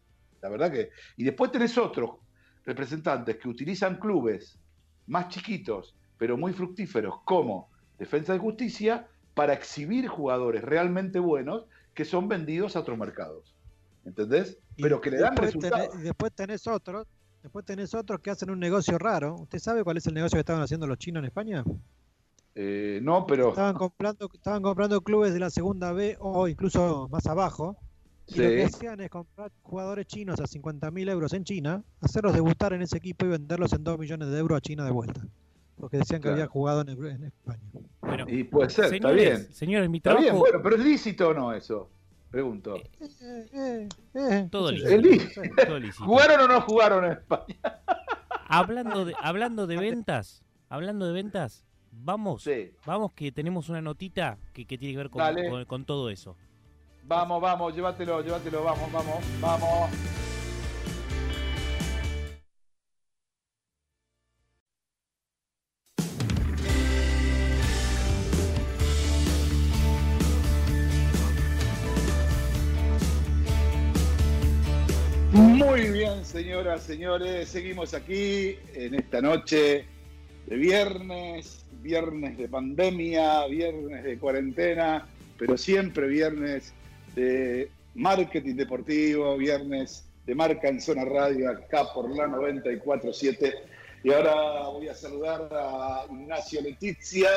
la 0.42 0.50
verdad 0.50 0.72
que... 0.72 0.90
Y 1.16 1.24
después 1.24 1.52
tenés 1.52 1.78
otros 1.78 2.12
representantes 2.66 3.38
que 3.38 3.48
utilizan 3.48 3.98
clubes 3.98 4.58
más 5.08 5.30
chiquitos, 5.30 5.96
pero 6.18 6.38
muy 6.38 6.54
fructíferos, 6.54 7.16
como 7.26 7.70
Defensa 7.98 8.34
de 8.34 8.40
Justicia, 8.40 9.08
para 9.34 9.54
exhibir 9.54 10.08
jugadores 10.08 10.64
realmente 10.64 11.20
buenos 11.20 11.66
que 11.94 12.06
son 12.06 12.28
vendidos 12.28 12.76
a 12.76 12.82
otros 12.82 12.98
mercados. 12.98 13.54
¿Entendés? 14.06 14.58
Pero 14.78 15.00
que 15.00 15.12
le 15.12 15.20
dan 15.20 15.36
resultados. 15.38 15.90
tenés- 15.90 16.00
y 16.00 16.04
después 16.04 16.32
tenés 16.34 16.68
otros, 16.68 17.08
después 17.42 17.66
tenés 17.66 17.94
otros 17.94 18.20
que 18.20 18.32
hacen 18.32 18.50
un 18.50 18.60
negocio 18.60 18.98
raro. 18.98 19.36
¿Usted 19.36 19.60
sabe 19.60 19.84
cuál 19.84 19.98
es 19.98 20.08
el 20.08 20.14
negocio 20.14 20.36
que 20.36 20.42
estaban 20.42 20.62
haciendo 20.62 20.88
los 20.88 20.98
chinos 20.98 21.22
en 21.22 21.26
España? 21.26 21.64
Eh, 22.56 23.00
no, 23.02 23.26
pero. 23.26 23.50
Estaban 23.50 23.76
comprando, 23.76 24.30
estaban 24.34 24.62
comprando 24.62 25.02
clubes 25.02 25.34
de 25.34 25.40
la 25.40 25.50
segunda 25.50 25.92
B 25.94 26.18
o 26.20 26.48
incluso 26.48 27.08
más 27.12 27.26
abajo. 27.28 27.78
Y 28.28 28.36
lo 28.38 28.44
que 28.50 28.64
hacían 28.66 29.02
es 29.02 29.10
comprar 29.10 29.52
jugadores 29.64 30.06
chinos 30.08 30.40
a 30.40 30.48
50 30.48 30.90
mil 30.92 31.10
euros 31.10 31.34
en 31.34 31.44
China, 31.44 31.84
hacerlos 32.00 32.34
debutar 32.34 32.72
en 32.74 32.82
ese 32.82 32.98
equipo 32.98 33.26
y 33.26 33.30
venderlos 33.30 33.74
en 33.74 33.84
2 33.84 33.98
millones 34.00 34.30
de 34.30 34.38
euros 34.40 34.58
a 34.58 34.62
China 34.62 34.86
de 34.86 34.92
vuelta. 34.92 35.22
Porque 35.78 35.98
decían 35.98 36.20
que 36.22 36.24
Claro. 36.24 36.36
había 36.36 36.48
jugado 36.48 36.82
en, 36.82 36.90
en 36.90 37.24
España. 37.26 37.60
Bueno, 38.02 38.26
Y 38.28 38.44
puede 38.44 38.70
ser, 38.70 38.94
está 38.94 39.12
bien. 39.12 39.52
señores, 39.54 39.90
mi 39.90 39.98
Está 39.98 40.12
trabajo. 40.12 40.24
bien, 40.24 40.40
bueno, 40.40 40.60
pero 40.62 40.76
¿es 40.76 40.84
lícito 40.84 41.30
o 41.30 41.34
no 41.34 41.54
eso? 41.54 41.90
Pregunto. 42.32 42.76
Eh, 42.78 43.50
eh, 43.54 43.90
eh, 44.16 44.48
Todo 44.52 44.72
lícito. 44.72 45.42
todo. 45.68 45.80
¿Jugaron 46.06 46.42
o 46.42 46.48
no 46.48 46.62
jugaron 46.62 47.06
en 47.06 47.12
España? 47.14 47.56
Hablando 48.48 49.06
de, 49.06 49.14
hablando 49.22 49.68
de 49.68 49.78
ventas, 49.78 50.44
hablando 50.70 51.06
de 51.08 51.14
ventas, 51.14 51.66
vamos, 51.92 52.44
Sí. 52.44 52.72
vamos 52.86 53.14
que 53.14 53.32
tenemos 53.32 53.70
una 53.70 53.82
notita 53.82 54.38
que, 54.54 54.66
que 54.66 54.78
tiene 54.78 54.94
que 54.94 54.98
ver 54.98 55.10
con- 55.10 55.66
con 55.66 55.86
todo 55.86 56.10
eso. 56.10 56.36
Vamos, 57.06 57.42
vamos, 57.42 57.76
llévatelo, 57.76 58.22
llévatelo, 58.22 58.64
vamos, 58.64 58.92
vamos, 58.92 59.16
vamos. 59.42 59.90
Muy 75.34 75.90
bien, 75.90 76.24
señoras, 76.24 76.84
señores, 76.84 77.50
seguimos 77.50 77.96
aquí 77.96 78.56
en 78.76 78.94
esta 78.94 79.20
noche 79.20 79.84
de 80.46 80.56
viernes, 80.56 81.66
viernes 81.82 82.38
de 82.38 82.48
pandemia, 82.48 83.48
viernes 83.48 84.04
de 84.04 84.20
cuarentena, 84.20 85.08
pero 85.40 85.58
siempre 85.58 86.06
viernes 86.06 86.72
de 87.16 87.72
marketing 87.96 88.54
deportivo, 88.54 89.36
viernes 89.36 90.06
de 90.28 90.36
marca 90.36 90.68
en 90.68 90.80
zona 90.80 91.04
radio 91.04 91.50
acá 91.50 91.92
por 91.92 92.16
la 92.16 92.28
947. 92.28 93.56
Y 94.04 94.14
ahora 94.14 94.68
voy 94.70 94.88
a 94.88 94.94
saludar 94.94 95.50
a 95.52 96.06
Ignacio 96.12 96.62
Letizia, 96.62 97.30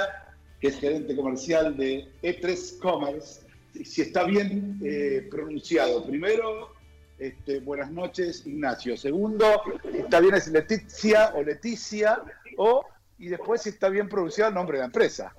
que 0.61 0.68
es 0.68 0.78
gerente 0.78 1.16
comercial 1.16 1.74
de 1.78 2.07
E3 2.22 2.78
Commerce. 2.78 3.40
Si 3.82 4.03
está 4.03 4.24
bien 4.24 4.78
eh, 4.84 5.26
pronunciado. 5.30 6.05
Primero, 6.05 6.76
este, 7.19 7.61
buenas 7.61 7.91
noches, 7.91 8.47
Ignacio. 8.47 8.97
Segundo, 8.97 9.62
está 9.93 10.21
bien 10.21 10.35
es 10.35 10.49
Letizia 10.49 11.33
o 11.35 11.43
Leticia, 11.43 12.23
o, 12.57 12.85
y 13.19 13.29
después 13.29 13.62
si 13.62 13.71
está 13.71 13.89
bien 13.89 14.09
pronunciado 14.09 14.51
el 14.51 14.55
nombre 14.55 14.77
de 14.77 14.81
la 14.81 14.87
empresa. 14.87 15.35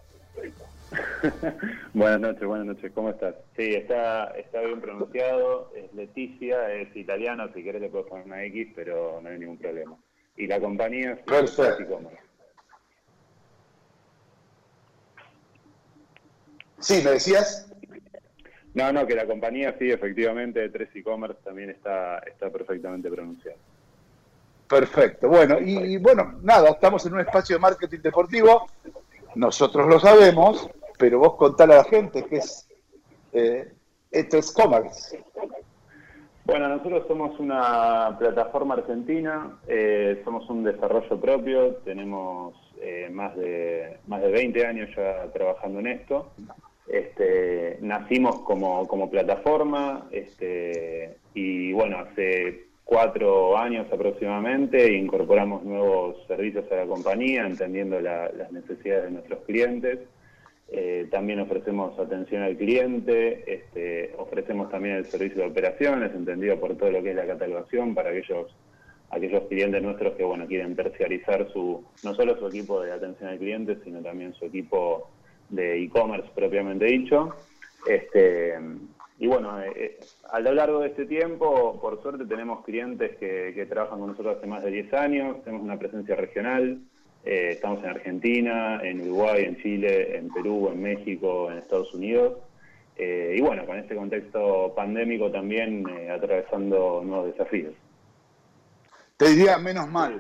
buenas 1.94 2.20
noches, 2.20 2.48
buenas 2.48 2.66
noches, 2.66 2.92
¿cómo 2.94 3.10
estás? 3.10 3.36
Sí, 3.56 3.76
está, 3.76 4.26
está 4.38 4.62
bien 4.62 4.82
pronunciado, 4.82 5.72
es 5.76 5.94
Leticia, 5.94 6.74
es 6.74 6.96
italiano, 6.96 7.50
si 7.54 7.64
querés 7.64 7.82
le 7.82 7.90
puedo 7.90 8.06
poner 8.06 8.26
una 8.26 8.44
X, 8.46 8.70
pero 8.76 9.20
no 9.22 9.30
hay 9.30 9.38
ningún 9.38 9.58
problema. 9.58 9.98
Y 10.36 10.48
la 10.48 10.60
compañía 10.60 11.14
es 11.14 11.20
Perfecto. 11.20 12.00
Sí, 16.80 17.02
¿me 17.04 17.12
decías? 17.12 17.67
No, 18.78 18.94
no, 18.94 19.08
que 19.08 19.16
la 19.16 19.26
compañía 19.26 19.76
sí, 19.80 19.90
efectivamente, 19.90 20.60
de 20.60 20.70
3 20.70 20.90
e-commerce 20.98 21.40
también 21.44 21.72
está, 21.72 22.20
está 22.20 22.52
perfectamente 22.52 23.10
pronunciada. 23.10 23.58
Perfecto. 24.70 25.28
Bueno, 25.28 25.60
y, 25.60 25.96
y, 25.96 25.98
bueno, 25.98 26.36
nada, 26.44 26.70
estamos 26.70 27.04
en 27.08 27.14
un 27.14 27.22
espacio 27.22 27.56
de 27.56 27.60
marketing 27.60 28.02
deportivo. 28.04 28.68
Nosotros 29.34 29.88
lo 29.88 30.00
sabemos, 30.00 30.70
pero 31.00 31.18
vos 31.18 31.34
contale 31.38 31.74
a 31.74 31.78
la 31.78 31.84
gente 31.86 32.24
que 32.26 32.36
es 32.38 32.70
eh, 33.34 33.74
esto 34.12 34.38
es 34.38 34.52
commerce. 34.52 35.24
Bueno, 36.46 36.70
nosotros 36.70 37.06
somos 37.08 37.40
una 37.40 38.16
plataforma 38.20 38.76
argentina, 38.76 39.58
eh, 39.68 40.22
somos 40.24 40.48
un 40.52 40.64
desarrollo 40.64 41.20
propio, 41.20 41.78
tenemos 41.78 42.54
eh, 42.80 43.10
más, 43.12 43.36
de, 43.36 43.98
más 44.06 44.22
de 44.22 44.30
20 44.30 44.68
años 44.68 44.90
ya 44.96 45.32
trabajando 45.34 45.80
en 45.80 45.88
esto. 45.88 46.32
Este, 46.90 47.78
nacimos 47.82 48.40
como, 48.42 48.88
como 48.88 49.10
plataforma 49.10 50.08
este, 50.12 51.18
y 51.34 51.74
bueno, 51.74 51.98
hace 52.00 52.68
cuatro 52.86 53.58
años 53.58 53.88
aproximadamente 53.92 54.94
incorporamos 54.94 55.64
nuevos 55.64 56.16
servicios 56.28 56.72
a 56.72 56.76
la 56.76 56.86
compañía, 56.86 57.46
entendiendo 57.46 58.00
la, 58.00 58.32
las 58.32 58.52
necesidades 58.54 59.06
de 59.06 59.12
nuestros 59.12 59.44
clientes. 59.44 60.00
Eh, 60.70 61.08
también 61.12 61.40
ofrecemos 61.42 61.98
atención 62.00 62.44
al 62.44 62.58
cliente, 62.58 63.44
este, 63.54 64.14
ofrecemos 64.18 64.70
también 64.70 64.96
el 64.96 65.06
servicio 65.06 65.42
de 65.42 65.50
operaciones, 65.50 66.14
entendido 66.14 66.60
por 66.60 66.76
todo 66.78 66.92
lo 66.92 67.04
que 67.04 67.12
es 67.12 67.16
la 67.16 67.26
catalogación 67.26 67.94
para 67.94 68.10
aquellos 68.10 68.54
aquellos 69.10 69.44
clientes 69.48 69.82
nuestros 69.82 70.16
que 70.16 70.24
bueno 70.26 70.46
quieren 70.48 70.76
terciarizar 70.76 71.48
su 71.54 71.82
no 72.04 72.14
solo 72.14 72.38
su 72.38 72.48
equipo 72.48 72.82
de 72.82 72.92
atención 72.92 73.30
al 73.30 73.38
cliente, 73.38 73.78
sino 73.86 74.02
también 74.02 74.34
su 74.34 74.46
equipo 74.46 75.10
de 75.50 75.84
e-commerce 75.84 76.30
propiamente 76.36 76.86
dicho. 76.86 77.36
Este, 77.88 78.54
y 79.20 79.28
bueno, 79.28 79.62
eh, 79.62 79.72
eh, 79.76 80.00
a 80.32 80.40
lo 80.40 80.54
largo 80.54 80.80
de 80.80 80.90
este 80.90 81.06
tiempo, 81.06 81.80
por 81.82 82.02
suerte, 82.02 82.26
tenemos 82.26 82.64
clientes 82.64 83.18
que, 83.18 83.54
que, 83.56 83.66
trabajan 83.66 84.00
con 84.00 84.10
nosotros 84.10 84.38
hace 84.38 84.48
más 84.48 84.64
de 84.64 84.72
10 84.72 84.94
años, 84.94 85.44
tenemos 85.44 85.64
una 85.64 85.80
presencia 85.80 86.16
regional, 86.16 86.80
eh, 87.26 87.50
estamos 87.54 87.84
en 87.84 87.90
Argentina, 87.90 88.80
en 88.84 89.02
Uruguay, 89.02 89.46
en 89.46 89.58
Chile, 89.58 90.18
en 90.18 90.30
Perú, 90.30 90.70
en 90.72 90.82
México, 90.82 91.52
en 91.52 91.58
Estados 91.58 91.94
Unidos. 91.94 92.38
Y 93.00 93.40
bueno, 93.42 93.64
con 93.68 93.78
este 93.78 93.96
contexto 93.96 94.74
pandémico 94.76 95.30
también 95.30 95.86
atravesando 96.10 97.04
nuevos 97.06 97.28
desafíos. 97.28 97.76
Te 99.18 99.30
diría 99.30 99.60
menos 99.60 99.88
mal. 99.88 100.20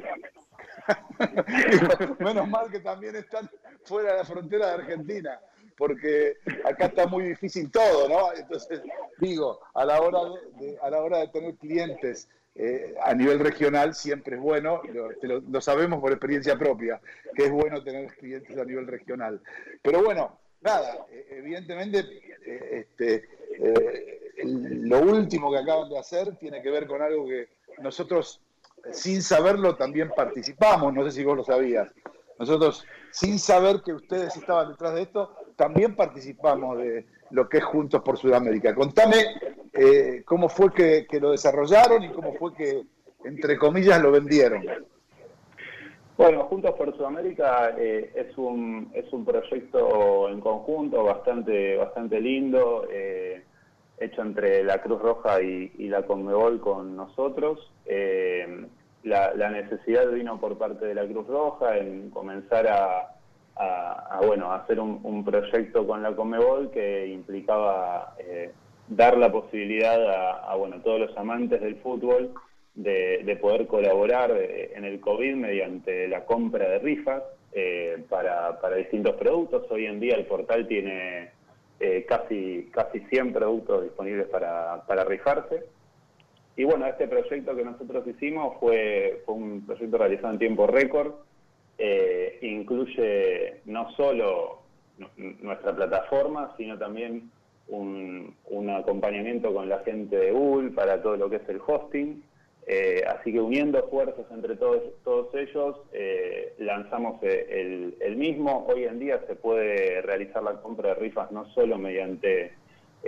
menos 2.20 2.48
mal 2.48 2.70
que 2.72 2.80
también 2.80 3.16
están 3.16 3.50
fuera 3.84 4.12
de 4.12 4.18
la 4.20 4.26
frontera 4.26 4.68
de 4.68 4.74
Argentina, 4.74 5.40
porque 5.78 6.38
acá 6.64 6.86
está 6.88 7.08
muy 7.08 7.26
difícil 7.26 7.72
todo, 7.72 8.10
¿no? 8.10 8.34
Entonces, 8.34 8.82
digo, 9.20 9.60
a 9.74 9.86
la 9.86 10.02
hora 10.02 10.20
de, 10.60 10.78
a 10.82 10.90
la 10.90 11.02
hora 11.02 11.20
de 11.20 11.28
tener 11.28 11.56
clientes 11.56 12.28
eh, 12.60 12.96
a 13.04 13.14
nivel 13.14 13.38
regional 13.40 13.94
siempre 13.94 14.36
es 14.36 14.42
bueno, 14.42 14.82
lo, 15.22 15.62
sabemos 15.62 16.02
por 16.02 16.12
experiencia 16.12 16.58
propia, 16.58 17.00
que 17.36 17.46
es 17.46 17.52
bueno 17.52 17.84
tener 17.84 18.12
clientes 18.16 18.58
a 18.58 18.66
nivel 18.66 18.88
regional. 18.88 19.40
Pero 19.84 20.04
bueno, 20.04 20.40
nada, 20.62 21.06
eh, 21.12 21.28
evidentemente 21.30 22.00
eh, 22.48 22.80
este, 22.80 23.30
lo 24.44 25.02
último 25.02 25.52
que 25.52 25.60
acaban 25.60 25.88
de 25.90 26.00
hacer 26.00 26.36
tiene 26.38 26.64
que 26.64 26.72
ver 26.72 26.88
con 26.88 27.00
algo 27.00 27.28
que 27.28 27.50
nosotros, 27.80 28.42
sin 28.92 29.22
saberlo, 29.22 29.76
también 29.76 30.12
participamos, 30.16 30.94
no 30.94 31.04
sé 31.04 31.12
si 31.12 31.24
vos 31.24 31.38
lo 31.38 31.44
sabías. 31.44 31.94
Nosotros, 32.40 32.86
sin 33.12 33.40
saber 33.40 33.82
que 33.84 33.94
ustedes 33.94 34.36
estaban 34.36 34.70
detrás 34.70 34.94
de 34.94 35.04
esto, 35.04 35.34
también 35.56 35.96
participamos 35.96 36.78
de 36.78 37.08
lo 37.32 37.50
que 37.50 37.58
es 37.58 37.64
Juntos 37.64 38.02
por 38.02 38.18
Sudamérica. 38.18 38.76
Contame 38.76 39.16
eh, 39.74 40.24
cómo 40.26 40.50
fue 40.50 40.72
que, 40.74 41.08
lo 41.20 41.32
desarrollaron 41.32 42.04
y 42.04 42.10
cómo 42.10 42.34
fue 42.34 42.54
que, 42.54 42.84
entre 43.26 43.58
comillas, 43.58 44.02
lo 44.02 44.12
vendieron. 44.12 44.64
Bueno, 46.16 46.46
Juntos 46.46 46.72
por 46.76 46.96
Sudamérica 46.96 47.76
eh, 47.78 48.12
es, 48.16 48.38
un, 48.38 48.92
es 48.94 49.12
un 49.12 49.26
proyecto 49.26 50.30
en 50.30 50.40
conjunto 50.40 51.04
bastante, 51.04 51.76
bastante 51.76 52.20
lindo, 52.20 52.88
eh, 52.92 53.44
hecho 54.00 54.22
entre 54.22 54.64
la 54.64 54.82
Cruz 54.82 55.02
Roja 55.02 55.42
y, 55.42 55.72
y 55.78 55.90
la 55.90 56.04
Conmebol 56.04 56.60
con 56.60 56.96
nosotros. 56.96 57.72
La, 59.08 59.34
la, 59.34 59.50
necesidad 59.50 60.10
vino 60.12 60.40
por 60.40 60.58
parte 60.58 60.86
de 60.86 60.94
la 60.94 61.06
Cruz 61.06 61.28
Roja 61.28 61.78
en 61.78 62.10
comenzar 62.10 62.68
a, 62.68 63.16
bueno, 64.26 64.52
a 64.52 64.58
hacer 64.58 64.80
un, 64.80 65.24
proyecto 65.24 65.88
con 65.88 66.04
la 66.04 66.16
Conmebol 66.16 66.72
que 66.72 67.08
implicaba 67.08 68.16
eh, 68.20 68.52
dar 68.88 69.18
la 69.18 69.32
posibilidad 69.32 70.02
a, 70.10 70.52
a, 70.52 70.84
todos 70.84 71.00
los 71.00 71.18
amantes 71.18 71.62
del 71.62 71.78
fútbol 71.78 72.34
de, 72.76 73.24
de 73.26 73.36
poder 73.38 73.66
colaborar 73.68 74.32
eh, 74.32 74.72
en 74.76 74.86
el 74.86 75.00
COVID 75.00 75.36
mediante 75.36 76.08
la 76.08 76.26
compra 76.26 76.70
de 76.70 76.80
rifas 76.80 77.24
eh, 77.54 78.04
para, 78.08 78.60
para, 78.62 78.76
distintos 78.76 79.16
productos. 79.16 79.66
Hoy 79.72 79.86
en 79.86 80.00
día 80.00 80.16
el 80.16 80.26
portal 80.26 80.68
tiene 80.68 81.32
eh, 81.80 82.06
casi, 82.08 82.70
casi 82.72 83.00
100 83.00 83.34
productos 83.34 83.84
disponibles 83.84 84.28
para, 84.28 84.84
para 84.86 85.04
rifarse. 85.04 85.66
Y 86.58 86.64
bueno, 86.64 86.88
este 86.88 87.08
proyecto 87.08 87.56
que 87.56 87.64
nosotros 87.64 88.06
hicimos 88.08 88.58
fue, 88.60 89.22
fue 89.26 89.36
un 89.36 89.64
proyecto 89.66 90.00
realizado 90.00 90.34
en 90.34 90.40
tiempo 90.40 90.66
récord, 90.66 91.14
eh, 91.78 92.40
incluye 92.42 93.62
no 93.66 93.92
solo 93.92 94.64
nuestra 95.16 95.76
plataforma, 95.76 96.56
sino 96.58 96.76
también 96.80 97.30
un, 97.68 98.36
acompañamiento 98.76 99.54
con 99.54 99.70
la 99.70 99.80
gente 99.80 100.18
de 100.18 100.32
Google 100.32 100.72
para 100.72 101.02
todo 101.02 101.16
lo 101.16 101.30
que 101.30 101.36
es 101.38 101.48
el 101.48 101.62
hosting. 101.66 102.24
Eh, 102.66 103.04
así 103.08 103.32
que 103.32 103.40
uniendo 103.40 103.78
esfuerzos 103.78 104.26
entre 104.32 104.56
todos, 104.56 104.82
todos 105.04 105.34
ellos, 105.36 105.78
eh, 105.94 106.54
lanzamos 106.58 107.22
el, 107.22 107.96
el, 108.00 108.16
mismo. 108.18 108.66
Hoy 108.68 108.84
en 108.86 109.00
día 109.00 109.22
se 109.28 109.36
puede 109.36 110.02
realizar 110.02 110.42
la 110.42 110.60
compra 110.62 110.90
de 110.90 110.96
rifas 110.96 111.32
no 111.32 111.46
solo 111.54 111.78
mediante 111.78 112.52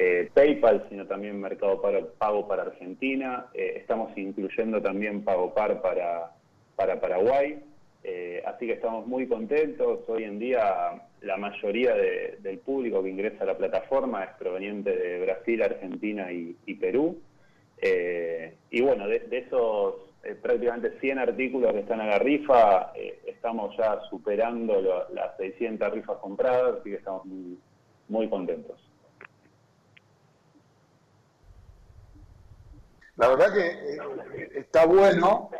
eh, 0.02 0.30
PayPal, 0.34 0.86
sino 0.90 1.06
también 1.06 1.42
Mercado 1.42 1.82
Pago 2.18 2.48
para 2.48 2.64
Argentina. 2.64 3.48
estamos 3.54 4.18
incluyendo 4.18 4.82
también 4.82 5.24
Pago 5.24 5.54
Par 5.54 5.82
para, 5.82 6.32
para 6.76 7.02
Paraguay. 7.02 7.60
Eh, 8.04 8.42
así 8.46 8.66
que 8.66 8.74
estamos 8.74 9.06
muy 9.08 9.28
contentos. 9.28 10.00
Hoy 10.08 10.24
en 10.24 10.40
día 10.40 11.02
la 11.22 11.38
mayoría 11.38 11.94
de, 11.96 12.38
del 12.42 12.60
público 12.60 13.04
que 13.04 13.10
ingresa 13.10 13.44
a 13.44 13.48
la 13.48 13.58
plataforma 13.58 14.24
es 14.24 14.32
proveniente 14.38 14.96
de 14.96 15.20
Brasil, 15.22 15.62
Argentina 15.62 16.32
y, 16.32 16.74
Perú. 16.76 17.20
Eh, 17.82 18.56
y 18.72 18.82
bueno, 18.82 19.08
de, 19.08 19.28
esos 19.32 19.96
eh, 20.24 20.36
prácticamente 20.42 21.00
100 21.00 21.20
artículos 21.20 21.74
que 21.74 21.80
están 21.80 22.02
a 22.02 22.06
la 22.06 22.20
rifa, 22.20 22.94
eh, 22.96 23.20
estamos 23.26 23.76
ya 23.78 24.00
superando 24.10 25.08
las 25.14 25.36
600 25.38 25.92
rifas 25.94 26.18
compradas, 26.18 26.80
así 26.80 26.90
que 26.92 26.98
estamos 26.98 27.26
muy, 27.26 27.58
muy 28.08 28.30
contentos. 28.30 28.89
La 33.20 33.28
verdad 33.28 33.54
que 33.54 33.68
eh, 33.68 34.50
está 34.56 34.86
bueno 34.86 35.52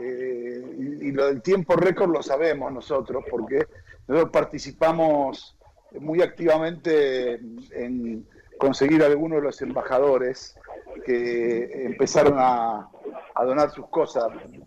eh, 0.00 0.62
y, 1.00 1.10
lo 1.12 1.26
del 1.26 1.42
tiempo 1.42 1.74
récord 1.74 2.12
lo 2.12 2.22
sabemos 2.22 2.70
nosotros 2.70 3.24
porque 3.30 3.66
nosotros 4.06 4.30
participamos 4.30 5.56
muy 5.98 6.20
activamente 6.20 7.40
en 7.72 8.26
conseguir 8.58 9.02
algunos 9.02 9.38
de 9.38 9.44
los 9.44 9.62
embajadores 9.62 10.56
que 11.04 11.86
empezaron 11.86 12.34
a, 12.36 12.88
a 13.34 13.44
donar 13.44 13.70
sus 13.70 13.88
cosas, 13.88 14.26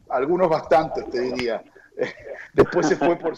algunos 0.09 0.49
bastantes, 0.49 1.09
te 1.09 1.21
diría. 1.21 1.63
Después 2.53 2.87
se 2.87 2.95
fue 2.95 3.15
por 3.15 3.35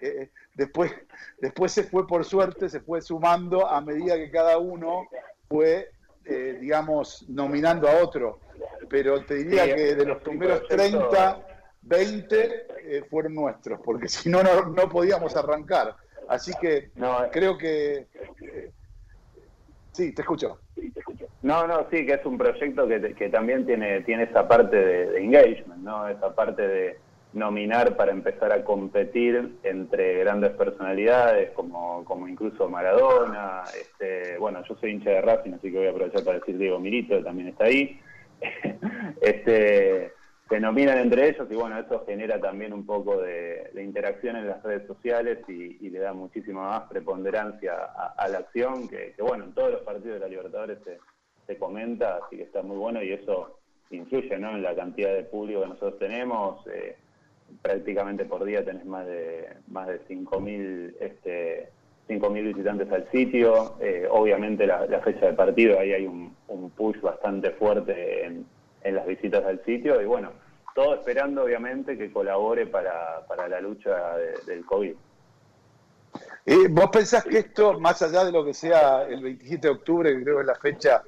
eh, 0.00 0.30
después, 0.54 0.92
después 1.40 1.72
se 1.72 1.84
fue 1.84 2.06
por 2.06 2.24
suerte, 2.24 2.68
se 2.68 2.80
fue 2.80 3.00
sumando 3.00 3.66
a 3.66 3.80
medida 3.80 4.16
que 4.16 4.30
cada 4.30 4.58
uno 4.58 5.06
fue, 5.48 5.90
eh, 6.24 6.58
digamos, 6.60 7.24
nominando 7.28 7.88
a 7.88 8.02
otro. 8.02 8.40
Pero 8.88 9.24
te 9.24 9.34
diría 9.36 9.64
Sí, 9.64 9.74
que 9.74 9.94
de 9.94 10.04
los 10.06 10.22
primeros 10.22 10.60
proyecto- 10.68 11.08
30, 11.08 11.46
20 11.82 12.66
eh, 12.96 13.02
fueron 13.08 13.34
nuestros, 13.34 13.80
porque 13.84 14.08
si 14.08 14.28
no, 14.28 14.42
no, 14.42 14.66
no 14.66 14.88
podíamos 14.88 15.36
arrancar. 15.36 15.96
Así 16.28 16.52
que 16.60 16.90
No, 16.94 17.24
eh, 17.24 17.30
creo 17.32 17.56
que... 17.58 18.08
eh, 18.42 18.70
sí, 19.92 20.14
te 20.14 20.22
escucho. 20.22 20.60
No, 21.42 21.66
no, 21.66 21.86
sí, 21.90 22.06
que 22.06 22.14
es 22.14 22.24
un 22.24 22.38
proyecto 22.38 22.88
que, 22.88 23.14
que 23.14 23.28
también 23.28 23.66
tiene, 23.66 24.00
tiene 24.02 24.24
esa 24.24 24.48
parte 24.48 24.76
de, 24.76 25.06
de 25.10 25.20
engagement, 25.24 25.82
¿no? 25.82 26.08
Esa 26.08 26.34
parte 26.34 26.66
de 26.66 27.03
nominar 27.34 27.96
para 27.96 28.12
empezar 28.12 28.52
a 28.52 28.64
competir 28.64 29.56
entre 29.64 30.20
grandes 30.20 30.52
personalidades 30.52 31.50
como, 31.50 32.04
como 32.04 32.28
incluso 32.28 32.68
Maradona. 32.68 33.64
Este, 33.78 34.38
bueno, 34.38 34.62
yo 34.68 34.76
soy 34.76 34.92
hincha 34.92 35.10
de 35.10 35.20
Racing, 35.20 35.54
así 35.54 35.70
que 35.70 35.78
voy 35.78 35.86
a 35.88 35.90
aprovechar 35.90 36.24
para 36.24 36.38
decir 36.38 36.56
Diego 36.56 36.78
Milito, 36.78 37.16
que 37.16 37.24
también 37.24 37.48
está 37.48 37.64
ahí. 37.64 38.00
este, 39.20 40.12
se 40.48 40.60
nominan 40.60 40.98
entre 40.98 41.28
ellos 41.28 41.48
y 41.50 41.54
bueno, 41.54 41.78
eso 41.78 42.04
genera 42.06 42.40
también 42.40 42.72
un 42.72 42.86
poco 42.86 43.20
de, 43.20 43.70
interacción 43.82 44.36
en 44.36 44.48
las 44.48 44.62
redes 44.62 44.86
sociales 44.86 45.38
y, 45.48 45.90
le 45.90 45.98
da 45.98 46.12
muchísima 46.12 46.68
más 46.68 46.82
preponderancia 46.88 47.74
a, 48.16 48.28
la 48.28 48.38
acción, 48.38 48.88
que, 48.88 49.12
que, 49.16 49.22
bueno, 49.22 49.44
en 49.44 49.54
todos 49.54 49.72
los 49.72 49.82
partidos 49.82 50.14
de 50.14 50.20
la 50.20 50.28
Libertadores 50.28 50.78
se, 50.84 50.98
se 51.46 51.58
comenta, 51.58 52.20
así 52.24 52.36
que 52.36 52.44
está 52.44 52.62
muy 52.62 52.76
bueno 52.76 53.02
y 53.02 53.12
eso 53.12 53.58
influye 53.90 54.38
¿no? 54.38 54.50
en 54.50 54.62
la 54.62 54.74
cantidad 54.74 55.14
de 55.14 55.24
público 55.24 55.62
que 55.62 55.68
nosotros 55.68 55.98
tenemos. 55.98 56.66
eh, 56.68 56.96
prácticamente 57.62 58.24
por 58.24 58.44
día 58.44 58.64
tenés 58.64 58.84
más 58.84 59.06
de 59.06 59.48
más 59.68 59.86
de 59.88 60.00
5.000 60.06 60.94
este, 61.00 61.70
5.000 62.08 62.42
visitantes 62.44 62.92
al 62.92 63.10
sitio. 63.10 63.76
Eh, 63.80 64.06
obviamente 64.10 64.66
la, 64.66 64.86
fecha 65.02 65.26
de 65.26 65.32
partido, 65.32 65.78
ahí 65.78 65.92
hay 65.92 66.06
un, 66.06 66.34
push 66.76 67.00
bastante 67.00 67.50
fuerte 67.52 68.24
en, 68.26 68.46
en 68.82 68.94
las 68.94 69.06
visitas 69.06 69.44
al 69.44 69.64
sitio 69.64 70.00
y 70.02 70.04
bueno, 70.04 70.32
todo 70.74 70.94
esperando 70.96 71.44
obviamente 71.44 71.96
que 71.96 72.12
colabore 72.12 72.66
para, 72.66 73.24
para 73.28 73.48
la 73.48 73.60
lucha 73.60 74.16
de- 74.16 74.38
del 74.46 74.64
COVID. 74.66 74.94
Eh, 76.46 76.68
¿Vos 76.70 76.90
pensás 76.92 77.24
que 77.24 77.38
esto, 77.38 77.78
más 77.80 78.02
allá 78.02 78.24
de 78.24 78.32
lo 78.32 78.44
que 78.44 78.52
sea 78.52 79.04
el 79.08 79.22
27 79.22 79.66
de 79.66 79.72
octubre, 79.72 80.14
que 80.14 80.22
creo 80.22 80.36
que 80.36 80.40
es 80.42 80.46
la 80.46 80.54
fecha 80.56 81.02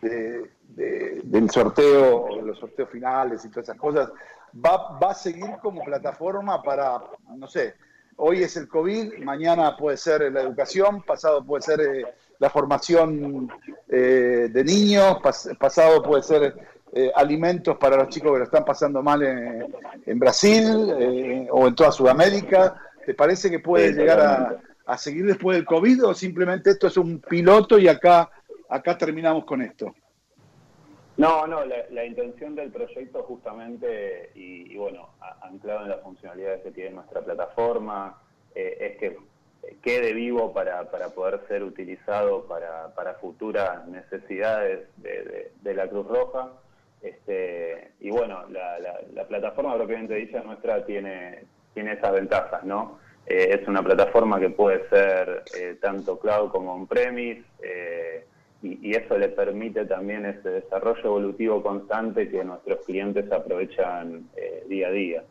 de- 0.00 0.50
de- 0.68 1.20
del 1.24 1.50
sorteo, 1.50 2.28
de 2.36 2.42
los 2.42 2.58
sorteos 2.58 2.88
finales 2.90 3.44
y 3.44 3.48
todas 3.48 3.64
esas 3.68 3.78
cosas, 3.78 4.10
va, 4.54 4.98
va 4.98 5.10
a 5.10 5.14
seguir 5.14 5.50
como 5.62 5.82
plataforma 5.84 6.62
para, 6.62 7.00
no 7.36 7.46
sé, 7.46 7.74
hoy 8.16 8.42
es 8.42 8.56
el 8.56 8.68
COVID, 8.68 9.18
mañana 9.18 9.76
puede 9.76 9.96
ser 9.96 10.30
la 10.32 10.42
educación, 10.42 11.02
pasado 11.02 11.44
puede 11.44 11.62
ser 11.62 11.80
eh, 11.80 12.04
la 12.38 12.50
formación 12.50 13.50
eh, 13.88 14.48
de 14.52 14.64
niños, 14.64 15.16
pas- 15.22 15.56
pasado 15.58 16.02
puede 16.02 16.22
ser 16.22 16.54
eh, 16.92 17.12
alimentos 17.14 17.76
para 17.76 17.96
los 17.96 18.08
chicos 18.08 18.32
que 18.32 18.38
lo 18.38 18.44
están 18.44 18.64
pasando 18.64 19.02
mal 19.02 19.22
en, 19.22 19.66
en 20.06 20.18
Brasil 20.18 20.64
eh, 20.98 21.48
o 21.50 21.66
en 21.68 21.74
toda 21.74 21.92
Sudamérica? 21.92 22.80
¿Te 23.04 23.14
parece 23.14 23.50
que 23.50 23.58
puede 23.58 23.88
Sí, 23.92 23.94
llegar 23.98 24.20
a, 24.20 24.56
a 24.86 24.96
seguir 24.98 25.26
después 25.26 25.56
del 25.56 25.66
COVID 25.66 26.04
o 26.06 26.14
simplemente 26.14 26.70
esto 26.70 26.86
es 26.86 26.96
un 26.96 27.20
piloto 27.20 27.78
y 27.78 27.88
acá, 27.88 28.30
acá 28.68 28.96
terminamos 28.96 29.44
con 29.44 29.62
esto? 29.62 29.94
No, 31.16 31.46
no, 31.48 31.64
la, 31.64 32.04
intención 32.04 32.54
del 32.54 32.70
proyecto 32.70 33.24
justamente, 33.24 34.30
y, 34.36 34.76
bueno, 34.76 35.10
anclado 35.42 35.82
en 35.82 35.88
las 35.88 36.00
funcionalidades 36.00 36.62
que 36.62 36.70
tiene 36.70 36.90
nuestra 36.90 37.20
plataforma, 37.22 38.22
eh, 38.54 38.76
es 38.80 38.98
que 38.98 39.18
quede 39.82 40.12
vivo 40.12 40.52
para, 40.52 40.84
poder 41.14 41.40
ser 41.48 41.64
utilizado 41.64 42.46
para, 42.46 43.14
futuras 43.20 43.86
necesidades 43.88 44.86
de, 44.98 45.74
la 45.74 45.88
Cruz 45.88 46.06
Roja. 46.06 46.52
Este, 47.02 47.92
y 48.00 48.10
bueno, 48.10 48.48
la, 48.48 48.78
la- 48.78 49.00
la 49.12 49.26
plataforma 49.26 49.74
propiamente 49.76 50.14
dicha 50.14 50.40
nuestra 50.42 50.84
tiene, 50.84 51.44
tiene 51.74 51.92
esas 51.92 52.12
ventajas, 52.12 52.62
¿no? 52.64 52.98
Eh, 53.26 53.58
es 53.60 53.68
una 53.68 53.82
plataforma 53.82 54.40
que 54.40 54.50
puede 54.50 54.88
ser 54.88 55.42
eh, 55.56 55.76
tanto 55.80 56.18
cloud 56.18 56.50
como 56.50 56.74
on-premise, 56.74 57.44
y, 58.62 58.88
y 58.90 58.94
eso 58.94 59.16
le 59.18 59.28
permite 59.28 59.84
también 59.86 60.26
ese 60.26 60.48
desarrollo 60.48 61.04
evolutivo 61.04 61.62
constante 61.62 62.28
que 62.28 62.42
nuestros 62.44 62.84
clientes 62.84 63.30
aprovechan 63.30 64.28
eh, 64.36 64.64
día 64.68 64.88
a 64.88 64.90
día. 64.90 65.24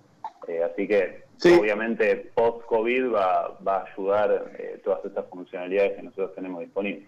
Eh, 0.47 0.63
así 0.63 0.87
que 0.87 1.25
Sí. 1.37 1.53
obviamente 1.53 2.31
post-COVID 2.33 3.13
va, 3.13 3.59
va 3.67 3.77
a 3.77 3.83
ayudar 3.93 4.51
eh, 4.57 4.81
todas 4.83 5.05
estas 5.05 5.25
funcionalidades 5.29 5.93
que 5.97 6.01
nosotros 6.01 6.33
tenemos 6.33 6.61
disponibles. 6.61 7.07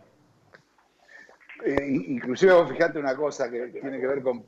Eh, 1.65 1.87
inclusive 2.07 2.53
vos 2.53 2.69
fijate 2.69 2.99
una 2.99 3.15
cosa 3.15 3.49
que 3.49 3.67
tiene 3.67 3.99
que 3.99 4.07
ver 4.07 4.21
con 4.21 4.45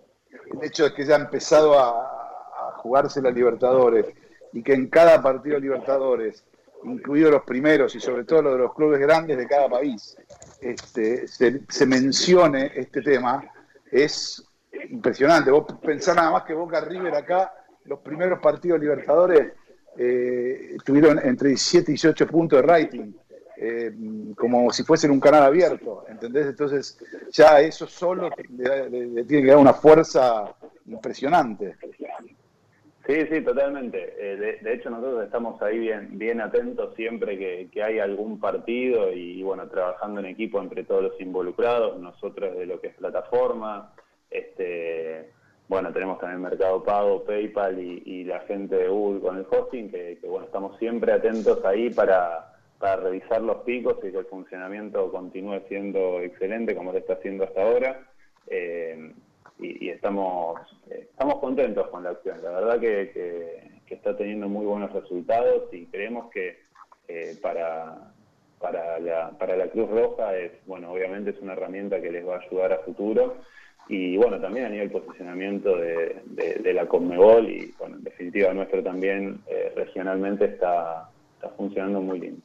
el 0.53 0.63
hecho 0.63 0.83
de 0.85 0.93
que 0.93 1.03
ya 1.03 1.15
ha 1.15 1.19
empezado 1.19 1.77
a, 1.79 1.89
a 1.89 2.71
jugarse 2.77 3.21
la 3.21 3.31
Libertadores 3.31 4.05
y 4.53 4.61
que 4.61 4.73
en 4.73 4.87
cada 4.87 5.21
partido 5.21 5.55
de 5.55 5.61
Libertadores, 5.61 6.45
incluidos 6.83 7.31
los 7.31 7.43
primeros 7.43 7.95
y 7.95 7.99
sobre 7.99 8.23
todo 8.23 8.43
los 8.43 8.53
de 8.53 8.59
los 8.59 8.73
clubes 8.75 8.99
grandes 8.99 9.37
de 9.37 9.47
cada 9.47 9.67
país, 9.67 10.15
este, 10.61 11.27
se, 11.27 11.85
mencione 11.85 12.71
este 12.75 13.01
tema, 13.01 13.43
es 13.91 14.43
impresionante. 14.89 15.51
Vos 15.51 15.65
pensás 15.83 16.15
nada 16.15 16.31
más 16.31 16.43
que 16.43 16.53
Boca 16.53 16.81
River 16.81 17.15
acá, 17.15 17.53
los 17.85 17.99
primeros 17.99 18.39
partidos 18.39 18.79
Libertadores 18.79 19.53
eh, 19.97 20.77
tuvieron 20.85 21.19
entre 21.23 21.49
17 21.49 21.91
y 21.91 21.93
18 21.93 22.27
puntos 22.27 22.61
de 22.61 22.67
rating 22.67 23.11
eh, 23.63 23.91
como 24.35 24.71
si 24.71 24.83
fuesen 24.83 25.11
un 25.11 25.19
canal 25.19 25.43
abierto, 25.43 26.03
¿entendés? 26.09 26.47
Entonces 26.47 26.97
ya 27.31 27.59
eso 27.59 27.85
solo 27.85 28.31
le 28.49 29.23
tiene 29.25 29.43
que 29.43 29.49
dar 29.49 29.57
una 29.57 29.73
fuerza 29.73 30.55
impresionante. 30.87 31.75
Sí, 33.07 33.15
sí, 33.31 33.41
totalmente. 33.41 34.13
Eh, 34.17 34.35
de, 34.37 34.57
de 34.57 34.73
hecho, 34.73 34.89
nosotros 34.89 35.23
estamos 35.23 35.59
ahí 35.61 35.79
bien, 35.79 36.19
bien 36.19 36.39
atentos 36.39 36.95
siempre 36.95 37.37
que, 37.37 37.69
que 37.71 37.81
hay 37.81 37.99
algún 37.99 38.39
partido 38.39 39.11
y, 39.11 39.41
bueno, 39.41 39.67
trabajando 39.67 40.19
en 40.19 40.27
equipo 40.27 40.61
entre 40.61 40.83
todos 40.83 41.03
los 41.03 41.19
involucrados, 41.19 41.99
nosotros 41.99 42.55
de 42.55 42.67
lo 42.67 42.79
que 42.79 42.87
es 42.87 42.95
plataforma, 42.95 43.93
este, 44.29 45.31
bueno, 45.67 45.91
tenemos 45.91 46.19
también 46.19 46.41
Mercado 46.41 46.83
Pago, 46.83 47.23
PayPal 47.23 47.79
y, 47.79 48.03
y 48.05 48.23
la 48.23 48.41
gente 48.41 48.75
de 48.75 48.87
Google 48.87 49.21
con 49.21 49.37
el 49.37 49.47
hosting, 49.49 49.89
que, 49.89 50.19
bueno, 50.23 50.45
estamos 50.45 50.77
siempre 50.77 51.11
atentos 51.11 51.63
ahí 51.65 51.89
para, 51.89 52.53
para 52.77 52.97
revisar 52.97 53.41
los 53.41 53.57
picos 53.63 53.97
y 54.03 54.11
que 54.11 54.17
el 54.19 54.25
funcionamiento 54.25 55.11
continúe 55.11 55.59
siendo 55.67 56.21
excelente 56.21 56.75
como 56.75 56.91
lo 56.91 56.99
está 56.99 57.13
haciendo 57.13 57.45
hasta 57.45 57.63
ahora. 57.63 57.99
Eh, 58.47 59.13
y, 59.61 59.89
estamos 59.89 60.59
eh, 60.89 61.07
estamos 61.11 61.35
contentos 61.39 61.87
con 61.89 62.03
la 62.03 62.09
acción. 62.11 62.41
La 62.43 62.49
verdad 62.51 62.79
que, 62.79 63.11
que- 63.13 63.71
está 63.95 64.15
teniendo 64.15 64.47
muy 64.47 64.65
buenos 64.65 64.93
resultados 64.93 65.63
y 65.73 65.85
creemos 65.87 66.31
que 66.31 66.57
eh, 67.09 67.35
para, 67.41 68.13
para, 68.59 68.97
la, 68.99 69.31
para 69.31 69.57
la 69.57 69.67
Cruz 69.67 69.89
Roja 69.89 70.35
es, 70.37 70.53
bueno, 70.65 70.91
obviamente 70.93 71.31
es 71.31 71.39
una 71.41 71.53
herramienta 71.53 71.99
que 72.01 72.09
les 72.09 72.25
va 72.25 72.37
a 72.37 72.39
ayudar 72.39 72.71
a 72.71 72.77
futuro 72.79 73.35
y 73.89 74.15
bueno, 74.15 74.39
también 74.39 74.67
a 74.67 74.69
nivel 74.69 74.91
posicionamiento 74.91 75.75
de, 75.75 76.21
de- 76.25 76.73
la 76.73 76.87
Conmebol 76.87 77.49
y 77.49 77.73
bueno, 77.77 77.97
en 77.97 78.03
definitiva 78.05 78.53
nuestro 78.53 78.81
también 78.81 79.41
eh, 79.47 79.73
regionalmente 79.75 80.45
está, 80.45 81.09
está 81.35 81.49
funcionando 81.49 81.99
muy 81.99 82.19
bien. 82.21 82.41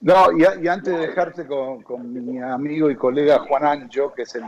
No, 0.00 0.32
y 0.32 0.66
antes 0.66 0.94
de 0.94 1.06
dejarte 1.08 1.46
con, 1.46 1.82
con 1.82 2.10
mi 2.12 2.38
amigo 2.40 2.90
y 2.90 2.96
colega 2.96 3.40
Juan 3.40 3.64
Ancho, 3.66 4.14
que 4.14 4.22
es 4.22 4.34
el 4.36 4.44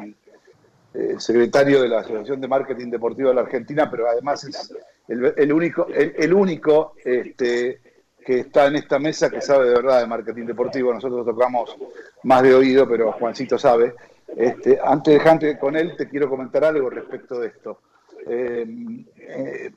eh, 0.99 1.15
secretario 1.19 1.81
de 1.81 1.89
la 1.89 2.01
Asociación 2.01 2.41
de 2.41 2.49
Marketing 2.49 2.91
Deportivo 2.91 3.29
de 3.29 3.37
la 3.37 3.43
Argentina, 3.43 3.89
pero 3.89 4.09
además 4.09 4.43
es 4.45 4.75
el, 5.07 5.53
único, 5.53 5.87
el, 5.89 6.15
el 6.19 6.35
único 6.35 6.95
este, 7.05 7.81
que 8.29 8.41
está 8.41 8.66
en 8.66 8.77
esta 8.77 8.99
mesa 8.99 9.31
que 9.31 9.41
sabe 9.41 9.69
de 9.69 9.75
verdad 9.77 10.01
de 10.01 10.07
marketing 10.07 10.45
deportivo. 10.45 10.93
Nosotros 10.93 11.25
tocamos 11.25 11.77
más 12.25 12.43
de 12.43 12.55
oído, 12.55 12.87
pero 12.87 13.12
Juancito 13.12 13.59
sabe. 13.59 13.95
Este, 14.37 14.79
antes 14.85 15.12
de 15.15 15.19
dejarte 15.19 15.59
con 15.59 15.77
él, 15.77 15.97
te 15.97 16.09
quiero 16.09 16.29
comentar 16.29 16.62
algo 16.65 16.91
respecto 16.91 17.41
de 17.41 17.47
esto. 17.47 17.81
Eh, 18.27 18.66
eh, 19.16 19.70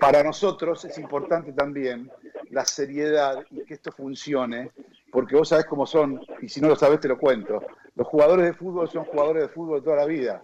para 0.00 0.24
nosotros 0.24 0.84
es 0.84 0.98
importante 0.98 1.52
también 1.52 2.10
la 2.50 2.64
seriedad 2.64 3.44
y 3.50 3.62
que 3.64 3.74
esto 3.74 3.92
funcione, 3.92 4.72
porque 5.12 5.36
vos 5.36 5.50
sabés 5.50 5.66
cómo 5.66 5.86
son, 5.86 6.20
y 6.40 6.48
si 6.48 6.60
no 6.60 6.68
lo 6.68 6.76
sabés 6.76 6.98
te 6.98 7.06
lo 7.06 7.18
cuento. 7.18 7.62
Los 7.94 8.08
jugadores 8.08 8.46
de 8.46 8.54
fútbol 8.54 8.90
son 8.90 9.04
jugadores 9.04 9.42
de 9.44 9.48
fútbol 9.48 9.80
toda 9.84 9.96
la 9.96 10.06
vida. 10.06 10.42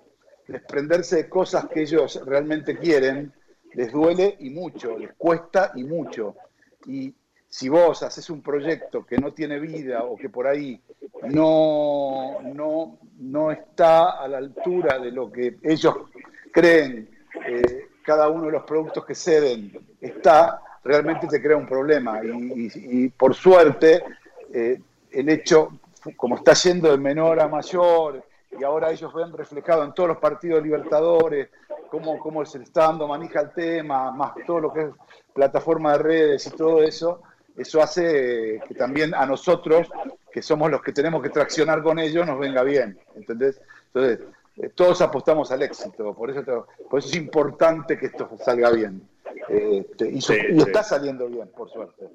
Desprenderse 0.49 1.16
de 1.16 1.29
cosas 1.29 1.66
que 1.69 1.83
ellos 1.83 2.20
realmente 2.25 2.77
quieren 2.77 3.33
les 3.75 3.93
duele 3.93 4.37
y 4.41 4.51
mucho, 4.51 4.99
les 4.99 5.12
cuesta 5.16 5.73
y 5.75 5.85
mucho. 5.85 6.35
Y 6.87 7.15
si 7.49 7.69
vos 7.69 8.03
haces 8.03 8.29
un 8.31 8.43
proyecto 8.43 9.05
que 9.05 9.19
no 9.19 9.33
tiene 9.33 9.59
vida 9.61 10.05
o 10.05 10.16
que 10.16 10.29
por 10.31 10.47
ahí 10.47 10.81
no, 11.25 12.39
no, 12.43 12.99
no 13.19 13.51
está 13.53 14.11
a 14.23 14.27
la 14.29 14.39
altura 14.39 14.99
de 14.99 15.12
lo 15.12 15.31
que 15.31 15.59
ellos 15.62 15.95
creen 16.53 17.09
eh, 17.47 17.87
cada 18.03 18.29
uno 18.29 18.47
de 18.47 18.53
los 18.53 18.65
productos 18.65 19.05
que 19.05 19.15
ceden 19.15 19.70
está, 20.01 20.61
realmente 20.83 21.27
te 21.27 21.43
crea 21.43 21.57
un 21.59 21.66
problema. 21.66 22.20
Y, 22.25 22.29
y- 22.29 22.70
y 23.05 23.09
por 23.11 23.35
suerte, 23.35 24.03
eh, 24.53 24.81
el 25.11 25.29
hecho, 25.29 25.79
como 26.16 26.37
está 26.37 26.55
yendo 26.55 26.91
de 26.91 26.97
menor 26.99 27.39
a 27.41 27.49
mayor, 27.49 28.25
y 28.59 28.65
ahora 28.65 28.91
ellos 28.91 29.12
ven 29.12 29.33
reflejado 29.33 29.85
en 29.85 29.93
todos 29.93 30.09
los 30.09 30.19
partidos 30.19 30.62
libertadores, 30.62 31.49
cómo, 31.91 32.19
cómo 32.19 32.45
se 32.45 32.59
le 32.59 32.65
está 32.65 32.83
dando 32.83 33.07
manija 33.09 33.41
al 33.41 33.53
tema, 33.53 34.11
más 34.11 34.33
todo 34.47 34.61
lo 34.61 34.73
que 34.73 34.83
es 34.83 34.91
plataforma 35.33 35.93
de 35.93 35.99
redes 35.99 36.47
y 36.47 36.51
todo 36.51 36.83
eso, 36.83 37.23
eso 37.57 37.83
hace 37.83 38.62
que 38.66 38.75
también 38.75 39.15
a 39.15 39.27
nosotros, 39.27 39.91
que 40.31 40.43
somos 40.43 40.70
los 40.70 40.83
que 40.83 40.93
tenemos 40.93 41.23
que 41.23 41.31
traccionar 41.31 41.83
con 41.83 41.99
ellos, 41.99 42.27
nos 42.27 42.39
venga 42.39 42.62
bien, 42.62 42.99
¿entendés? 43.15 43.61
Entonces, 43.93 44.20
eh, 44.57 44.70
todos 44.75 45.01
apostamos 45.03 45.51
al 45.53 45.62
éxito, 45.62 46.15
por 46.15 46.31
eso, 46.31 46.66
por 46.89 46.99
eso 46.99 47.09
es 47.09 47.16
importante 47.16 47.97
que 47.99 48.07
esto 48.07 48.29
salga 48.39 48.70
bien. 48.70 49.09
Eh, 49.49 49.87
te- 49.97 50.09
y, 50.11 50.20
su- 50.20 50.33
Sí, 50.35 50.41
y 50.51 50.55
sí. 50.57 50.61
está 50.66 50.83
saliendo 50.83 51.27
bien, 51.27 51.49
por 51.57 51.70
suerte. 51.70 52.09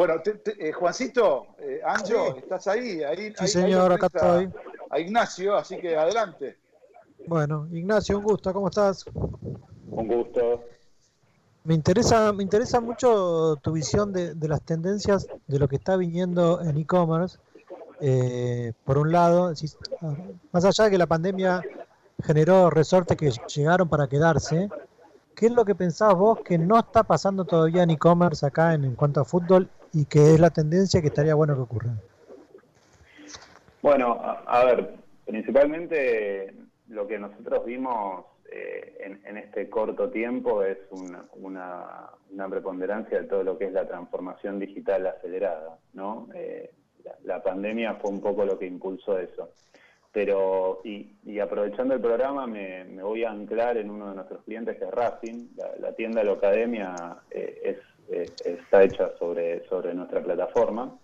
Bueno, 0.00 0.14
te- 0.22 0.36
te- 0.36 0.66
eh, 0.68 0.72
Juancito, 0.72 1.48
eh, 1.58 1.82
Anjo, 1.84 2.34
¿estás 2.38 2.66
ahí? 2.68 3.02
ahí 3.02 3.16
Sí, 3.16 3.22
ahí- 3.36 3.36
ahí 3.38 3.48
señor, 3.48 3.90
lo 3.90 3.94
acá 3.96 4.06
estoy. 4.06 4.50
A 4.88 4.98
Ignacio, 4.98 5.54
así 5.54 5.76
que 5.76 5.94
adelante. 5.94 6.56
Bueno, 7.26 7.68
Ignacio, 7.70 8.16
un 8.16 8.24
gusto, 8.24 8.50
¿cómo 8.54 8.68
estás? 8.68 9.04
Un 9.90 10.08
gusto. 10.08 10.64
Me 11.64 11.74
interesa, 11.74 12.32
me 12.32 12.42
interesa 12.42 12.80
mucho 12.80 13.56
tu 13.56 13.72
visión 13.72 14.10
de, 14.10 14.34
de 14.34 14.48
las 14.48 14.62
tendencias 14.62 15.28
de 15.46 15.58
lo 15.58 15.68
que 15.68 15.76
está 15.76 15.96
viniendo 15.96 16.62
en 16.62 16.78
e-commerce. 16.78 17.36
Eh, 18.00 18.72
por 18.86 18.96
un 18.96 19.12
lado, 19.12 19.52
ah, 20.00 20.14
más 20.50 20.64
allá 20.64 20.84
de 20.84 20.90
que 20.92 20.96
la 20.96 21.08
pandemia 21.08 21.62
generó 22.24 22.70
resortes 22.70 23.18
que 23.18 23.30
llegaron 23.54 23.86
para 23.86 24.08
quedarse, 24.08 24.70
¿qué 25.34 25.44
es 25.44 25.52
lo 25.52 25.66
que 25.66 25.74
pensás 25.74 26.14
vos 26.14 26.38
que 26.42 26.56
no 26.56 26.78
está 26.78 27.02
pasando 27.02 27.44
todavía 27.44 27.82
en 27.82 27.90
e-commerce 27.90 28.46
acá 28.46 28.72
en, 28.72 28.84
en 28.84 28.94
cuanto 28.94 29.20
a 29.20 29.26
fútbol 29.26 29.68
y 29.92 30.04
que 30.04 30.34
es 30.34 30.40
la 30.40 30.50
tendencia 30.50 31.00
que 31.00 31.08
estaría 31.08 31.34
bueno 31.34 31.54
que 31.54 31.62
ocurra? 31.62 31.90
Bueno, 33.82 34.20
a, 34.20 34.64
ver, 34.64 34.94
principalmente 35.26 36.54
lo 36.88 37.06
que 37.06 37.18
nosotros 37.18 37.64
vimos 37.64 38.26
eh, 38.50 39.18
en, 39.24 39.36
este 39.38 39.70
corto 39.70 40.10
tiempo 40.10 40.62
es 40.62 40.78
una, 40.90 42.10
preponderancia 42.48 43.20
de 43.20 43.28
todo 43.28 43.42
lo 43.42 43.56
que 43.56 43.66
es 43.66 43.72
la 43.72 43.86
transformación 43.86 44.58
digital 44.58 45.06
acelerada, 45.06 45.78
¿no? 45.94 46.28
Eh, 46.34 46.72
la, 47.24 47.42
pandemia 47.42 47.94
fue 47.94 48.10
un 48.10 48.20
poco 48.20 48.44
lo 48.44 48.58
que 48.58 48.66
impulsó 48.66 49.18
eso. 49.18 49.50
Pero, 50.12 50.80
y, 50.84 51.16
y 51.24 51.38
aprovechando 51.38 51.94
el 51.94 52.00
programa, 52.00 52.46
me, 52.46 52.84
voy 53.00 53.24
a 53.24 53.30
anclar 53.30 53.76
en 53.76 53.90
uno 53.90 54.10
de 54.10 54.16
nuestros 54.16 54.42
clientes 54.42 54.76
que 54.76 54.84
es 54.84 54.90
Racing. 54.90 55.50
La, 55.56 55.70
la 55.78 55.92
tienda 55.94 56.22
Academia 56.22 56.94
eh, 57.30 57.60
es, 57.64 57.76
está 58.10 58.82
hecha 58.82 59.10
sobre, 59.18 59.66
sobre 59.68 59.94
nuestra 59.94 60.22
plataforma. 60.22 60.96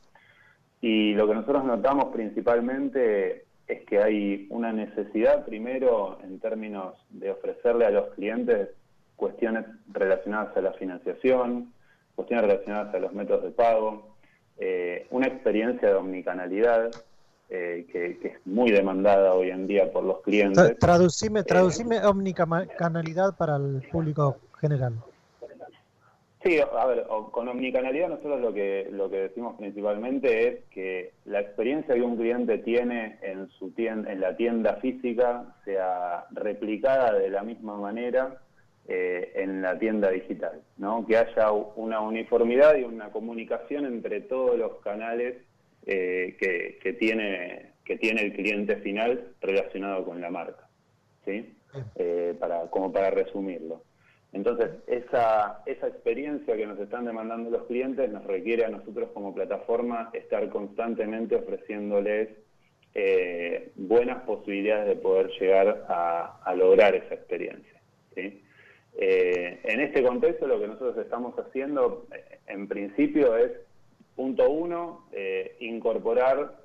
Y 0.81 1.15
lo 1.15 1.27
que 1.27 1.35
nosotros 1.35 1.65
notamos 1.65 2.07
principalmente 2.13 3.45
es 3.67 3.85
que 3.87 4.01
hay 4.01 4.47
una 4.51 4.73
necesidad, 4.73 5.45
primero, 5.45 6.19
en 6.23 6.39
términos 6.39 6.95
de 7.11 7.31
ofrecerle 7.31 7.87
a 7.87 7.91
los 7.91 8.09
clientes 8.15 8.69
cuestiones 9.17 9.65
relacionadas 9.93 10.57
a 10.57 10.61
la 10.61 10.73
financiación, 10.75 11.73
cuestiones 12.15 12.47
relacionadas 12.47 12.95
a 12.95 12.99
los 12.99 13.13
métodos 13.13 13.45
de 13.45 13.51
pago, 13.51 14.15
eh, 14.59 15.07
una 15.11 15.27
experiencia 15.27 15.89
de 15.89 15.95
omnicanalidad 15.95 16.91
eh, 17.49 17.87
que, 17.91 18.19
que 18.19 18.29
es 18.29 18.47
muy 18.47 18.71
demandada 18.71 19.35
hoy 19.35 19.51
en 19.51 19.67
día 19.67 19.91
por 19.91 20.05
los 20.05 20.21
clientes. 20.23 20.79
Traducime, 20.79 21.43
traducime 21.43 22.05
omnicanalidad 22.05 23.37
para 23.37 23.57
el 23.57 23.83
público 23.91 24.37
general. 24.61 24.95
Sí, 26.47 26.61
a 26.61 26.87
ver, 26.87 27.05
con 27.33 27.49
omnicanalidad 27.49 28.09
nosotros 28.09 28.41
lo 28.41 28.55
que 28.55 28.89
lo 28.93 29.11
que 29.11 29.17
decimos 29.17 29.57
principalmente 29.59 30.47
es 30.47 30.65
que 30.71 31.13
la 31.25 31.41
experiencia 31.41 31.97
que 31.97 32.03
un 32.03 32.17
cliente 32.17 32.59
tiene 32.59 33.19
en 33.21 33.49
su 33.59 33.73
tienda, 33.73 34.13
en 34.13 34.21
la 34.21 34.37
tienda 34.37 34.77
física 34.77 35.57
sea 35.65 36.27
replicada 36.31 37.15
de 37.15 37.31
la 37.31 37.43
misma 37.43 37.77
manera 37.77 38.41
eh, 38.87 39.33
en 39.35 39.61
la 39.61 39.77
tienda 39.77 40.09
digital, 40.11 40.63
¿no? 40.79 41.05
Que 41.05 41.17
haya 41.17 41.51
una 41.51 42.01
uniformidad 42.01 42.77
y 42.77 42.85
una 42.85 43.11
comunicación 43.11 43.85
entre 43.85 44.21
todos 44.21 44.57
los 44.57 44.77
canales 44.83 45.39
eh, 45.85 46.37
que, 46.39 46.79
que 46.81 46.93
tiene 46.93 47.73
que 47.85 47.97
tiene 47.99 48.23
el 48.23 48.33
cliente 48.35 48.77
final 48.77 49.33
relacionado 49.41 50.05
con 50.05 50.21
la 50.21 50.31
marca, 50.31 50.69
¿sí? 51.25 51.57
Eh, 51.97 52.37
para 52.39 52.71
como 52.71 52.93
para 52.93 53.11
resumirlo. 53.11 53.83
Entonces, 54.37 54.69
esa, 54.87 55.63
esa 55.65 55.89
experiencia 55.89 56.55
que 56.57 56.67
nos 56.67 56.79
están 56.79 57.07
demandando 57.07 57.49
los 57.49 57.65
clientes 57.65 58.11
nos 58.11 58.23
requiere 58.25 58.67
a 58.67 58.69
nosotros 58.69 59.09
como 59.15 59.35
plataforma 59.35 60.11
estar 60.13 60.47
constantemente 60.51 61.37
ofreciéndoles 61.37 62.29
eh, 62.95 63.73
buenas 63.77 64.25
posibilidades 64.25 64.89
de 64.89 64.97
poder 64.97 65.31
llegar 65.41 65.87
a, 65.89 66.55
lograr 66.55 66.95
esa 66.95 67.15
experiencia. 67.15 67.81
Eh, 68.15 69.61
en 69.65 69.81
este 69.81 70.03
contexto, 70.03 70.47
lo 70.47 70.61
que 70.61 70.69
nosotros 70.69 70.99
estamos 70.99 71.35
haciendo, 71.39 72.07
eh, 72.15 72.39
en 72.47 72.69
principio, 72.69 73.39
es, 73.39 73.53
punto 74.15 74.51
uno, 74.51 75.09
incorporar 75.61 76.57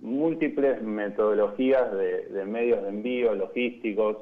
múltiples 0.00 0.82
metodologías 0.82 1.92
de, 1.92 2.44
medios 2.44 2.82
de 2.82 2.88
envío, 2.88 3.34
logísticos, 3.36 4.16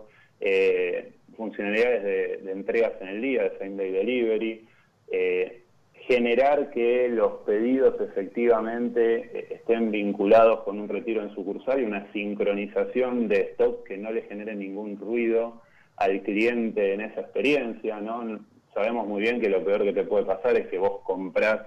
funcionalidades 1.36 2.02
de, 2.02 2.36
de 2.38 2.52
entregas 2.52 2.92
en 3.00 3.08
el 3.08 3.22
día, 3.22 3.42
de 3.42 3.58
same 3.58 3.76
day 3.76 3.90
delivery, 3.92 4.66
eh, 5.10 5.62
generar 6.06 6.70
que 6.70 7.08
los 7.08 7.42
pedidos 7.46 8.00
efectivamente 8.00 9.30
eh, 9.32 9.46
estén 9.50 9.90
vinculados 9.90 10.60
con 10.60 10.80
un 10.80 10.88
retiro 10.88 11.22
en 11.22 11.34
sucursal 11.34 11.80
y 11.80 11.84
una 11.84 12.10
sincronización 12.12 13.28
de 13.28 13.40
stock 13.52 13.86
que 13.86 13.96
no 13.96 14.10
le 14.10 14.22
genere 14.22 14.54
ningún 14.54 14.98
ruido 14.98 15.62
al 15.96 16.22
cliente 16.22 16.94
en 16.94 17.02
esa 17.02 17.20
experiencia, 17.20 18.00
¿no? 18.00 18.40
Sabemos 18.74 19.06
muy 19.06 19.20
bien 19.20 19.40
que 19.40 19.50
lo 19.50 19.62
peor 19.64 19.84
que 19.84 19.92
te 19.92 20.04
puede 20.04 20.24
pasar 20.24 20.56
es 20.56 20.66
que 20.68 20.78
vos 20.78 21.02
comprás 21.04 21.60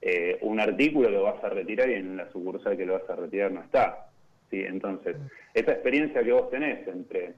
eh, 0.00 0.38
un 0.40 0.58
artículo, 0.58 1.10
lo 1.10 1.22
vas 1.22 1.42
a 1.44 1.50
retirar 1.50 1.88
y 1.90 1.94
en 1.94 2.16
la 2.16 2.30
sucursal 2.32 2.76
que 2.76 2.86
lo 2.86 2.94
vas 2.94 3.08
a 3.10 3.16
retirar 3.16 3.52
no 3.52 3.60
está. 3.60 4.08
¿sí? 4.50 4.62
Entonces, 4.62 5.16
esa 5.54 5.72
experiencia 5.72 6.22
que 6.22 6.32
vos 6.32 6.50
tenés 6.50 6.86
entre 6.88 7.34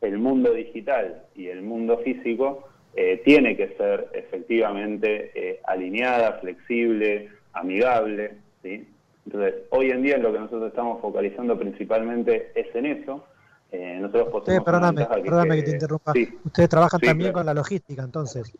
el 0.00 0.18
mundo 0.18 0.52
digital 0.52 1.24
y 1.34 1.48
el 1.48 1.62
mundo 1.62 1.98
físico 1.98 2.68
eh, 2.94 3.20
tiene 3.24 3.56
que 3.56 3.74
ser 3.76 4.08
efectivamente 4.14 5.30
eh, 5.34 5.60
alineada, 5.64 6.34
flexible, 6.40 7.30
amigable. 7.52 8.36
¿sí? 8.62 8.88
Entonces, 9.26 9.54
hoy 9.70 9.90
en 9.90 10.02
día 10.02 10.18
lo 10.18 10.32
que 10.32 10.38
nosotros 10.38 10.68
estamos 10.68 11.00
focalizando 11.00 11.58
principalmente 11.58 12.52
es 12.54 12.74
en 12.74 12.86
eso. 12.86 13.26
Eh, 13.72 13.98
nosotros 14.00 14.28
Ustedes, 14.32 14.60
perdóname, 14.62 15.06
que- 15.08 15.20
perdóname 15.22 15.56
que 15.56 15.62
te 15.64 15.70
interrumpa. 15.72 16.12
Sí, 16.12 16.38
Ustedes 16.44 16.68
trabajan 16.68 17.00
Sí, 17.00 17.06
también 17.06 17.32
claro. 17.32 17.38
con 17.40 17.46
la 17.46 17.54
logística, 17.54 18.02
entonces. 18.02 18.52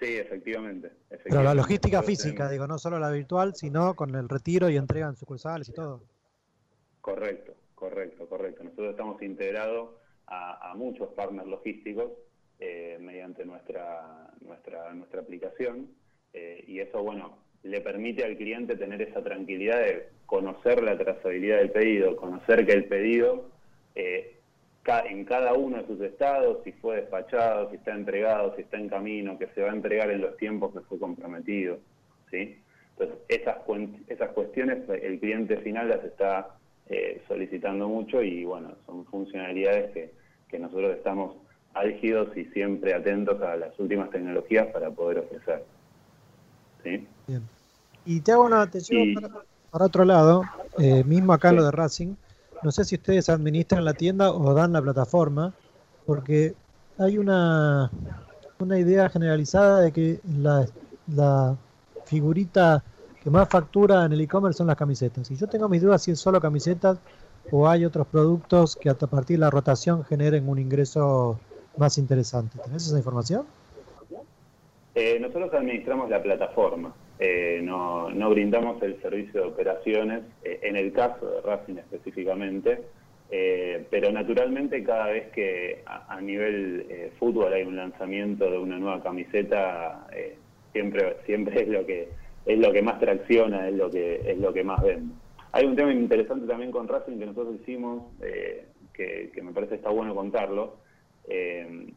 sí, 0.00 0.16
efectivamente. 0.16 0.90
Pero 1.24 1.42
la 1.42 1.52
logística 1.54 1.98
Nosotros 1.98 2.06
física, 2.22 2.34
tenemos- 2.48 2.52
digo, 2.52 2.66
no 2.66 2.78
solo 2.78 2.98
la 2.98 3.10
virtual, 3.10 3.54
sino 3.54 3.94
con 3.94 4.14
el 4.14 4.28
retiro 4.28 4.70
y 4.70 4.76
entrega 4.76 5.08
en 5.08 5.16
sucursales 5.16 5.68
y 5.68 5.72
todo. 5.72 6.00
Correcto, 7.02 7.52
correcto, 7.74 8.26
correcto. 8.26 8.64
Nosotros 8.64 8.90
estamos 8.92 9.22
integrados 9.22 9.90
a, 10.30 10.74
muchos 10.76 11.08
partners 11.14 11.48
logísticos 11.48 12.12
eh, 12.58 12.98
mediante 13.00 13.44
nuestra, 13.44 14.30
nuestra, 14.40 14.94
nuestra 14.94 15.20
aplicación 15.20 15.88
eh, 16.32 16.64
y 16.66 16.78
eso, 16.78 17.02
bueno, 17.02 17.38
le 17.62 17.80
permite 17.80 18.24
al 18.24 18.36
cliente 18.36 18.76
tener 18.76 19.02
esa 19.02 19.22
tranquilidad 19.22 19.80
de 19.80 20.08
conocer 20.26 20.82
la 20.82 20.96
trazabilidad 20.96 21.58
del 21.58 21.70
pedido, 21.70 22.16
conocer 22.16 22.64
que 22.64 22.72
el 22.72 22.84
pedido 22.84 23.50
eh, 23.94 24.36
ca- 24.82 25.04
en 25.06 25.24
cada 25.24 25.54
uno 25.54 25.78
de 25.78 25.86
sus 25.86 26.00
estados, 26.00 26.62
si 26.64 26.72
fue 26.72 26.96
despachado, 26.96 27.68
si 27.70 27.76
está 27.76 27.92
entregado, 27.92 28.54
si 28.54 28.62
está 28.62 28.78
en 28.78 28.88
camino, 28.88 29.38
que 29.38 29.48
se 29.48 29.62
va 29.62 29.70
a 29.70 29.74
entregar 29.74 30.10
en 30.10 30.20
los 30.20 30.36
tiempos 30.36 30.72
que 30.72 30.80
fue 30.80 30.98
comprometido, 30.98 31.78
¿sí? 32.30 32.62
Entonces, 32.96 33.18
esas, 33.28 33.56
esas 34.08 34.30
cuestiones 34.30 34.88
el 34.88 35.18
cliente 35.18 35.56
final 35.58 35.88
las 35.88 36.04
está 36.04 36.56
eh, 36.88 37.20
solicitando 37.26 37.88
mucho 37.88 38.22
y, 38.22 38.44
bueno, 38.44 38.76
son 38.86 39.04
funcionalidades 39.06 39.90
que, 39.92 40.19
que 40.50 40.58
nosotros 40.58 40.96
estamos 40.96 41.36
álgidos 41.74 42.36
y 42.36 42.44
siempre 42.46 42.94
atentos 42.94 43.40
a 43.42 43.56
las 43.56 43.78
últimas 43.78 44.10
tecnologías 44.10 44.66
para 44.72 44.90
poder 44.90 45.20
ofrecer. 45.20 45.64
¿sí? 46.82 47.08
Bien. 47.26 47.42
Y 48.04 48.20
te 48.20 48.32
hago 48.32 48.44
una 48.44 48.62
atención 48.62 49.00
Y- 49.02 49.14
para, 49.14 49.28
para 49.70 49.84
otro 49.86 50.04
lado, 50.04 50.44
eh, 50.78 51.04
mismo 51.04 51.32
acá 51.32 51.52
lo 51.52 51.64
de 51.64 51.70
Racing. 51.70 52.14
No 52.62 52.72
sé 52.72 52.84
si 52.84 52.96
ustedes 52.96 53.28
administran 53.28 53.84
la 53.84 53.94
tienda 53.94 54.32
o 54.32 54.54
dan 54.54 54.72
la 54.72 54.82
plataforma, 54.82 55.54
porque 56.04 56.54
hay 56.98 57.18
una, 57.18 57.90
una 58.58 58.78
idea 58.78 59.08
generalizada 59.08 59.80
de 59.80 59.92
que 59.92 60.20
la, 60.24 60.66
la 61.06 61.56
figurita 62.04 62.84
que 63.22 63.30
más 63.30 63.48
factura 63.48 64.04
en 64.04 64.12
el 64.12 64.20
e-commerce 64.22 64.58
son 64.58 64.66
las 64.66 64.76
camisetas. 64.76 65.30
Y 65.30 65.36
yo 65.36 65.46
tengo 65.46 65.68
mis 65.68 65.82
dudas 65.82 66.02
si 66.02 66.10
es 66.10 66.20
solo 66.20 66.40
camisetas 66.40 66.98
o 67.50 67.68
hay 67.68 67.84
otros 67.84 68.06
productos 68.06 68.76
que 68.76 68.90
a 68.90 68.94
partir 68.94 69.36
de 69.36 69.40
la 69.40 69.50
rotación 69.50 70.04
generen 70.04 70.48
un 70.48 70.58
ingreso 70.58 71.38
más 71.76 71.98
interesante. 71.98 72.58
¿Tenés 72.64 72.86
esa 72.86 72.96
información? 72.96 73.46
Eh, 74.94 75.18
nosotros 75.20 75.52
administramos 75.54 76.10
la 76.10 76.20
plataforma, 76.20 76.92
eh, 77.20 77.60
no, 77.62 78.10
no 78.10 78.30
brindamos 78.30 78.82
el 78.82 79.00
servicio 79.00 79.42
de 79.42 79.46
operaciones, 79.46 80.22
eh, 80.42 80.60
en 80.62 80.76
el 80.76 80.92
caso 80.92 81.26
de 81.26 81.40
Racing 81.42 81.76
específicamente, 81.76 82.82
eh, 83.30 83.84
pero 83.90 84.10
naturalmente 84.10 84.82
cada 84.82 85.08
vez 85.08 85.30
que 85.32 85.82
a, 85.86 86.20
nivel 86.20 86.86
eh, 86.88 87.12
fútbol 87.18 87.52
hay 87.52 87.62
un 87.62 87.76
lanzamiento 87.76 88.50
de 88.50 88.58
una 88.58 88.78
nueva 88.78 89.02
camiseta, 89.02 90.08
siempre, 90.72 91.16
siempre 91.26 91.62
es 91.62 91.68
lo 91.68 91.86
que 91.86 92.08
es 92.46 92.58
lo 92.58 92.72
que 92.72 92.82
más 92.82 92.98
tracciona, 92.98 93.68
es 93.68 93.74
lo 93.74 93.90
que 93.90 94.22
es 94.24 94.38
lo 94.38 94.52
que 94.52 94.64
más 94.64 94.82
vende. 94.82 95.14
Hay 95.52 95.64
un 95.66 95.76
tema 95.76 95.92
interesante 95.92 96.46
también 96.46 96.70
con 96.70 96.86
Racing 96.86 97.18
que 97.18 97.26
nosotros 97.26 97.56
hicimos, 97.60 98.04
eh, 98.22 98.66
que, 98.92 99.30
que 99.34 99.42
me 99.42 99.52
parece 99.52 99.76
está 99.76 99.90
bueno 99.90 100.14
contarlo. 100.14 100.78
Eh, 101.28 101.92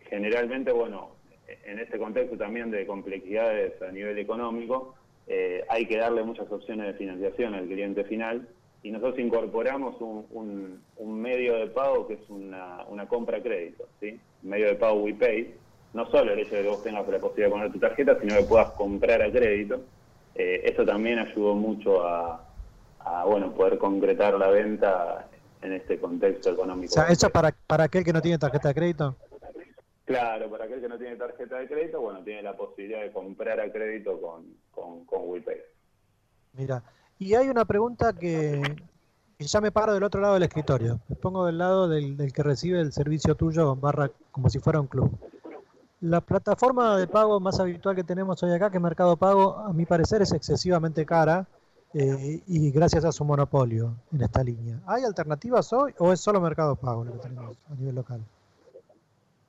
generalmente, 0.00 0.72
bueno, 0.72 1.16
en 1.64 1.78
este 1.78 1.98
contexto 1.98 2.36
también 2.36 2.70
de 2.70 2.86
complejidades 2.86 3.80
a 3.82 3.90
nivel 3.90 4.18
económico, 4.18 4.94
eh, 5.26 5.64
hay 5.68 5.86
que 5.86 5.96
darle 5.96 6.24
muchas 6.24 6.50
opciones 6.50 6.86
de 6.86 6.94
financiación 6.94 7.54
al 7.54 7.66
cliente 7.66 8.04
final 8.04 8.48
y 8.82 8.90
nosotros 8.90 9.18
incorporamos 9.18 9.96
un, 10.00 10.80
medio 10.98 11.56
de 11.56 11.66
pago 11.68 12.08
que 12.08 12.14
es 12.14 12.30
una, 12.30 12.84
una 12.88 13.06
compra 13.06 13.38
a 13.38 13.42
crédito, 13.42 13.86
¿sí? 14.00 14.18
Un 14.42 14.50
medio 14.50 14.66
de 14.66 14.74
pago 14.74 15.02
WePay. 15.02 15.54
No 15.92 16.06
solo 16.10 16.32
el 16.32 16.38
hecho 16.38 16.54
de 16.54 16.62
que 16.62 16.68
vos 16.68 16.82
tengas 16.82 17.06
la 17.08 17.18
posibilidad 17.18 17.48
de 17.48 17.52
poner 17.52 17.72
tu 17.72 17.78
tarjeta, 17.78 18.18
sino 18.20 18.36
que 18.36 18.44
puedas 18.44 18.70
comprar 18.72 19.20
a 19.22 19.30
crédito. 19.30 19.80
Eh, 20.34 20.62
eso 20.64 20.84
también 20.84 21.18
ayudó 21.18 21.54
mucho 21.54 22.06
a, 22.06 22.49
a, 23.00 23.24
bueno, 23.24 23.52
poder 23.52 23.78
concretar 23.78 24.34
la 24.34 24.48
venta 24.48 25.28
en 25.62 25.72
este 25.72 25.98
contexto 25.98 26.50
económico. 26.50 26.92
O 26.92 26.94
sea, 26.94 27.08
eso 27.08 27.30
para, 27.30 27.54
para 27.66 27.84
aquel 27.84 28.04
que 28.04 28.12
no 28.12 28.22
tiene 28.22 28.38
tarjeta 28.38 28.68
de 28.68 28.74
crédito. 28.74 29.16
Claro, 30.04 30.50
para 30.50 30.64
aquel 30.64 30.80
que 30.80 30.88
no 30.88 30.98
tiene 30.98 31.16
tarjeta 31.16 31.58
de 31.58 31.68
crédito, 31.68 32.00
bueno, 32.00 32.20
tiene 32.24 32.42
la 32.42 32.56
posibilidad 32.56 33.02
de 33.02 33.12
comprar 33.12 33.60
a 33.60 33.70
crédito 33.70 34.20
con, 34.20 34.44
con, 34.72 35.04
con 35.04 35.28
WePay. 35.28 35.58
Mira, 36.54 36.82
y 37.18 37.34
hay 37.34 37.48
una 37.48 37.64
pregunta 37.64 38.12
que, 38.12 38.60
que 39.38 39.44
ya 39.44 39.60
me 39.60 39.70
paro 39.70 39.94
del 39.94 40.02
otro 40.02 40.20
lado 40.20 40.34
del 40.34 40.42
escritorio. 40.42 40.98
Me 41.08 41.16
pongo 41.16 41.46
del 41.46 41.58
lado 41.58 41.88
del, 41.88 42.16
del 42.16 42.32
que 42.32 42.42
recibe 42.42 42.80
el 42.80 42.92
servicio 42.92 43.36
tuyo 43.36 43.76
barra 43.76 44.10
como 44.32 44.48
si 44.48 44.58
fuera 44.58 44.80
un 44.80 44.88
club. 44.88 45.16
La 46.00 46.22
plataforma 46.22 46.96
de 46.96 47.06
pago 47.06 47.38
más 47.38 47.60
habitual 47.60 47.94
que 47.94 48.02
tenemos 48.02 48.42
hoy 48.42 48.52
acá, 48.52 48.70
que 48.70 48.78
es 48.78 48.82
Mercado 48.82 49.16
Pago, 49.16 49.58
a 49.58 49.72
mi 49.72 49.84
parecer 49.84 50.22
es 50.22 50.32
excesivamente 50.32 51.04
cara 51.04 51.46
eh, 51.94 52.40
y 52.46 52.70
gracias 52.70 53.04
a 53.04 53.12
su 53.12 53.24
monopolio 53.24 53.94
en 54.12 54.22
esta 54.22 54.42
línea. 54.42 54.80
¿Hay 54.86 55.02
alternativas 55.04 55.72
hoy 55.72 55.92
o 55.98 56.12
es 56.12 56.20
solo 56.20 56.40
Mercado 56.40 56.76
Pago 56.76 57.04
lo 57.04 57.12
que 57.14 57.18
tenemos 57.18 57.56
a 57.70 57.74
nivel 57.74 57.94
local? 57.96 58.20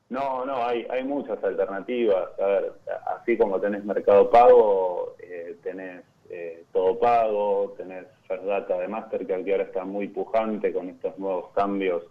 No, 0.10 0.46
no, 0.46 0.66
hay, 0.66 0.86
hay 0.90 1.04
muchas 1.06 1.42
alternativas. 1.44 2.28
A 2.40 2.46
ver, 2.46 2.74
así 3.18 3.38
como 3.38 3.62
tenés 3.62 3.86
Mercado 3.86 4.30
Pago, 4.30 5.16
eh, 5.20 5.58
tenés 5.64 6.04
eh, 6.30 6.66
Todo 6.74 7.00
Pago, 7.00 7.74
tenés 7.78 8.08
Ferdata 8.28 8.78
de 8.78 8.88
Mastercard, 8.88 9.46
que 9.46 9.52
ahora 9.52 9.64
está 9.64 9.86
muy 9.86 10.08
pujante 10.08 10.74
con 10.74 10.90
estos 10.90 11.18
nuevos 11.18 11.52
cambios 11.54 12.04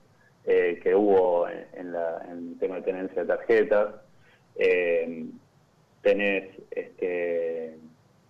eh, 0.45 0.81
que 0.83 0.95
hubo 0.95 1.47
en, 1.49 1.93
la, 1.93 2.23
en 2.31 2.53
el 2.53 2.59
tema 2.59 2.77
de 2.77 2.83
tenencia 2.83 3.23
de 3.23 3.29
tarjetas. 3.29 3.95
Eh, 4.57 5.27
tenés 6.03 6.51
este, 6.71 7.77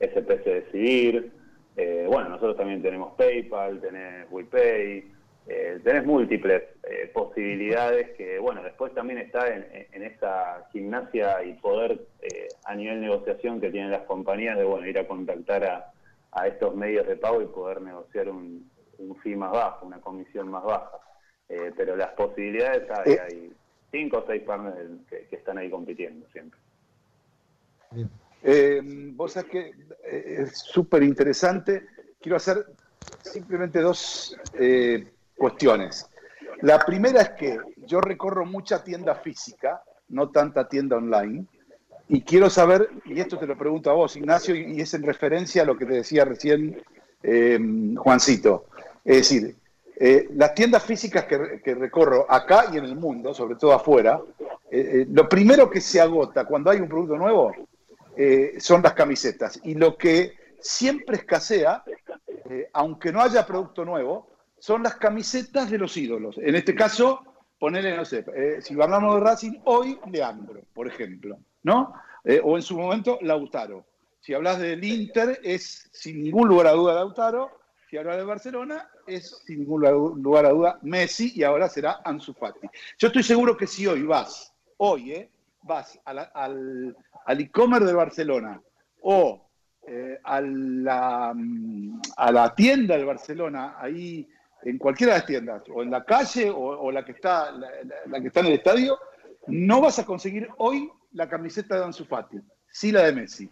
SPC 0.00 0.44
Decidir. 0.44 1.39
Eh, 1.82 2.04
bueno, 2.06 2.28
nosotros 2.28 2.58
también 2.58 2.82
tenemos 2.82 3.14
PayPal, 3.14 3.80
tenés 3.80 4.26
WePay. 4.30 5.12
Eh, 5.46 5.80
tenés 5.82 6.04
múltiples 6.04 6.62
eh, 6.84 7.10
posibilidades 7.12 8.10
que, 8.16 8.38
bueno, 8.38 8.62
después 8.62 8.92
también 8.94 9.18
está 9.18 9.48
en, 9.48 9.66
en 9.90 10.02
esa 10.02 10.68
gimnasia 10.72 11.42
y 11.42 11.54
poder 11.54 12.02
eh, 12.20 12.48
a 12.64 12.74
nivel 12.74 13.00
negociación 13.00 13.60
que 13.60 13.70
tienen 13.70 13.90
las 13.90 14.02
compañías 14.02 14.58
de, 14.58 14.64
bueno, 14.64 14.86
ir 14.86 14.98
a 14.98 15.08
contactar 15.08 15.64
a, 15.64 15.92
a 16.32 16.46
estos 16.46 16.76
medios 16.76 17.06
de 17.08 17.16
pago 17.16 17.40
y 17.40 17.46
poder 17.46 17.80
negociar 17.80 18.28
un, 18.28 18.70
un 18.98 19.16
fee 19.16 19.34
más 19.34 19.50
bajo, 19.50 19.86
una 19.86 20.00
comisión 20.00 20.48
más 20.48 20.62
baja. 20.62 20.98
Eh, 21.48 21.72
pero 21.76 21.96
las 21.96 22.10
posibilidades 22.10 22.88
hay, 22.90 23.12
Eh. 23.12 23.20
hay 23.20 23.52
cinco 23.90 24.18
o 24.18 24.26
seis 24.26 24.42
partners 24.42 24.76
que, 25.08 25.26
que 25.28 25.36
están 25.36 25.56
ahí 25.58 25.70
compitiendo 25.70 26.26
siempre. 26.28 26.60
Eh, 28.42 28.80
vos 29.14 29.32
sabés 29.32 29.50
que 29.50 29.60
eh, 30.04 30.36
es 30.42 30.58
súper 30.58 31.02
interesante. 31.02 31.86
Quiero 32.20 32.36
hacer 32.36 32.66
simplemente 33.22 33.80
dos 33.80 34.36
eh, 34.54 35.06
cuestiones. 35.36 36.08
La 36.62 36.78
primera 36.78 37.22
es 37.22 37.30
que 37.30 37.58
yo 37.86 38.00
recorro 38.00 38.44
mucha 38.44 38.84
tienda 38.84 39.14
física, 39.14 39.82
no 40.08 40.28
tanta 40.30 40.68
tienda 40.68 40.96
online, 40.96 41.46
y 42.08 42.22
quiero 42.22 42.50
saber, 42.50 42.90
y 43.04 43.20
esto 43.20 43.38
te 43.38 43.46
lo 43.46 43.56
pregunto 43.56 43.90
a 43.90 43.94
vos, 43.94 44.16
Ignacio, 44.16 44.54
y 44.54 44.80
es 44.80 44.92
en 44.94 45.04
referencia 45.04 45.62
a 45.62 45.64
lo 45.64 45.76
que 45.76 45.86
te 45.86 45.94
decía 45.94 46.24
recién 46.24 46.82
eh, 47.22 47.58
Juancito. 47.96 48.66
Es 49.04 49.16
decir, 49.16 49.56
eh, 49.96 50.28
las 50.34 50.54
tiendas 50.54 50.82
físicas 50.82 51.24
que, 51.26 51.60
que 51.62 51.74
recorro 51.74 52.26
acá 52.30 52.64
y 52.72 52.78
en 52.78 52.84
el 52.84 52.96
mundo, 52.96 53.32
sobre 53.32 53.56
todo 53.56 53.72
afuera, 53.72 54.20
eh, 54.70 55.00
eh, 55.02 55.06
lo 55.10 55.28
primero 55.28 55.68
que 55.68 55.80
se 55.80 56.00
agota 56.00 56.44
cuando 56.44 56.70
hay 56.70 56.80
un 56.80 56.88
producto 56.88 57.16
nuevo 57.16 57.52
eh, 58.16 58.54
son 58.58 58.82
las 58.82 58.94
camisetas. 58.94 59.60
Y 59.64 59.74
lo 59.74 59.96
que 59.96 60.34
siempre 60.60 61.16
escasea, 61.16 61.82
eh, 62.48 62.68
aunque 62.72 63.12
no 63.12 63.20
haya 63.20 63.46
producto 63.46 63.84
nuevo, 63.84 64.30
son 64.58 64.82
las 64.82 64.96
camisetas 64.96 65.70
de 65.70 65.78
los 65.78 65.96
ídolos. 65.96 66.36
En 66.38 66.54
este 66.54 66.74
caso, 66.74 67.22
ponerle, 67.58 67.96
no 67.96 68.04
sé, 68.04 68.24
eh, 68.34 68.58
si 68.60 68.74
hablamos 68.80 69.14
de 69.14 69.20
Racing, 69.20 69.60
hoy 69.64 69.98
Leandro, 70.10 70.60
por 70.74 70.86
ejemplo, 70.86 71.38
¿no? 71.62 71.94
O 72.44 72.56
en 72.56 72.62
su 72.62 72.76
momento 72.76 73.18
Lautaro. 73.22 73.86
Si 74.20 74.34
hablas 74.34 74.58
del 74.58 74.84
Inter, 74.84 75.40
es 75.42 75.88
sin 75.92 76.22
ningún 76.22 76.48
lugar 76.48 76.66
a 76.66 76.72
duda 76.72 76.94
Lautaro. 76.94 77.50
Si 77.88 77.96
hablas 77.96 78.18
de 78.18 78.24
Barcelona, 78.24 78.90
es 79.06 79.42
sin 79.46 79.60
ningún 79.60 79.80
lugar 80.22 80.44
a 80.44 80.50
duda 80.50 80.78
Messi 80.82 81.32
y 81.34 81.42
ahora 81.42 81.68
será 81.70 82.00
Ansu 82.04 82.34
Fati. 82.34 82.68
Yo 82.98 83.08
estoy 83.08 83.22
seguro 83.22 83.56
que 83.56 83.66
si 83.66 83.86
hoy 83.86 84.02
vas, 84.02 84.52
hoy, 84.76 85.12
¿eh? 85.12 85.30
vas 85.62 85.98
al, 86.04 86.96
al 87.26 87.40
e-commerce 87.40 87.86
de 87.86 87.94
Barcelona 87.94 88.60
o 89.02 89.50
eh, 89.86 90.18
a, 90.22 90.40
la, 90.40 91.32
mm, 91.34 92.00
a 92.16 92.32
la 92.32 92.54
tienda 92.54 92.96
del 92.96 93.06
Barcelona, 93.06 93.76
ahí 93.78 94.28
en 94.62 94.78
cualquiera 94.78 95.14
de 95.14 95.18
las 95.18 95.26
tiendas, 95.26 95.62
o 95.72 95.82
en 95.82 95.90
la 95.90 96.04
calle 96.04 96.50
o, 96.54 96.92
la, 96.92 97.04
que 97.04 97.12
está, 97.12 97.50
la, 97.50 98.20
que 98.20 98.26
está 98.26 98.40
en 98.40 98.46
el 98.46 98.52
estadio, 98.52 98.98
no 99.46 99.80
vas 99.80 99.98
a 99.98 100.04
conseguir 100.04 100.48
hoy 100.58 100.90
la 101.12 101.28
camiseta 101.28 101.76
de 101.76 101.84
Ansu 101.84 102.04
Fati, 102.04 102.38
sí 102.68 102.92
la 102.92 103.04
de 103.04 103.12
Messi. 103.12 103.50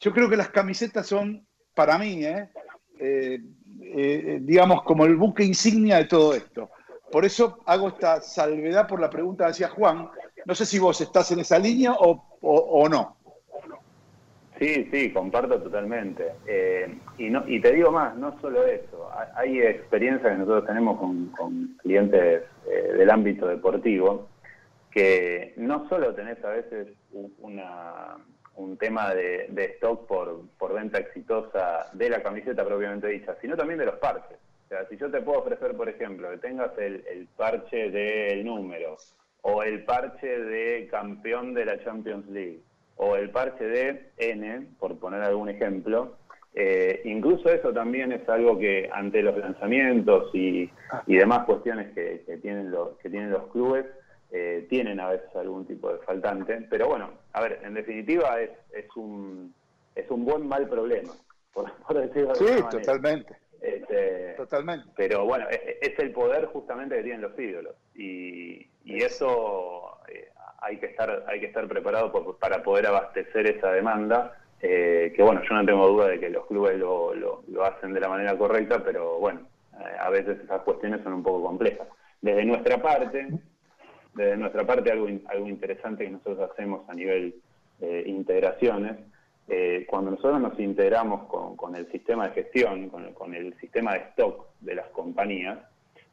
Yo 0.00 0.12
creo 0.12 0.30
que 0.30 0.36
las 0.36 0.48
camisetas 0.48 1.06
son, 1.06 1.46
para 1.74 1.98
mí. 1.98 2.24
Eh, 2.24 3.40
eh, 3.82 4.38
digamos, 4.42 4.82
como 4.82 5.04
el 5.04 5.16
buque 5.16 5.42
insignia 5.42 5.96
de 5.96 6.04
todo 6.04 6.34
esto. 6.34 6.70
Por 7.10 7.24
eso 7.24 7.58
hago 7.66 7.88
esta 7.88 8.20
salvedad 8.20 8.86
por 8.86 9.00
la 9.00 9.10
pregunta 9.10 9.44
que 9.44 9.50
hacía 9.50 9.68
Juan. 9.68 10.10
No 10.44 10.54
sé 10.54 10.66
si 10.66 10.78
vos 10.78 11.00
estás 11.00 11.30
en 11.32 11.40
esa 11.40 11.58
línea 11.58 11.92
o, 11.92 12.22
o- 12.40 12.88
no. 12.88 13.16
Sí, 14.58 14.88
sí, 14.92 15.10
comparto 15.10 15.60
totalmente. 15.62 16.32
Eh, 16.46 16.98
y, 17.16 17.30
no, 17.30 17.44
y 17.48 17.60
te 17.60 17.72
digo 17.72 17.90
más, 17.90 18.14
no 18.16 18.38
solo 18.40 18.66
eso, 18.66 19.08
hay, 19.36 19.58
hay 19.58 19.60
experiencias 19.62 20.32
que 20.32 20.38
nosotros 20.38 20.66
tenemos 20.66 20.98
con, 20.98 21.76
clientes 21.78 22.42
eh, 22.70 22.92
del 22.92 23.10
ámbito 23.10 23.46
deportivo, 23.46 24.28
que 24.90 25.54
no 25.56 25.88
solo 25.88 26.14
tenés 26.14 26.44
a 26.44 26.50
veces 26.50 26.88
un 27.12 28.76
tema 28.76 29.14
de, 29.14 29.46
de 29.48 29.64
stock 29.76 30.06
por, 30.06 30.42
por 30.58 30.74
venta 30.74 30.98
exitosa 30.98 31.86
de 31.94 32.10
la 32.10 32.22
camiseta 32.22 32.62
propiamente 32.64 33.06
dicha, 33.08 33.36
sino 33.40 33.56
también 33.56 33.78
de 33.78 33.86
los 33.86 33.94
parches. 33.96 34.36
O 34.66 34.68
sea, 34.68 34.86
si 34.88 34.96
yo 34.98 35.10
te 35.10 35.22
puedo 35.22 35.40
ofrecer, 35.40 35.74
por 35.74 35.88
ejemplo, 35.88 36.30
que 36.30 36.38
tengas 36.38 36.76
el, 36.78 37.02
el 37.10 37.26
parche 37.36 37.90
del 37.90 38.44
número, 38.44 38.96
o 39.42 39.62
el 39.62 39.84
parche 39.84 40.26
de 40.26 40.86
campeón 40.90 41.54
de 41.54 41.64
la 41.64 41.82
Champions 41.84 42.26
League, 42.28 42.60
o 42.96 43.16
el 43.16 43.30
parche 43.30 43.64
de 43.64 44.10
N, 44.18 44.66
por 44.78 44.98
poner 44.98 45.22
algún 45.22 45.48
ejemplo, 45.48 46.16
eh, 46.54 47.00
incluso 47.04 47.48
eso 47.48 47.72
también 47.72 48.12
es 48.12 48.28
algo 48.28 48.58
que 48.58 48.90
ante 48.92 49.22
los 49.22 49.36
lanzamientos 49.38 50.34
y, 50.34 50.68
y 51.06 51.16
demás 51.16 51.44
cuestiones 51.46 51.94
que, 51.94 52.22
que 52.26 52.36
tienen 52.38 52.70
los, 52.70 52.98
que 52.98 53.08
tienen 53.08 53.30
los 53.30 53.46
clubes, 53.52 53.86
eh, 54.32 54.66
tienen 54.68 55.00
a 55.00 55.08
veces 55.10 55.28
algún 55.36 55.64
tipo 55.66 55.90
de 55.92 55.98
faltante. 56.00 56.66
Pero 56.68 56.88
bueno, 56.88 57.10
a 57.32 57.40
ver, 57.40 57.60
en 57.64 57.74
definitiva 57.74 58.40
es, 58.40 58.50
es, 58.74 58.84
un, 58.96 59.54
es 59.94 60.10
un 60.10 60.24
buen 60.24 60.46
mal 60.46 60.68
problema, 60.68 61.12
por, 61.54 61.72
por 61.86 61.98
decirlo 61.98 62.28
de 62.34 62.34
Sí, 62.34 62.44
manera. 62.62 62.70
totalmente. 62.70 63.34
Este, 63.62 64.34
Totalmente. 64.38 64.88
pero 64.96 65.26
bueno, 65.26 65.46
e- 65.50 65.78
es 65.82 65.98
el 65.98 66.12
poder 66.12 66.46
justamente 66.46 66.96
que 66.96 67.02
tienen 67.02 67.20
los 67.20 67.38
ídolos. 67.38 67.74
Y, 68.00 68.66
eso 69.02 69.98
eh, 70.08 70.28
hay 70.60 70.76
que 70.78 70.86
estar 70.86 71.24
hay 71.28 71.38
que 71.40 71.46
estar 71.46 71.66
preparado 71.68 72.10
por- 72.12 72.38
para 72.38 72.62
poder 72.62 72.86
abastecer 72.86 73.46
esa 73.46 73.70
demanda. 73.72 74.36
eh, 74.62 75.12
que 75.16 75.22
bueno, 75.22 75.40
yo 75.48 75.54
no 75.54 75.64
tengo 75.64 75.88
duda 75.88 76.08
de 76.08 76.20
que 76.20 76.28
los 76.28 76.44
clubes 76.46 76.76
lo, 76.78 77.14
lo, 77.14 77.64
hacen 77.64 77.94
de 77.94 78.00
la 78.00 78.08
manera 78.10 78.36
correcta, 78.36 78.82
pero 78.84 79.18
bueno, 79.18 79.40
eh, 79.78 79.84
a 79.98 80.10
veces 80.10 80.38
esas 80.44 80.60
cuestiones 80.62 81.02
son 81.02 81.14
un 81.14 81.22
poco 81.22 81.42
complejas. 81.46 81.88
Desde 82.20 82.44
nuestra 82.44 82.76
parte, 82.82 83.26
de 84.14 84.36
nuestra 84.36 84.66
parte 84.66 84.90
algo, 84.92 85.06
algo 85.28 85.46
interesante 85.48 86.04
que 86.04 86.10
nosotros 86.10 86.50
hacemos 86.50 86.86
a 86.90 86.94
nivel 86.94 87.36
de 87.78 88.02
integraciones. 88.06 88.98
Eh, 89.48 89.86
cuando 89.88 90.10
nosotros 90.10 90.38
nos 90.40 90.58
integramos 90.60 91.26
con, 91.28 91.56
con 91.56 91.74
el 91.74 91.90
sistema 91.90 92.28
de 92.28 92.34
gestión, 92.34 92.90
con 92.90 93.14
con 93.14 93.34
el 93.34 93.54
sistema 93.60 93.94
de 93.94 94.00
stock 94.10 94.46
de 94.60 94.74
las 94.74 94.88
compañías, 94.88 95.58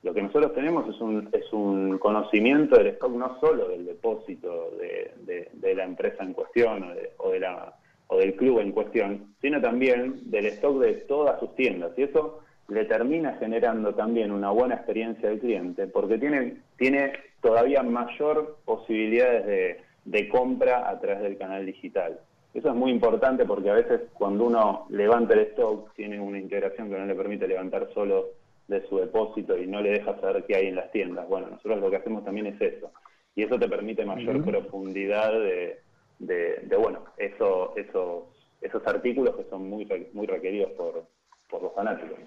lo 0.08 0.14
que 0.14 0.22
nosotros 0.22 0.54
tenemos 0.54 0.88
es 0.88 1.02
un, 1.02 1.28
es 1.34 1.52
un 1.52 1.98
conocimiento 1.98 2.78
del 2.78 2.88
stock 2.88 3.12
no 3.12 3.38
solo 3.42 3.68
del 3.68 3.86
depósito 3.86 4.72
de, 4.80 5.12
de- 5.54 5.76
la 5.76 5.84
empresa 5.84 6.24
en 6.24 6.32
cuestión 6.32 6.82
o, 6.84 6.96
de- 6.96 7.12
o 7.18 7.30
de 7.32 7.42
la, 7.42 7.76
o 8.08 8.18
del 8.18 8.36
club 8.36 8.60
en 8.60 8.72
cuestión, 8.72 9.36
sino 9.42 9.60
también 9.60 10.32
del 10.32 10.46
stock 10.46 10.80
de 10.80 10.94
todas 11.10 11.38
sus 11.42 11.54
tiendas. 11.56 11.92
Y 11.98 12.04
eso 12.04 12.40
le 12.70 12.86
termina 12.86 13.34
generando 13.38 13.94
también 13.96 14.32
una 14.32 14.50
buena 14.50 14.76
experiencia 14.76 15.28
del 15.28 15.40
cliente 15.40 15.88
porque 15.88 16.18
tiene, 16.18 16.56
tiene 16.78 17.12
todavía 17.42 17.84
mayor 17.84 18.58
posibilidades 18.64 19.46
de, 19.46 19.82
de 20.06 20.30
compra 20.30 20.90
a 20.90 20.98
través 21.02 21.22
del 21.24 21.38
canal 21.38 21.66
digital. 21.66 22.18
Eso 22.54 22.70
es 22.70 22.76
muy 22.76 22.92
importante 22.92 23.44
porque 23.46 23.70
a 23.70 23.74
veces 23.74 24.02
cuando 24.14 24.46
uno 24.46 24.86
levanta 24.90 25.34
el 25.34 25.42
stock 25.52 25.94
tiene 25.96 26.18
una 26.20 26.40
integración 26.40 26.90
que 26.90 26.98
no 26.98 27.06
le 27.06 27.14
permite 27.14 27.46
levantar 27.46 27.90
solo 27.94 28.30
de 28.68 28.86
su 28.88 28.98
depósito 28.98 29.58
y 29.58 29.68
no 29.68 29.82
le 29.82 29.92
deja 29.92 30.20
saber 30.20 30.46
qué 30.46 30.56
hay 30.56 30.68
en 30.68 30.76
las 30.76 30.92
tiendas. 30.92 31.28
Bueno, 31.28 31.48
nosotros 31.48 31.80
lo 31.80 31.90
que 31.90 31.98
hacemos 31.98 32.26
también 32.26 32.48
es 32.48 32.62
eso. 32.62 32.92
Y 33.36 33.44
eso 33.44 33.58
te 33.58 33.70
permite 33.70 34.04
mayor 34.06 34.44
profundidad 34.44 35.32
de, 35.32 35.82
de, 36.20 36.60
de, 36.64 36.76
bueno, 36.76 37.06
eso, 37.18 37.76
esos, 37.78 38.24
esos 38.62 38.86
artículos 38.88 39.36
que 39.36 39.50
son 39.50 39.70
muy, 39.70 39.86
muy 40.14 40.26
requeridos 40.26 40.72
por, 40.72 41.06
por 41.50 41.62
los 41.62 41.74
fanáticos. 41.74 42.18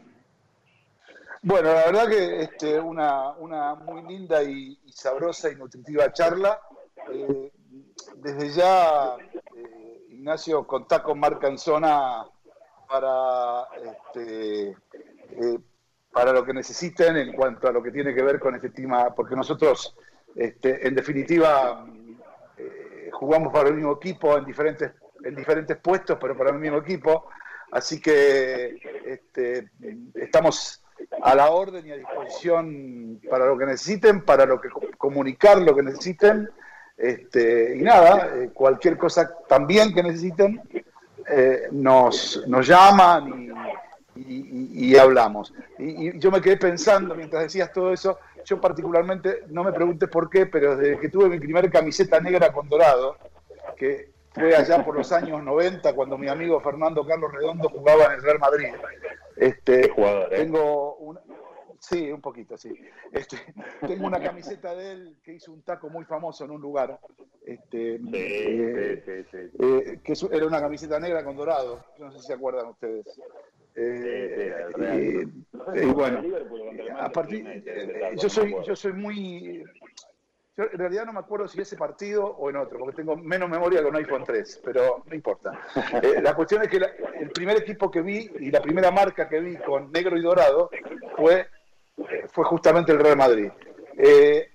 Bueno, 1.42 1.72
la 1.72 1.86
verdad 1.86 2.08
que 2.08 2.40
este, 2.42 2.78
una, 2.78 3.32
una 3.32 3.74
muy 3.74 4.02
linda 4.02 4.42
y, 4.42 4.78
y 4.84 4.92
sabrosa 4.92 5.50
y 5.50 5.56
nutritiva 5.56 6.12
charla. 6.12 6.60
Eh, 7.12 7.50
desde 8.16 8.50
ya, 8.50 9.16
eh, 9.56 10.06
Ignacio, 10.10 10.66
contá 10.66 11.02
con 11.02 11.18
Marca 11.18 11.48
en 11.48 11.58
zona 11.58 12.26
para, 12.88 13.66
este, 13.84 14.70
eh, 14.70 15.58
para 16.12 16.32
lo 16.32 16.44
que 16.44 16.52
necesiten 16.52 17.16
en 17.16 17.32
cuanto 17.32 17.68
a 17.68 17.72
lo 17.72 17.82
que 17.82 17.90
tiene 17.90 18.14
que 18.14 18.22
ver 18.22 18.38
con 18.40 18.54
este 18.54 18.70
tema, 18.70 19.14
porque 19.14 19.36
nosotros, 19.36 19.94
este, 20.34 20.86
en 20.86 20.94
definitiva, 20.94 21.86
eh, 22.58 23.10
jugamos 23.12 23.52
para 23.52 23.68
el 23.68 23.76
mismo 23.76 23.92
equipo 23.92 24.36
en 24.36 24.44
diferentes, 24.44 24.90
en 25.24 25.34
diferentes 25.36 25.76
puestos, 25.76 26.18
pero 26.20 26.36
para 26.36 26.50
el 26.50 26.58
mismo 26.58 26.78
equipo. 26.78 27.26
Así 27.72 28.00
que 28.00 28.80
este, 29.06 29.70
estamos 30.14 30.82
a 31.22 31.34
la 31.34 31.50
orden 31.50 31.86
y 31.86 31.92
a 31.92 31.96
disposición 31.96 33.20
para 33.30 33.46
lo 33.46 33.56
que 33.56 33.66
necesiten, 33.66 34.24
para 34.24 34.44
lo 34.44 34.60
que 34.60 34.68
co- 34.68 34.80
comunicar 34.98 35.58
lo 35.58 35.74
que 35.76 35.82
necesiten. 35.82 36.50
Este, 36.96 37.76
y 37.76 37.82
nada, 37.82 38.30
eh, 38.36 38.50
cualquier 38.52 38.98
cosa 38.98 39.32
también 39.48 39.94
que 39.94 40.02
necesiten, 40.02 40.60
eh, 41.28 41.68
nos, 41.70 42.42
nos 42.48 42.66
llaman 42.66 43.28
y, 43.28 43.50
y- 44.26 44.90
y 44.92 44.96
hablamos. 44.96 45.52
Y, 45.78 46.18
yo 46.18 46.30
me 46.30 46.40
quedé 46.40 46.56
pensando 46.56 47.14
mientras 47.14 47.42
decías 47.44 47.72
todo 47.72 47.92
eso, 47.92 48.18
yo 48.44 48.60
particularmente, 48.60 49.44
no 49.48 49.64
me 49.64 49.72
preguntes 49.72 50.08
por 50.08 50.28
qué, 50.30 50.46
pero 50.46 50.76
desde 50.76 50.98
que 51.00 51.08
tuve 51.08 51.28
mi 51.28 51.38
primer 51.38 51.70
camiseta 51.70 52.20
negra 52.20 52.52
con 52.52 52.68
dorado, 52.68 53.16
que 53.76 54.10
fue 54.32 54.54
allá 54.54 54.84
por 54.84 54.96
los 54.96 55.10
años 55.12 55.42
90, 55.42 55.94
cuando 55.94 56.16
mi 56.16 56.28
amigo 56.28 56.60
Fernando 56.60 57.04
Carlos 57.06 57.32
Redondo 57.32 57.68
jugaba 57.68 58.06
en 58.06 58.12
el 58.12 58.22
Real 58.22 58.38
Madrid. 58.38 58.68
Este, 59.36 59.88
jugador, 59.88 60.32
¿eh? 60.32 60.36
tengo 60.36 60.96
una, 60.96 61.20
sí, 61.78 62.10
un 62.12 62.20
poquito, 62.20 62.56
sí. 62.56 62.72
Este, 63.12 63.38
tengo 63.86 64.06
una 64.06 64.22
camiseta 64.22 64.74
de 64.74 64.92
él 64.92 65.16
que 65.24 65.34
hizo 65.34 65.52
un 65.52 65.62
taco 65.62 65.88
muy 65.88 66.04
famoso 66.04 66.44
en 66.44 66.50
un 66.52 66.60
lugar. 66.60 66.98
Este, 67.44 67.98
Sí, 67.98 68.12
eh, 68.14 69.02
sí, 69.04 69.28
sí, 69.30 69.56
eh, 69.58 70.00
que 70.04 70.14
era 70.30 70.46
una 70.46 70.60
camiseta 70.60 71.00
negra 71.00 71.24
con 71.24 71.36
dorado. 71.36 71.82
No 71.98 72.12
sé 72.12 72.18
si 72.20 72.26
se 72.26 72.34
acuerdan 72.34 72.66
ustedes. 72.66 73.06
Eh, 73.74 75.26
y- 75.76 75.84
bueno, 75.86 76.22
a 76.98 77.10
partir, 77.10 77.44
eh, 77.66 78.12
yo 78.16 78.28
soy, 78.28 78.54
yo 78.66 78.74
soy 78.74 78.92
muy, 78.92 79.64
yo 80.56 80.64
en 80.72 80.78
realidad 80.78 81.04
no 81.06 81.12
me 81.12 81.20
acuerdo 81.20 81.46
si 81.48 81.60
ese 81.60 81.76
partido 81.76 82.24
o 82.26 82.50
en 82.50 82.56
otro, 82.56 82.78
porque 82.78 82.96
tengo 82.96 83.16
menos 83.16 83.48
memoria 83.48 83.80
que 83.80 83.86
un 83.86 83.96
iPhone 83.96 84.24
3, 84.24 84.60
pero 84.64 85.02
no 85.06 85.14
importa. 85.14 85.52
Eh, 86.02 86.20
la 86.22 86.34
cuestión 86.34 86.62
es 86.62 86.68
que 86.68 86.80
la- 86.80 86.90
el 87.20 87.30
primer 87.30 87.56
equipo 87.58 87.90
que 87.90 88.02
vi 88.02 88.30
y 88.40 88.50
la 88.50 88.60
primera 88.60 88.90
marca 88.90 89.28
que 89.28 89.40
vi 89.40 89.56
con 89.56 89.90
negro 89.92 90.16
y 90.16 90.22
dorado 90.22 90.70
fue, 91.16 91.46
fue 92.32 92.44
justamente 92.44 92.92
el 92.92 92.98
Real 92.98 93.16
Madrid. 93.16 93.50
Eh, 93.96 94.50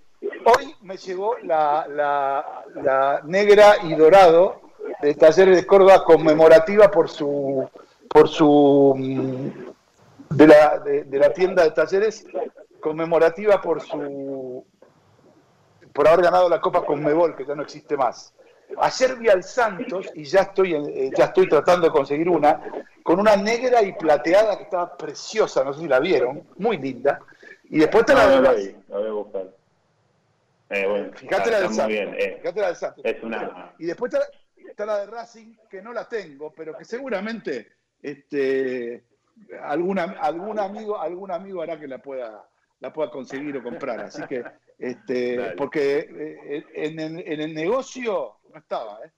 hoy 0.46 0.76
me 0.82 0.98
llegó 0.98 1.38
la, 1.44 1.88
la- 1.90 2.64
la 2.76 3.22
negra 3.26 3.76
y 3.84 3.96
dorado 3.96 4.62
de 5.02 5.14
Talleres 5.16 5.56
de 5.58 5.66
Córdoba 5.66 6.04
conmemorativa 6.04 6.90
por 6.90 7.10
su 7.10 7.70
por 8.16 8.30
su 8.30 8.94
mm, 8.96 10.36
de 10.38 10.48
la, 10.48 10.80
de, 10.80 11.04
de 11.04 11.20
la 11.20 11.34
tienda 11.34 11.64
de 11.66 11.72
talleres 11.72 12.26
conmemorativa 12.80 13.60
por 13.62 13.82
su 13.82 14.66
por 15.92 16.08
haber 16.08 16.24
ganado 16.24 16.48
la 16.48 16.62
Copa 16.62 16.86
Conmebol, 16.86 17.36
que 17.36 17.46
ya 17.46 17.56
no 17.56 17.64
existe 17.64 17.98
más. 17.98 18.34
Ayer 18.78 19.18
vi 19.18 19.28
al 19.28 19.44
Santos 19.44 20.08
y 20.14 20.24
ya 20.24 20.42
estoy 20.44 20.76
eh, 20.76 21.12
ya 21.18 21.26
estoy 21.26 21.50
tratando 21.50 21.88
de 21.88 21.92
conseguir 21.92 22.30
una 22.30 22.62
con 23.04 23.20
una 23.20 23.36
negra 23.36 23.82
y 23.84 23.92
plateada 23.92 24.56
que 24.58 24.64
estaba 24.64 24.96
preciosa, 24.96 25.66
no 25.66 25.74
sé 25.74 25.82
si 25.82 25.88
la 25.90 26.00
vieron, 26.00 26.48
muy 26.58 26.78
linda. 26.78 27.20
Y 27.66 27.80
después 27.80 28.02
está 28.02 28.14
la 28.14 28.28
No, 28.28 28.36
no 28.38 28.42
la 28.44 28.54
vi, 28.54 28.76
la 28.88 28.98
voy 28.98 29.08
a 29.08 29.12
buscar. 29.12 29.44
Eh, 30.70 30.88
bueno, 30.88 31.12
Fíjate 31.16 31.52
la 31.52 31.58
del 31.60 31.68
Santos. 31.68 31.88
bien. 31.88 32.16
eh. 32.18 32.38
Fíjate 32.42 32.62
la 32.62 32.68
del 32.68 32.76
Santos. 32.78 33.04
Es 33.06 33.22
una- 33.24 33.74
Y 33.78 33.86
después 33.86 34.14
está, 34.14 34.26
está 34.70 34.86
la 34.86 35.00
de 35.00 35.06
Racing, 35.08 35.56
que 35.70 35.82
no 35.82 35.92
la 35.92 36.08
tengo, 36.08 36.54
pero 36.56 36.78
que 36.78 36.86
seguramente 36.86 37.75
este, 38.02 39.04
algún, 39.62 40.00
am- 40.00 40.16
algún, 40.20 40.60
amigo, 40.60 41.00
algún 41.00 41.32
amigo 41.32 41.62
hará 41.62 41.80
que 41.80 41.88
la 41.88 41.98
pueda, 42.00 42.48
la 42.80 42.94
pueda 42.94 43.10
conseguir 43.12 43.58
o 43.58 43.64
comprar. 43.64 44.00
Así 44.02 44.22
que, 44.28 44.44
este, 44.80 45.38
Dale. 45.38 45.56
porque 45.56 46.08
eh, 46.10 46.64
en, 46.76 47.00
el- 47.00 47.20
en 47.28 47.42
el 47.42 47.54
negocio 47.54 48.36
no 48.54 48.60
estaba, 48.60 49.00
¿eh? 49.06 49.12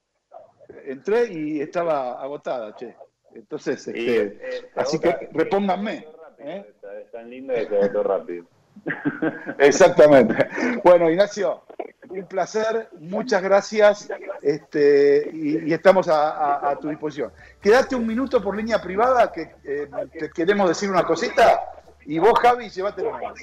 Entré 0.85 1.31
y 1.31 1.61
estaba 1.61 2.21
agotada, 2.21 2.75
che. 2.75 2.95
Entonces, 3.33 3.87
Y, 3.87 3.91
este, 4.09 4.57
eh, 4.57 4.71
así 4.75 4.99
que 4.99 5.29
repónganme. 5.31 6.07
¿eh? 6.39 6.65
Es 7.03 7.11
tan 7.11 7.29
linda 7.29 7.53
que 7.55 7.67
se 7.67 7.75
agotó 7.77 8.03
rápido. 8.03 8.45
Exactamente. 9.59 10.35
Bueno, 10.83 11.09
Ignacio, 11.09 11.63
un 12.09 12.25
placer, 12.27 12.89
muchas 12.99 13.41
gracias 13.43 14.09
este, 14.41 15.29
y, 15.33 15.73
estamos 15.73 16.07
a, 16.09 16.77
tu 16.81 16.89
disposición. 16.89 17.31
Quédate 17.61 17.95
un 17.95 18.05
minuto 18.05 18.41
por 18.41 18.55
línea 18.55 18.81
privada 18.81 19.31
que 19.31 19.55
eh, 19.63 19.89
te 20.17 20.29
queremos 20.29 20.67
decir 20.67 20.89
una 20.89 21.03
cosita 21.03 21.61
y 22.05 22.19
vos, 22.19 22.33
Javi, 22.39 22.69
llévatelo 22.69 23.11
nomás. 23.11 23.33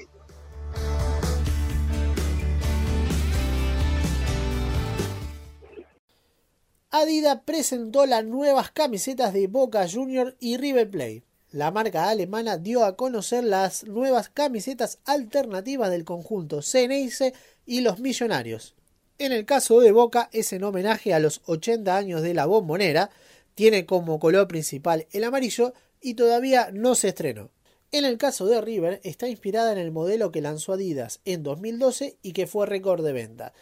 Adidas 6.97 7.41
presentó 7.43 8.05
las 8.05 8.23
nuevas 8.23 8.71
camisetas 8.71 9.33
de 9.33 9.47
Boca 9.47 9.85
Junior 9.87 10.35
y 10.39 10.55
River 10.55 10.89
Plate. 10.89 11.23
La 11.51 11.69
marca 11.69 12.09
alemana 12.09 12.57
dio 12.57 12.85
a 12.85 12.95
conocer 12.95 13.43
las 13.43 13.83
nuevas 13.83 14.29
camisetas 14.29 14.99
alternativas 15.05 15.89
del 15.89 16.05
conjunto 16.05 16.61
Ceneice 16.61 17.33
y 17.65 17.81
los 17.81 17.99
Millonarios. 17.99 18.74
En 19.17 19.31
el 19.31 19.45
caso 19.45 19.79
de 19.79 19.93
Boca 19.93 20.29
es 20.33 20.51
en 20.51 20.65
homenaje 20.65 21.13
a 21.13 21.19
los 21.19 21.41
80 21.45 21.95
años 21.95 22.21
de 22.21 22.33
la 22.33 22.45
bombonera, 22.45 23.11
tiene 23.53 23.85
como 23.85 24.19
color 24.19 24.49
principal 24.49 25.07
el 25.13 25.23
amarillo 25.23 25.73
y 26.01 26.15
todavía 26.15 26.69
no 26.73 26.95
se 26.95 27.09
estrenó. 27.09 27.49
En 27.93 28.03
el 28.03 28.17
caso 28.17 28.45
de 28.45 28.59
River 28.59 28.99
está 29.05 29.29
inspirada 29.29 29.71
en 29.71 29.77
el 29.77 29.93
modelo 29.93 30.33
que 30.33 30.41
lanzó 30.41 30.73
Adidas 30.73 31.21
en 31.23 31.43
2012 31.43 32.17
y 32.21 32.33
que 32.33 32.45
fue 32.45 32.65
récord 32.65 33.05
de 33.05 33.13
venta. 33.13 33.53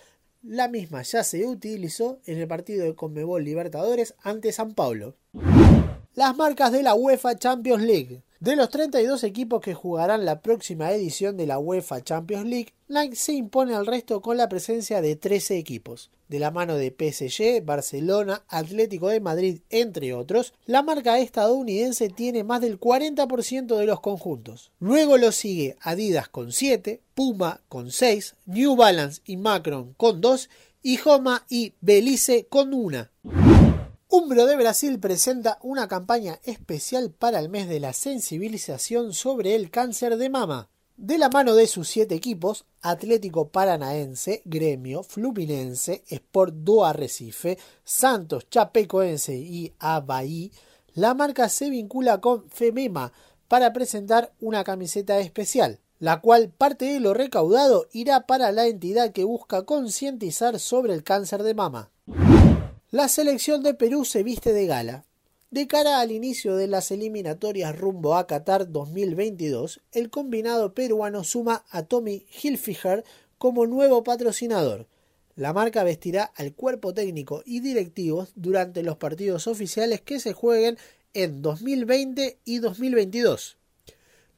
La 0.42 0.68
misma 0.68 1.04
ya 1.04 1.24
se 1.24 1.46
utilizó 1.46 2.20
en 2.26 2.40
el 2.40 2.48
partido 2.48 2.84
de 2.84 2.96
Conmebol 2.96 3.44
Libertadores 3.44 4.16
ante 4.24 4.52
San 4.52 4.74
Paulo. 4.74 5.16
Las 6.16 6.36
marcas 6.36 6.72
de 6.72 6.82
la 6.82 6.96
UEFA 6.96 7.38
Champions 7.38 7.84
League. 7.84 8.24
De 8.44 8.58
los 8.58 8.68
32 8.72 9.24
equipos 9.24 9.62
que 9.62 9.74
jugarán 9.74 10.26
la 10.26 10.42
próxima 10.42 10.92
edición 10.92 11.38
de 11.38 11.48
la 11.48 11.60
UEFA 11.60 12.04
Champions 12.04 12.46
League, 12.46 12.74
Nike 12.90 13.16
se 13.16 13.32
impone 13.32 13.74
al 13.74 13.86
resto 13.86 14.22
con 14.22 14.36
la 14.36 14.50
presencia 14.50 15.02
de 15.02 15.16
13 15.16 15.58
equipos. 15.58 16.12
De 16.28 16.40
la 16.40 16.52
mano 16.52 16.76
de 16.76 16.90
PSG, 16.90 17.64
Barcelona, 17.64 18.44
Atlético 18.50 19.08
de 19.08 19.22
Madrid, 19.22 19.62
entre 19.70 20.14
otros, 20.14 20.54
la 20.66 20.84
marca 20.84 21.20
estadounidense 21.20 22.10
tiene 22.10 22.44
más 22.44 22.60
del 22.60 22.82
40% 22.82 23.78
de 23.78 23.86
los 23.86 24.02
conjuntos. 24.02 24.74
Luego 24.78 25.18
lo 25.18 25.32
sigue 25.32 25.78
Adidas 25.80 26.28
con 26.28 26.52
7, 26.52 27.00
Puma 27.16 27.62
con 27.70 27.92
6, 27.92 28.36
New 28.48 28.76
Balance 28.76 29.22
y 29.24 29.38
Macron 29.38 29.94
con 29.94 30.20
2 30.20 30.50
y 30.82 31.00
Homa 31.06 31.46
y 31.48 31.76
Belice 31.80 32.46
con 32.50 32.74
1. 32.74 33.08
Umbro 34.16 34.46
de 34.46 34.56
Brasil 34.56 35.00
presenta 35.00 35.58
una 35.64 35.88
campaña 35.88 36.40
especial 36.44 37.10
para 37.10 37.40
el 37.40 37.50
mes 37.50 37.68
de 37.68 37.80
la 37.80 37.94
sensibilización 37.94 39.12
sobre 39.12 39.56
el 39.56 39.72
cáncer 39.72 40.18
de 40.18 40.30
mama. 40.30 40.70
De 40.98 41.18
la 41.18 41.30
mano 41.30 41.56
de 41.56 41.66
sus 41.66 41.88
siete 41.88 42.14
equipos, 42.14 42.66
Atlético 42.84 43.50
Paranaense, 43.50 44.44
Gremio, 44.46 45.02
Fluminense, 45.02 46.04
Sport 46.08 46.54
do 46.58 46.86
Arrecife, 46.86 47.58
Santos, 47.84 48.48
Chapecoense 48.52 49.36
y 49.36 49.74
Avaí, 49.80 50.52
la 50.94 51.16
marca 51.16 51.50
se 51.50 51.72
vincula 51.72 52.22
con 52.22 52.48
Femema 52.52 53.14
para 53.48 53.74
presentar 53.74 54.32
una 54.40 54.64
camiseta 54.64 55.18
especial, 55.18 55.80
la 55.98 56.22
cual 56.22 56.52
parte 56.56 56.86
de 56.86 57.00
lo 57.00 57.16
recaudado 57.16 57.88
irá 57.94 58.28
para 58.28 58.52
la 58.52 58.68
entidad 58.68 59.12
que 59.12 59.24
busca 59.24 59.64
concientizar 59.64 60.60
sobre 60.60 60.94
el 60.94 61.04
cáncer 61.04 61.42
de 61.42 61.56
mama. 61.56 61.90
La 62.94 63.08
selección 63.08 63.64
de 63.64 63.74
Perú 63.74 64.06
se 64.06 64.22
viste 64.22 64.54
de 64.54 64.68
gala. 64.68 65.04
De 65.50 65.66
cara 65.66 66.00
al 66.00 66.12
inicio 66.12 66.56
de 66.56 66.68
las 66.68 66.92
eliminatorias 66.92 67.76
rumbo 67.76 68.16
a 68.16 68.28
Qatar 68.28 68.72
2022, 68.72 69.82
el 69.94 70.12
combinado 70.12 70.76
peruano 70.76 71.24
suma 71.24 71.66
a 71.72 71.86
Tommy 71.86 72.28
Hilfiger 72.44 73.04
como 73.40 73.66
nuevo 73.66 74.04
patrocinador. 74.04 74.86
La 75.36 75.54
marca 75.54 75.84
vestirá 75.84 76.26
al 76.36 76.54
cuerpo 76.54 76.94
técnico 76.94 77.42
y 77.48 77.62
directivos 77.62 78.32
durante 78.36 78.84
los 78.84 78.98
partidos 78.98 79.48
oficiales 79.48 80.02
que 80.02 80.20
se 80.20 80.34
jueguen 80.34 80.78
en 81.16 81.42
2020 81.42 82.38
y 82.46 82.60
2022. 82.60 83.58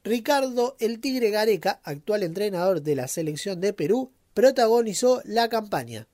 Ricardo 0.02 0.76
El 0.80 1.00
Tigre 1.02 1.28
Gareca, 1.28 1.80
actual 1.84 2.22
entrenador 2.22 2.80
de 2.80 2.96
la 2.96 3.06
selección 3.06 3.60
de 3.60 3.74
Perú, 3.74 4.12
protagonizó 4.32 5.20
la 5.26 5.50
campaña. 5.50 6.08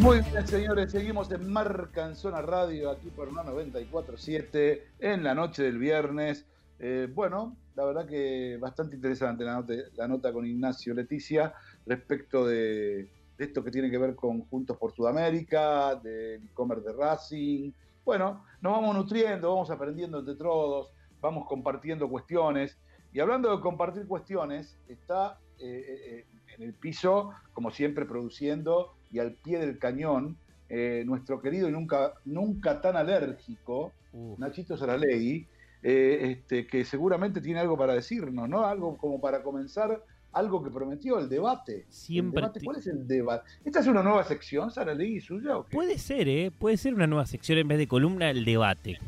Muy 0.00 0.20
bien, 0.20 0.46
señores, 0.46 0.92
seguimos 0.92 1.30
en 1.32 1.50
Marca 1.50 2.12
Radio, 2.42 2.90
aquí 2.90 3.08
por 3.08 3.28
una 3.28 3.42
94.7, 3.42 4.82
en 4.98 5.24
la 5.24 5.34
noche 5.34 5.62
del 5.62 5.78
viernes. 5.78 6.46
Eh, 6.78 7.08
bueno, 7.12 7.56
la 7.74 7.86
verdad 7.86 8.06
que 8.06 8.58
bastante 8.60 8.96
interesante 8.96 9.44
la 9.44 9.54
nota, 9.54 9.74
la 10.22 10.32
con 10.32 10.46
Ignacio 10.46 10.92
Leticia 10.92 11.54
respecto 11.86 12.46
de, 12.46 13.08
de 13.38 13.44
esto 13.44 13.64
que 13.64 13.70
tiene 13.70 13.90
que 13.90 13.96
ver 13.96 14.14
con 14.14 14.42
Juntos 14.42 14.76
por 14.76 14.92
Sudamérica, 14.92 15.94
del 15.96 16.44
e-commerce 16.44 16.86
de 16.86 16.92
Racing. 16.92 17.72
Bueno, 18.04 18.44
nos 18.60 18.72
vamos 18.72 18.94
nutriendo, 18.94 19.48
vamos 19.48 19.70
aprendiendo 19.70 20.18
entre 20.18 20.34
todos, 20.34 20.92
vamos 21.22 21.46
compartiendo 21.48 22.08
cuestiones. 22.08 22.78
Y 23.14 23.20
hablando 23.20 23.50
de 23.50 23.62
compartir 23.62 24.06
cuestiones, 24.06 24.78
está 24.88 25.38
eh, 25.58 25.84
eh, 25.88 26.26
en 26.54 26.62
el 26.62 26.74
piso, 26.74 27.30
como 27.54 27.70
siempre, 27.70 28.04
produciendo 28.04 28.95
y 29.12 29.18
al 29.18 29.32
pie 29.32 29.58
del 29.58 29.78
cañón, 29.78 30.36
eh, 30.68 31.02
nuestro 31.06 31.40
querido 31.40 31.68
y 31.68 31.72
nunca, 31.72 32.14
nunca 32.24 32.80
tan 32.80 32.96
alérgico, 32.96 33.92
Nachito 34.38 34.76
Saralegui, 34.76 35.46
eh, 35.82 36.18
este, 36.38 36.66
que 36.66 36.84
seguramente 36.84 37.40
tiene 37.40 37.60
algo 37.60 37.76
para 37.76 37.94
decirnos, 37.94 38.48
¿no? 38.48 38.64
Algo 38.66 38.96
como 38.96 39.20
para 39.20 39.42
comenzar, 39.42 40.02
algo 40.32 40.64
que 40.64 40.70
prometió, 40.70 41.18
el 41.18 41.28
debate. 41.28 41.80
El 41.86 41.92
Siempre 41.92 42.40
debate, 42.42 42.60
¿Cuál 42.64 42.78
es 42.78 42.86
el 42.86 43.06
debate? 43.06 43.48
¿Esta 43.64 43.80
es 43.80 43.86
una 43.86 44.02
nueva 44.02 44.24
sección, 44.24 44.70
Saralegui, 44.70 45.20
suya 45.20 45.58
o 45.58 45.66
qué? 45.66 45.76
Puede 45.76 45.98
ser, 45.98 46.28
¿eh? 46.28 46.50
Puede 46.50 46.76
ser 46.78 46.94
una 46.94 47.06
nueva 47.06 47.26
sección 47.26 47.58
en 47.58 47.68
vez 47.68 47.78
de 47.78 47.86
columna, 47.86 48.30
el 48.30 48.44
debate. 48.44 48.98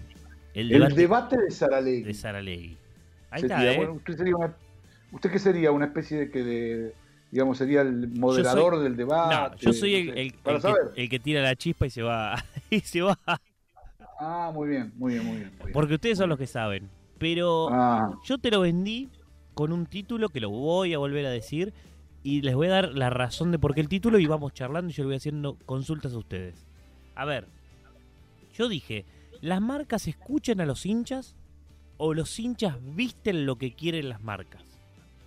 El 0.55 0.70
El 0.73 0.79
debate, 0.81 0.95
debate 0.95 1.37
de 1.39 1.51
Saralegui. 1.51 2.03
de 2.03 2.15
Saralegui. 2.15 2.77
Ahí 3.31 3.41
Sería, 3.43 3.57
está, 3.59 3.73
¿eh? 3.73 3.77
bueno, 3.77 3.93
usted, 3.95 4.16
sería 4.16 4.37
una- 4.37 4.57
¿Usted 5.11 5.31
qué 5.31 5.39
sería? 5.39 5.73
¿Una 5.73 5.87
especie 5.87 6.19
de 6.19 6.31
que 6.31 6.43
de, 6.45 6.93
digamos, 7.31 7.59
sería 7.59 7.83
el 7.83 8.09
moderador 8.09 8.75
soy- 8.75 8.85
del 8.85 8.97
debate? 8.97 9.35
No, 9.35 9.57
yo 9.57 9.73
soy 9.73 9.95
el, 9.95 10.09
el- 10.19 10.33
que, 10.35 10.61
saber. 10.61 10.93
el 10.97 11.09
que 11.09 11.19
tira 11.19 11.43
la 11.43 11.55
chispa 11.57 11.87
y 11.87 11.91
se 11.91 12.03
va. 12.03 12.43
y 12.71 12.81
se 12.81 13.03
va. 13.03 13.19
Ah, 14.21 14.51
muy 14.53 14.69
bien, 14.69 14.93
muy 14.97 15.15
bien, 15.15 15.25
muy 15.27 15.37
bien. 15.37 15.51
muy 15.57 15.67
bien. 15.67 15.73
Porque 15.73 15.95
ustedes 15.95 16.19
son 16.19 16.29
los 16.29 16.39
que 16.39 16.47
saben. 16.47 16.89
Pero 17.19 17.69
Ah, 17.71 18.11
yo 18.25 18.39
te 18.39 18.51
lo 18.51 18.61
vendí 18.61 19.09
con 19.55 19.73
un 19.73 19.87
título 19.87 20.29
que 20.29 20.41
lo 20.41 20.51
voy 20.51 20.95
a 20.95 20.99
volver 20.99 21.27
a 21.27 21.31
decir. 21.31 21.73
Y 22.25 22.43
les 22.43 22.55
voy 22.57 22.67
a 22.67 22.71
dar 22.71 22.95
la 22.95 23.11
razón 23.11 23.53
de 23.53 23.59
por 23.59 23.75
qué 23.75 23.81
el 23.81 23.89
título 23.89 24.19
y 24.19 24.27
vamos 24.27 24.53
charlando 24.53 24.91
y 24.91 24.93
yo 24.95 25.05
le 25.05 25.09
voy 25.09 25.17
haciendo 25.17 25.57
consultas 25.67 26.13
a 26.13 26.19
ustedes. 26.19 26.67
A 27.15 27.25
ver, 27.25 27.47
yo 28.55 28.69
dije, 28.69 29.07
¿las 29.41 29.61
marcas 29.61 30.09
escuchan 30.09 30.61
a 30.61 30.67
los 30.67 30.85
hinchas 30.85 31.37
o 31.97 32.15
los 32.15 32.39
hinchas 32.39 32.77
visten 32.95 33.47
lo 33.47 33.57
que 33.57 33.73
quieren 33.73 34.09
las 34.09 34.21
marcas? 34.23 34.63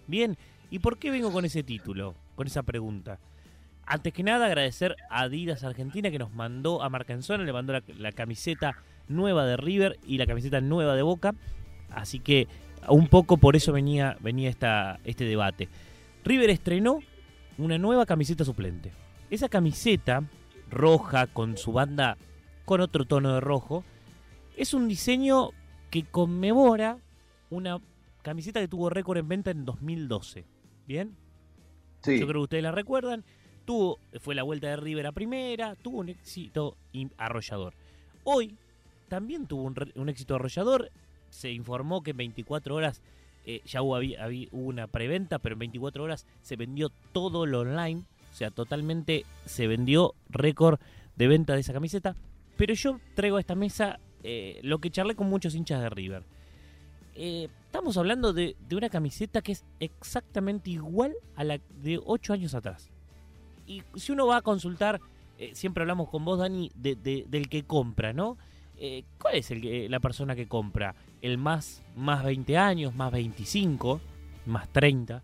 Bien, 0.07 0.37
¿y 0.71 0.79
por 0.79 0.97
qué 0.97 1.11
vengo 1.11 1.31
con 1.31 1.45
ese 1.45 1.61
título, 1.61 2.15
con 2.35 2.47
esa 2.47 2.63
pregunta? 2.63 3.19
Antes 3.85 4.13
que 4.13 4.23
nada, 4.23 4.47
agradecer 4.47 4.95
a 5.09 5.21
Adidas 5.21 5.63
Argentina 5.63 6.09
que 6.09 6.17
nos 6.17 6.33
mandó 6.33 6.81
a 6.81 6.89
Marcanzona, 6.89 7.43
le 7.43 7.53
mandó 7.53 7.73
la, 7.73 7.83
la 7.99 8.11
camiseta 8.11 8.77
nueva 9.07 9.45
de 9.45 9.57
River 9.57 9.99
y 10.07 10.17
la 10.17 10.25
camiseta 10.25 10.61
nueva 10.61 10.95
de 10.95 11.03
Boca. 11.03 11.35
Así 11.89 12.19
que 12.19 12.47
un 12.87 13.07
poco 13.07 13.37
por 13.37 13.55
eso 13.55 13.71
venía, 13.71 14.17
venía 14.21 14.49
esta, 14.49 14.99
este 15.03 15.25
debate. 15.25 15.69
River 16.23 16.49
estrenó 16.49 16.99
una 17.57 17.77
nueva 17.77 18.05
camiseta 18.05 18.45
suplente. 18.45 18.91
Esa 19.29 19.49
camiseta 19.49 20.23
roja 20.69 21.27
con 21.27 21.57
su 21.57 21.73
banda 21.73 22.17
con 22.65 22.81
otro 22.81 23.05
tono 23.05 23.33
de 23.33 23.41
rojo 23.41 23.83
es 24.55 24.73
un 24.73 24.87
diseño 24.87 25.49
que 25.89 26.03
conmemora 26.03 26.97
una 27.49 27.79
camiseta 28.21 28.59
que 28.59 28.67
tuvo 28.67 28.89
récord 28.89 29.17
en 29.17 29.27
venta 29.27 29.51
en 29.51 29.65
2012. 29.65 30.45
¿Bien? 30.87 31.15
sí. 32.03 32.19
Yo 32.19 32.27
creo 32.27 32.41
que 32.41 32.43
ustedes 32.43 32.63
la 32.63 32.71
recuerdan. 32.71 33.23
Tuvo, 33.65 33.99
fue 34.19 34.33
la 34.35 34.43
vuelta 34.43 34.67
de 34.67 34.75
River 34.75 35.07
a 35.07 35.11
primera, 35.11 35.75
tuvo 35.75 35.99
un 35.99 36.09
éxito 36.09 36.75
arrollador. 37.17 37.73
Hoy 38.23 38.55
también 39.07 39.45
tuvo 39.47 39.63
un, 39.95 40.09
éxito 40.09 40.35
arrollador. 40.35 40.91
Se 41.29 41.51
informó 41.51 42.01
que 42.01 42.11
en 42.11 42.17
24 42.17 42.75
horas 42.75 43.01
eh, 43.45 43.61
ya 43.65 43.81
hubo, 43.81 43.95
había- 43.95 44.23
había- 44.23 44.47
hubo 44.51 44.67
una 44.67 44.87
preventa, 44.87 45.39
pero 45.39 45.53
en 45.53 45.59
24 45.59 46.03
horas 46.03 46.25
se 46.41 46.55
vendió 46.55 46.89
todo 47.13 47.45
lo 47.45 47.59
online. 47.61 48.03
O 48.31 48.33
sea, 48.33 48.49
totalmente 48.49 49.25
se 49.45 49.67
vendió 49.67 50.15
récord 50.29 50.79
de 51.15 51.27
venta 51.27 51.53
de 51.53 51.59
esa 51.61 51.73
camiseta. 51.73 52.15
Pero 52.57 52.73
yo 52.73 52.99
traigo 53.15 53.37
a 53.37 53.41
esta 53.41 53.55
mesa 53.55 53.99
eh, 54.23 54.59
lo 54.63 54.79
que 54.79 54.89
charlé 54.91 55.15
con 55.15 55.27
muchos 55.29 55.53
hinchas 55.55 55.81
de 55.81 55.89
River. 55.89 56.23
Eh, 57.23 57.49
estamos 57.67 57.97
hablando 57.97 58.33
de, 58.33 58.55
de 58.67 58.75
una 58.75 58.89
camiseta 58.89 59.43
que 59.43 59.51
es 59.51 59.63
exactamente 59.79 60.71
igual 60.71 61.13
a 61.35 61.43
la 61.43 61.59
de 61.83 62.01
8 62.03 62.33
años 62.33 62.55
atrás. 62.55 62.89
Y 63.67 63.83
si 63.95 64.11
uno 64.11 64.25
va 64.25 64.37
a 64.37 64.41
consultar, 64.41 64.99
eh, 65.37 65.51
siempre 65.53 65.83
hablamos 65.83 66.09
con 66.09 66.25
vos, 66.25 66.39
Dani, 66.39 66.71
de- 66.73 66.95
de- 66.95 67.25
del 67.29 67.47
que 67.47 67.61
compra, 67.61 68.11
¿no? 68.11 68.39
Eh, 68.79 69.03
¿Cuál 69.21 69.35
es 69.35 69.51
la 69.91 69.99
persona 69.99 70.35
que 70.35 70.47
compra? 70.47 70.95
¿El 71.21 71.37
más, 71.37 71.83
más 71.95 72.23
20 72.23 72.57
años, 72.57 72.95
más 72.95 73.11
25, 73.11 74.01
más 74.47 74.67
30? 74.73 75.21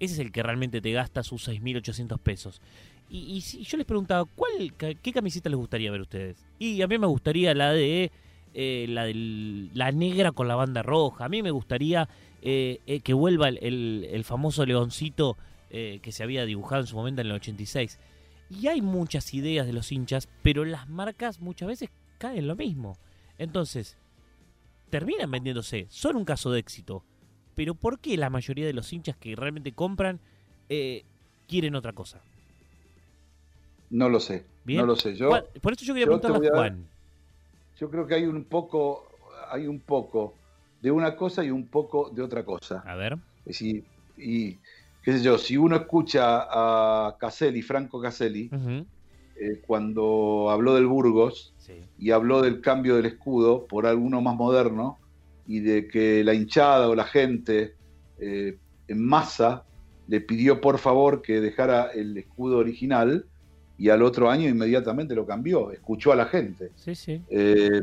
Ese 0.00 0.12
es 0.14 0.20
el 0.20 0.30
que 0.32 0.42
realmente 0.42 0.82
te 0.82 0.92
gasta 0.92 1.22
sus 1.22 1.48
6.800 1.48 2.18
pesos. 2.20 2.60
Y, 3.08 3.40
si 3.40 3.64
yo 3.64 3.78
les 3.78 3.86
preguntaba, 3.86 4.26
¿cuál, 4.36 4.74
¿qué 4.76 5.12
camiseta 5.14 5.48
les 5.48 5.56
gustaría 5.56 5.90
ver 5.90 6.02
ustedes? 6.02 6.44
Y 6.58 6.82
a 6.82 6.86
mí 6.86 6.98
me 6.98 7.06
gustaría 7.06 7.54
la 7.54 7.72
de 7.72 8.12
eh, 8.60 8.86
la, 8.88 9.04
del- 9.04 9.70
la 9.72 9.92
negra 9.92 10.32
con 10.32 10.48
la 10.48 10.56
banda 10.56 10.82
roja. 10.82 11.24
A 11.26 11.28
mí 11.28 11.42
me 11.44 11.52
gustaría 11.52 12.08
eh, 12.42 12.80
eh, 12.88 13.00
que 13.00 13.14
vuelva 13.14 13.48
el, 13.48 13.58
el- 13.62 14.08
el 14.10 14.24
famoso 14.24 14.66
leoncito 14.66 15.36
que 15.70 16.12
se 16.12 16.22
había 16.22 16.46
dibujado 16.46 16.80
en 16.80 16.86
su 16.86 16.96
momento 16.96 17.20
en 17.20 17.26
el 17.26 17.34
86. 17.34 17.98
Y 18.48 18.68
hay 18.68 18.80
muchas 18.80 19.34
ideas 19.34 19.66
de 19.66 19.74
los 19.74 19.92
hinchas, 19.92 20.26
pero 20.42 20.64
las 20.64 20.88
marcas 20.88 21.40
muchas 21.40 21.68
veces 21.68 21.90
caen 22.16 22.38
en 22.38 22.48
lo 22.48 22.56
mismo. 22.56 22.96
Entonces, 23.36 23.98
terminan 24.88 25.30
vendiéndose, 25.30 25.86
son 25.90 26.16
un 26.16 26.24
caso 26.24 26.50
de 26.50 26.58
éxito. 26.60 27.04
Pero 27.54 27.74
¿por 27.74 28.00
qué 28.00 28.16
la 28.16 28.30
mayoría 28.30 28.64
de 28.66 28.72
los 28.72 28.90
hinchas 28.94 29.16
que 29.18 29.36
realmente 29.36 29.72
compran 29.72 30.20
quieren 31.46 31.74
otra 31.74 31.92
cosa? 31.92 32.22
No 33.90 34.08
lo 34.08 34.20
sé. 34.20 34.44
Bien. 34.64 34.80
No 34.80 34.86
lo 34.86 34.96
sé. 34.96 35.16
Yo, 35.16 35.28
por 35.60 35.72
eso 35.72 35.84
yo 35.84 35.94
quería 35.94 36.06
yo 36.06 36.18
preguntarle 36.20 36.48
a 36.48 36.50
Juan. 36.50 36.86
Yo 37.78 37.90
creo 37.90 38.06
que 38.06 38.14
hay 38.14 38.24
un 38.24 38.44
poco, 38.44 39.08
hay 39.50 39.66
un 39.66 39.80
poco 39.80 40.34
de 40.82 40.90
una 40.90 41.16
cosa 41.16 41.44
y 41.44 41.50
un 41.50 41.66
poco 41.66 42.10
de 42.10 42.22
otra 42.22 42.44
cosa. 42.44 42.82
A 42.86 42.94
ver. 42.96 43.14
Es 43.40 43.44
decir, 43.58 43.84
y 44.16 44.54
qué 45.02 45.12
sé 45.12 45.22
yo, 45.22 45.38
si 45.38 45.56
uno 45.56 45.76
escucha 45.76 46.46
a 46.50 47.16
Caselli, 47.18 47.62
Franco 47.62 48.00
Caselli, 48.00 48.50
eh, 49.40 49.62
cuando 49.66 50.48
habló 50.50 50.74
del 50.74 50.86
Burgos 50.86 51.54
Sí. 51.58 51.74
y 51.98 52.10
habló 52.10 52.42
del 52.42 52.60
cambio 52.60 52.96
del 52.96 53.06
escudo 53.06 53.66
por 53.66 53.86
alguno 53.86 54.20
más 54.20 54.34
moderno 54.34 54.98
y 55.46 55.60
de 55.60 55.86
que 55.86 56.24
la 56.24 56.34
hinchada 56.34 56.88
o 56.88 56.94
la 56.94 57.04
gente 57.04 57.74
eh, 58.20 58.58
en 58.88 59.04
masa 59.06 59.64
le 60.08 60.20
pidió 60.20 60.60
por 60.60 60.78
favor 60.78 61.20
que 61.22 61.40
dejara 61.40 61.90
el 61.94 62.16
escudo 62.16 62.58
original 62.58 63.26
y 63.78 63.88
al 63.90 64.02
otro 64.02 64.30
año 64.30 64.48
inmediatamente 64.48 65.14
lo 65.14 65.24
cambió, 65.24 65.70
escuchó 65.70 66.12
a 66.12 66.16
la 66.16 66.26
gente. 66.26 66.72
Sí, 66.76 66.94
sí. 66.94 67.22
Eh, 67.30 67.82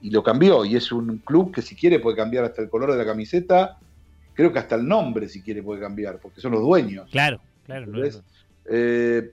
y 0.00 0.10
lo 0.10 0.22
cambió. 0.22 0.64
Y 0.64 0.76
es 0.76 0.92
un 0.92 1.18
club 1.18 1.52
que 1.52 1.62
si 1.62 1.74
quiere 1.74 1.98
puede 1.98 2.16
cambiar 2.16 2.44
hasta 2.44 2.62
el 2.62 2.70
color 2.70 2.92
de 2.92 2.98
la 2.98 3.04
camiseta, 3.04 3.78
creo 4.34 4.52
que 4.52 4.58
hasta 4.58 4.76
el 4.76 4.86
nombre 4.86 5.28
si 5.28 5.42
quiere 5.42 5.62
puede 5.62 5.80
cambiar, 5.80 6.18
porque 6.20 6.40
son 6.40 6.52
los 6.52 6.62
dueños. 6.62 7.10
Claro, 7.10 7.40
claro. 7.64 7.86
no 7.86 7.98
¿Entendés? 7.98 8.22
Eh, 8.66 9.32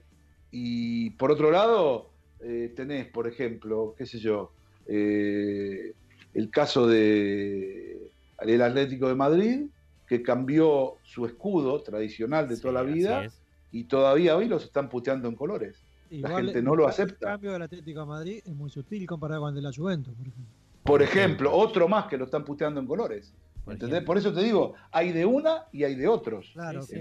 y 0.50 1.10
por 1.10 1.30
otro 1.30 1.50
lado, 1.50 2.10
eh, 2.40 2.72
tenés, 2.74 3.06
por 3.06 3.28
ejemplo, 3.28 3.94
qué 3.96 4.06
sé 4.06 4.18
yo, 4.18 4.52
eh, 4.86 5.92
el 6.34 6.50
caso 6.50 6.86
de 6.86 8.10
el 8.40 8.62
Atlético 8.62 9.08
de 9.08 9.14
Madrid, 9.14 9.66
que 10.06 10.22
cambió 10.22 10.96
su 11.04 11.24
escudo 11.24 11.82
tradicional 11.82 12.48
de 12.48 12.56
Sí, 12.56 12.62
toda 12.62 12.74
la 12.74 12.82
vida 12.82 13.26
y 13.72 13.84
todavía 13.84 14.36
hoy 14.36 14.48
los 14.48 14.64
están 14.64 14.88
puteando 14.88 15.28
en 15.28 15.34
colores. 15.34 15.83
Igual, 16.18 16.44
gente 16.46 16.62
no 16.62 16.74
lo 16.74 16.84
el 16.84 16.90
acepta. 16.90 17.26
cambio 17.30 17.52
del 17.52 17.62
Atlético 17.62 18.00
de 18.00 18.06
Madrid 18.06 18.40
es 18.44 18.54
muy 18.54 18.70
sutil 18.70 19.06
comparado 19.06 19.42
con 19.42 19.48
el 19.50 19.54
de 19.56 19.62
la 19.62 19.72
Juventus, 19.72 20.14
por 20.14 20.26
ejemplo. 20.26 20.54
Por 20.84 21.02
ejemplo, 21.02 21.52
otro 21.56 21.88
más 21.88 22.06
que 22.06 22.16
lo 22.18 22.24
están 22.26 22.44
puteando 22.44 22.78
en 22.80 22.86
colores. 22.86 23.32
Por 23.64 23.72
¿Entendés? 23.74 24.02
Por 24.02 24.18
eso 24.18 24.32
te 24.32 24.42
digo, 24.42 24.74
hay 24.92 25.12
de 25.12 25.24
una 25.24 25.64
y 25.72 25.84
hay 25.84 25.94
de 25.94 26.06
otros. 26.06 26.50
Claro, 26.52 26.82
Sí, 26.82 26.96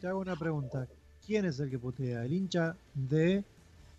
te 0.00 0.06
hago 0.08 0.20
una 0.20 0.36
pregunta. 0.36 0.86
¿Quién 1.26 1.44
es 1.44 1.60
el 1.60 1.68
que 1.68 1.78
putea? 1.78 2.24
¿El 2.24 2.32
hincha 2.32 2.74
de 2.94 3.44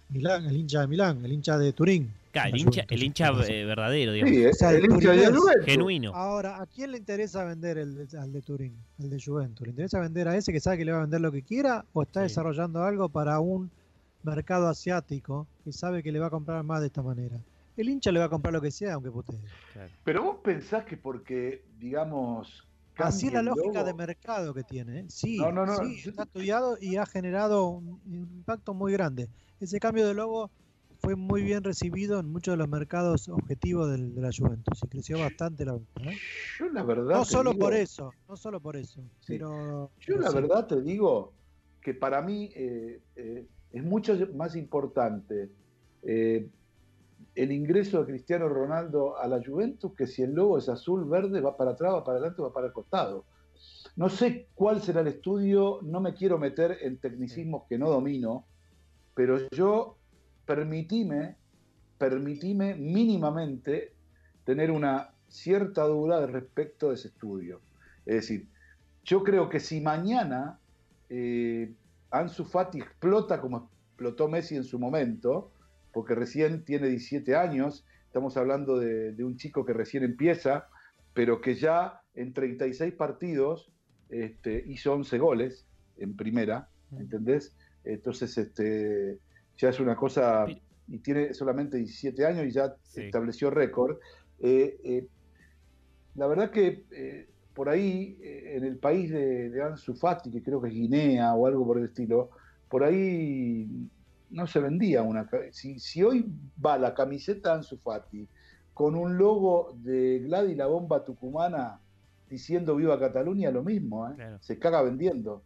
Milán? 0.10 0.46
¿El 0.46 0.56
hincha 0.58 0.82
de 0.82 0.88
Milán? 0.88 1.24
¿El 1.24 1.34
hincha 1.34 1.58
de 1.58 1.74
Turín? 1.74 2.12
Claro, 2.32 2.48
el 2.48 2.54
La 2.54 2.58
hincha, 2.60 2.86
el 2.90 3.04
hincha 3.04 3.30
eh, 3.48 3.66
verdadero, 3.66 4.12
digamos. 4.14 4.36
Sí, 4.36 4.54
sea, 4.54 4.70
el 4.72 4.78
el 4.78 4.86
hincha 4.92 5.12
de. 5.12 5.28
Juventus. 5.28 5.66
Genuino. 5.66 6.12
Ahora, 6.16 6.62
¿a 6.62 6.66
quién 6.66 6.92
le 6.92 6.98
interesa 6.98 7.44
vender 7.44 7.78
el, 7.78 8.08
al 8.20 8.32
de 8.32 8.42
Turín, 8.42 8.74
al 9.00 9.10
de 9.10 9.22
Juventus? 9.24 9.66
¿Le 9.68 9.72
interesa 9.72 10.00
vender 10.00 10.28
a 10.28 10.36
ese 10.38 10.52
que 10.52 10.60
sabe 10.60 10.78
que 10.78 10.86
le 10.86 10.92
va 10.94 11.00
a 11.00 11.02
vender 11.02 11.22
lo 11.22 11.32
que 11.32 11.42
quiera 11.44 11.86
o 11.94 12.02
está 12.04 12.22
Sí. 12.22 12.30
desarrollando 12.30 12.84
algo 12.84 13.10
para 13.10 13.40
un 13.40 13.70
mercado 14.28 14.68
asiático 14.68 15.48
que 15.64 15.72
sabe 15.72 16.04
que 16.04 16.12
le 16.12 16.20
va 16.20 16.28
a 16.28 16.30
comprar 16.30 16.64
más 16.64 16.82
de 16.82 16.88
esta 16.88 17.02
manera? 17.02 17.40
El 17.76 17.90
hincha 17.90 18.12
le 18.12 18.20
va 18.20 18.26
a 18.26 18.30
comprar 18.30 18.54
lo 18.54 18.62
que 18.62 18.72
sea, 18.72 18.96
aunque 18.96 19.12
putee. 19.12 19.40
Claro. 19.74 19.92
Pero 20.04 20.24
vos 20.24 20.38
pensás 20.44 20.84
que 20.86 20.98
porque, 20.98 21.64
digamos. 21.78 22.68
Así 22.98 23.28
es 23.28 23.34
la 23.34 23.44
lógica 23.44 23.80
logo- 23.80 23.84
de 23.86 23.94
mercado 23.94 24.54
que 24.54 24.64
tiene. 24.64 25.02
¿eh? 25.02 25.06
Sí, 25.10 25.38
No, 25.38 25.52
no, 25.52 25.66
no, 25.68 25.78
sí, 25.78 26.02
está 26.10 26.24
estudiado 26.24 26.78
y 26.82 26.96
ha 26.96 27.06
generado 27.06 27.68
un, 27.68 28.02
impacto 28.08 28.74
muy 28.74 28.92
grande. 28.94 29.30
Ese 29.60 29.80
cambio 29.80 30.08
de 30.08 30.16
logo 30.16 30.50
fue 31.00 31.16
muy 31.16 31.44
bien 31.44 31.64
recibido 31.64 32.20
en 32.20 32.28
muchos 32.32 32.54
de 32.54 32.58
los 32.58 32.68
mercados 32.68 33.30
objetivos 33.30 33.92
del- 33.92 34.16
de 34.16 34.22
la 34.22 34.32
Juventus 34.36 34.80
y 34.84 34.88
creció 34.88 35.20
bastante 35.20 35.64
la 35.64 35.74
venta. 35.74 36.02
¿eh? 36.12 36.18
Yo 36.60 36.70
la 36.70 36.82
verdad. 36.84 37.18
No 37.18 37.26
solo 37.26 37.52
digo- 37.52 37.66
por 37.66 37.74
eso, 37.76 38.12
no 38.28 38.36
solo 38.36 38.60
por 38.60 38.76
eso, 38.76 39.02
Sí. 39.20 39.34
pero 39.38 39.92
Yo 40.00 40.16
pero 40.16 40.22
la 40.22 40.30
sí. 40.32 40.36
verdad 40.36 40.66
te 40.66 40.82
digo 40.82 41.34
que 41.80 41.94
para 41.94 42.24
mí 42.24 42.50
eh, 42.56 43.00
eh, 43.16 43.46
es 43.72 43.84
mucho 43.84 44.16
más 44.34 44.56
importante 44.56 45.50
eh, 46.04 46.48
el 47.36 47.52
ingreso 47.52 48.00
de 48.00 48.06
Cristiano 48.06 48.50
Ronaldo 48.50 49.18
a 49.18 49.28
la 49.28 49.42
Juventus 49.44 49.94
que 49.96 50.08
si 50.08 50.24
el 50.24 50.34
logo 50.34 50.58
es 50.58 50.70
azul, 50.70 51.06
verde, 51.06 51.42
va 51.42 51.56
para 51.56 51.72
atrás, 51.72 51.94
va 51.94 52.04
para 52.04 52.18
adelante, 52.18 52.42
va 52.42 52.54
para 52.54 52.68
el 52.68 52.74
costado. 52.74 53.26
No 53.96 54.10
sé 54.10 54.48
cuál 54.56 54.82
será 54.82 55.02
el 55.02 55.08
estudio, 55.08 55.80
no 55.84 56.00
me 56.00 56.14
quiero 56.14 56.38
meter 56.38 56.78
en 56.82 56.98
tecnicismos 56.98 57.64
que 57.68 57.78
no 57.78 57.90
domino, 57.90 58.46
pero 59.14 59.38
yo 59.50 59.98
permitime, 60.46 61.36
permitime 61.98 62.76
mínimamente 62.76 63.94
tener 64.44 64.72
una 64.72 65.14
cierta 65.28 65.84
duda 65.84 66.26
respecto 66.26 66.90
de 66.90 66.96
ese 66.96 67.10
estudio. 67.10 67.62
Es 68.06 68.16
decir, 68.16 68.48
yo 69.04 69.24
creo 69.24 69.50
que 69.50 69.60
si 69.60 69.82
mañana 69.82 70.60
eh, 71.10 71.74
Ansu 72.12 72.46
Fati 72.46 72.80
explota 72.80 73.40
como 73.42 73.70
explotó 73.90 74.28
Messi 74.28 74.56
en 74.56 74.64
su 74.64 74.80
momento, 74.80 75.52
porque 75.94 76.16
recién 76.16 76.64
tiene 76.64 76.88
17 76.88 77.36
años, 77.36 77.86
estamos 78.06 78.38
hablando 78.38 78.78
de, 78.78 79.14
de 79.14 79.24
un 79.24 79.38
chico 79.38 79.66
que 79.66 79.74
recién 79.74 80.04
empieza, 80.04 80.68
pero 81.14 81.42
que 81.42 81.56
ya 81.56 82.02
en 82.14 82.34
36 82.34 82.94
partidos 82.94 83.72
este, 84.10 84.64
hizo 84.68 84.94
11 84.94 85.18
goles 85.18 85.66
en 85.98 86.16
primera, 86.16 86.70
¿entendés? 86.92 87.56
Entonces, 87.84 88.38
este, 88.38 89.20
ya 89.58 89.70
es 89.70 89.80
una 89.80 89.96
cosa, 89.96 90.46
y 90.88 91.00
tiene 91.00 91.34
solamente 91.34 91.78
17 91.78 92.26
años 92.26 92.46
y 92.46 92.52
ya 92.52 92.76
Sí. 92.84 93.02
estableció 93.02 93.50
récord. 93.50 93.98
Eh, 94.40 94.78
eh, 94.84 95.08
la 96.16 96.28
verdad 96.28 96.52
que 96.52 96.86
eh, 96.92 97.30
por 97.58 97.70
ahí, 97.70 98.16
eh, 98.22 98.54
en 98.58 98.64
el 98.66 98.78
país 98.78 99.10
de, 99.10 99.50
de 99.50 99.64
Ansu 99.64 99.96
Fati, 99.96 100.30
que 100.30 100.44
creo 100.44 100.62
que 100.62 100.68
es 100.68 100.76
Guinea 100.76 101.34
o 101.34 101.48
algo 101.48 101.66
por 101.66 101.80
el 101.80 101.86
estilo, 101.86 102.30
por 102.70 102.84
ahí 102.84 103.68
no 104.30 104.46
se 104.46 104.60
vendía 104.60 105.02
una. 105.02 105.28
Si, 105.52 105.80
si 105.80 106.04
hoy 106.04 106.24
va 106.64 106.78
la 106.78 106.94
camiseta 106.94 107.56
Ansu 107.56 107.78
Fati 107.80 108.28
con 108.76 108.94
un 108.94 109.18
logo 109.18 109.76
de 109.84 110.20
Gladys 110.20 110.56
la 110.56 110.68
bomba 110.68 111.04
tucumana 111.04 111.80
diciendo 112.30 112.76
Viva 112.76 113.00
Cataluña, 113.00 113.50
lo 113.50 113.64
mismo, 113.64 114.08
¿eh? 114.08 114.12
Claro. 114.16 114.38
se 114.40 114.60
caga 114.60 114.84
vendiendo. 114.84 115.42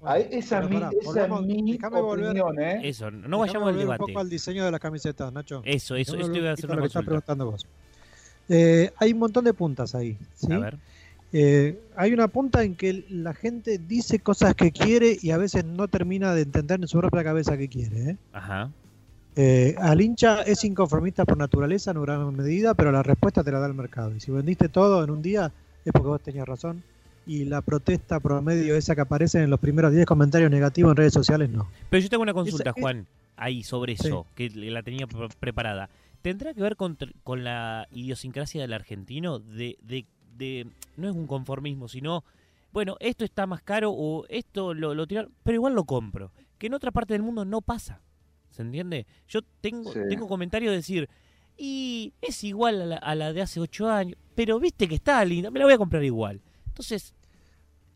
Bueno, 0.00 0.16
esa 0.30 0.58
es 0.58 0.66
pero 0.66 0.68
mi, 0.68 0.74
pará, 0.76 0.90
esa 0.90 0.98
es 1.00 1.06
volvamos- 1.30 1.46
mi 1.46 1.78
volver- 1.78 2.26
opinión, 2.28 2.60
¿eh? 2.60 2.80
Eso, 2.84 3.10
no 3.10 3.38
vayamos 3.38 3.68
al 3.70 3.78
debate. 3.78 4.02
Un 4.02 4.08
poco 4.08 4.20
al 4.20 4.28
diseño 4.28 4.64
de 4.66 4.70
las 4.70 4.80
camisetas, 4.80 5.32
Nacho. 5.32 5.62
Eso, 5.64 5.96
eso, 5.96 6.14
eso 6.18 6.30
te 6.30 6.38
iba 6.38 6.50
a 6.50 6.52
hacer 6.52 6.66
una 6.66 6.74
lo 6.76 6.82
que 6.82 6.86
estás 6.88 7.04
preguntando 7.04 7.50
vos. 7.52 7.66
Eh, 8.50 8.92
hay 8.98 9.12
un 9.14 9.18
montón 9.20 9.44
de 9.46 9.54
puntas 9.54 9.94
ahí. 9.94 10.18
¿sí? 10.34 10.52
A 10.52 10.58
ver. 10.58 10.76
Eh, 11.36 11.80
hay 11.96 12.12
una 12.12 12.28
punta 12.28 12.62
en 12.62 12.76
que 12.76 13.04
la 13.10 13.34
gente 13.34 13.78
dice 13.78 14.20
cosas 14.20 14.54
que 14.54 14.70
quiere 14.70 15.16
y 15.20 15.30
a 15.32 15.36
veces 15.36 15.64
no 15.64 15.88
termina 15.88 16.32
de 16.32 16.42
entender 16.42 16.80
en 16.80 16.86
su 16.86 16.96
propia 17.00 17.24
cabeza 17.24 17.58
qué 17.58 17.68
quiere. 17.68 18.10
¿eh? 18.10 18.16
Ajá. 18.32 18.70
Eh, 19.34 19.74
al 19.80 20.00
hincha 20.00 20.42
es 20.42 20.62
inconformista 20.64 21.24
por 21.24 21.36
naturaleza 21.36 21.90
en 21.90 22.00
gran 22.00 22.36
medida, 22.36 22.74
pero 22.74 22.92
la 22.92 23.02
respuesta 23.02 23.42
te 23.42 23.50
la 23.50 23.58
da 23.58 23.66
el 23.66 23.74
mercado. 23.74 24.14
Y 24.14 24.20
si 24.20 24.30
vendiste 24.30 24.68
todo 24.68 25.02
en 25.02 25.10
un 25.10 25.22
día, 25.22 25.50
es 25.84 25.90
porque 25.92 26.06
vos 26.06 26.20
tenías 26.22 26.46
razón. 26.46 26.84
Y 27.26 27.46
la 27.46 27.62
protesta 27.62 28.20
promedio, 28.20 28.76
esa 28.76 28.94
que 28.94 29.00
aparece 29.00 29.42
en 29.42 29.50
los 29.50 29.58
primeros 29.58 29.92
10 29.92 30.06
comentarios 30.06 30.52
negativos 30.52 30.92
en 30.92 30.96
redes 30.98 31.14
sociales, 31.14 31.50
no. 31.50 31.66
Pero 31.90 32.00
yo 32.00 32.08
tengo 32.10 32.22
una 32.22 32.32
consulta, 32.34 32.70
Juan, 32.72 33.06
ahí 33.36 33.64
sobre 33.64 33.96
Sí. 33.96 34.06
eso, 34.06 34.24
que 34.36 34.50
la 34.50 34.84
tenía 34.84 35.08
pre- 35.08 35.26
preparada. 35.40 35.88
¿Tendrá 36.22 36.54
que 36.54 36.62
ver 36.62 36.76
con 36.76 36.96
la 37.42 37.88
idiosincrasia 37.90 38.62
del 38.62 38.72
argentino? 38.72 39.40
De, 39.40 39.76
de, 39.82 40.06
de- 40.36 40.66
no 40.96 41.08
es 41.08 41.14
un 41.14 41.26
conformismo, 41.26 41.88
sino, 41.88 42.24
bueno, 42.72 42.96
esto 43.00 43.24
está 43.24 43.46
más 43.46 43.62
caro 43.62 43.90
o 43.92 44.24
esto 44.28 44.74
lo, 44.74 44.94
lo 44.94 45.06
tiraron, 45.06 45.32
pero 45.42 45.56
igual 45.56 45.74
lo 45.74 45.84
compro. 45.84 46.32
Que 46.58 46.66
en 46.68 46.74
otra 46.74 46.90
parte 46.90 47.14
del 47.14 47.22
mundo 47.22 47.44
no 47.44 47.60
pasa. 47.60 48.00
¿Se 48.50 48.62
entiende? 48.62 49.06
Yo 49.28 49.40
tengo, 49.60 49.92
Sí. 49.92 50.00
tengo 50.08 50.28
comentarios 50.28 50.70
de 50.70 50.76
decir, 50.76 51.08
y 51.56 52.12
es 52.20 52.42
igual 52.44 52.82
a 52.82 52.86
la, 52.86 52.96
a 52.96 53.14
la 53.14 53.32
de 53.32 53.42
hace 53.42 53.60
ocho 53.60 53.88
años, 53.90 54.16
pero 54.34 54.58
viste 54.60 54.88
que 54.88 54.94
está 54.96 55.24
linda, 55.24 55.50
me 55.50 55.58
la 55.58 55.64
voy 55.66 55.74
a 55.74 55.78
comprar 55.78 56.02
igual. 56.04 56.40
Entonces, 56.66 57.14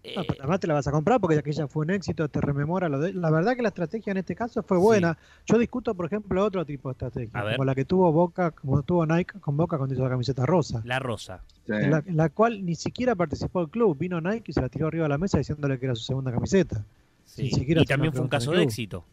No, 0.05 0.23
pero 0.27 0.41
además 0.41 0.61
te 0.61 0.66
la 0.66 0.75
vas 0.75 0.87
a 0.87 0.93
comprar 0.93 1.20
porque 1.20 1.37
aquella 1.39 1.66
fue 1.66 1.85
un 1.85 1.91
éxito, 1.91 2.29
te 2.29 2.41
rememora 2.41 2.89
lo 2.89 2.99
de... 3.01 3.12
La 3.12 3.31
verdad 3.31 3.57
que 3.57 3.62
la 3.62 3.69
estrategia 3.69 4.12
en 4.12 4.16
este 4.19 4.35
caso 4.35 4.62
fue 4.62 4.79
buena. 4.79 5.19
Yo 5.45 5.59
discuto, 5.59 5.95
por 5.95 6.07
ejemplo, 6.07 6.43
otro 6.45 6.65
tipo 6.65 6.89
de 6.89 6.93
estrategia, 6.93 7.39
A 7.39 7.45
ver. 7.45 7.57
como 7.57 7.65
la 7.65 7.75
que 7.75 7.85
tuvo 7.85 8.11
Boca, 8.12 8.53
como 8.53 8.83
tuvo 8.83 9.05
Nike 9.05 9.39
con 9.41 9.57
Boca 9.57 9.77
cuando 9.77 9.95
hizo 9.95 10.05
la 10.05 10.11
camiseta 10.11 10.47
rosa. 10.47 10.81
la 10.85 10.99
rosa. 10.99 11.43
Sí. 11.66 11.73
En 11.73 11.91
la, 11.91 12.03
en 12.07 12.16
la 12.16 12.29
cual 12.31 12.65
ni 12.65 12.75
siquiera 12.75 13.15
participó 13.15 13.61
el 13.61 13.69
club. 13.69 13.99
Vino 13.99 14.20
Nike 14.20 14.45
y 14.51 14.53
se 14.55 14.62
la 14.62 14.69
tiró 14.69 14.87
arriba 14.87 15.03
de 15.05 15.09
la 15.11 15.19
mesa 15.19 15.39
diciéndole 15.39 15.79
que 15.79 15.87
era 15.87 15.95
su 15.95 16.05
segunda 16.05 16.31
camiseta. 16.33 16.83
Sí. 17.27 17.43
Ni 17.43 17.51
siquiera 17.51 17.83
Y 17.83 17.85
la 17.85 17.89
también 17.89 18.12
fue 18.12 18.23
un 18.23 18.29
caso 18.29 18.53
de 18.53 18.62
éxito. 18.62 19.05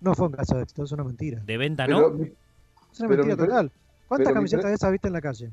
No 0.00 0.14
fue 0.14 0.26
un 0.28 0.32
caso 0.32 0.56
de 0.56 0.62
éxito, 0.62 0.84
es 0.84 0.92
una 0.92 1.04
mentira. 1.04 1.40
De 1.44 1.58
venta, 1.58 1.84
Pero 1.86 2.12
¿no? 2.12 2.24
Es 2.92 3.00
una 3.00 3.08
mentira 3.08 3.36
total. 3.36 3.70
¿Cuántas 4.06 4.32
camisetas 4.32 4.66
de 4.66 4.74
esas 4.74 4.92
viste 4.92 5.08
en 5.08 5.12
la 5.12 5.20
calle? 5.20 5.50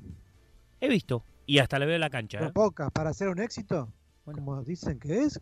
He 0.80 0.88
visto. 0.88 1.24
Y 1.48 1.58
hasta 1.60 1.78
le 1.80 1.88
veo 1.88 1.96
en 1.96 2.02
la 2.02 2.10
cancha. 2.10 2.40
¿eh? 2.40 2.52
pocas. 2.54 2.92
¿Para 2.92 3.10
hacer 3.10 3.28
un 3.28 3.40
éxito? 3.40 3.90
Bueno. 4.26 4.40
Como 4.40 4.64
dicen 4.64 5.00
que 5.00 5.20
es, 5.24 5.40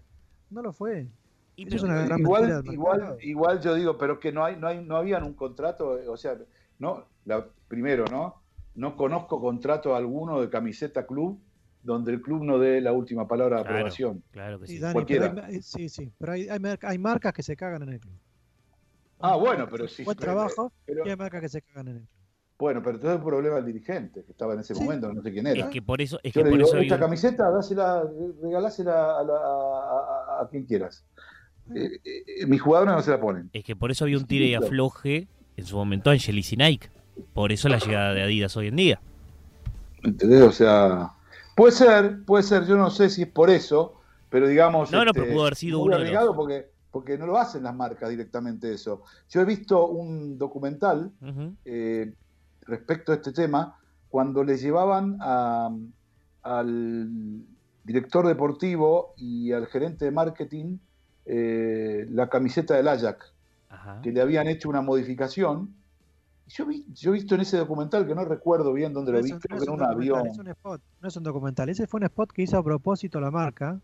no 0.49 0.61
lo 0.61 0.73
fue. 0.73 1.07
Y 1.55 1.67
Eso 1.67 1.75
es 1.77 1.81
pero- 1.83 1.93
una 1.93 2.05
gran 2.05 2.21
mentira 2.21 2.61
igual, 2.73 3.17
igual, 3.21 3.61
yo 3.61 3.75
digo, 3.75 3.97
pero 3.97 4.19
que 4.19 4.31
no 4.31 4.43
hay, 4.43 4.55
no 4.57 4.67
hay, 4.67 4.83
no 4.83 4.97
habían 4.97 5.23
un 5.23 5.33
contrato, 5.33 5.97
eh, 5.99 6.07
o 6.07 6.17
sea, 6.17 6.37
no, 6.79 7.05
la, 7.25 7.47
primero, 7.67 8.05
¿no? 8.11 8.41
No 8.75 8.97
conozco 8.97 9.39
contrato 9.39 9.95
alguno 9.95 10.41
de 10.41 10.49
camiseta 10.49 11.05
club 11.05 11.39
donde 11.83 12.11
el 12.13 12.21
club 12.21 12.43
no 12.43 12.57
dé 12.59 12.81
la 12.81 12.91
última 12.91 13.27
palabra 13.27 13.57
de 13.57 13.63
Claro. 13.63 13.77
aprobación. 13.77 14.23
Claro 14.31 14.59
que 14.59 14.67
Sí. 14.67 14.79
Dani, 14.79 14.93
cualquiera. 14.93 15.33
pero 15.33 15.45
hay- 15.47 15.55
eh, 15.57 15.61
sí, 15.61 15.89
sí, 15.89 16.11
pero 16.17 16.31
hay, 16.31 16.49
hay, 16.49 16.59
hay 16.81 16.97
marcas 16.97 17.33
que 17.33 17.43
se 17.43 17.55
cagan 17.55 17.83
en 17.83 17.89
el 17.89 17.99
club. 17.99 18.13
Ah, 19.19 19.35
bueno, 19.35 19.67
pero 19.69 19.87
sí. 19.87 20.03
Buen 20.03 20.17
pero- 20.17 20.31
trabajo 20.33 20.73
pero- 20.85 21.05
y 21.05 21.09
hay 21.09 21.15
marcas 21.15 21.41
que 21.41 21.49
se 21.49 21.61
cagan 21.61 21.87
en 21.89 21.95
el 21.97 22.01
club. 22.07 22.22
Bueno, 22.63 22.81
pero 22.81 22.95
entonces 22.95 23.17
el 23.19 23.23
problema 23.25 23.55
del 23.57 23.65
dirigente, 23.65 24.23
que 24.23 24.31
estaba 24.31 24.53
en 24.53 24.61
ese 24.61 24.73
Sí. 24.73 24.81
momento, 24.83 25.11
no 25.11 25.21
sé 25.21 25.31
quién 25.33 25.45
Es 25.47 25.55
era. 25.55 25.69
que 25.69 25.81
por 25.81 26.01
eso, 26.01 26.17
es 26.23 26.33
Yo 26.33 26.39
que 26.41 26.45
le 26.45 26.49
por 26.51 26.57
digo, 26.59 26.67
eso 26.69 26.77
había 26.77 26.85
esta 26.87 26.95
un- 26.95 27.01
camiseta, 27.01 27.49
dásela, 27.51 28.03
regalásela 28.41 29.19
a, 29.19 29.23
la- 29.23 29.33
a- 29.33 30.37
a- 30.39 30.43
a 30.43 30.47
quien 30.49 30.63
quieras. 30.65 31.03
Eh, 31.75 31.99
eh, 32.03 32.45
mis 32.47 32.61
jugadores 32.61 32.93
no 32.95 33.01
se 33.01 33.11
la 33.11 33.19
ponen. 33.21 33.49
es 33.53 33.63
que 33.63 33.75
por 33.75 33.91
eso 33.91 34.05
había 34.05 34.17
un 34.17 34.25
tire 34.25 34.45
y 34.45 34.53
afloje 34.55 35.27
en 35.57 35.65
su 35.65 35.75
momento 35.75 36.09
Angelis 36.09 36.51
y 36.53 36.57
Nike. 36.57 36.89
Por 37.33 37.51
eso 37.51 37.67
la 37.69 37.77
llegada 37.79 38.13
de 38.13 38.23
Adidas 38.23 38.55
hoy 38.57 38.67
en 38.67 38.75
día. 38.77 38.99
¿Entendés? 40.03 40.41
O 40.41 40.51
sea, 40.51 41.09
puede 41.55 41.71
ser, 41.73 42.23
puede 42.25 42.43
ser, 42.43 42.65
yo 42.65 42.75
no 42.75 42.89
sé 42.89 43.09
si 43.09 43.23
es 43.23 43.27
por 43.27 43.49
eso, 43.49 43.95
pero 44.29 44.47
digamos. 44.47 44.85
este, 44.89 44.97
No, 44.97 45.05
no, 45.05 45.11
pero 45.13 45.27
pudo 45.31 45.41
haber 45.43 45.55
sido 45.55 45.79
uno 45.79 45.97
de 45.97 46.11
los- 46.11 46.35
porque, 46.35 46.69
porque 46.91 47.17
no 47.17 47.25
lo 47.27 47.37
hacen 47.37 47.63
las 47.63 47.75
marcas 47.75 48.09
directamente 48.09 48.73
eso. 48.73 49.03
Yo 49.29 49.41
he 49.41 49.45
visto 49.45 49.87
un 49.87 50.37
documental 50.37 51.11
eh, 51.65 52.13
respecto 52.65 53.11
a 53.11 53.15
este 53.15 53.31
tema 53.31 53.77
cuando 54.09 54.43
le 54.43 54.57
llevaban 54.57 55.17
a- 55.21 55.69
al 56.43 57.09
director 57.83 58.27
deportivo 58.27 59.13
y 59.17 59.51
al 59.51 59.67
gerente 59.67 60.05
de 60.05 60.11
marketing 60.11 60.77
eh, 61.25 62.05
la 62.09 62.29
camiseta 62.29 62.75
del 62.75 62.87
Ajax, 62.89 63.33
Ajá. 63.69 64.01
que 64.01 64.11
le 64.11 64.21
habían 64.21 64.47
hecho 64.47 64.69
una 64.69 64.81
modificación 64.81 65.73
yo, 66.47 66.65
vi, 66.65 66.85
yo 66.93 67.11
he 67.11 67.13
visto 67.13 67.35
en 67.35 67.41
ese 67.41 67.57
documental 67.57 68.05
que 68.05 68.13
no 68.13 68.25
recuerdo 68.25 68.73
bien 68.73 68.91
dónde 68.93 69.13
No 69.13 69.17
lo 69.19 69.23
vi, 69.23 69.31
un- 69.31 69.39
creo 69.39 69.55
no 69.55 69.59
que 69.59 69.63
es 69.63 69.67
en 69.69 69.73
un 69.73 69.83
avión. 69.83 70.27
es 70.27 70.37
un 70.37 70.47
spot, 70.49 70.81
no 71.01 71.07
es 71.07 71.15
un 71.15 71.23
documental. 71.23 71.69
Ese 71.69 71.87
fue 71.87 71.99
un 71.99 72.03
spot 72.03 72.31
que 72.33 72.41
hizo 72.41 72.57
a 72.57 72.63
propósito 72.63 73.21
la 73.21 73.31
marca, 73.31 73.79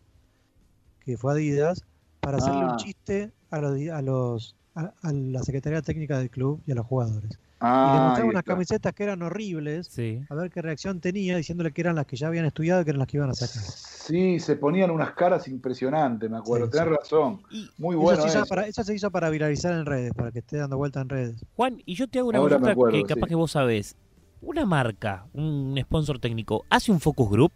que 1.00 1.16
fue 1.16 1.32
Adidas, 1.32 1.82
para 2.20 2.36
hacerle 2.36 2.60
Ah. 2.60 2.72
un 2.72 2.76
chiste 2.76 3.32
a 3.50 3.60
los, 3.60 3.74
di- 3.74 3.88
a 3.88 4.02
los 4.02 4.54
a, 4.74 4.92
a 5.02 5.12
la 5.12 5.42
Secretaría 5.42 5.80
Técnica 5.80 6.18
del 6.18 6.28
club 6.30 6.60
y 6.66 6.72
a 6.72 6.74
los 6.74 6.86
jugadores. 6.86 7.38
Y 7.60 7.64
le 7.64 7.68
Ah, 7.68 7.84
mostraban 8.08 8.22
ahí 8.22 8.28
unas 8.30 8.42
camisetas 8.42 8.94
que 8.94 9.02
eran 9.02 9.20
horribles, 9.22 9.86
Sí. 9.88 10.22
a 10.30 10.34
ver 10.34 10.50
qué 10.50 10.62
reacción 10.62 10.98
tenía, 11.00 11.36
diciéndole 11.36 11.72
que 11.72 11.82
eran 11.82 11.94
las 11.94 12.06
que 12.06 12.16
ya 12.16 12.28
habían 12.28 12.46
estudiado 12.46 12.80
y 12.80 12.84
que 12.84 12.90
eran 12.90 13.00
las 13.00 13.06
que 13.08 13.18
iban 13.18 13.28
a 13.28 13.34
sacar. 13.34 13.62
Sí, 13.62 14.40
se 14.40 14.56
ponían 14.56 14.90
unas 14.90 15.12
caras 15.12 15.46
impresionantes, 15.46 16.30
me 16.30 16.38
acuerdo. 16.38 16.66
Sí, 16.66 16.72
Tenés 16.72 16.88
sí. 16.88 16.94
razón. 16.98 17.42
Y, 17.50 17.70
Muy 17.76 17.94
Eso, 17.96 18.02
bueno 18.02 18.22
se 18.22 18.28
hizo 18.28 18.38
eso. 18.38 18.46
para, 18.46 18.66
eso 18.66 18.82
se 18.82 18.94
hizo 18.94 19.10
para 19.10 19.28
viralizar 19.28 19.72
en 19.74 19.84
redes, 19.84 20.14
para 20.14 20.32
que 20.32 20.38
esté 20.38 20.56
dando 20.56 20.78
vuelta 20.78 21.02
en 21.02 21.08
redes. 21.10 21.44
Juan, 21.54 21.82
y 21.84 21.94
yo 21.94 22.08
te 22.08 22.18
hago 22.18 22.30
una 22.30 22.38
Ahora 22.38 22.56
acuerdo, 22.56 22.92
que 22.96 23.02
capaz 23.04 23.26
sí. 23.26 23.28
que 23.28 23.34
vos 23.34 23.50
sabés. 23.50 23.94
¿Una 24.42 24.64
marca, 24.64 25.26
un 25.34 25.78
sponsor 25.82 26.18
técnico, 26.18 26.64
hace 26.70 26.90
un 26.90 26.98
focus 26.98 27.28
group? 27.30 27.52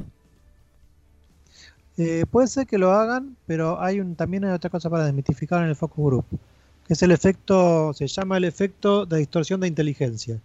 Eh, 1.97 2.26
puede 2.31 2.48
ser 2.48 2.66
que 2.66 2.76
lo 2.76 2.90
hagan, 2.93 3.36
pero 3.47 3.81
hay 3.81 4.01
un, 4.01 4.16
también 4.16 4.44
hay 4.44 4.51
otra 4.52 4.68
cosa 4.68 4.90
para 4.90 5.05
desmitificar 5.05 5.62
en 5.62 5.68
el 5.68 5.76
focus 5.76 6.05
group, 6.05 6.24
es 6.89 7.02
el 7.02 7.11
efecto, 7.12 7.93
se 7.94 8.06
llama 8.06 8.36
el 8.36 8.44
efecto 8.44 9.06
de 9.06 9.19
distorsión 9.19 9.61
de 9.61 9.69
inteligencia. 9.69 10.39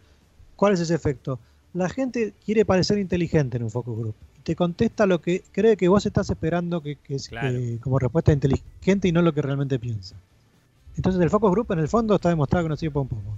¿Cuál 0.56 0.74
es 0.74 0.80
ese 0.82 0.96
efecto? 0.96 1.40
La 1.74 1.90
gente 1.90 2.34
quiere 2.46 2.66
parecer 2.66 2.98
inteligente 2.98 3.58
en 3.58 3.64
un 3.64 3.70
focus 3.72 3.98
group 3.98 4.16
y 4.38 4.42
te 4.42 4.56
contesta 4.56 5.06
lo 5.06 5.22
que 5.22 5.44
cree 5.52 5.78
que 5.78 5.88
vos 5.88 6.06
estás 6.06 6.30
esperando 6.30 6.82
que, 6.82 6.96
que 6.96 7.16
es 7.16 7.28
Claro. 7.30 7.50
que- 7.50 7.78
como 7.80 8.00
respuesta 8.00 8.32
inteligente 8.32 9.08
y 9.08 9.12
no 9.12 9.22
lo 9.22 9.34
que 9.34 9.42
realmente 9.42 9.78
piensa. 9.80 10.16
Entonces 10.96 11.22
el 11.22 11.30
focus 11.30 11.52
group 11.52 11.72
en 11.72 11.80
el 11.80 11.88
fondo 11.88 12.16
está 12.16 12.30
demostrado 12.30 12.66
que 12.66 12.70
no 12.70 12.76
sirve 12.76 12.94
para 12.94 13.02
un 13.04 13.08
poco. 13.10 13.38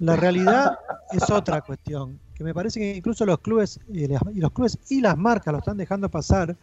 La 0.00 0.16
realidad 0.16 0.78
es 1.12 1.30
otra 1.30 1.60
cuestión, 1.60 2.18
que 2.34 2.44
me 2.44 2.54
parece 2.54 2.78
que 2.80 2.96
incluso 2.96 3.24
los 3.26 3.38
clubes 3.40 3.80
y 3.92 4.06
las, 4.06 4.22
y 4.34 4.40
los 4.40 4.52
clubes 4.52 4.78
y 4.88 5.00
las 5.00 5.16
marcas 5.16 5.52
lo 5.52 5.58
están 5.58 5.76
dejando 5.76 6.08
pasar, 6.08 6.56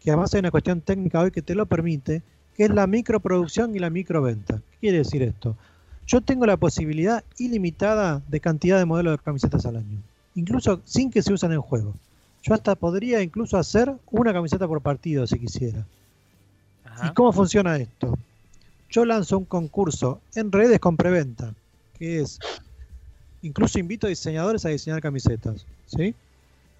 que 0.00 0.10
además 0.10 0.32
hay 0.34 0.40
una 0.40 0.50
cuestión 0.50 0.80
técnica 0.80 1.20
hoy 1.20 1.30
que 1.30 1.42
te 1.42 1.54
lo 1.54 1.66
permite, 1.66 2.22
que 2.60 2.66
es 2.66 2.74
la 2.74 2.86
microproducción 2.86 3.74
y 3.74 3.78
la 3.78 3.88
microventa. 3.88 4.58
¿Qué 4.72 4.76
quiere 4.80 4.98
decir 4.98 5.22
esto? 5.22 5.56
Yo 6.06 6.20
tengo 6.20 6.44
la 6.44 6.58
posibilidad 6.58 7.24
ilimitada 7.38 8.20
de 8.28 8.38
cantidad 8.38 8.76
de 8.76 8.84
modelos 8.84 9.16
de 9.16 9.24
camisetas 9.24 9.64
al 9.64 9.76
año, 9.76 10.02
incluso 10.34 10.82
sin 10.84 11.10
que 11.10 11.22
se 11.22 11.32
usen 11.32 11.52
en 11.52 11.62
juego. 11.62 11.94
Yo 12.42 12.52
hasta 12.52 12.74
podría 12.74 13.22
incluso 13.22 13.56
hacer 13.56 13.90
una 14.10 14.34
camiseta 14.34 14.68
por 14.68 14.82
partido 14.82 15.26
si 15.26 15.38
quisiera. 15.38 15.86
¿Y 17.02 17.14
cómo 17.14 17.32
funciona 17.32 17.78
esto? 17.78 18.18
Yo 18.90 19.06
lanzo 19.06 19.38
un 19.38 19.46
concurso 19.46 20.20
en 20.34 20.52
redes 20.52 20.80
con 20.80 20.98
preventa, 20.98 21.54
que 21.98 22.20
es, 22.20 22.38
incluso 23.40 23.78
invito 23.78 24.06
a 24.06 24.10
diseñadores 24.10 24.66
a 24.66 24.68
diseñar 24.68 25.00
camisetas, 25.00 25.64
¿sí? 25.86 26.14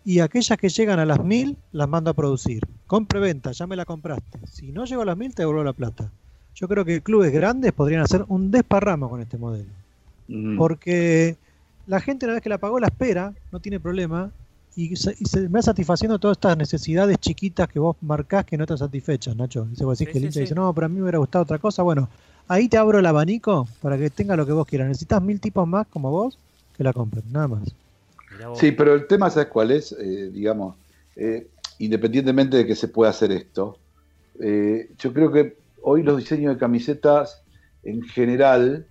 Y 0.04 0.20
aquellas 0.20 0.58
que 0.58 0.68
llegan 0.68 0.98
a 0.98 1.04
las 1.04 1.22
mil, 1.22 1.56
las 1.72 1.88
mando 1.88 2.10
a 2.10 2.14
producir. 2.14 2.62
Con 2.86 3.06
preventa, 3.06 3.52
ya 3.52 3.66
me 3.66 3.76
la 3.76 3.84
compraste. 3.84 4.38
Si 4.50 4.72
no 4.72 4.84
llego 4.84 5.02
a 5.02 5.04
las 5.04 5.16
mil, 5.16 5.34
te 5.34 5.42
devuelvo 5.42 5.62
la 5.62 5.72
plata. 5.72 6.10
Yo 6.54 6.68
creo 6.68 6.84
que 6.84 7.00
clubes 7.02 7.32
grandes 7.32 7.72
podrían 7.72 8.02
hacer 8.02 8.24
un 8.28 8.50
desparramo 8.50 9.08
con 9.10 9.20
este 9.20 9.36
modelo. 9.38 9.70
Mm. 10.28 10.56
Porque 10.56 11.36
la 11.86 12.00
gente 12.00 12.26
una 12.26 12.34
vez 12.34 12.42
que 12.42 12.48
la 12.48 12.58
pagó 12.58 12.80
la 12.80 12.86
espera, 12.86 13.34
no 13.52 13.60
tiene 13.60 13.78
problema, 13.78 14.30
y 14.76 14.94
se, 14.96 15.14
y 15.18 15.24
se 15.24 15.40
me 15.42 15.58
va 15.58 15.62
satisfaciendo 15.62 16.18
todas 16.18 16.36
estas 16.36 16.56
necesidades 16.56 17.18
chiquitas 17.18 17.68
que 17.68 17.78
vos 17.78 17.96
marcás 18.00 18.44
que 18.44 18.56
no 18.56 18.64
están 18.64 18.78
satisfechas, 18.78 19.36
Nacho. 19.36 19.64
Dice, 19.64 19.84
vos 19.84 19.98
decís 19.98 20.08
Sí, 20.08 20.12
que 20.12 20.18
el 20.18 20.22
sí, 20.22 20.26
hincha 20.26 20.34
sí. 20.34 20.40
dice, 20.40 20.54
no, 20.54 20.72
pero 20.72 20.86
a 20.86 20.88
mí 20.88 20.96
me 20.96 21.02
hubiera 21.02 21.18
gustado 21.18 21.42
otra 21.42 21.58
cosa. 21.58 21.82
Bueno, 21.82 22.08
ahí 22.48 22.68
te 22.68 22.78
abro 22.78 22.98
el 22.98 23.06
abanico 23.06 23.68
para 23.82 23.98
que 23.98 24.10
tenga 24.10 24.36
lo 24.36 24.46
que 24.46 24.52
vos 24.52 24.66
quieras. 24.66 24.88
Necesitas 24.88 25.22
mil 25.22 25.40
tipos 25.40 25.66
más 25.66 25.86
como 25.88 26.10
vos 26.10 26.38
que 26.76 26.84
la 26.84 26.92
compren, 26.92 27.24
nada 27.30 27.48
más. 27.48 27.62
Sí, 28.54 28.72
pero 28.72 28.94
el 28.94 29.06
tema, 29.06 29.30
¿sabes 29.30 29.48
cuál 29.48 29.70
es? 29.70 29.92
Eh, 29.92 30.30
digamos, 30.32 30.76
eh, 31.16 31.48
independientemente 31.78 32.56
de 32.58 32.66
que 32.66 32.74
se 32.74 32.88
pueda 32.88 33.10
hacer 33.10 33.32
esto, 33.32 33.76
eh, 34.40 34.90
yo 34.98 35.12
creo 35.12 35.30
que 35.32 35.56
hoy 35.82 36.02
los 36.02 36.18
diseños 36.18 36.54
de 36.54 36.58
camisetas 36.60 37.42
en 37.82 38.02
general 38.02 38.86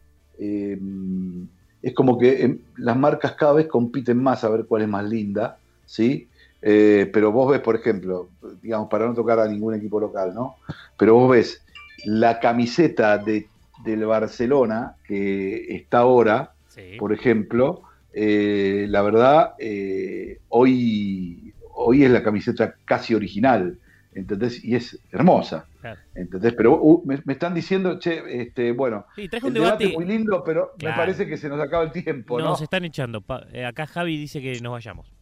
es 1.82 1.94
como 1.94 2.18
que 2.18 2.44
em, 2.44 2.60
las 2.78 2.96
marcas 2.96 3.34
cada 3.34 3.54
vez 3.54 3.68
compiten 3.68 4.24
más 4.24 4.44
a 4.44 4.50
ver 4.50 4.66
cuál 4.66 4.84
es 4.84 4.88
más 4.88 5.04
linda, 5.08 5.58
¿sí? 5.86 6.30
Pero 6.62 7.32
vos 7.32 7.52
ves, 7.52 7.60
por 7.60 7.76
ejemplo, 7.76 8.30
digamos, 8.62 8.90
para 8.90 9.06
no 9.06 9.14
tocar 9.14 9.40
a 9.40 9.48
ningún 9.48 9.76
equipo 9.76 10.00
local, 10.00 10.34
¿no? 10.34 10.56
Pero 10.98 11.16
vos 11.16 11.32
ves 11.32 11.62
la 12.06 12.40
camiseta 12.40 13.18
de, 13.18 13.48
del 13.84 14.06
Barcelona 14.06 14.96
que 15.06 15.76
está 15.76 16.00
ahora, 16.00 16.54
Sí. 16.70 16.98
por 17.00 17.12
ejemplo, 17.12 17.82
eh, 18.14 18.86
la 18.90 19.02
verdad, 19.02 19.54
eh, 19.60 20.40
hoy, 20.50 21.54
hoy 21.74 22.04
es 22.04 22.12
la 22.12 22.24
camiseta 22.24 22.76
casi 22.86 23.14
original, 23.16 23.78
¿entendés? 24.14 24.64
Y 24.64 24.76
es 24.76 25.00
hermosa, 25.12 25.66
Claro. 25.82 26.00
¿entendés? 26.16 26.54
Pero 26.54 26.78
uh, 26.82 27.04
me, 27.06 27.22
me 27.24 27.34
están 27.34 27.54
diciendo, 27.54 28.00
che, 28.00 28.42
este, 28.42 28.72
bueno, 28.74 29.06
Sí, 29.16 29.30
traje 29.30 29.48
el 29.48 29.54
un 29.54 29.54
debate 29.64 29.94
muy 29.94 30.06
lindo, 30.06 30.44
pero 30.44 30.74
Claro. 30.78 30.96
me 30.96 31.02
parece 31.02 31.26
que 31.28 31.38
se 31.38 31.48
nos 31.48 31.60
acaba 31.62 31.84
el 31.84 31.92
tiempo, 31.92 32.38
¿no? 32.40 32.46
Nos 32.50 32.62
están 32.62 32.84
echando. 32.86 33.24
Eh, 33.54 33.66
acá 33.66 33.86
Javi 33.88 34.18
dice 34.18 34.42
que 34.42 34.60
nos 34.62 34.72
vayamos. 34.74 35.14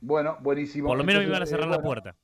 Bueno, 0.00 0.36
buenísimo. 0.40 0.88
Por 0.88 0.98
lo 0.98 1.04
menos 1.04 1.24
me 1.24 1.30
van 1.30 1.42
a 1.42 1.46
cerrar 1.46 1.68
eh, 1.68 1.70
la 1.70 1.80
puerta. 1.80 2.14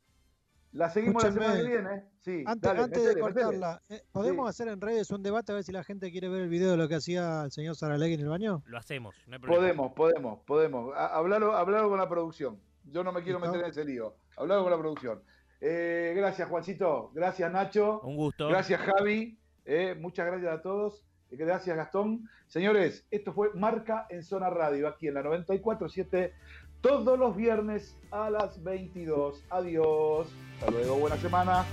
La 0.72 0.88
seguimos 0.88 1.24
la 1.24 1.32
semana 1.32 1.56
que 1.56 1.62
viene, 1.66 2.04
Sí, 2.20 2.44
Antes, 2.46 2.62
dale, 2.62 2.82
antes 2.82 2.98
metele, 2.98 3.14
de 3.14 3.20
cortarla, 3.20 3.82
eh, 3.88 4.02
¿podemos 4.12 4.46
Sí. 4.46 4.50
hacer 4.50 4.68
en 4.72 4.80
redes 4.80 5.10
un 5.10 5.22
debate 5.22 5.50
a 5.50 5.54
ver 5.56 5.64
si 5.64 5.72
la 5.72 5.82
gente 5.82 6.12
quiere 6.12 6.28
ver 6.28 6.42
el 6.42 6.48
video 6.48 6.70
de 6.70 6.76
lo 6.76 6.86
que 6.86 6.94
hacía 6.96 7.42
el 7.44 7.50
señor 7.50 7.74
Saralegui 7.74 8.14
en 8.14 8.20
el 8.20 8.28
baño? 8.28 8.62
Lo 8.66 8.78
hacemos. 8.78 9.14
No 9.26 9.34
hay 9.34 9.40
problema. 9.40 9.60
Podemos, 9.62 9.92
podemos, 9.94 10.38
podemos. 10.46 10.94
Ha- 10.96 11.16
Hablalo, 11.16 11.56
hablalo 11.56 11.88
con 11.88 11.98
la 11.98 12.08
producción. 12.08 12.60
Yo 12.84 13.02
no 13.02 13.10
me 13.10 13.22
quiero 13.22 13.40
meter 13.40 13.60
en 13.60 13.66
ese 13.70 13.84
lío. 13.84 14.14
Hablalo 14.36 14.62
con 14.62 14.70
la 14.70 14.78
producción. 14.78 15.22
Eh, 15.60 16.12
gracias, 16.16 16.48
Juancito. 16.48 17.10
Gracias, 17.14 17.50
Nacho. 17.50 18.00
Un 18.02 18.16
gusto. 18.16 18.48
Gracias, 18.48 18.80
Javi. 18.80 19.38
Eh, 19.64 19.96
muchas 19.98 20.26
gracias 20.26 20.52
a 20.52 20.62
todos. 20.62 21.04
Eh, 21.30 21.36
Gracias, 21.36 21.76
Gastón. 21.76 22.28
Señores, 22.48 23.06
esto 23.10 23.32
fue 23.32 23.50
Marca 23.54 24.06
en 24.10 24.22
Zona 24.24 24.50
Radio, 24.50 24.88
aquí 24.88 25.06
en 25.08 25.14
la 25.14 25.22
94.7, 25.22 26.32
todos 26.80 27.18
los 27.18 27.36
viernes 27.36 27.96
a 28.10 28.30
las 28.30 28.62
22. 28.62 29.44
Adiós. 29.50 30.28
Hasta 30.58 30.70
luego. 30.70 30.96
Buena 30.96 31.16
semana. 31.16 31.64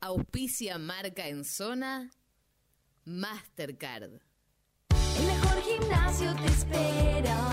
Auspicia 0.00 0.78
marca 0.78 1.28
en 1.28 1.44
zona 1.44 2.10
Mastercard. 3.04 4.20
El 5.18 5.26
mejor 5.26 5.60
gimnasio 5.62 6.34
te 6.36 6.46
espera 6.46 7.50